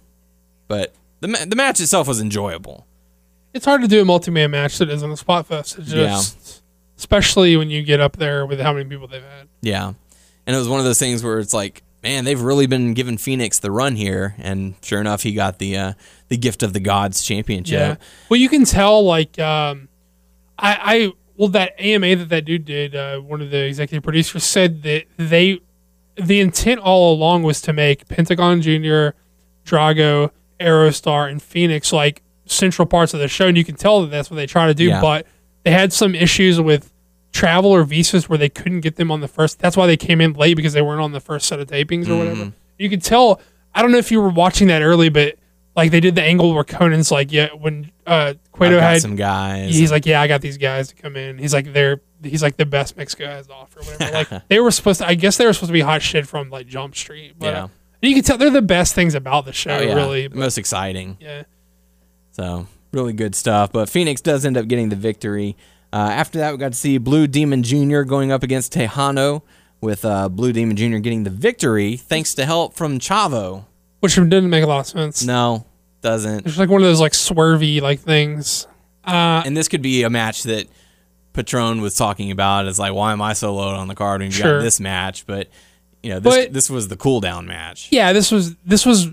but 0.67 0.93
the 1.19 1.27
ma- 1.27 1.45
the 1.45 1.55
match 1.55 1.79
itself 1.79 2.07
was 2.07 2.19
enjoyable. 2.19 2.85
It's 3.53 3.65
hard 3.65 3.81
to 3.81 3.87
do 3.87 4.01
a 4.01 4.05
multi-man 4.05 4.51
match 4.51 4.79
that 4.79 4.89
isn't 4.89 5.11
a 5.11 5.17
spot 5.17 5.47
fest. 5.47 5.77
It's 5.77 5.91
just, 5.91 6.63
especially 6.97 7.55
when 7.55 7.69
you 7.69 7.83
get 7.83 7.99
up 7.99 8.17
there 8.17 8.45
with 8.45 8.59
how 8.59 8.73
many 8.73 8.89
people 8.89 9.07
they've 9.07 9.21
had. 9.21 9.47
Yeah. 9.61 9.93
And 10.45 10.55
it 10.55 10.59
was 10.59 10.67
one 10.67 10.79
of 10.79 10.85
those 10.85 10.99
things 10.99 11.23
where 11.23 11.39
it's 11.39 11.53
like, 11.53 11.83
man, 12.01 12.25
they've 12.25 12.41
really 12.41 12.67
been 12.67 12.93
giving 12.93 13.17
Phoenix 13.17 13.59
the 13.59 13.71
run 13.71 13.95
here. 13.95 14.35
And 14.39 14.75
sure 14.81 14.99
enough, 14.99 15.23
he 15.23 15.33
got 15.33 15.59
the 15.59 15.77
uh, 15.77 15.93
the 16.27 16.37
gift 16.37 16.63
of 16.63 16.73
the 16.73 16.79
gods 16.79 17.23
championship. 17.23 17.73
Yeah. 17.73 17.95
Well, 18.29 18.39
you 18.39 18.49
can 18.49 18.65
tell 18.65 19.03
like 19.03 19.39
um, 19.39 19.87
I, 20.59 20.79
I 20.81 21.13
well 21.37 21.49
that 21.49 21.79
AMA 21.79 22.15
that 22.17 22.29
that 22.29 22.45
dude 22.45 22.65
did. 22.65 22.95
Uh, 22.95 23.19
one 23.19 23.41
of 23.41 23.51
the 23.51 23.65
executive 23.65 24.03
producers 24.03 24.43
said 24.43 24.83
that 24.83 25.05
they 25.17 25.61
the 26.15 26.39
intent 26.39 26.79
all 26.79 27.13
along 27.13 27.43
was 27.43 27.61
to 27.61 27.73
make 27.73 28.07
Pentagon 28.07 28.61
Junior, 28.61 29.15
Drago, 29.65 30.31
Aerostar, 30.59 31.29
and 31.29 31.41
Phoenix 31.41 31.91
like 31.91 32.21
central 32.45 32.85
parts 32.85 33.13
of 33.13 33.19
the 33.19 33.27
show, 33.27 33.47
and 33.47 33.57
you 33.57 33.63
can 33.63 33.75
tell 33.75 34.01
that 34.01 34.07
that's 34.11 34.29
what 34.29 34.35
they 34.35 34.45
try 34.45 34.67
to 34.67 34.73
do. 34.73 34.85
Yeah. 34.85 35.01
But 35.01 35.27
they 35.63 35.71
had 35.71 35.93
some 35.93 36.15
issues 36.15 36.59
with 36.59 36.91
travel 37.31 37.71
or 37.71 37.83
visas 37.83 38.29
where 38.29 38.37
they 38.37 38.49
couldn't 38.49 38.81
get 38.81 38.95
them 38.95 39.11
on 39.11 39.21
the 39.21 39.27
first. 39.27 39.59
That's 39.59 39.75
why 39.75 39.87
they 39.87 39.97
came 39.97 40.21
in 40.21 40.33
late 40.33 40.55
because 40.55 40.73
they 40.73 40.81
weren't 40.81 41.01
on 41.01 41.11
the 41.11 41.19
first 41.19 41.47
set 41.47 41.59
of 41.59 41.67
tapings 41.67 42.03
or 42.03 42.09
mm-hmm. 42.09 42.19
whatever. 42.19 42.53
You 42.77 42.89
could 42.89 43.03
tell. 43.03 43.41
I 43.75 43.81
don't 43.81 43.91
know 43.91 43.97
if 43.97 44.11
you 44.11 44.21
were 44.21 44.29
watching 44.29 44.67
that 44.67 44.83
early, 44.83 45.09
but 45.09 45.35
like 45.75 45.91
they 45.91 45.99
did 45.99 46.15
the 46.15 46.21
angle 46.23 46.53
where 46.53 46.63
Konnan's 46.63 47.11
like, 47.11 47.31
yeah, 47.31 47.49
when 47.49 47.91
uh, 48.05 48.33
Cueto 48.51 48.79
had, 48.79 49.01
some 49.01 49.15
guys. 49.15 49.75
he's 49.75 49.91
like, 49.91 50.05
yeah, 50.05 50.21
I 50.21 50.27
got 50.27 50.41
these 50.41 50.57
guys 50.57 50.89
to 50.89 50.95
come 50.95 51.15
in. 51.15 51.37
He's 51.39 51.53
like, 51.53 51.73
they're, 51.73 52.01
he's 52.21 52.43
like 52.43 52.57
the 52.57 52.65
best 52.65 52.95
Mexico 52.97 53.25
has 53.25 53.47
to 53.47 53.53
offer, 53.53 53.79
whatever. 53.81 54.11
like 54.13 54.47
they 54.49 54.59
were 54.59 54.71
supposed 54.71 54.99
to, 55.01 55.07
I 55.07 55.15
guess 55.15 55.37
they 55.37 55.45
were 55.45 55.53
supposed 55.53 55.69
to 55.69 55.73
be 55.73 55.81
hot 55.81 56.01
shit 56.01 56.27
from 56.27 56.49
like 56.49 56.67
Jump 56.67 56.95
Street, 56.95 57.33
but 57.39 57.53
Yeah. 57.53 57.67
you 58.01 58.13
can 58.13 58.23
tell 58.23 58.37
they're 58.37 58.49
the 58.51 58.61
best 58.61 58.93
things 58.93 59.15
about 59.15 59.45
the 59.45 59.53
show, 59.53 59.77
oh, 59.77 59.81
yeah. 59.81 59.93
really. 59.95 60.27
But, 60.27 60.37
most 60.37 60.57
exciting. 60.57 61.17
yeah, 61.19 61.43
So 62.31 62.67
really 62.91 63.13
good 63.13 63.33
stuff. 63.35 63.71
But 63.71 63.89
Phoenix 63.89 64.21
does 64.21 64.45
end 64.45 64.57
up 64.57 64.67
getting 64.67 64.89
the 64.89 64.95
victory. 64.95 65.57
Uh, 65.91 66.09
after 66.11 66.39
that, 66.39 66.51
we 66.51 66.57
got 66.57 66.71
to 66.73 66.77
see 66.77 66.97
Blue 66.97 67.27
Demon 67.27 67.63
Jr. 67.63 68.01
going 68.01 68.31
up 68.31 68.41
against 68.43 68.73
Texano, 68.73 69.41
with 69.81 70.05
uh, 70.05 70.29
Blue 70.29 70.53
Demon 70.53 70.77
Jr. 70.77 70.97
getting 70.99 71.23
the 71.23 71.29
victory 71.29 71.97
thanks 71.97 72.33
to 72.35 72.45
help 72.45 72.73
from 72.73 72.99
Chavo. 72.99 73.65
Which 74.03 74.15
didn't 74.15 74.49
make 74.49 74.63
a 74.63 74.67
lot 74.67 74.81
of 74.81 74.85
sense. 74.87 75.23
No, 75.23 75.65
doesn't. 76.01 76.45
It's 76.45 76.57
like 76.57 76.69
one 76.69 76.81
of 76.81 76.87
those 76.87 76.99
like 76.99 77.13
swervy 77.13 77.81
like 77.81 78.01
things. 78.01 78.67
Uh, 79.05 79.41
And 79.45 79.55
this 79.57 79.67
could 79.69 79.81
be 79.81 80.03
a 80.03 80.09
match 80.09 80.43
that 80.43 80.67
Patron 81.33 81.81
was 81.81 81.95
talking 81.95 82.29
about. 82.31 82.67
It's 82.67 82.79
like, 82.79 82.93
why 82.93 83.11
am 83.11 83.21
I 83.21 83.33
so 83.33 83.53
low 83.55 83.69
on 83.69 83.87
the 83.87 83.95
card 83.95 84.21
when 84.21 84.27
you 84.27 84.31
Sure. 84.31 84.57
got 84.59 84.63
this 84.63 84.79
match? 84.79 85.25
But 85.25 85.47
you 86.03 86.09
know, 86.11 86.19
this 86.19 86.35
But- 86.35 86.53
this 86.53 86.69
was 86.69 86.89
the 86.89 86.97
cool 86.97 87.19
down 87.21 87.47
match. 87.47 87.87
yeah, 87.91 88.13
this 88.13 88.29
was 88.31 88.55
this 88.65 88.85
was. 88.85 89.07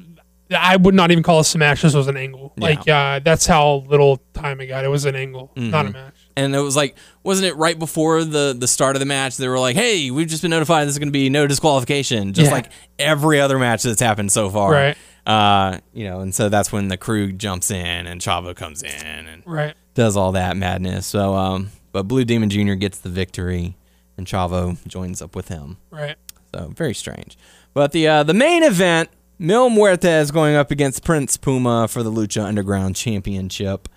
I 0.52 0.74
would 0.74 0.96
not 0.96 1.12
even 1.12 1.22
call 1.22 1.38
this 1.38 1.54
a 1.54 1.58
match. 1.58 1.82
This 1.82 1.94
was 1.94 2.08
an 2.08 2.16
angle. 2.16 2.52
Like 2.56 2.88
uh, 2.88 3.20
that's 3.20 3.46
how 3.46 3.84
little 3.88 4.20
time 4.34 4.60
it 4.60 4.66
got. 4.66 4.84
It 4.84 4.88
was 4.88 5.04
an 5.04 5.14
angle, 5.14 5.52
not 5.54 5.86
Mm-hmm. 5.86 5.96
a 5.96 6.00
match. 6.02 6.19
And 6.44 6.54
it 6.54 6.60
was 6.60 6.76
like, 6.76 6.96
wasn't 7.22 7.46
it 7.48 7.56
right 7.56 7.78
before 7.78 8.24
the 8.24 8.54
the 8.58 8.66
start 8.68 8.96
of 8.96 9.00
the 9.00 9.06
match? 9.06 9.36
They 9.36 9.48
were 9.48 9.58
like, 9.58 9.76
"Hey, 9.76 10.10
we've 10.10 10.28
just 10.28 10.42
been 10.42 10.50
notified 10.50 10.86
this 10.86 10.94
is 10.94 10.98
going 10.98 11.08
to 11.08 11.12
be 11.12 11.28
no 11.30 11.46
disqualification," 11.46 12.32
just 12.32 12.48
Yeah. 12.48 12.52
like 12.54 12.70
every 12.98 13.40
other 13.40 13.58
match 13.58 13.82
that's 13.82 14.00
happened 14.00 14.32
so 14.32 14.48
far. 14.50 14.72
Right. 14.72 14.96
Uh, 15.26 15.78
you 15.92 16.04
know, 16.04 16.20
and 16.20 16.34
so 16.34 16.48
that's 16.48 16.72
when 16.72 16.88
the 16.88 16.96
crew 16.96 17.30
jumps 17.32 17.70
in 17.70 18.06
and 18.06 18.20
Chavo 18.20 18.56
comes 18.56 18.82
in 18.82 18.90
and 19.26 19.42
Right. 19.46 19.74
does 19.94 20.16
all 20.16 20.32
that 20.32 20.56
madness. 20.56 21.06
So, 21.06 21.34
um, 21.34 21.70
but 21.92 22.04
Blue 22.04 22.24
Demon 22.24 22.48
Jr. 22.50 22.72
gets 22.74 22.98
the 22.98 23.10
victory, 23.10 23.76
and 24.16 24.26
Chavo 24.26 24.78
joins 24.88 25.20
up 25.22 25.36
with 25.36 25.48
him. 25.48 25.76
Right. 25.90 26.16
So 26.54 26.72
very 26.74 26.94
strange. 26.94 27.36
But 27.74 27.92
the 27.92 28.08
uh, 28.08 28.22
the 28.24 28.34
main 28.34 28.62
event, 28.64 29.10
Mil 29.38 29.70
Muerte 29.70 30.08
is 30.20 30.30
going 30.30 30.56
up 30.56 30.70
against 30.70 31.04
Prince 31.04 31.36
Puma 31.36 31.86
for 31.88 32.02
the 32.02 32.10
Lucha 32.10 32.42
Underground 32.44 32.96
Championship. 32.96 33.88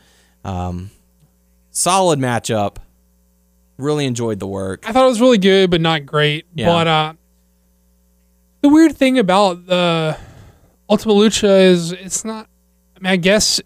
Um, 0.45 0.91
solid 1.73 2.19
matchup. 2.19 2.77
Really 3.77 4.05
enjoyed 4.05 4.39
the 4.39 4.47
work. 4.47 4.87
I 4.87 4.93
thought 4.93 5.03
it 5.03 5.09
was 5.09 5.19
really 5.19 5.39
good, 5.39 5.69
but 5.71 5.81
not 5.81 6.05
great. 6.05 6.45
Yeah. 6.55 6.67
But 6.67 6.87
uh, 6.87 7.13
the 8.61 8.69
weird 8.69 8.95
thing 8.95 9.19
about 9.19 9.65
the 9.65 10.17
Ultima 10.89 11.13
Lucha 11.13 11.65
is 11.65 11.91
it's 11.91 12.23
not. 12.23 12.47
I 12.95 12.99
mean, 12.99 13.11
I 13.11 13.15
guess 13.17 13.59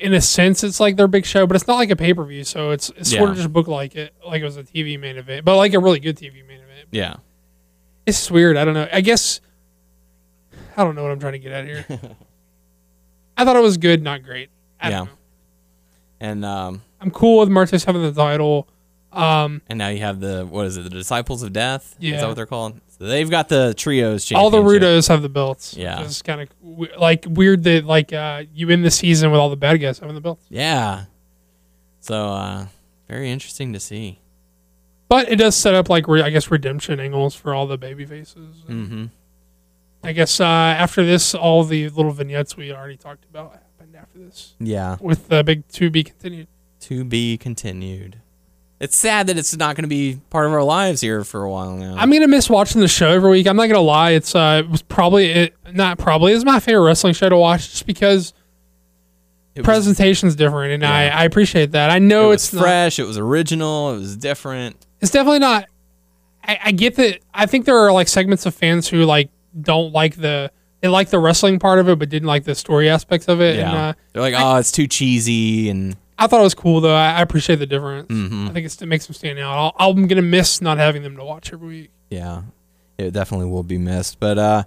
in 0.00 0.12
a 0.14 0.20
sense 0.20 0.64
it's 0.64 0.80
like 0.80 0.96
their 0.96 1.06
big 1.06 1.24
show, 1.26 1.46
but 1.46 1.54
it's 1.56 1.66
not 1.68 1.76
like 1.76 1.90
a 1.90 1.96
pay 1.96 2.14
per 2.14 2.24
view. 2.24 2.42
So 2.42 2.70
it's, 2.72 2.90
it's 2.96 3.10
sort 3.10 3.30
of 3.30 3.36
just 3.36 3.52
booked 3.52 3.68
like 3.68 3.94
it, 3.94 4.12
like 4.26 4.40
it 4.40 4.44
was 4.44 4.56
a 4.56 4.64
TV 4.64 4.98
main 4.98 5.16
event, 5.18 5.44
but 5.44 5.56
like 5.56 5.74
a 5.74 5.78
really 5.78 6.00
good 6.00 6.16
TV 6.16 6.44
main 6.46 6.60
event. 6.60 6.88
Yeah. 6.90 7.16
It's 8.06 8.30
weird. 8.30 8.56
I 8.56 8.64
don't 8.64 8.74
know. 8.74 8.88
I 8.92 9.02
guess 9.02 9.40
I 10.76 10.82
don't 10.84 10.94
know 10.94 11.02
what 11.02 11.12
I'm 11.12 11.20
trying 11.20 11.34
to 11.34 11.38
get 11.38 11.52
at 11.52 11.64
here. 11.66 11.84
I 13.36 13.44
thought 13.44 13.56
it 13.56 13.62
was 13.62 13.76
good, 13.76 14.02
not 14.02 14.22
great. 14.22 14.48
I 14.80 14.88
Yeah. 14.90 14.96
don't 14.98 15.06
know. 15.06 15.12
And 16.20 16.44
um, 16.44 16.82
I'm 17.04 17.10
cool 17.10 17.40
with 17.40 17.50
Muertes 17.50 17.84
having 17.84 18.00
the 18.02 18.12
title. 18.12 18.66
Um, 19.12 19.60
and 19.68 19.78
now 19.78 19.88
you 19.88 19.98
have 20.00 20.18
the 20.20 20.44
what 20.44 20.66
is 20.66 20.76
it? 20.76 20.84
The 20.84 20.90
Disciples 20.90 21.42
of 21.42 21.52
Death. 21.52 21.94
Yeah, 22.00 22.14
Is 22.14 22.20
that 22.22 22.26
what 22.26 22.34
they're 22.34 22.46
called? 22.46 22.80
So 22.98 23.04
they've 23.04 23.28
got 23.28 23.48
the 23.48 23.74
trios. 23.76 24.24
Changing. 24.24 24.42
All 24.42 24.50
the. 24.50 24.58
Rudos 24.62 25.08
have 25.08 25.22
the 25.22 25.28
belts. 25.28 25.76
Yeah. 25.76 26.02
It's 26.02 26.22
kind 26.22 26.40
of 26.40 26.48
like 26.98 27.26
weird 27.28 27.62
that 27.64 27.84
like 27.84 28.12
uh, 28.12 28.44
you 28.54 28.70
end 28.70 28.84
the 28.84 28.90
season 28.90 29.30
with 29.30 29.38
all 29.38 29.50
the 29.50 29.56
bad 29.56 29.80
guys 29.80 29.98
having 29.98 30.14
the 30.14 30.20
belts. 30.20 30.44
Yeah. 30.48 31.04
So 32.00 32.30
uh, 32.30 32.66
very 33.08 33.30
interesting 33.30 33.72
to 33.74 33.80
see. 33.80 34.20
But 35.08 35.28
it 35.30 35.36
does 35.36 35.54
set 35.54 35.74
up 35.74 35.88
like 35.88 36.08
re- 36.08 36.22
I 36.22 36.30
guess 36.30 36.50
redemption 36.50 36.98
angles 36.98 37.34
for 37.34 37.54
all 37.54 37.66
the 37.66 37.78
baby 37.78 38.04
faces. 38.06 38.56
Mm-hmm. 38.68 39.06
I 40.02 40.12
guess 40.12 40.40
uh, 40.40 40.44
after 40.44 41.04
this, 41.04 41.34
all 41.34 41.62
the 41.64 41.88
little 41.90 42.10
vignettes 42.12 42.56
we 42.56 42.72
already 42.72 42.96
talked 42.96 43.24
about 43.26 43.52
happened 43.52 43.96
after 43.96 44.18
this 44.18 44.54
Yeah. 44.58 44.96
with 45.00 45.28
the 45.28 45.44
big 45.44 45.68
to 45.68 45.88
be 45.90 46.04
continued. 46.04 46.48
To 46.88 47.04
be 47.04 47.36
continued. 47.38 48.20
It's 48.80 48.96
sad 48.96 49.28
that 49.28 49.38
it's 49.38 49.56
not 49.56 49.76
going 49.76 49.84
to 49.84 49.88
be 49.88 50.20
part 50.30 50.46
of 50.46 50.52
our 50.52 50.62
lives 50.62 51.00
here 51.00 51.24
for 51.24 51.42
a 51.44 51.50
while 51.50 51.76
now. 51.76 51.94
I'm 51.96 52.10
gonna 52.10 52.28
miss 52.28 52.50
watching 52.50 52.80
the 52.82 52.88
show 52.88 53.08
every 53.08 53.30
week. 53.30 53.46
I'm 53.46 53.56
not 53.56 53.68
gonna 53.68 53.80
lie. 53.80 54.10
It's 54.10 54.34
uh, 54.34 54.62
it 54.64 54.68
was 54.70 54.82
probably 54.82 55.30
it 55.30 55.54
not 55.72 55.96
probably 55.98 56.32
is 56.32 56.44
my 56.44 56.60
favorite 56.60 56.82
wrestling 56.84 57.14
show 57.14 57.28
to 57.28 57.36
watch 57.36 57.70
just 57.70 57.86
because 57.86 58.34
it 59.54 59.60
was, 59.60 59.64
presentation's 59.64 60.34
different 60.36 60.72
and 60.74 60.84
I, 60.84 61.06
Yeah. 61.06 61.18
I 61.20 61.24
appreciate 61.24 61.70
that. 61.72 61.88
I 61.90 61.96
it 61.96 62.00
know 62.00 62.28
was 62.30 62.44
it's 62.44 62.52
not, 62.52 62.62
fresh. 62.62 62.98
It 62.98 63.04
was 63.04 63.16
original. 63.16 63.94
It 63.94 63.98
was 63.98 64.16
different. 64.16 64.76
it's 65.00 65.12
definitely 65.12 65.38
not. 65.38 65.66
I, 66.42 66.58
I 66.64 66.72
get 66.72 66.96
that. 66.96 67.20
I 67.32 67.46
think 67.46 67.64
there 67.64 67.78
are 67.78 67.92
like 67.92 68.08
segments 68.08 68.44
of 68.44 68.54
fans 68.54 68.88
who 68.88 69.04
like 69.04 69.30
don't 69.58 69.92
like 69.92 70.16
the 70.16 70.50
they 70.80 70.88
like 70.88 71.08
the 71.08 71.18
wrestling 71.20 71.58
part 71.58 71.78
of 71.78 71.88
it, 71.88 71.98
but 71.98 72.10
didn't 72.10 72.28
like 72.28 72.44
the 72.44 72.54
story 72.54 72.90
aspects 72.90 73.28
of 73.28 73.40
it. 73.40 73.56
Yeah. 73.56 73.68
And 73.68 73.76
uh, 73.78 73.92
They're 74.12 74.20
like, 74.22 74.34
oh, 74.36 74.56
it's 74.56 74.70
too 74.72 74.86
cheesy, 74.86 75.70
and 75.70 75.96
I 76.18 76.26
thought 76.26 76.40
it 76.40 76.44
was 76.44 76.54
cool 76.54 76.80
though. 76.80 76.94
I, 76.94 77.12
I 77.12 77.22
appreciate 77.22 77.56
the 77.56 77.66
difference. 77.66 78.08
Mm-hmm. 78.08 78.48
I 78.48 78.52
think 78.52 78.66
it's, 78.66 78.80
it 78.80 78.86
makes 78.86 79.06
them 79.06 79.14
stand 79.14 79.38
out. 79.38 79.74
I'll, 79.78 79.90
I'm 79.90 80.06
gonna 80.06 80.22
miss 80.22 80.60
not 80.60 80.78
having 80.78 81.02
them 81.02 81.16
to 81.16 81.24
watch 81.24 81.52
every 81.52 81.68
week. 81.68 81.90
Yeah, 82.10 82.42
it 82.98 83.12
definitely 83.12 83.46
will 83.46 83.62
be 83.62 83.78
missed. 83.78 84.20
But 84.20 84.38
uh, 84.38 84.64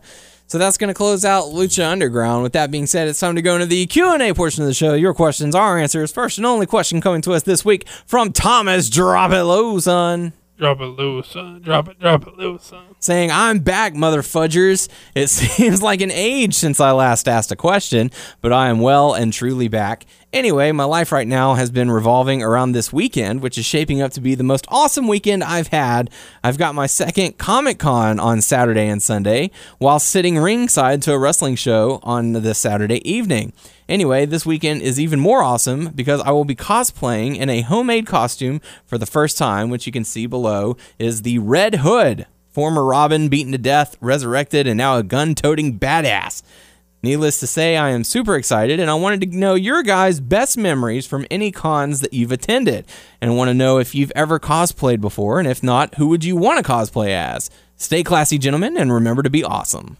so 0.47 0.57
that's 0.57 0.77
going 0.77 0.87
to 0.87 0.93
close 0.93 1.25
out 1.25 1.45
Lucha 1.45 1.91
Underground. 1.91 2.41
With 2.41 2.53
that 2.53 2.71
being 2.71 2.85
said, 2.85 3.09
it's 3.09 3.19
time 3.19 3.35
to 3.35 3.41
go 3.41 3.55
into 3.55 3.65
the 3.65 3.85
Q 3.85 4.13
and 4.13 4.23
A 4.23 4.33
portion 4.33 4.63
of 4.63 4.67
the 4.67 4.73
show. 4.73 4.93
Your 4.93 5.13
questions, 5.13 5.53
our 5.53 5.77
answers. 5.77 6.11
First 6.11 6.37
and 6.37 6.47
only 6.47 6.65
question 6.65 7.01
coming 7.01 7.21
to 7.23 7.33
us 7.33 7.43
this 7.43 7.65
week 7.65 7.87
from 8.05 8.31
Thomas 8.31 8.89
Drop 8.89 9.31
It 9.31 9.43
Low, 9.43 9.77
son. 9.79 10.33
Drop 10.57 10.79
it 10.81 10.85
loose, 10.85 11.27
son. 11.27 11.61
Drop 11.61 11.87
it, 11.87 11.99
drop 11.99 12.25
it 12.25 12.35
loose, 12.35 12.63
son. 12.63 12.83
saying, 12.99 13.29
I'm 13.31 13.59
back, 13.59 13.93
mother 13.93 14.23
fudgers. 14.23 14.89
It 15.13 15.27
seems 15.29 15.83
like 15.83 16.01
an 16.01 16.09
age 16.09 16.55
since 16.55 16.79
I 16.79 16.91
last 16.91 17.27
asked 17.27 17.51
a 17.51 17.55
question, 17.55 18.09
but 18.41 18.51
I 18.51 18.69
am 18.69 18.79
well 18.79 19.13
and 19.13 19.31
truly 19.31 19.67
back. 19.67 20.07
Anyway, 20.33 20.73
my 20.73 20.83
life 20.83 21.13
right 21.13 21.27
now 21.27 21.53
has 21.53 21.71
been 21.71 21.89
revolving 21.89 22.43
around 22.43 22.73
this 22.73 22.91
weekend, 22.91 23.41
which 23.41 23.57
is 23.57 23.65
shaping 23.65 24.01
up 24.01 24.11
to 24.11 24.19
be 24.19 24.35
the 24.35 24.43
most 24.43 24.65
awesome 24.67 25.07
weekend 25.07 25.41
I've 25.41 25.67
had. 25.67 26.09
I've 26.43 26.57
got 26.57 26.75
my 26.75 26.85
second 26.85 27.37
Comic 27.37 27.79
Con 27.79 28.19
on 28.19 28.41
Saturday 28.41 28.89
and 28.89 29.01
Sunday, 29.01 29.51
while 29.77 29.99
sitting 29.99 30.37
ringside 30.37 31.01
to 31.03 31.13
a 31.13 31.17
wrestling 31.17 31.55
show 31.55 32.01
on 32.03 32.33
this 32.33 32.57
Saturday 32.57 33.09
evening. 33.09 33.53
Anyway, 33.87 34.25
this 34.25 34.45
weekend 34.45 34.81
is 34.81 34.99
even 34.99 35.17
more 35.17 35.41
awesome 35.41 35.93
because 35.95 36.19
I 36.19 36.31
will 36.31 36.43
be 36.43 36.55
cosplaying 36.55 37.37
in 37.37 37.49
a 37.49 37.61
homemade 37.61 38.05
costume 38.05 38.59
for 38.85 38.97
the 38.97 39.05
first 39.05 39.37
time, 39.37 39.69
which 39.69 39.85
you 39.85 39.93
can 39.93 40.03
see 40.03 40.25
below 40.25 40.75
is 40.99 41.21
the 41.21 41.39
Red 41.39 41.75
Hood, 41.75 42.27
former 42.49 42.83
Robin 42.83 43.29
beaten 43.29 43.53
to 43.53 43.57
death, 43.57 43.95
resurrected, 44.01 44.67
and 44.67 44.77
now 44.77 44.97
a 44.97 45.03
gun 45.03 45.35
toting 45.35 45.79
badass. 45.79 46.43
Needless 47.07 47.39
to 47.39 47.47
say, 47.47 47.77
I 47.77 47.91
am 47.91 48.03
super 48.03 48.35
excited 48.35 48.81
and 48.81 48.91
I 48.91 48.93
wanted 48.95 49.21
to 49.21 49.37
know 49.37 49.55
your 49.55 49.81
guys' 49.81 50.19
best 50.19 50.57
memories 50.57 51.07
from 51.07 51.25
any 51.31 51.51
cons 51.53 52.01
that 52.01 52.11
you've 52.13 52.33
attended. 52.33 52.85
And 53.21 53.31
I 53.31 53.33
want 53.33 53.47
to 53.47 53.53
know 53.53 53.77
if 53.77 53.95
you've 53.95 54.11
ever 54.13 54.39
cosplayed 54.41 54.99
before, 54.99 55.39
and 55.39 55.47
if 55.47 55.63
not, 55.63 55.95
who 55.95 56.07
would 56.09 56.25
you 56.25 56.35
want 56.35 56.57
to 56.63 56.69
cosplay 56.69 57.11
as? 57.11 57.49
Stay 57.77 58.03
classy, 58.03 58.37
gentlemen, 58.37 58.75
and 58.75 58.91
remember 58.91 59.23
to 59.23 59.29
be 59.29 59.41
awesome. 59.41 59.95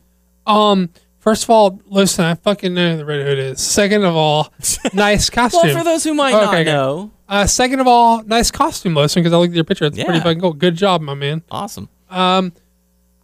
Um, 0.46 0.90
first 1.20 1.46
of 1.46 1.50
all, 1.50 1.80
listen, 1.86 2.26
I 2.26 2.36
fucking 2.36 2.74
know 2.74 2.92
who 2.92 2.98
the 2.98 3.06
Red 3.06 3.26
Hood 3.26 3.40
is. 3.40 3.62
Second 3.62 4.04
of 4.04 4.14
all, 4.14 4.52
nice 4.94 5.30
costume. 5.30 5.62
Well, 5.64 5.78
for 5.78 5.84
those 5.86 6.04
who 6.04 6.14
might 6.14 6.34
Okay, 6.34 6.44
not 6.44 6.54
okay. 6.56 6.64
know, 6.66 7.12
uh, 7.30 7.46
second 7.46 7.80
of 7.80 7.88
all, 7.88 8.22
nice 8.24 8.52
costume, 8.52 8.96
listen, 8.96 9.22
because 9.22 9.32
I 9.32 9.38
looked 9.38 9.52
at 9.52 9.56
your 9.56 9.64
picture. 9.64 9.86
It's 9.86 9.96
pretty 10.04 10.20
fucking 10.20 10.42
cool. 10.42 10.52
Good 10.52 10.76
job, 10.76 11.00
my 11.00 11.14
man. 11.14 11.42
awesome. 11.50 11.88
Um, 12.10 12.52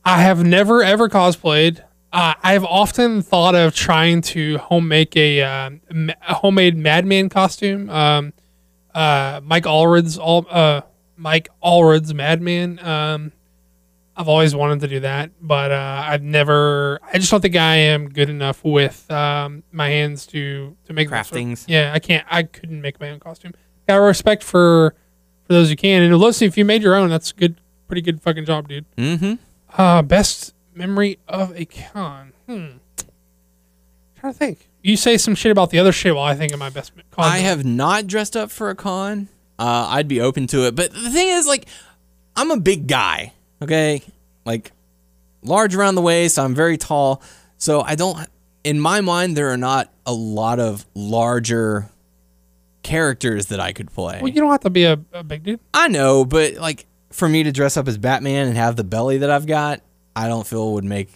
I 0.06 0.22
have 0.22 0.42
never 0.46 0.82
ever 0.84 1.10
cosplayed. 1.10 1.82
Uh, 2.14 2.36
I've 2.44 2.64
often 2.64 3.22
thought 3.24 3.56
of 3.56 3.74
trying 3.74 4.22
to 4.22 4.60
home 4.60 4.88
make 4.88 5.18
a, 5.18 5.42
uh, 5.42 5.70
ma- 5.92 6.14
a 6.28 6.36
homemade 6.36 6.78
Madman 6.78 7.28
costume. 7.28 7.90
Um, 7.90 8.34
uh, 8.94 9.42
Mike 9.44 9.64
Allred's 9.66 10.18
all 10.20 10.46
uh, 10.50 10.82
Mike 11.18 11.50
Allred's 11.64 12.14
Madman. 12.14 12.78
Um, 12.86 13.32
I've 14.16 14.28
always 14.28 14.54
wanted 14.56 14.82
to 14.82 14.88
do 14.88 15.00
that, 15.00 15.32
but 15.42 15.72
uh, 15.72 16.04
I've 16.06 16.22
never. 16.22 17.00
I 17.12 17.18
just 17.18 17.32
don't 17.32 17.42
think 17.42 17.56
I 17.56 17.78
am 17.78 18.10
good 18.10 18.30
enough 18.30 18.64
with 18.64 19.10
um, 19.10 19.64
my 19.72 19.90
hands 19.90 20.28
to 20.28 20.78
to 20.86 20.94
make 20.94 21.10
that 21.10 21.26
sort 21.26 21.42
of- 21.42 21.48
Craftings. 21.48 21.66
yeah, 21.68 21.92
I 21.96 21.98
can't. 21.98 22.24
I 22.30 22.44
couldn't 22.44 22.80
make 22.82 23.00
my 23.00 23.10
own 23.10 23.20
costume. 23.20 23.54
Got 23.88 23.96
respect 23.96 24.44
for 24.44 24.94
for 25.48 25.54
those 25.54 25.70
who 25.70 25.76
can. 25.76 26.04
And 26.04 26.16
listen, 26.16 26.48
if 26.48 26.60
you 26.60 26.64
made 26.64 26.84
your 26.84 26.94
own, 26.94 27.10
that's 27.10 27.32
good. 27.32 27.60
Pretty 27.88 28.02
good 28.04 28.22
fucking 28.22 28.46
job, 28.46 28.68
dude. 28.68 28.86
Mm-hmm. 28.98 29.34
Uh, 29.82 30.04
best 30.04 30.53
memory 30.76 31.20
of 31.28 31.56
a 31.56 31.66
con. 31.66 32.34
Hmm. 32.48 32.68
trying 34.20 34.34
to 34.34 34.40
think. 34.40 34.70
You 34.82 34.98
say 34.98 35.18
some 35.18 35.36
shit 35.36 35.52
about 35.52 35.70
the 35.70 35.80
other 35.80 35.92
shit 35.92 36.14
while 36.16 36.26
I 36.26 36.36
think 36.36 36.52
of 36.52 36.60
my 36.60 36.70
best 36.70 36.92
con. 37.12 37.26
I 37.26 37.40
have 37.40 37.64
not 37.64 38.08
dressed 38.08 38.36
up 38.36 38.52
for 38.52 38.70
a 38.70 38.76
con. 38.76 39.30
Uh, 39.58 39.88
I'd 39.90 40.08
be 40.08 40.20
open 40.20 40.48
to 40.48 40.68
it, 40.68 40.76
but 40.76 40.92
the 40.92 41.10
thing 41.10 41.30
is, 41.30 41.48
like, 41.48 41.68
I'm 42.36 42.52
a 42.52 42.58
big 42.60 42.88
guy. 42.88 43.34
Okay, 43.62 44.02
like 44.46 44.72
large 45.42 45.76
around 45.76 45.96
the 45.96 46.02
waist. 46.02 46.38
I'm 46.38 46.54
very 46.56 46.78
tall, 46.78 47.22
so 47.58 47.82
I 47.82 47.96
don't. 47.96 48.28
In 48.64 48.80
my 48.80 49.02
mind, 49.02 49.38
there 49.38 49.50
are 49.52 49.58
not 49.58 49.92
a 50.06 50.14
lot 50.14 50.60
of 50.60 50.86
larger 50.96 51.90
characters 52.82 53.48
that 53.48 53.60
I 53.60 53.72
could 53.72 53.92
play. 53.92 54.20
Well, 54.22 54.32
you 54.32 54.42
don't 54.42 54.52
have 54.52 54.62
to 54.62 54.70
be 54.70 54.84
a, 54.84 55.00
a 55.14 55.24
big 55.24 55.44
dude. 55.44 55.60
I 55.74 55.88
know, 55.88 56.26
but 56.26 56.56
like 56.56 56.86
for 57.12 57.30
me 57.30 57.44
to 57.44 57.52
dress 57.52 57.78
up 57.78 57.88
as 57.88 57.98
Batman 57.98 58.48
and 58.48 58.58
have 58.58 58.76
the 58.76 58.84
belly 58.84 59.20
that 59.20 59.30
I've 59.30 59.46
got, 59.46 59.82
I 60.16 60.28
don't 60.28 60.46
feel 60.46 60.74
would 60.74 60.84
make 60.84 61.10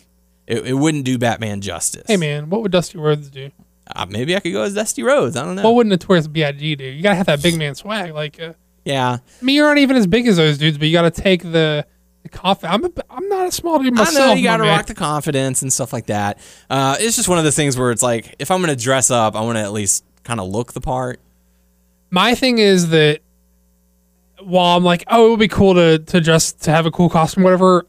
it, 0.48 0.66
it 0.66 0.74
wouldn't 0.74 1.04
do 1.06 1.18
Batman 1.18 1.62
justice. 1.62 2.04
Hey 2.08 2.18
man, 2.18 2.50
what 2.50 2.62
would 2.62 2.72
Dusty 2.72 2.98
Rhodes 2.98 3.30
do? 3.30 3.52
Uh, 3.96 4.06
maybe 4.10 4.36
I 4.36 4.40
could 4.40 4.52
go 4.54 4.64
as 4.64 4.74
Dusty 4.74 5.04
Rhodes. 5.04 5.38
I 5.38 5.46
don't 5.46 5.56
know. 5.56 5.64
What 5.64 5.76
would 5.76 5.88
Notorious 5.88 6.28
B.I.G. 6.28 6.76
do? 6.76 6.84
You 6.84 7.02
gotta 7.02 7.16
have 7.16 7.28
that 7.28 7.42
big 7.42 7.58
man 7.58 7.74
swag. 7.76 8.14
Like, 8.14 8.42
uh, 8.42 8.54
yeah, 8.84 9.20
I 9.42 9.46
mean, 9.46 9.56
you're 9.56 9.68
not 9.68 9.78
even 9.78 9.96
as 9.96 10.08
big 10.08 10.28
as 10.28 10.38
those 10.38 10.58
dudes, 10.58 10.78
but 10.78 10.88
you 10.88 10.94
gotta 10.94 11.12
take 11.12 11.42
the 11.44 11.86
the 12.24 12.30
confidence. 12.30 12.74
I'm 12.74 12.86
a, 12.86 12.92
I'm 13.10 13.30
not 13.30 13.48
a 13.48 13.52
small 13.52 13.80
dude 13.80 13.94
myself. 13.94 14.18
I 14.18 14.28
know 14.28 14.34
you 14.34 14.44
got 14.44 14.58
to 14.58 14.64
man. 14.64 14.78
rock 14.78 14.86
the 14.88 14.94
confidence 14.96 15.62
and 15.62 15.72
stuff 15.72 15.94
like 15.94 16.08
that. 16.08 16.40
Uh, 16.70 16.96
it's 17.00 17.16
just 17.16 17.30
one 17.30 17.38
of 17.38 17.44
those 17.44 17.56
things 17.56 17.78
where 17.78 17.92
it's 17.92 18.04
like, 18.04 18.36
if 18.40 18.52
I'm 18.52 18.62
going 18.62 18.76
to 18.76 18.82
dress 18.82 19.10
up, 19.12 19.36
I 19.36 19.42
want 19.42 19.58
to 19.58 19.62
at 19.62 19.72
least 19.72 20.04
kind 20.24 20.40
of 20.40 20.48
look 20.48 20.74
the 20.74 20.82
part. 20.82 21.20
my 22.10 22.36
thing 22.36 22.58
is 22.58 22.90
that 22.90 23.22
while 24.42 24.76
I'm 24.78 24.84
like, 24.84 25.04
oh, 25.08 25.28
it 25.28 25.30
would 25.32 25.40
be 25.40 25.48
cool 25.48 25.74
to 25.76 26.00
to 26.00 26.22
dress 26.22 26.52
to 26.54 26.72
have 26.72 26.86
a 26.86 26.92
cool 26.92 27.10
costume, 27.10 27.44
whatever. 27.44 27.86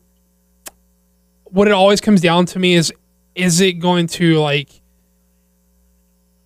What 1.50 1.68
it 1.68 1.72
always 1.72 2.00
comes 2.00 2.20
down 2.20 2.46
to 2.46 2.58
me 2.58 2.74
is, 2.74 2.92
is 3.34 3.60
it 3.60 3.74
going 3.74 4.06
to 4.08 4.38
like 4.38 4.68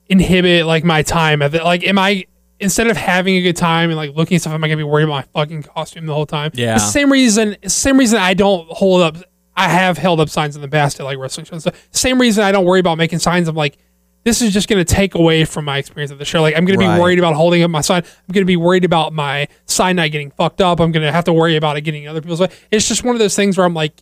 inhibit 0.08 0.66
like 0.66 0.84
my 0.84 1.02
time? 1.02 1.40
Like, 1.40 1.84
am 1.86 1.98
I 1.98 2.26
instead 2.60 2.86
of 2.86 2.96
having 2.96 3.34
a 3.36 3.42
good 3.42 3.56
time 3.56 3.90
and 3.90 3.96
like 3.96 4.14
looking 4.14 4.36
at 4.36 4.40
stuff, 4.42 4.52
am 4.52 4.62
I 4.62 4.68
gonna 4.68 4.76
be 4.76 4.82
worried 4.84 5.04
about 5.04 5.26
my 5.34 5.40
fucking 5.40 5.64
costume 5.64 6.06
the 6.06 6.14
whole 6.14 6.26
time? 6.26 6.50
Yeah. 6.54 6.74
It's 6.76 6.84
the 6.84 6.90
same 6.90 7.10
reason. 7.10 7.56
Same 7.68 7.98
reason 7.98 8.18
I 8.18 8.34
don't 8.34 8.68
hold 8.68 9.02
up. 9.02 9.16
I 9.56 9.68
have 9.68 9.98
held 9.98 10.20
up 10.20 10.28
signs 10.28 10.56
in 10.56 10.62
the 10.62 10.68
past 10.68 10.98
at 11.00 11.04
like 11.04 11.18
wrestling 11.18 11.46
shows. 11.46 11.64
So 11.64 11.70
same 11.90 12.20
reason 12.20 12.44
I 12.44 12.52
don't 12.52 12.64
worry 12.64 12.80
about 12.80 12.96
making 12.98 13.18
signs. 13.18 13.48
I'm 13.48 13.56
like, 13.56 13.76
this 14.24 14.40
is 14.40 14.52
just 14.52 14.68
going 14.68 14.82
to 14.82 14.94
take 14.94 15.14
away 15.16 15.44
from 15.44 15.64
my 15.64 15.78
experience 15.78 16.12
of 16.12 16.18
the 16.18 16.24
show. 16.24 16.40
Like, 16.40 16.56
I'm 16.56 16.64
going 16.64 16.78
to 16.78 16.86
Right. 16.86 16.94
be 16.94 17.00
worried 17.02 17.18
about 17.18 17.34
holding 17.34 17.62
up 17.64 17.70
my 17.70 17.80
sign. 17.80 18.02
I'm 18.04 18.32
going 18.32 18.42
to 18.42 18.46
be 18.46 18.56
worried 18.56 18.84
about 18.84 19.12
my 19.12 19.48
sign 19.66 19.96
not 19.96 20.10
getting 20.12 20.30
fucked 20.30 20.60
up. 20.60 20.78
I'm 20.80 20.92
going 20.92 21.04
to 21.04 21.10
have 21.10 21.24
to 21.24 21.32
worry 21.32 21.56
about 21.56 21.76
it 21.76 21.80
getting 21.80 22.06
other 22.06 22.20
people's 22.20 22.38
way. 22.40 22.48
It's 22.70 22.86
just 22.88 23.02
one 23.02 23.16
of 23.16 23.18
those 23.18 23.34
things 23.34 23.58
where 23.58 23.66
I'm 23.66 23.74
like, 23.74 24.00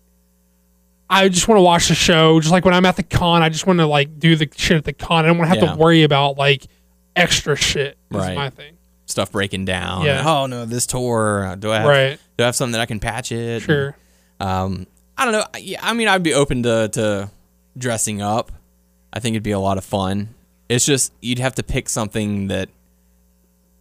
I 1.12 1.28
just 1.28 1.48
want 1.48 1.58
to 1.58 1.62
watch 1.62 1.88
the 1.88 1.94
show. 1.96 2.38
Just 2.40 2.52
like 2.52 2.64
when 2.64 2.72
I'm 2.72 2.86
at 2.86 2.94
the 2.96 3.02
con, 3.02 3.42
I 3.42 3.48
just 3.48 3.66
want 3.66 3.80
to 3.80 3.86
like 3.86 4.18
do 4.20 4.36
the 4.36 4.48
shit 4.56 4.76
at 4.76 4.84
the 4.84 4.92
con. 4.92 5.24
I 5.24 5.28
don't 5.28 5.38
want 5.38 5.50
to 5.50 5.54
have 5.58 5.62
Yeah. 5.68 5.72
to 5.74 5.78
worry 5.78 6.04
about 6.04 6.38
like 6.38 6.64
extra 7.16 7.56
shit. 7.56 7.98
Is 8.12 8.16
Right. 8.16 8.36
my 8.36 8.50
thing. 8.50 8.74
Stuff 9.06 9.32
breaking 9.32 9.64
down. 9.64 10.04
Yeah. 10.04 10.22
Oh 10.24 10.46
no, 10.46 10.64
this 10.64 10.86
tour. 10.86 11.56
Do 11.58 11.72
I 11.72 11.78
have, 11.78 11.86
Right. 11.88 12.18
Do 12.36 12.44
I 12.44 12.46
have 12.46 12.54
something 12.54 12.72
that 12.72 12.80
I 12.80 12.86
can 12.86 13.00
patch 13.00 13.32
it? 13.32 13.62
Sure. 13.62 13.96
Um, 14.38 14.86
I 15.18 15.24
don't 15.24 15.32
know. 15.32 15.44
I- 15.52 15.58
Yeah, 15.58 15.80
I 15.82 15.92
mean, 15.94 16.06
I'd 16.06 16.22
be 16.22 16.32
open 16.32 16.62
to 16.62 16.88
to 16.92 17.30
dressing 17.76 18.22
up. 18.22 18.52
I 19.12 19.18
think 19.18 19.34
it'd 19.34 19.42
be 19.42 19.50
a 19.50 19.58
lot 19.58 19.78
of 19.78 19.84
fun. 19.84 20.28
It's 20.68 20.86
just 20.86 21.12
you'd 21.20 21.40
have 21.40 21.56
to 21.56 21.64
pick 21.64 21.88
something 21.88 22.46
that 22.46 22.68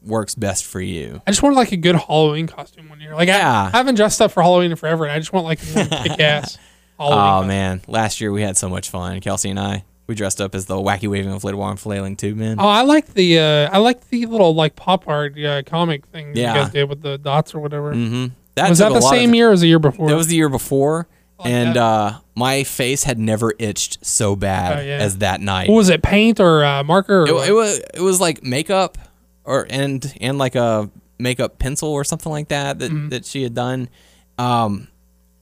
works 0.01 0.34
best 0.34 0.65
for 0.65 0.81
you. 0.81 1.22
I 1.27 1.31
just 1.31 1.43
want 1.43 1.56
like 1.56 1.72
a 1.72 1.77
good 1.77 1.95
Halloween 1.95 2.47
costume 2.47 2.89
one 2.89 2.99
year. 3.01 3.14
Like 3.14 3.27
Yeah. 3.27 3.64
I, 3.65 3.68
I 3.68 3.77
haven't 3.77 3.95
dressed 3.95 4.22
up 4.22 4.31
for 4.31 4.41
Halloween 4.41 4.72
in 4.72 4.77
forever, 4.77 5.03
and 5.03 5.11
I 5.11 5.19
just 5.19 5.31
want 5.34 5.45
like 5.45 5.60
one 5.73 5.88
kick 6.03 6.19
ass 6.19 6.57
Halloween. 6.99 7.43
Oh 7.43 7.47
man, 7.47 7.81
last 7.88 8.21
year 8.21 8.31
we 8.31 8.41
had 8.41 8.57
so 8.57 8.69
much 8.69 8.89
fun. 8.89 9.19
Kelsey 9.21 9.49
and 9.49 9.59
I, 9.59 9.84
we 10.07 10.15
dressed 10.15 10.41
up 10.41 10.53
as 10.55 10.65
the 10.65 10.76
wacky 10.76 11.09
waving 11.09 11.31
inflatable 11.31 11.63
arm 11.63 11.77
flailing 11.77 12.15
tube 12.15 12.38
man. 12.38 12.57
Oh, 12.59 12.67
I 12.67 12.81
like 12.81 13.13
the 13.13 13.39
uh, 13.39 13.69
I 13.71 13.77
like 13.80 14.07
the 14.09 14.26
little 14.26 14.53
like 14.53 14.76
pop 14.76 15.07
art 15.07 15.38
uh, 15.43 15.63
comic 15.65 16.05
thing 16.07 16.35
Yeah. 16.35 16.53
you 16.55 16.61
guys 16.63 16.71
did 16.73 16.89
with 16.89 17.01
the 17.01 17.17
dots 17.17 17.55
or 17.55 17.59
whatever. 17.59 17.93
Mm-hmm. 17.93 18.34
That 18.55 18.69
was 18.69 18.80
that 18.80 18.91
the 18.93 19.01
same 19.01 19.34
year 19.34 19.51
as 19.51 19.61
the 19.61 19.67
year 19.67 19.80
before? 19.80 20.09
That 20.09 20.15
was 20.17 20.27
the 20.27 20.35
year 20.35 20.49
before, 20.49 21.07
Like 21.38 21.47
and 21.47 21.77
uh, 21.77 22.19
my 22.35 22.63
face 22.65 23.03
had 23.03 23.17
never 23.17 23.53
itched 23.57 24.05
so 24.05 24.35
bad 24.35 24.80
Oh, 24.80 24.81
yeah. 24.81 24.97
as 24.97 25.19
that 25.19 25.39
night. 25.39 25.69
what 25.69 25.76
was 25.77 25.88
it? 25.89 26.01
Paint 26.03 26.39
or 26.41 26.65
uh, 26.65 26.84
marker? 26.84 27.21
Or 27.23 27.27
it, 27.43 27.49
it 27.49 27.53
was 27.53 27.80
it 27.93 28.01
was 28.01 28.19
like 28.19 28.43
makeup 28.43 28.97
or 29.45 29.65
and 29.69 30.13
and 30.19 30.38
like 30.38 30.55
a 30.55 30.89
makeup 31.17 31.59
pencil 31.59 31.89
or 31.89 32.03
something 32.03 32.31
like 32.31 32.49
that 32.49 32.80
that, 32.80 32.91
Mm-hmm. 32.91 33.09
that 33.09 33.26
she 33.26 33.43
had 33.43 33.53
done 33.53 33.89
um 34.38 34.88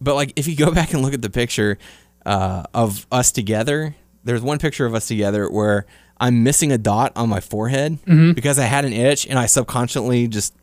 but 0.01 0.15
like 0.15 0.33
if 0.35 0.47
you 0.47 0.55
go 0.55 0.71
back 0.79 0.93
and 0.93 1.01
look 1.01 1.13
at 1.13 1.21
the 1.21 1.29
picture 1.29 1.77
uh 2.25 2.63
of 2.73 3.05
us 3.11 3.31
together 3.31 3.95
there's 4.23 4.41
one 4.41 4.57
picture 4.59 4.85
of 4.85 4.93
us 4.95 5.07
together 5.07 5.49
where 5.49 5.85
i'm 6.19 6.43
missing 6.43 6.71
a 6.71 6.77
dot 6.77 7.11
on 7.15 7.29
my 7.29 7.39
forehead 7.39 7.93
Mm-hmm. 8.05 8.33
because 8.33 8.59
i 8.59 8.63
had 8.65 8.85
an 8.85 8.93
itch 8.93 9.25
and 9.25 9.37
i 9.39 9.45
subconsciously 9.45 10.27
just 10.27 10.53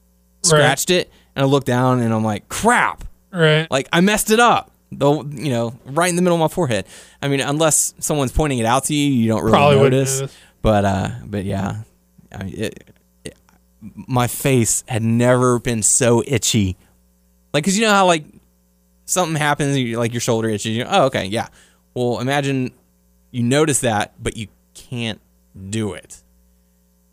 scratched 0.42 0.90
it 0.90 1.10
and 1.34 1.42
i 1.44 1.46
looked 1.46 1.66
down 1.66 2.00
and 2.00 2.12
i'm 2.12 2.24
like 2.24 2.48
crap 2.48 3.04
right. 3.32 3.68
like 3.70 3.88
I 3.92 4.00
messed 4.00 4.30
it 4.30 4.38
up. 4.40 4.70
Though 4.92 5.24
you 5.24 5.50
know, 5.50 5.76
right 5.86 6.08
in 6.08 6.14
the 6.14 6.22
middle 6.22 6.36
of 6.36 6.40
my 6.40 6.46
forehead. 6.54 6.84
I 7.20 7.26
mean, 7.26 7.40
unless 7.40 7.94
someone's 7.98 8.30
pointing 8.30 8.60
it 8.60 8.64
out 8.66 8.84
to 8.84 8.94
you, 8.94 9.10
you 9.12 9.26
don't 9.26 9.40
really 9.42 9.50
Probably 9.52 9.76
notice. 9.78 10.20
notice. 10.20 10.36
But 10.62 10.84
uh, 10.84 11.08
but 11.26 11.44
yeah, 11.44 11.78
I 12.32 12.44
mean, 12.44 12.54
it, 12.56 12.94
it, 13.24 13.36
my 13.80 14.28
face 14.28 14.84
had 14.86 15.02
never 15.02 15.58
been 15.58 15.82
so 15.82 16.22
itchy. 16.24 16.76
Like, 17.52 17.64
cause 17.64 17.76
you 17.76 17.82
know 17.86 17.90
how 17.90 18.06
like 18.06 18.24
something 19.04 19.36
happens, 19.36 19.76
you 19.78 19.98
like 19.98 20.12
your 20.12 20.20
shoulder 20.20 20.48
itches. 20.48 20.76
You 20.76 20.84
oh, 20.88 21.06
okay, 21.06 21.26
yeah. 21.26 21.48
Well, 21.94 22.20
imagine 22.20 22.72
you 23.30 23.42
notice 23.42 23.80
that, 23.80 24.12
but 24.22 24.36
you 24.36 24.48
can't 24.74 25.20
do 25.70 25.92
it, 25.94 26.22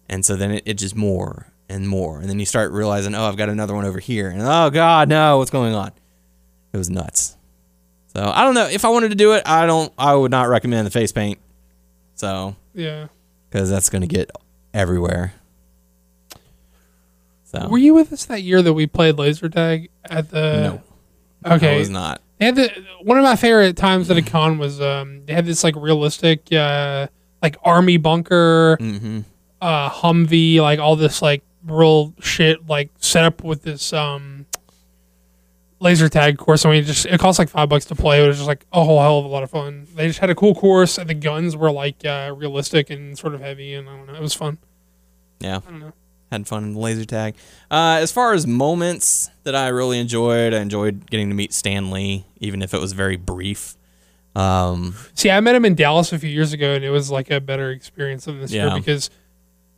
and 0.10 0.26
so 0.26 0.36
then 0.36 0.52
it 0.52 0.64
itches 0.66 0.96
more 0.96 1.48
and 1.70 1.88
more, 1.88 2.20
and 2.20 2.30
then 2.30 2.40
you 2.40 2.46
start 2.46 2.72
realizing, 2.72 3.16
oh, 3.16 3.24
I've 3.26 3.38
got 3.38 3.50
another 3.50 3.74
one 3.76 3.86
over 3.86 4.00
here, 4.00 4.30
and 4.30 4.42
oh 4.42 4.70
god, 4.70 5.10
no, 5.10 5.38
what's 5.38 5.52
going 5.52 5.74
on? 5.74 5.92
It 6.74 6.78
was 6.78 6.90
nuts. 6.90 7.38
So 8.16 8.22
I 8.34 8.44
don't 8.44 8.54
know 8.56 8.66
if 8.68 8.84
I 8.84 8.90
wanted 8.90 9.10
to 9.10 9.16
do 9.16 9.34
it. 9.34 9.44
I 9.46 9.66
don't. 9.66 9.92
I 9.98 10.14
would 10.16 10.32
not 10.32 10.50
recommend 10.50 10.86
the 10.86 10.92
face 10.92 11.12
paint. 11.14 11.40
So 12.16 12.56
Yeah. 12.74 13.08
because 13.50 13.70
that's 13.70 13.90
going 13.90 14.02
to 14.02 14.08
get 14.08 14.30
everywhere. 14.74 15.34
So 17.46 17.68
Were 17.68 17.78
you 17.78 17.94
with 17.94 18.14
us 18.14 18.26
that 18.26 18.42
year 18.44 18.62
that 18.62 18.74
we 18.74 18.88
played 18.88 19.18
laser 19.18 19.50
tag 19.50 19.90
at 20.06 20.30
the? 20.30 20.42
no, 20.62 20.82
Okay. 21.46 21.76
I 21.76 21.78
was 21.78 21.90
not. 21.90 22.22
They 22.38 22.46
had 22.46 22.56
the 22.56 22.70
one 23.04 23.18
of 23.18 23.24
my 23.24 23.36
favorite 23.36 23.78
times 23.78 24.10
at 24.10 24.18
a 24.18 24.22
con 24.22 24.58
was 24.58 24.82
um 24.82 25.26
they 25.26 25.34
had 25.34 25.46
this 25.46 25.64
like 25.64 25.76
realistic 25.76 26.52
uh 26.52 27.08
like 27.42 27.56
army 27.64 27.98
bunker 27.98 28.78
hmm 28.80 29.20
uh 29.62 29.90
Humvee 29.90 30.60
like 30.60 30.80
all 30.80 30.96
this 30.96 31.22
like 31.22 31.44
real 31.66 32.14
shit 32.20 32.68
like 32.68 32.90
set 32.98 33.24
up 33.24 33.44
with 33.44 33.62
this 33.62 33.94
um 33.94 34.48
laser 35.80 36.10
tag 36.10 36.38
course. 36.38 36.66
I 36.66 36.72
mean, 36.72 36.84
it 36.84 36.86
just 36.86 37.06
it 37.06 37.20
cost 37.20 37.40
like 37.40 37.50
five 37.50 37.70
bucks 37.70 37.86
to 37.86 37.96
play. 37.96 38.24
It 38.24 38.28
was 38.28 38.38
just 38.38 38.48
like 38.48 38.66
a 38.72 38.84
whole 38.84 39.00
hell 39.00 39.20
of 39.20 39.26
a 39.26 39.28
lot 39.28 39.44
of 39.44 39.50
fun. 39.52 39.88
They 39.96 40.08
just 40.08 40.20
had 40.20 40.30
a 40.30 40.36
cool 40.36 40.56
course, 40.56 40.98
and 40.98 41.10
the 41.10 41.14
guns 41.14 41.56
were 41.58 41.72
like 41.72 42.06
uh, 42.06 42.34
realistic 42.36 42.90
and 42.90 43.18
sort 43.18 43.34
of 43.34 43.42
heavy, 43.42 43.74
and 43.74 43.90
I 43.90 43.98
don't 43.98 44.08
know, 44.08 44.14
it 44.14 44.22
was 44.22 44.34
fun. 44.34 44.60
Yeah, 45.40 45.60
I 45.68 45.72
don't 45.72 45.80
know. 45.80 45.94
Had 46.32 46.48
fun 46.48 46.64
in 46.64 46.74
the 46.74 46.80
laser 46.80 47.06
tag. 47.06 47.36
Uh, 47.70 48.00
as 48.02 48.12
far 48.12 48.34
as 48.34 48.48
moments 48.48 49.30
that 49.44 49.56
I 49.56 49.68
really 49.68 50.00
enjoyed, 50.00 50.54
I 50.54 50.60
enjoyed 50.62 51.10
getting 51.10 51.30
to 51.30 51.36
meet 51.36 51.54
Stan 51.54 51.92
Lee, 51.92 52.26
even 52.40 52.62
if 52.62 52.74
it 52.74 52.80
was 52.82 52.94
very 52.94 53.18
brief. 53.18 53.76
Um, 54.36 54.96
See, 55.14 55.30
I 55.30 55.40
met 55.42 55.56
him 55.56 55.66
in 55.66 55.76
Dallas 55.76 56.14
a 56.14 56.20
few 56.20 56.30
years 56.30 56.54
ago, 56.54 56.74
and 56.74 56.84
it 56.86 56.90
was 56.90 57.12
like 57.12 57.30
a 57.32 57.42
better 57.42 57.70
experience 57.72 58.26
than 58.26 58.40
this 58.40 58.52
Yeah. 58.52 58.68
year 58.70 58.76
because 58.78 59.10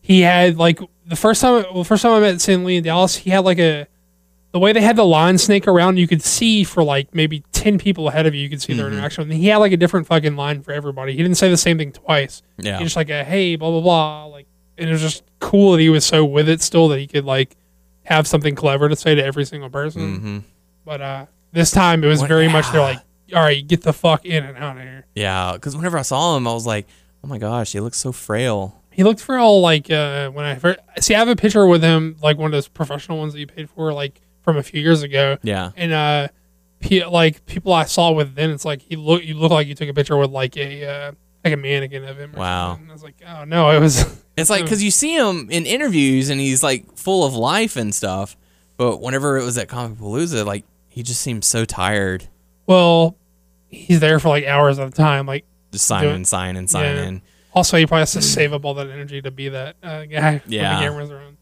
he 0.02 0.22
had 0.22 0.58
like 0.58 0.80
the 1.08 1.16
first 1.16 1.42
time. 1.42 1.66
Well, 1.74 1.84
first 1.84 2.04
time 2.04 2.12
I 2.14 2.20
met 2.20 2.40
Stan 2.40 2.64
Lee 2.64 2.78
in 2.78 2.84
Dallas, 2.84 3.16
he 3.16 3.32
had 3.32 3.40
like 3.46 3.58
a 3.60 3.88
the 4.52 4.60
way 4.60 4.72
they 4.72 4.82
had 4.82 4.96
the 4.96 5.06
line 5.06 5.40
snake 5.40 5.68
around. 5.68 5.98
You 5.98 6.08
could 6.08 6.22
see 6.22 6.64
for 6.64 6.84
like 6.84 7.16
maybe 7.16 7.44
ten 7.52 7.80
people 7.80 8.08
ahead 8.10 8.28
of 8.28 8.36
you. 8.36 8.42
You 8.42 8.50
could 8.50 8.62
see 8.62 8.74
their 8.74 8.86
Mm-hmm. 8.86 8.98
interaction. 9.00 9.24
And 9.24 9.34
he 9.34 9.48
had 9.48 9.58
like 9.58 9.72
a 9.72 9.78
different 9.78 10.06
fucking 10.06 10.36
line 10.36 10.62
for 10.62 10.72
everybody. 10.72 11.14
He 11.14 11.24
didn't 11.24 11.38
say 11.38 11.50
the 11.50 11.58
same 11.58 11.80
thing 11.80 11.92
twice. 11.92 12.44
yeah, 12.60 12.78
He 12.78 12.84
just 12.84 12.96
like 12.96 13.10
a 13.10 13.24
hey, 13.24 13.56
blah 13.56 13.72
blah 13.72 13.82
blah. 13.82 14.26
Like, 14.26 14.46
and 14.78 14.90
it 14.90 14.92
was 14.92 15.02
just 15.02 15.24
cool 15.40 15.74
that 15.74 15.80
he 15.82 15.90
was 15.90 16.06
so 16.06 16.24
with 16.26 16.48
it 16.50 16.62
still 16.62 16.88
that 16.90 17.00
he 17.00 17.08
could 17.08 17.26
like 17.26 17.56
have 18.04 18.28
something 18.28 18.56
clever 18.56 18.90
to 18.90 18.96
say 18.96 19.16
to 19.16 19.24
every 19.24 19.46
single 19.46 19.70
person. 19.70 20.20
hmm 20.20 20.38
But 20.86 21.02
uh 21.02 21.26
this 21.52 21.72
time 21.72 22.04
it 22.04 22.08
was 22.08 22.20
What- 22.22 22.28
very 22.30 22.48
much 22.50 22.70
they're 22.72 22.82
like, 22.82 23.00
all 23.36 23.42
right, 23.44 23.66
get 23.68 23.82
the 23.84 23.94
fuck 23.94 24.26
in 24.26 24.44
and 24.44 24.58
out 24.58 24.78
of 24.78 24.84
here. 24.84 25.06
yeah. 25.16 25.54
Because 25.54 25.76
whenever 25.76 25.98
I 25.98 26.02
saw 26.04 26.36
him, 26.38 26.48
I 26.48 26.54
was 26.54 26.66
like, 26.68 26.88
oh 27.24 27.28
my 27.28 27.38
gosh, 27.38 27.72
he 27.74 27.80
looks 27.80 27.98
so 27.98 28.12
frail. 28.12 28.82
He 28.92 29.04
looked 29.04 29.22
frail 29.22 29.60
like 29.62 29.90
uh 29.90 30.30
when 30.30 30.46
I 30.46 30.56
first 30.56 30.80
see 31.00 31.16
I 31.16 31.20
have 31.20 31.28
a 31.30 31.36
picture 31.36 31.66
with 31.66 31.82
him 31.84 32.16
like 32.22 32.38
one 32.38 32.48
of 32.48 32.52
those 32.52 32.68
professional 32.68 33.18
ones 33.18 33.34
that 33.34 33.40
you 33.40 33.48
paid 33.48 33.70
for 33.70 33.92
like 33.94 34.22
from 34.42 34.58
a 34.58 34.64
few 34.64 34.82
years 34.82 35.02
ago 35.04 35.38
Yeah, 35.42 35.72
and 35.76 35.92
uh 35.94 36.28
pe- 36.80 37.06
like 37.06 37.46
people 37.48 37.74
I 37.74 37.86
saw 37.86 38.12
with 38.12 38.36
then 38.36 38.52
it's 38.52 38.66
like 38.66 38.82
he 38.82 38.96
look 38.96 39.24
you 39.24 39.34
look 39.36 39.52
like 39.52 39.66
you 39.68 39.74
took 39.74 39.90
a 39.90 39.94
picture 39.96 40.18
with 40.18 40.30
like 40.32 40.56
a 40.58 40.86
uh, 40.86 41.12
like 41.44 41.54
a 41.54 41.58
mannequin 41.58 42.04
of 42.06 42.18
him. 42.18 42.36
Or 42.36 42.40
Wow. 42.40 42.72
something. 42.74 42.90
I 42.90 42.94
was 42.94 43.04
like, 43.04 43.16
oh 43.28 43.44
no, 43.46 43.70
it 43.72 43.80
was 43.80 44.06
It's 44.38 44.50
like 44.50 44.64
because 44.64 44.82
you 44.84 44.90
see 44.92 45.16
him 45.16 45.48
in 45.52 45.66
interviews 45.66 46.30
and 46.30 46.40
he's 46.42 46.64
like 46.64 46.98
full 46.98 47.24
of 47.26 47.36
life 47.36 47.76
and 47.76 47.94
stuff, 47.94 48.36
but 48.78 49.00
whenever 49.02 49.38
it 49.38 49.44
was 49.44 49.58
at 49.58 49.68
Comic 49.68 49.98
Palooza, 50.00 50.46
like 50.46 50.66
he 50.90 51.04
just 51.04 51.22
seemed 51.22 51.44
so 51.46 51.66
tired, 51.66 52.28
well 52.68 53.16
he's 53.70 54.00
there 54.00 54.20
for 54.20 54.30
like 54.30 54.46
hours 54.46 54.78
at 54.80 54.88
a 54.88 54.92
time 54.92 55.26
like 55.26 55.46
just 55.72 55.86
signing 55.86 56.06
Doing- 56.10 56.16
and 56.18 56.28
signing 56.28 56.58
and 56.58 56.70
signing. 56.70 57.22
also 57.54 57.78
he 57.78 57.86
probably 57.88 58.02
has 58.02 58.12
to 58.14 58.22
save 58.22 58.54
up 58.54 58.64
all 58.66 58.76
that 58.76 58.88
energy 58.90 59.22
to 59.22 59.32
be 59.32 59.50
that 59.50 59.76
uh, 59.84 60.06
guy 60.06 60.42
Yeah. 60.48 60.70
when 60.74 60.80
the 60.80 60.86
cameras 60.88 61.12
are 61.12 61.18
on. 61.20 61.38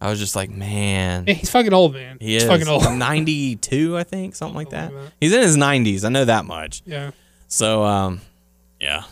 I 0.00 0.10
was 0.10 0.20
just 0.20 0.36
like, 0.36 0.48
man, 0.50 1.24
Yeah, 1.26 1.34
he's 1.34 1.50
fucking 1.50 1.72
old 1.72 1.92
man. 1.94 2.18
he 2.20 2.34
he's 2.34 2.44
is 2.44 2.48
fucking 2.48 2.68
old. 2.68 2.84
ninety-two, 2.96 3.96
I 3.98 4.04
think, 4.04 4.36
something 4.36 4.54
like 4.54 4.70
that. 4.70 4.92
Like 4.94 5.04
that. 5.06 5.12
He's 5.20 5.32
in 5.32 5.40
his 5.42 5.56
nineties. 5.56 6.04
I 6.04 6.08
know 6.08 6.24
that 6.24 6.44
much. 6.44 6.82
yeah. 6.86 7.10
So, 7.48 7.82
um, 7.82 8.20
yeah, 8.80 9.02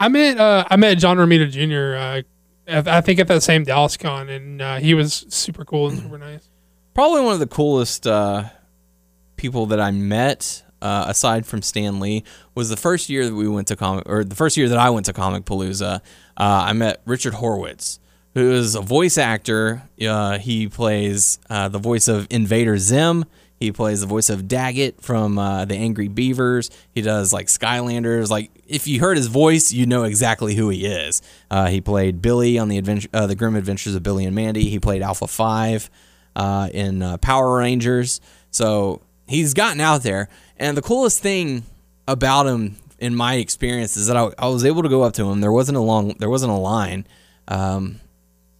I 0.00 0.08
met 0.08 0.38
uh, 0.38 0.64
I 0.70 0.76
met 0.76 0.94
John 0.98 1.18
Romita 1.18 1.48
Jr. 1.50 1.96
Uh, 2.74 2.82
I 2.90 3.00
think 3.02 3.18
at 3.20 3.28
that 3.28 3.42
same 3.42 3.64
Dallas 3.64 3.96
con, 3.98 4.28
and 4.30 4.62
uh, 4.62 4.76
he 4.76 4.94
was 4.94 5.26
super 5.28 5.64
cool 5.64 5.88
and 5.90 5.98
super 5.98 6.16
nice. 6.18 6.48
probably 6.94 7.20
one 7.22 7.34
of 7.34 7.38
the 7.40 7.46
coolest 7.46 8.06
uh, 8.06 8.44
people 9.36 9.66
that 9.66 9.80
I 9.80 9.90
met, 9.90 10.62
uh, 10.80 11.04
aside 11.08 11.46
from 11.46 11.62
Stan 11.62 12.00
Lee, 12.00 12.24
was 12.54 12.70
the 12.70 12.76
first 12.76 13.10
year 13.10 13.26
that 13.26 13.34
we 13.34 13.46
went 13.46 13.68
to 13.68 13.76
comic, 13.76 14.08
or 14.08 14.24
the 14.24 14.36
first 14.36 14.56
year 14.56 14.68
that 14.68 14.78
I 14.78 14.88
went 14.88 15.06
to 15.06 15.12
Comic 15.12 15.44
Palooza. 15.44 15.96
Uh, 15.96 16.00
I 16.36 16.72
met 16.72 17.02
Richard 17.04 17.34
Horvitz, 17.34 17.98
who 18.34 18.52
is 18.52 18.74
a 18.74 18.80
voice 18.80 19.18
actor. 19.18 19.82
He 19.98 20.68
plays 20.68 21.38
the 21.48 21.78
voice 21.78 22.08
of 22.08 22.26
Invader 22.30 22.78
Zim. 22.78 23.26
He 23.60 23.70
plays 23.72 24.00
the 24.00 24.06
voice 24.06 24.30
of 24.30 24.48
Daggett 24.48 25.02
from 25.02 25.38
uh, 25.38 25.66
the 25.66 25.76
Angry 25.76 26.08
Beavers. 26.08 26.70
He 26.92 27.02
does 27.02 27.32
like 27.32 27.46
Skylanders. 27.46 28.30
Like 28.30 28.50
if 28.66 28.86
you 28.86 29.00
heard 29.00 29.18
his 29.18 29.26
voice, 29.26 29.70
you 29.70 29.84
know 29.84 30.04
exactly 30.04 30.54
who 30.54 30.70
he 30.70 30.86
is. 30.86 31.20
Uh, 31.50 31.68
he 31.68 31.80
played 31.82 32.22
Billy 32.22 32.58
on 32.58 32.68
the 32.68 32.78
adventure, 32.78 33.08
uh, 33.12 33.26
the 33.26 33.34
Grim 33.34 33.56
Adventures 33.56 33.94
of 33.94 34.02
Billy 34.02 34.24
and 34.24 34.34
Mandy. 34.34 34.70
He 34.70 34.80
played 34.80 35.02
Alpha 35.02 35.26
Five 35.26 35.90
uh, 36.34 36.70
in 36.72 37.02
uh, 37.02 37.18
Power 37.18 37.58
Rangers. 37.58 38.22
So 38.50 39.02
he's 39.28 39.52
gotten 39.52 39.80
out 39.80 40.02
there. 40.02 40.30
And 40.56 40.76
the 40.76 40.82
coolest 40.82 41.22
thing 41.22 41.64
about 42.08 42.46
him, 42.46 42.76
in 42.98 43.14
my 43.14 43.34
experience, 43.34 43.96
is 43.96 44.06
that 44.08 44.16
I, 44.16 44.30
I 44.38 44.48
was 44.48 44.64
able 44.64 44.82
to 44.82 44.88
go 44.88 45.02
up 45.02 45.12
to 45.14 45.30
him. 45.30 45.40
There 45.40 45.52
wasn't 45.52 45.76
a 45.76 45.80
long, 45.80 46.16
there 46.18 46.30
wasn't 46.30 46.52
a 46.52 46.56
line, 46.56 47.06
um, 47.48 48.00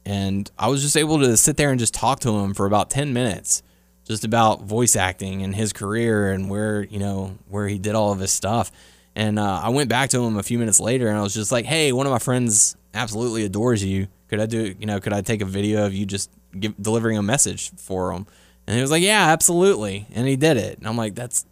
and 0.07 0.51
I 0.59 0.69
was 0.69 0.83
just 0.83 0.97
able 0.97 1.19
to 1.21 1.37
sit 1.37 1.57
there 1.57 1.71
and 1.71 1.79
just 1.79 1.93
talk 1.93 2.21
to 2.21 2.39
him 2.39 2.55
for 2.55 2.67
about 2.67 2.89
ten 2.91 3.13
minutes, 3.13 3.63
just 4.11 4.25
about 4.25 4.63
voice 4.63 4.97
acting 4.97 5.43
and 5.43 5.55
his 5.55 5.73
career 5.73 6.33
and 6.33 6.51
where 6.51 6.83
you 6.83 6.99
know 6.99 7.39
where 7.49 7.69
he 7.69 7.79
did 7.79 7.95
all 7.95 8.11
of 8.11 8.19
his 8.19 8.33
stuff. 8.33 8.73
And 9.15 9.39
uh, 9.39 9.61
I 9.63 9.69
went 9.69 9.89
back 9.89 10.11
to 10.11 10.21
him 10.21 10.37
a 10.37 10.43
few 10.43 10.59
minutes 10.59 10.81
later, 10.81 11.07
and 11.07 11.17
I 11.17 11.23
was 11.23 11.33
just 11.33 11.53
like, 11.53 11.65
"Hey, 11.65 11.93
one 11.93 12.07
of 12.07 12.13
my 12.13 12.19
friends 12.19 12.77
absolutely 12.93 13.45
adores 13.45 13.85
you. 13.85 14.09
Could 14.27 14.41
I 14.41 14.47
do, 14.47 14.75
you 14.81 14.87
know, 14.87 14.99
could 14.99 15.13
I 15.13 15.21
take 15.21 15.43
a 15.43 15.45
video 15.45 15.87
of 15.87 15.95
you 15.95 16.07
just 16.07 16.29
give, 16.59 16.75
delivering 16.83 17.19
a 17.19 17.23
message 17.23 17.71
for 17.77 18.13
him?" 18.13 18.27
And 18.67 18.75
he 18.75 18.83
was 18.83 18.91
like, 18.91 19.03
"Yeah, 19.03 19.29
absolutely." 19.29 20.09
And 20.13 20.27
he 20.27 20.35
did 20.35 20.57
it. 20.57 20.79
And 20.79 20.89
I'm 20.89 20.97
like, 20.97 21.15
"That's 21.15 21.47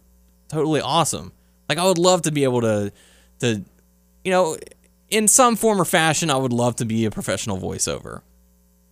totally 0.49 0.81
awesome." 0.81 1.31
Like 1.69 1.77
I 1.77 1.85
would 1.85 1.97
love 1.97 2.23
to 2.23 2.31
be 2.31 2.43
able 2.43 2.59
to, 2.59 2.91
to, 3.39 3.63
you 4.25 4.31
know, 4.31 4.57
in 5.09 5.29
some 5.29 5.55
form 5.55 5.79
or 5.79 5.85
fashion, 5.85 6.29
I 6.29 6.35
would 6.35 6.51
love 6.51 6.75
to 6.77 6.85
be 6.85 7.05
a 7.05 7.11
professional 7.11 7.57
voiceover. 7.57 8.21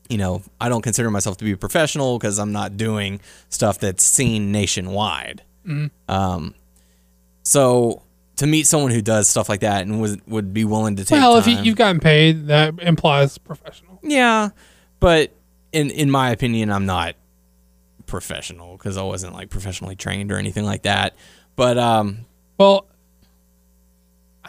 You 0.10 0.18
know, 0.18 0.42
I 0.62 0.70
don't 0.70 0.82
consider 0.82 1.12
myself 1.12 1.38
to 1.38 1.44
be 1.46 1.52
a 1.52 1.58
professional 1.58 2.18
because 2.18 2.40
I'm 2.40 2.52
not 2.52 2.78
doing 2.78 3.20
stuff 3.50 3.80
that's 3.80 4.04
seen 4.04 4.52
nationwide. 4.52 5.44
Um, 6.08 6.56
so 7.44 8.02
to 8.38 8.48
meet 8.48 8.68
someone 8.68 8.92
who 8.92 9.02
does 9.02 9.28
stuff 9.28 9.50
like 9.50 9.60
that 9.62 9.82
and 9.82 10.00
would 10.00 10.22
would 10.28 10.54
be 10.54 10.64
willing 10.64 10.96
to 10.96 11.04
take 11.06 11.20
Well, 11.20 11.38
if 11.38 11.48
you, 11.48 11.58
you've 11.58 11.76
gotten 11.76 12.00
paid, 12.00 12.48
that 12.48 12.80
implies 12.80 13.38
professional. 13.38 14.00
yeah, 14.02 14.50
but 15.00 15.32
in 15.74 15.90
in 15.92 16.10
my 16.10 16.32
opinion, 16.32 16.72
I'm 16.72 16.86
not 16.86 17.16
professional 18.06 18.78
because 18.78 18.96
I 18.96 19.04
wasn't 19.04 19.34
like 19.34 19.50
professionally 19.50 19.96
trained 19.96 20.32
or 20.32 20.38
anything 20.38 20.64
like 20.66 20.84
that. 20.84 21.16
But 21.58 21.78
um, 21.78 22.20
Well, 22.58 22.86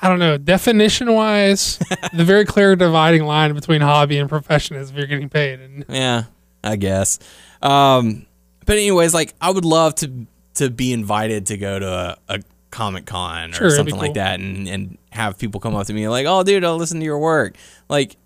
I 0.03 0.09
don't 0.09 0.19
know. 0.19 0.39
Definition 0.39 1.13
wise, 1.13 1.79
the 2.13 2.25
very 2.25 2.45
clear 2.45 2.77
dividing 2.77 3.25
line 3.25 3.55
between 3.55 3.81
hobby 3.81 4.19
and 4.19 4.29
profession 4.29 4.77
is 4.77 4.91
if 4.91 4.97
you're 4.97 5.07
getting 5.07 5.29
paid. 5.29 5.61
And 5.61 5.85
yeah, 5.89 6.25
I 6.63 6.77
guess. 6.77 7.19
Um, 7.63 8.27
but 8.67 8.77
anyways, 8.77 9.15
like 9.15 9.35
I 9.41 9.51
would 9.51 9.65
love 9.65 9.95
to 9.97 10.27
to 10.55 10.71
be 10.71 10.93
invited 10.93 11.47
to 11.47 11.57
go 11.57 11.79
to 11.79 11.89
a, 11.89 12.17
a 12.29 12.43
comic 12.71 13.07
con 13.07 13.51
or 13.51 13.55
Sure, 13.55 13.71
something 13.71 13.97
like 13.97 14.15
that, 14.15 14.41
and 14.41 14.69
and 14.69 14.99
have 15.11 15.39
people 15.39 15.61
come 15.61 15.75
up 15.75 15.87
to 15.87 15.93
me 15.93 16.09
like, 16.09 16.27
"Oh, 16.27 16.43
dude, 16.43 16.65
I'll 16.65 16.77
listen 16.77 16.99
to 17.01 17.05
your 17.05 17.19
work." 17.19 17.57
Like, 17.89 18.17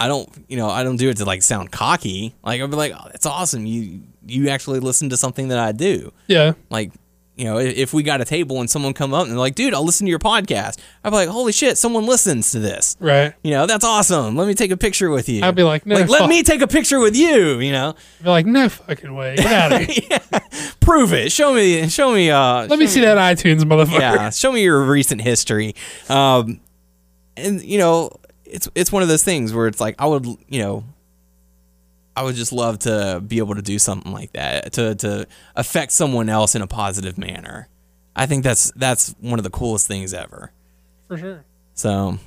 I 0.00 0.08
don't, 0.08 0.28
you 0.48 0.56
know, 0.56 0.68
I 0.68 0.82
don't 0.82 0.96
do 0.96 1.08
it 1.08 1.18
to 1.18 1.24
like 1.24 1.42
sound 1.42 1.70
cocky. 1.70 2.34
Like 2.42 2.60
I'll 2.60 2.68
be 2.68 2.76
like, 2.76 2.92
"Oh, 2.94 3.08
that's 3.10 3.26
awesome. 3.26 3.66
You 3.66 4.00
you 4.26 4.48
actually 4.48 4.80
listen 4.80 5.10
to 5.10 5.16
something 5.16 5.48
that 5.48 5.58
I 5.58 5.72
do." 5.72 6.12
yeah, 6.26 6.52
Like, 6.70 6.92
you 7.38 7.44
know, 7.44 7.58
if, 7.58 7.94
we 7.94 8.02
got 8.02 8.20
a 8.20 8.24
table 8.24 8.60
and 8.60 8.68
someone 8.68 8.92
come 8.92 9.14
up 9.14 9.22
and 9.22 9.30
they're 9.30 9.38
like, 9.38 9.54
"Dude, 9.54 9.72
I'll 9.72 9.84
listen 9.84 10.06
to 10.06 10.10
your 10.10 10.18
podcast," 10.18 10.78
I'd 11.04 11.10
be 11.10 11.16
like, 11.16 11.28
"Holy 11.28 11.52
shit, 11.52 11.78
someone 11.78 12.04
listens 12.04 12.50
to 12.50 12.58
this." 12.58 12.96
right. 12.98 13.32
You 13.42 13.52
know, 13.52 13.66
that's 13.66 13.84
awesome. 13.84 14.36
Let 14.36 14.48
me 14.48 14.54
take 14.54 14.72
a 14.72 14.76
picture 14.76 15.08
with 15.08 15.28
you. 15.28 15.44
I'd 15.44 15.54
be 15.54 15.62
like, 15.62 15.86
no, 15.86 15.94
like, 15.94 16.08
let 16.08 16.28
me 16.28 16.42
take 16.42 16.60
a 16.62 16.66
picture 16.66 16.98
with 16.98 17.14
you. 17.16 17.60
You 17.60 17.70
know, 17.72 17.94
I'd 18.18 18.24
be 18.24 18.28
like, 18.28 18.46
no 18.46 18.68
fucking 18.68 19.14
way. 19.14 19.36
Get 19.36 19.46
out 19.46 19.72
of 19.72 19.88
here. 19.88 20.18
prove 20.80 21.12
it. 21.12 21.30
Show 21.30 21.54
me. 21.54 21.88
Show 21.88 22.12
me. 22.12 22.30
Uh, 22.30 22.66
Let 22.66 22.78
me 22.78 22.86
see 22.88 23.02
that 23.02 23.16
iTunes, 23.16 23.60
motherfucker. 23.60 24.00
yeah. 24.00 24.30
Show 24.30 24.50
me 24.50 24.62
your 24.64 24.82
recent 24.82 25.20
history. 25.20 25.74
Um, 26.08 26.60
and 27.36 27.62
you 27.62 27.78
know, 27.78 28.10
it's 28.44 28.68
it's 28.74 28.90
one 28.90 29.02
of 29.02 29.08
those 29.08 29.22
things 29.22 29.52
where 29.52 29.68
it's 29.68 29.80
like 29.80 29.94
I 29.98 30.06
would, 30.06 30.26
you 30.48 30.60
know, 30.62 30.84
I 32.18 32.22
would 32.22 32.34
just 32.34 32.52
love 32.52 32.80
to 32.80 33.22
be 33.24 33.38
able 33.38 33.54
to 33.54 33.62
do 33.62 33.78
something 33.78 34.10
like 34.12 34.32
that 34.32 34.72
to 34.72 34.96
to 34.96 35.28
affect 35.54 35.92
someone 35.92 36.28
else 36.28 36.56
in 36.56 36.62
a 36.62 36.66
positive 36.66 37.16
manner. 37.16 37.68
I 38.16 38.26
think 38.26 38.42
that's 38.42 38.72
that's 38.72 39.14
one 39.20 39.38
of 39.38 39.44
the 39.44 39.50
coolest 39.50 39.86
things 39.86 40.12
ever. 40.12 40.50
For 41.06 41.16
sure. 41.16 41.44
So 41.74 42.18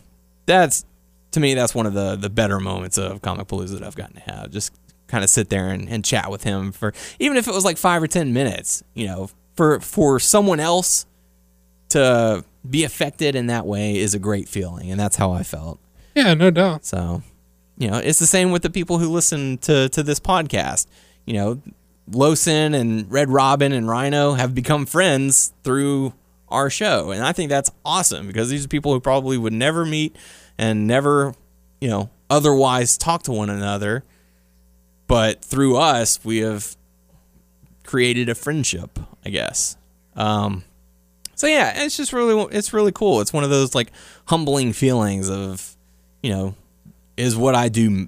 that's 0.46 0.86
to 1.32 1.42
me 1.42 1.56
that's 1.56 1.76
one 1.76 1.86
of 1.86 1.94
the 1.94 2.16
the 2.16 2.30
better 2.30 2.58
moments 2.62 2.98
of 2.98 3.22
Comic 3.22 3.48
Palooza 3.48 3.80
that 3.80 3.84
I've 3.84 3.98
gotten 3.98 4.16
to 4.16 4.22
have. 4.22 4.52
Just 4.52 4.72
kind 5.08 5.26
of 5.26 5.30
sit 5.30 5.50
there 5.50 5.68
and, 5.68 5.90
and 5.90 6.06
chat 6.06 6.32
with 6.32 6.44
him 6.44 6.72
for 6.72 6.94
even 7.20 7.36
if 7.36 7.50
it 7.50 7.54
was 7.54 7.66
like 7.66 7.78
five 7.78 8.02
or 8.02 8.08
ten 8.08 8.32
minutes. 8.32 8.84
You 8.94 9.08
know, 9.08 9.30
for 9.58 9.82
for 9.82 10.22
someone 10.22 10.62
else 10.62 11.06
to 11.90 12.46
be 12.70 12.86
affected 12.86 13.36
in 13.36 13.48
that 13.48 13.68
way 13.68 13.98
is 13.98 14.14
a 14.14 14.20
great 14.20 14.48
feeling, 14.48 14.90
and 14.90 14.98
that's 14.98 15.18
how 15.18 15.34
I 15.34 15.44
felt. 15.44 15.80
Yeah, 16.16 16.34
no 16.34 16.50
doubt. 16.50 16.86
So, 16.86 17.24
you 17.82 17.90
know, 17.90 17.98
it's 17.98 18.20
the 18.20 18.28
same 18.28 18.52
with 18.52 18.62
the 18.62 18.70
people 18.70 19.00
who 19.00 19.10
listen 19.10 19.58
to 19.60 19.90
to 19.90 20.04
this 20.04 20.20
podcast. 20.20 20.86
You 21.26 21.34
know, 21.34 21.62
Losin 22.12 22.76
and 22.76 23.12
Red 23.12 23.30
Robin 23.30 23.72
and 23.72 23.90
Rhino 23.90 24.34
have 24.34 24.54
become 24.54 24.86
friends 24.86 25.52
through 25.64 26.14
our 26.48 26.70
show, 26.70 27.10
and 27.10 27.24
I 27.24 27.32
think 27.32 27.50
that's 27.50 27.72
awesome 27.84 28.28
because 28.28 28.52
these 28.52 28.66
are 28.66 28.68
people 28.68 28.94
who 28.94 29.00
probably 29.00 29.36
would 29.36 29.52
never 29.52 29.84
meet 29.84 30.16
and 30.60 30.86
never, 30.86 31.34
you 31.80 31.90
know, 31.90 32.12
otherwise 32.30 33.00
talk 33.00 33.24
to 33.24 33.32
one 33.32 33.50
another. 33.50 34.04
But 35.08 35.44
through 35.44 35.78
us, 35.78 36.24
we 36.24 36.38
have 36.38 36.78
created 37.84 38.30
a 38.30 38.36
friendship, 38.36 39.00
I 39.26 39.32
guess. 39.32 39.76
Um, 40.16 40.66
so 41.34 41.48
yeah, 41.48 41.84
it's 41.84 41.98
just 41.98 42.14
really 42.14 42.46
it's 42.56 42.74
really 42.74 42.92
cool. 42.92 43.22
It's 43.22 43.34
one 43.34 43.44
of 43.44 43.50
those 43.50 43.74
like 43.74 43.92
humbling 44.26 44.72
feelings 44.72 45.32
of, 45.32 45.76
you 46.22 46.30
know, 46.30 46.56
is 47.18 47.36
what 47.36 47.56
I 47.56 47.70
do 47.70 48.08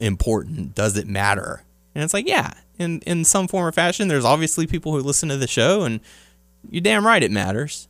important? 0.00 0.74
Does 0.74 0.96
it 0.96 1.06
matter? 1.06 1.62
And 1.94 2.02
it's 2.04 2.14
like, 2.14 2.26
yeah, 2.28 2.52
in 2.78 3.00
in 3.00 3.24
some 3.24 3.46
form 3.48 3.66
or 3.66 3.72
fashion. 3.72 4.08
There's 4.08 4.24
obviously 4.24 4.66
people 4.66 4.92
who 4.92 5.00
listen 5.00 5.28
to 5.28 5.36
the 5.36 5.46
show, 5.46 5.82
and 5.82 6.00
you're 6.70 6.80
damn 6.82 7.06
right 7.06 7.22
it 7.22 7.30
matters. 7.30 7.88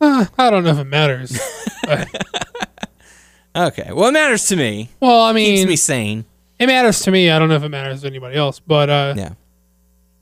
Uh, 0.00 0.26
I 0.36 0.50
don't 0.50 0.64
know 0.64 0.70
if 0.70 0.78
it 0.78 0.84
matters. 0.84 1.38
Okay, 3.54 3.90
well, 3.92 4.08
it 4.08 4.12
matters 4.12 4.46
to 4.48 4.56
me. 4.56 4.88
well, 4.98 5.20
I 5.20 5.34
mean, 5.34 5.56
Keeps 5.58 5.68
me 5.68 5.76
sane. 5.76 6.24
it 6.58 6.66
matters 6.68 7.00
to 7.00 7.10
me. 7.10 7.28
I 7.30 7.38
don't 7.38 7.50
know 7.50 7.56
if 7.56 7.62
it 7.62 7.68
matters 7.68 8.00
to 8.00 8.06
anybody 8.06 8.34
else, 8.34 8.58
but 8.60 8.88
uh, 8.88 9.12
Yeah, 9.14 9.32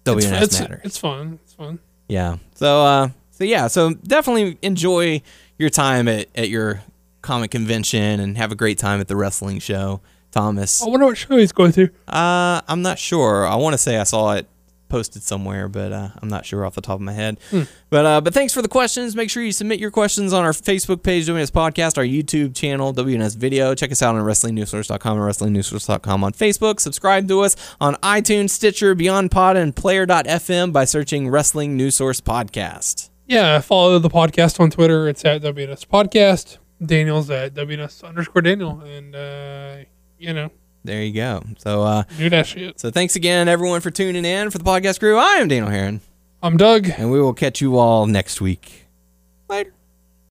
it's, 0.05 0.27
WNS 0.27 0.43
it's, 0.43 0.61
matters. 0.61 0.81
it's 0.83 0.99
fun. 0.99 1.39
It's 1.45 1.53
fun. 1.55 1.79
Yeah. 2.09 2.39
So 2.57 2.83
uh 2.85 3.09
so 3.31 3.45
yeah, 3.45 3.69
so 3.69 3.95
definitely 3.95 4.59
enjoy 4.63 5.23
your 5.59 5.71
time 5.71 6.09
at, 6.09 6.27
at 6.35 6.49
your 6.49 6.83
comic 7.23 7.51
convention 7.51 8.21
and 8.21 8.37
have 8.37 8.53
a 8.53 8.57
great 8.57 8.79
time 8.79 9.01
at 9.01 9.09
the 9.09 9.17
wrestling 9.17 9.59
show. 9.59 10.01
Thomas. 10.33 10.81
I 10.81 10.87
wonder 10.89 11.07
what 11.07 11.19
show 11.19 11.37
he's 11.37 11.51
going 11.51 11.73
to. 11.73 11.89
Uh 12.07 12.61
I'm 12.69 12.83
not 12.83 12.99
sure. 13.01 13.45
I 13.47 13.57
want 13.57 13.75
to 13.75 13.79
say 13.79 13.99
I 13.99 14.05
saw 14.05 14.33
it 14.35 14.47
posted 14.91 15.23
somewhere, 15.23 15.69
but 15.69 15.93
uh, 15.93 16.09
I'm 16.21 16.29
not 16.29 16.45
sure 16.45 16.67
off 16.67 16.75
the 16.75 16.81
top 16.83 16.97
of 16.97 17.01
my 17.01 17.13
head. 17.13 17.39
But 17.89 18.05
uh, 18.07 18.21
but 18.21 18.35
thanks 18.35 18.53
for 18.53 18.61
the 18.61 18.69
questions. 18.69 19.17
Make 19.17 19.31
sure 19.31 19.43
you 19.43 19.53
submit 19.53 19.81
your 19.81 19.91
questions 19.91 20.33
on 20.35 20.45
our 20.45 20.53
Facebook 20.53 21.03
page, 21.03 21.27
WNS 21.27 21.51
Podcast, 21.53 21.97
our 21.97 22.05
YouTube 22.05 22.55
channel, 22.55 22.93
WNS 22.93 23.37
Video. 23.37 23.75
Check 23.75 23.91
us 23.93 24.03
out 24.03 24.15
on 24.17 24.23
WrestlingNewsSource.com 24.25 25.19
and 25.19 25.27
WrestlingNewsSource.com 25.27 26.25
on 26.25 26.33
Facebook. 26.33 26.81
Subscribe 26.81 27.27
to 27.29 27.41
us 27.41 27.57
on 27.81 27.95
iTunes, 27.97 28.51
Stitcher, 28.51 28.95
Beyond 28.95 29.31
Pod, 29.31 29.57
and 29.57 29.75
Player.fm 29.75 30.73
by 30.73 30.85
searching 30.85 31.31
Wrestling 31.31 31.77
News 31.77 31.97
Source 31.97 32.21
Podcast. 32.21 33.11
Yeah, 33.27 33.61
follow 33.61 33.99
the 34.01 34.11
podcast 34.11 34.59
on 34.61 34.71
Twitter. 34.71 35.09
It's 35.09 35.25
at 35.25 35.41
WNS 35.43 35.87
Podcast. 35.87 36.59
Daniel's 36.85 37.31
at 37.31 37.55
WNS 37.55 38.05
underscore 38.05 38.43
Daniel. 38.43 38.81
And, 38.81 39.15
uh, 39.15 39.77
you 40.19 40.33
know, 40.33 40.51
There 40.85 41.03
you 41.03 41.13
go. 41.15 41.43
So 41.59 41.83
uh, 41.83 42.03
do 42.19 42.31
that 42.31 42.47
shit. 42.47 42.81
so 42.81 42.91
thanks 42.91 43.17
again, 43.17 43.49
everyone, 43.49 43.81
for 43.81 43.91
tuning 43.91 44.25
in 44.25 44.51
for 44.51 44.59
the 44.59 44.65
podcast 44.65 44.99
crew. 45.01 45.17
I 45.19 45.35
am 45.35 45.49
Daniel 45.49 45.69
Heron, 45.71 46.01
I'm 46.43 46.57
Doug. 46.57 46.89
and 46.89 47.11
we 47.11 47.21
will 47.21 47.35
catch 47.35 47.61
you 47.61 47.77
all 47.79 48.07
next 48.07 48.41
week. 48.41 48.87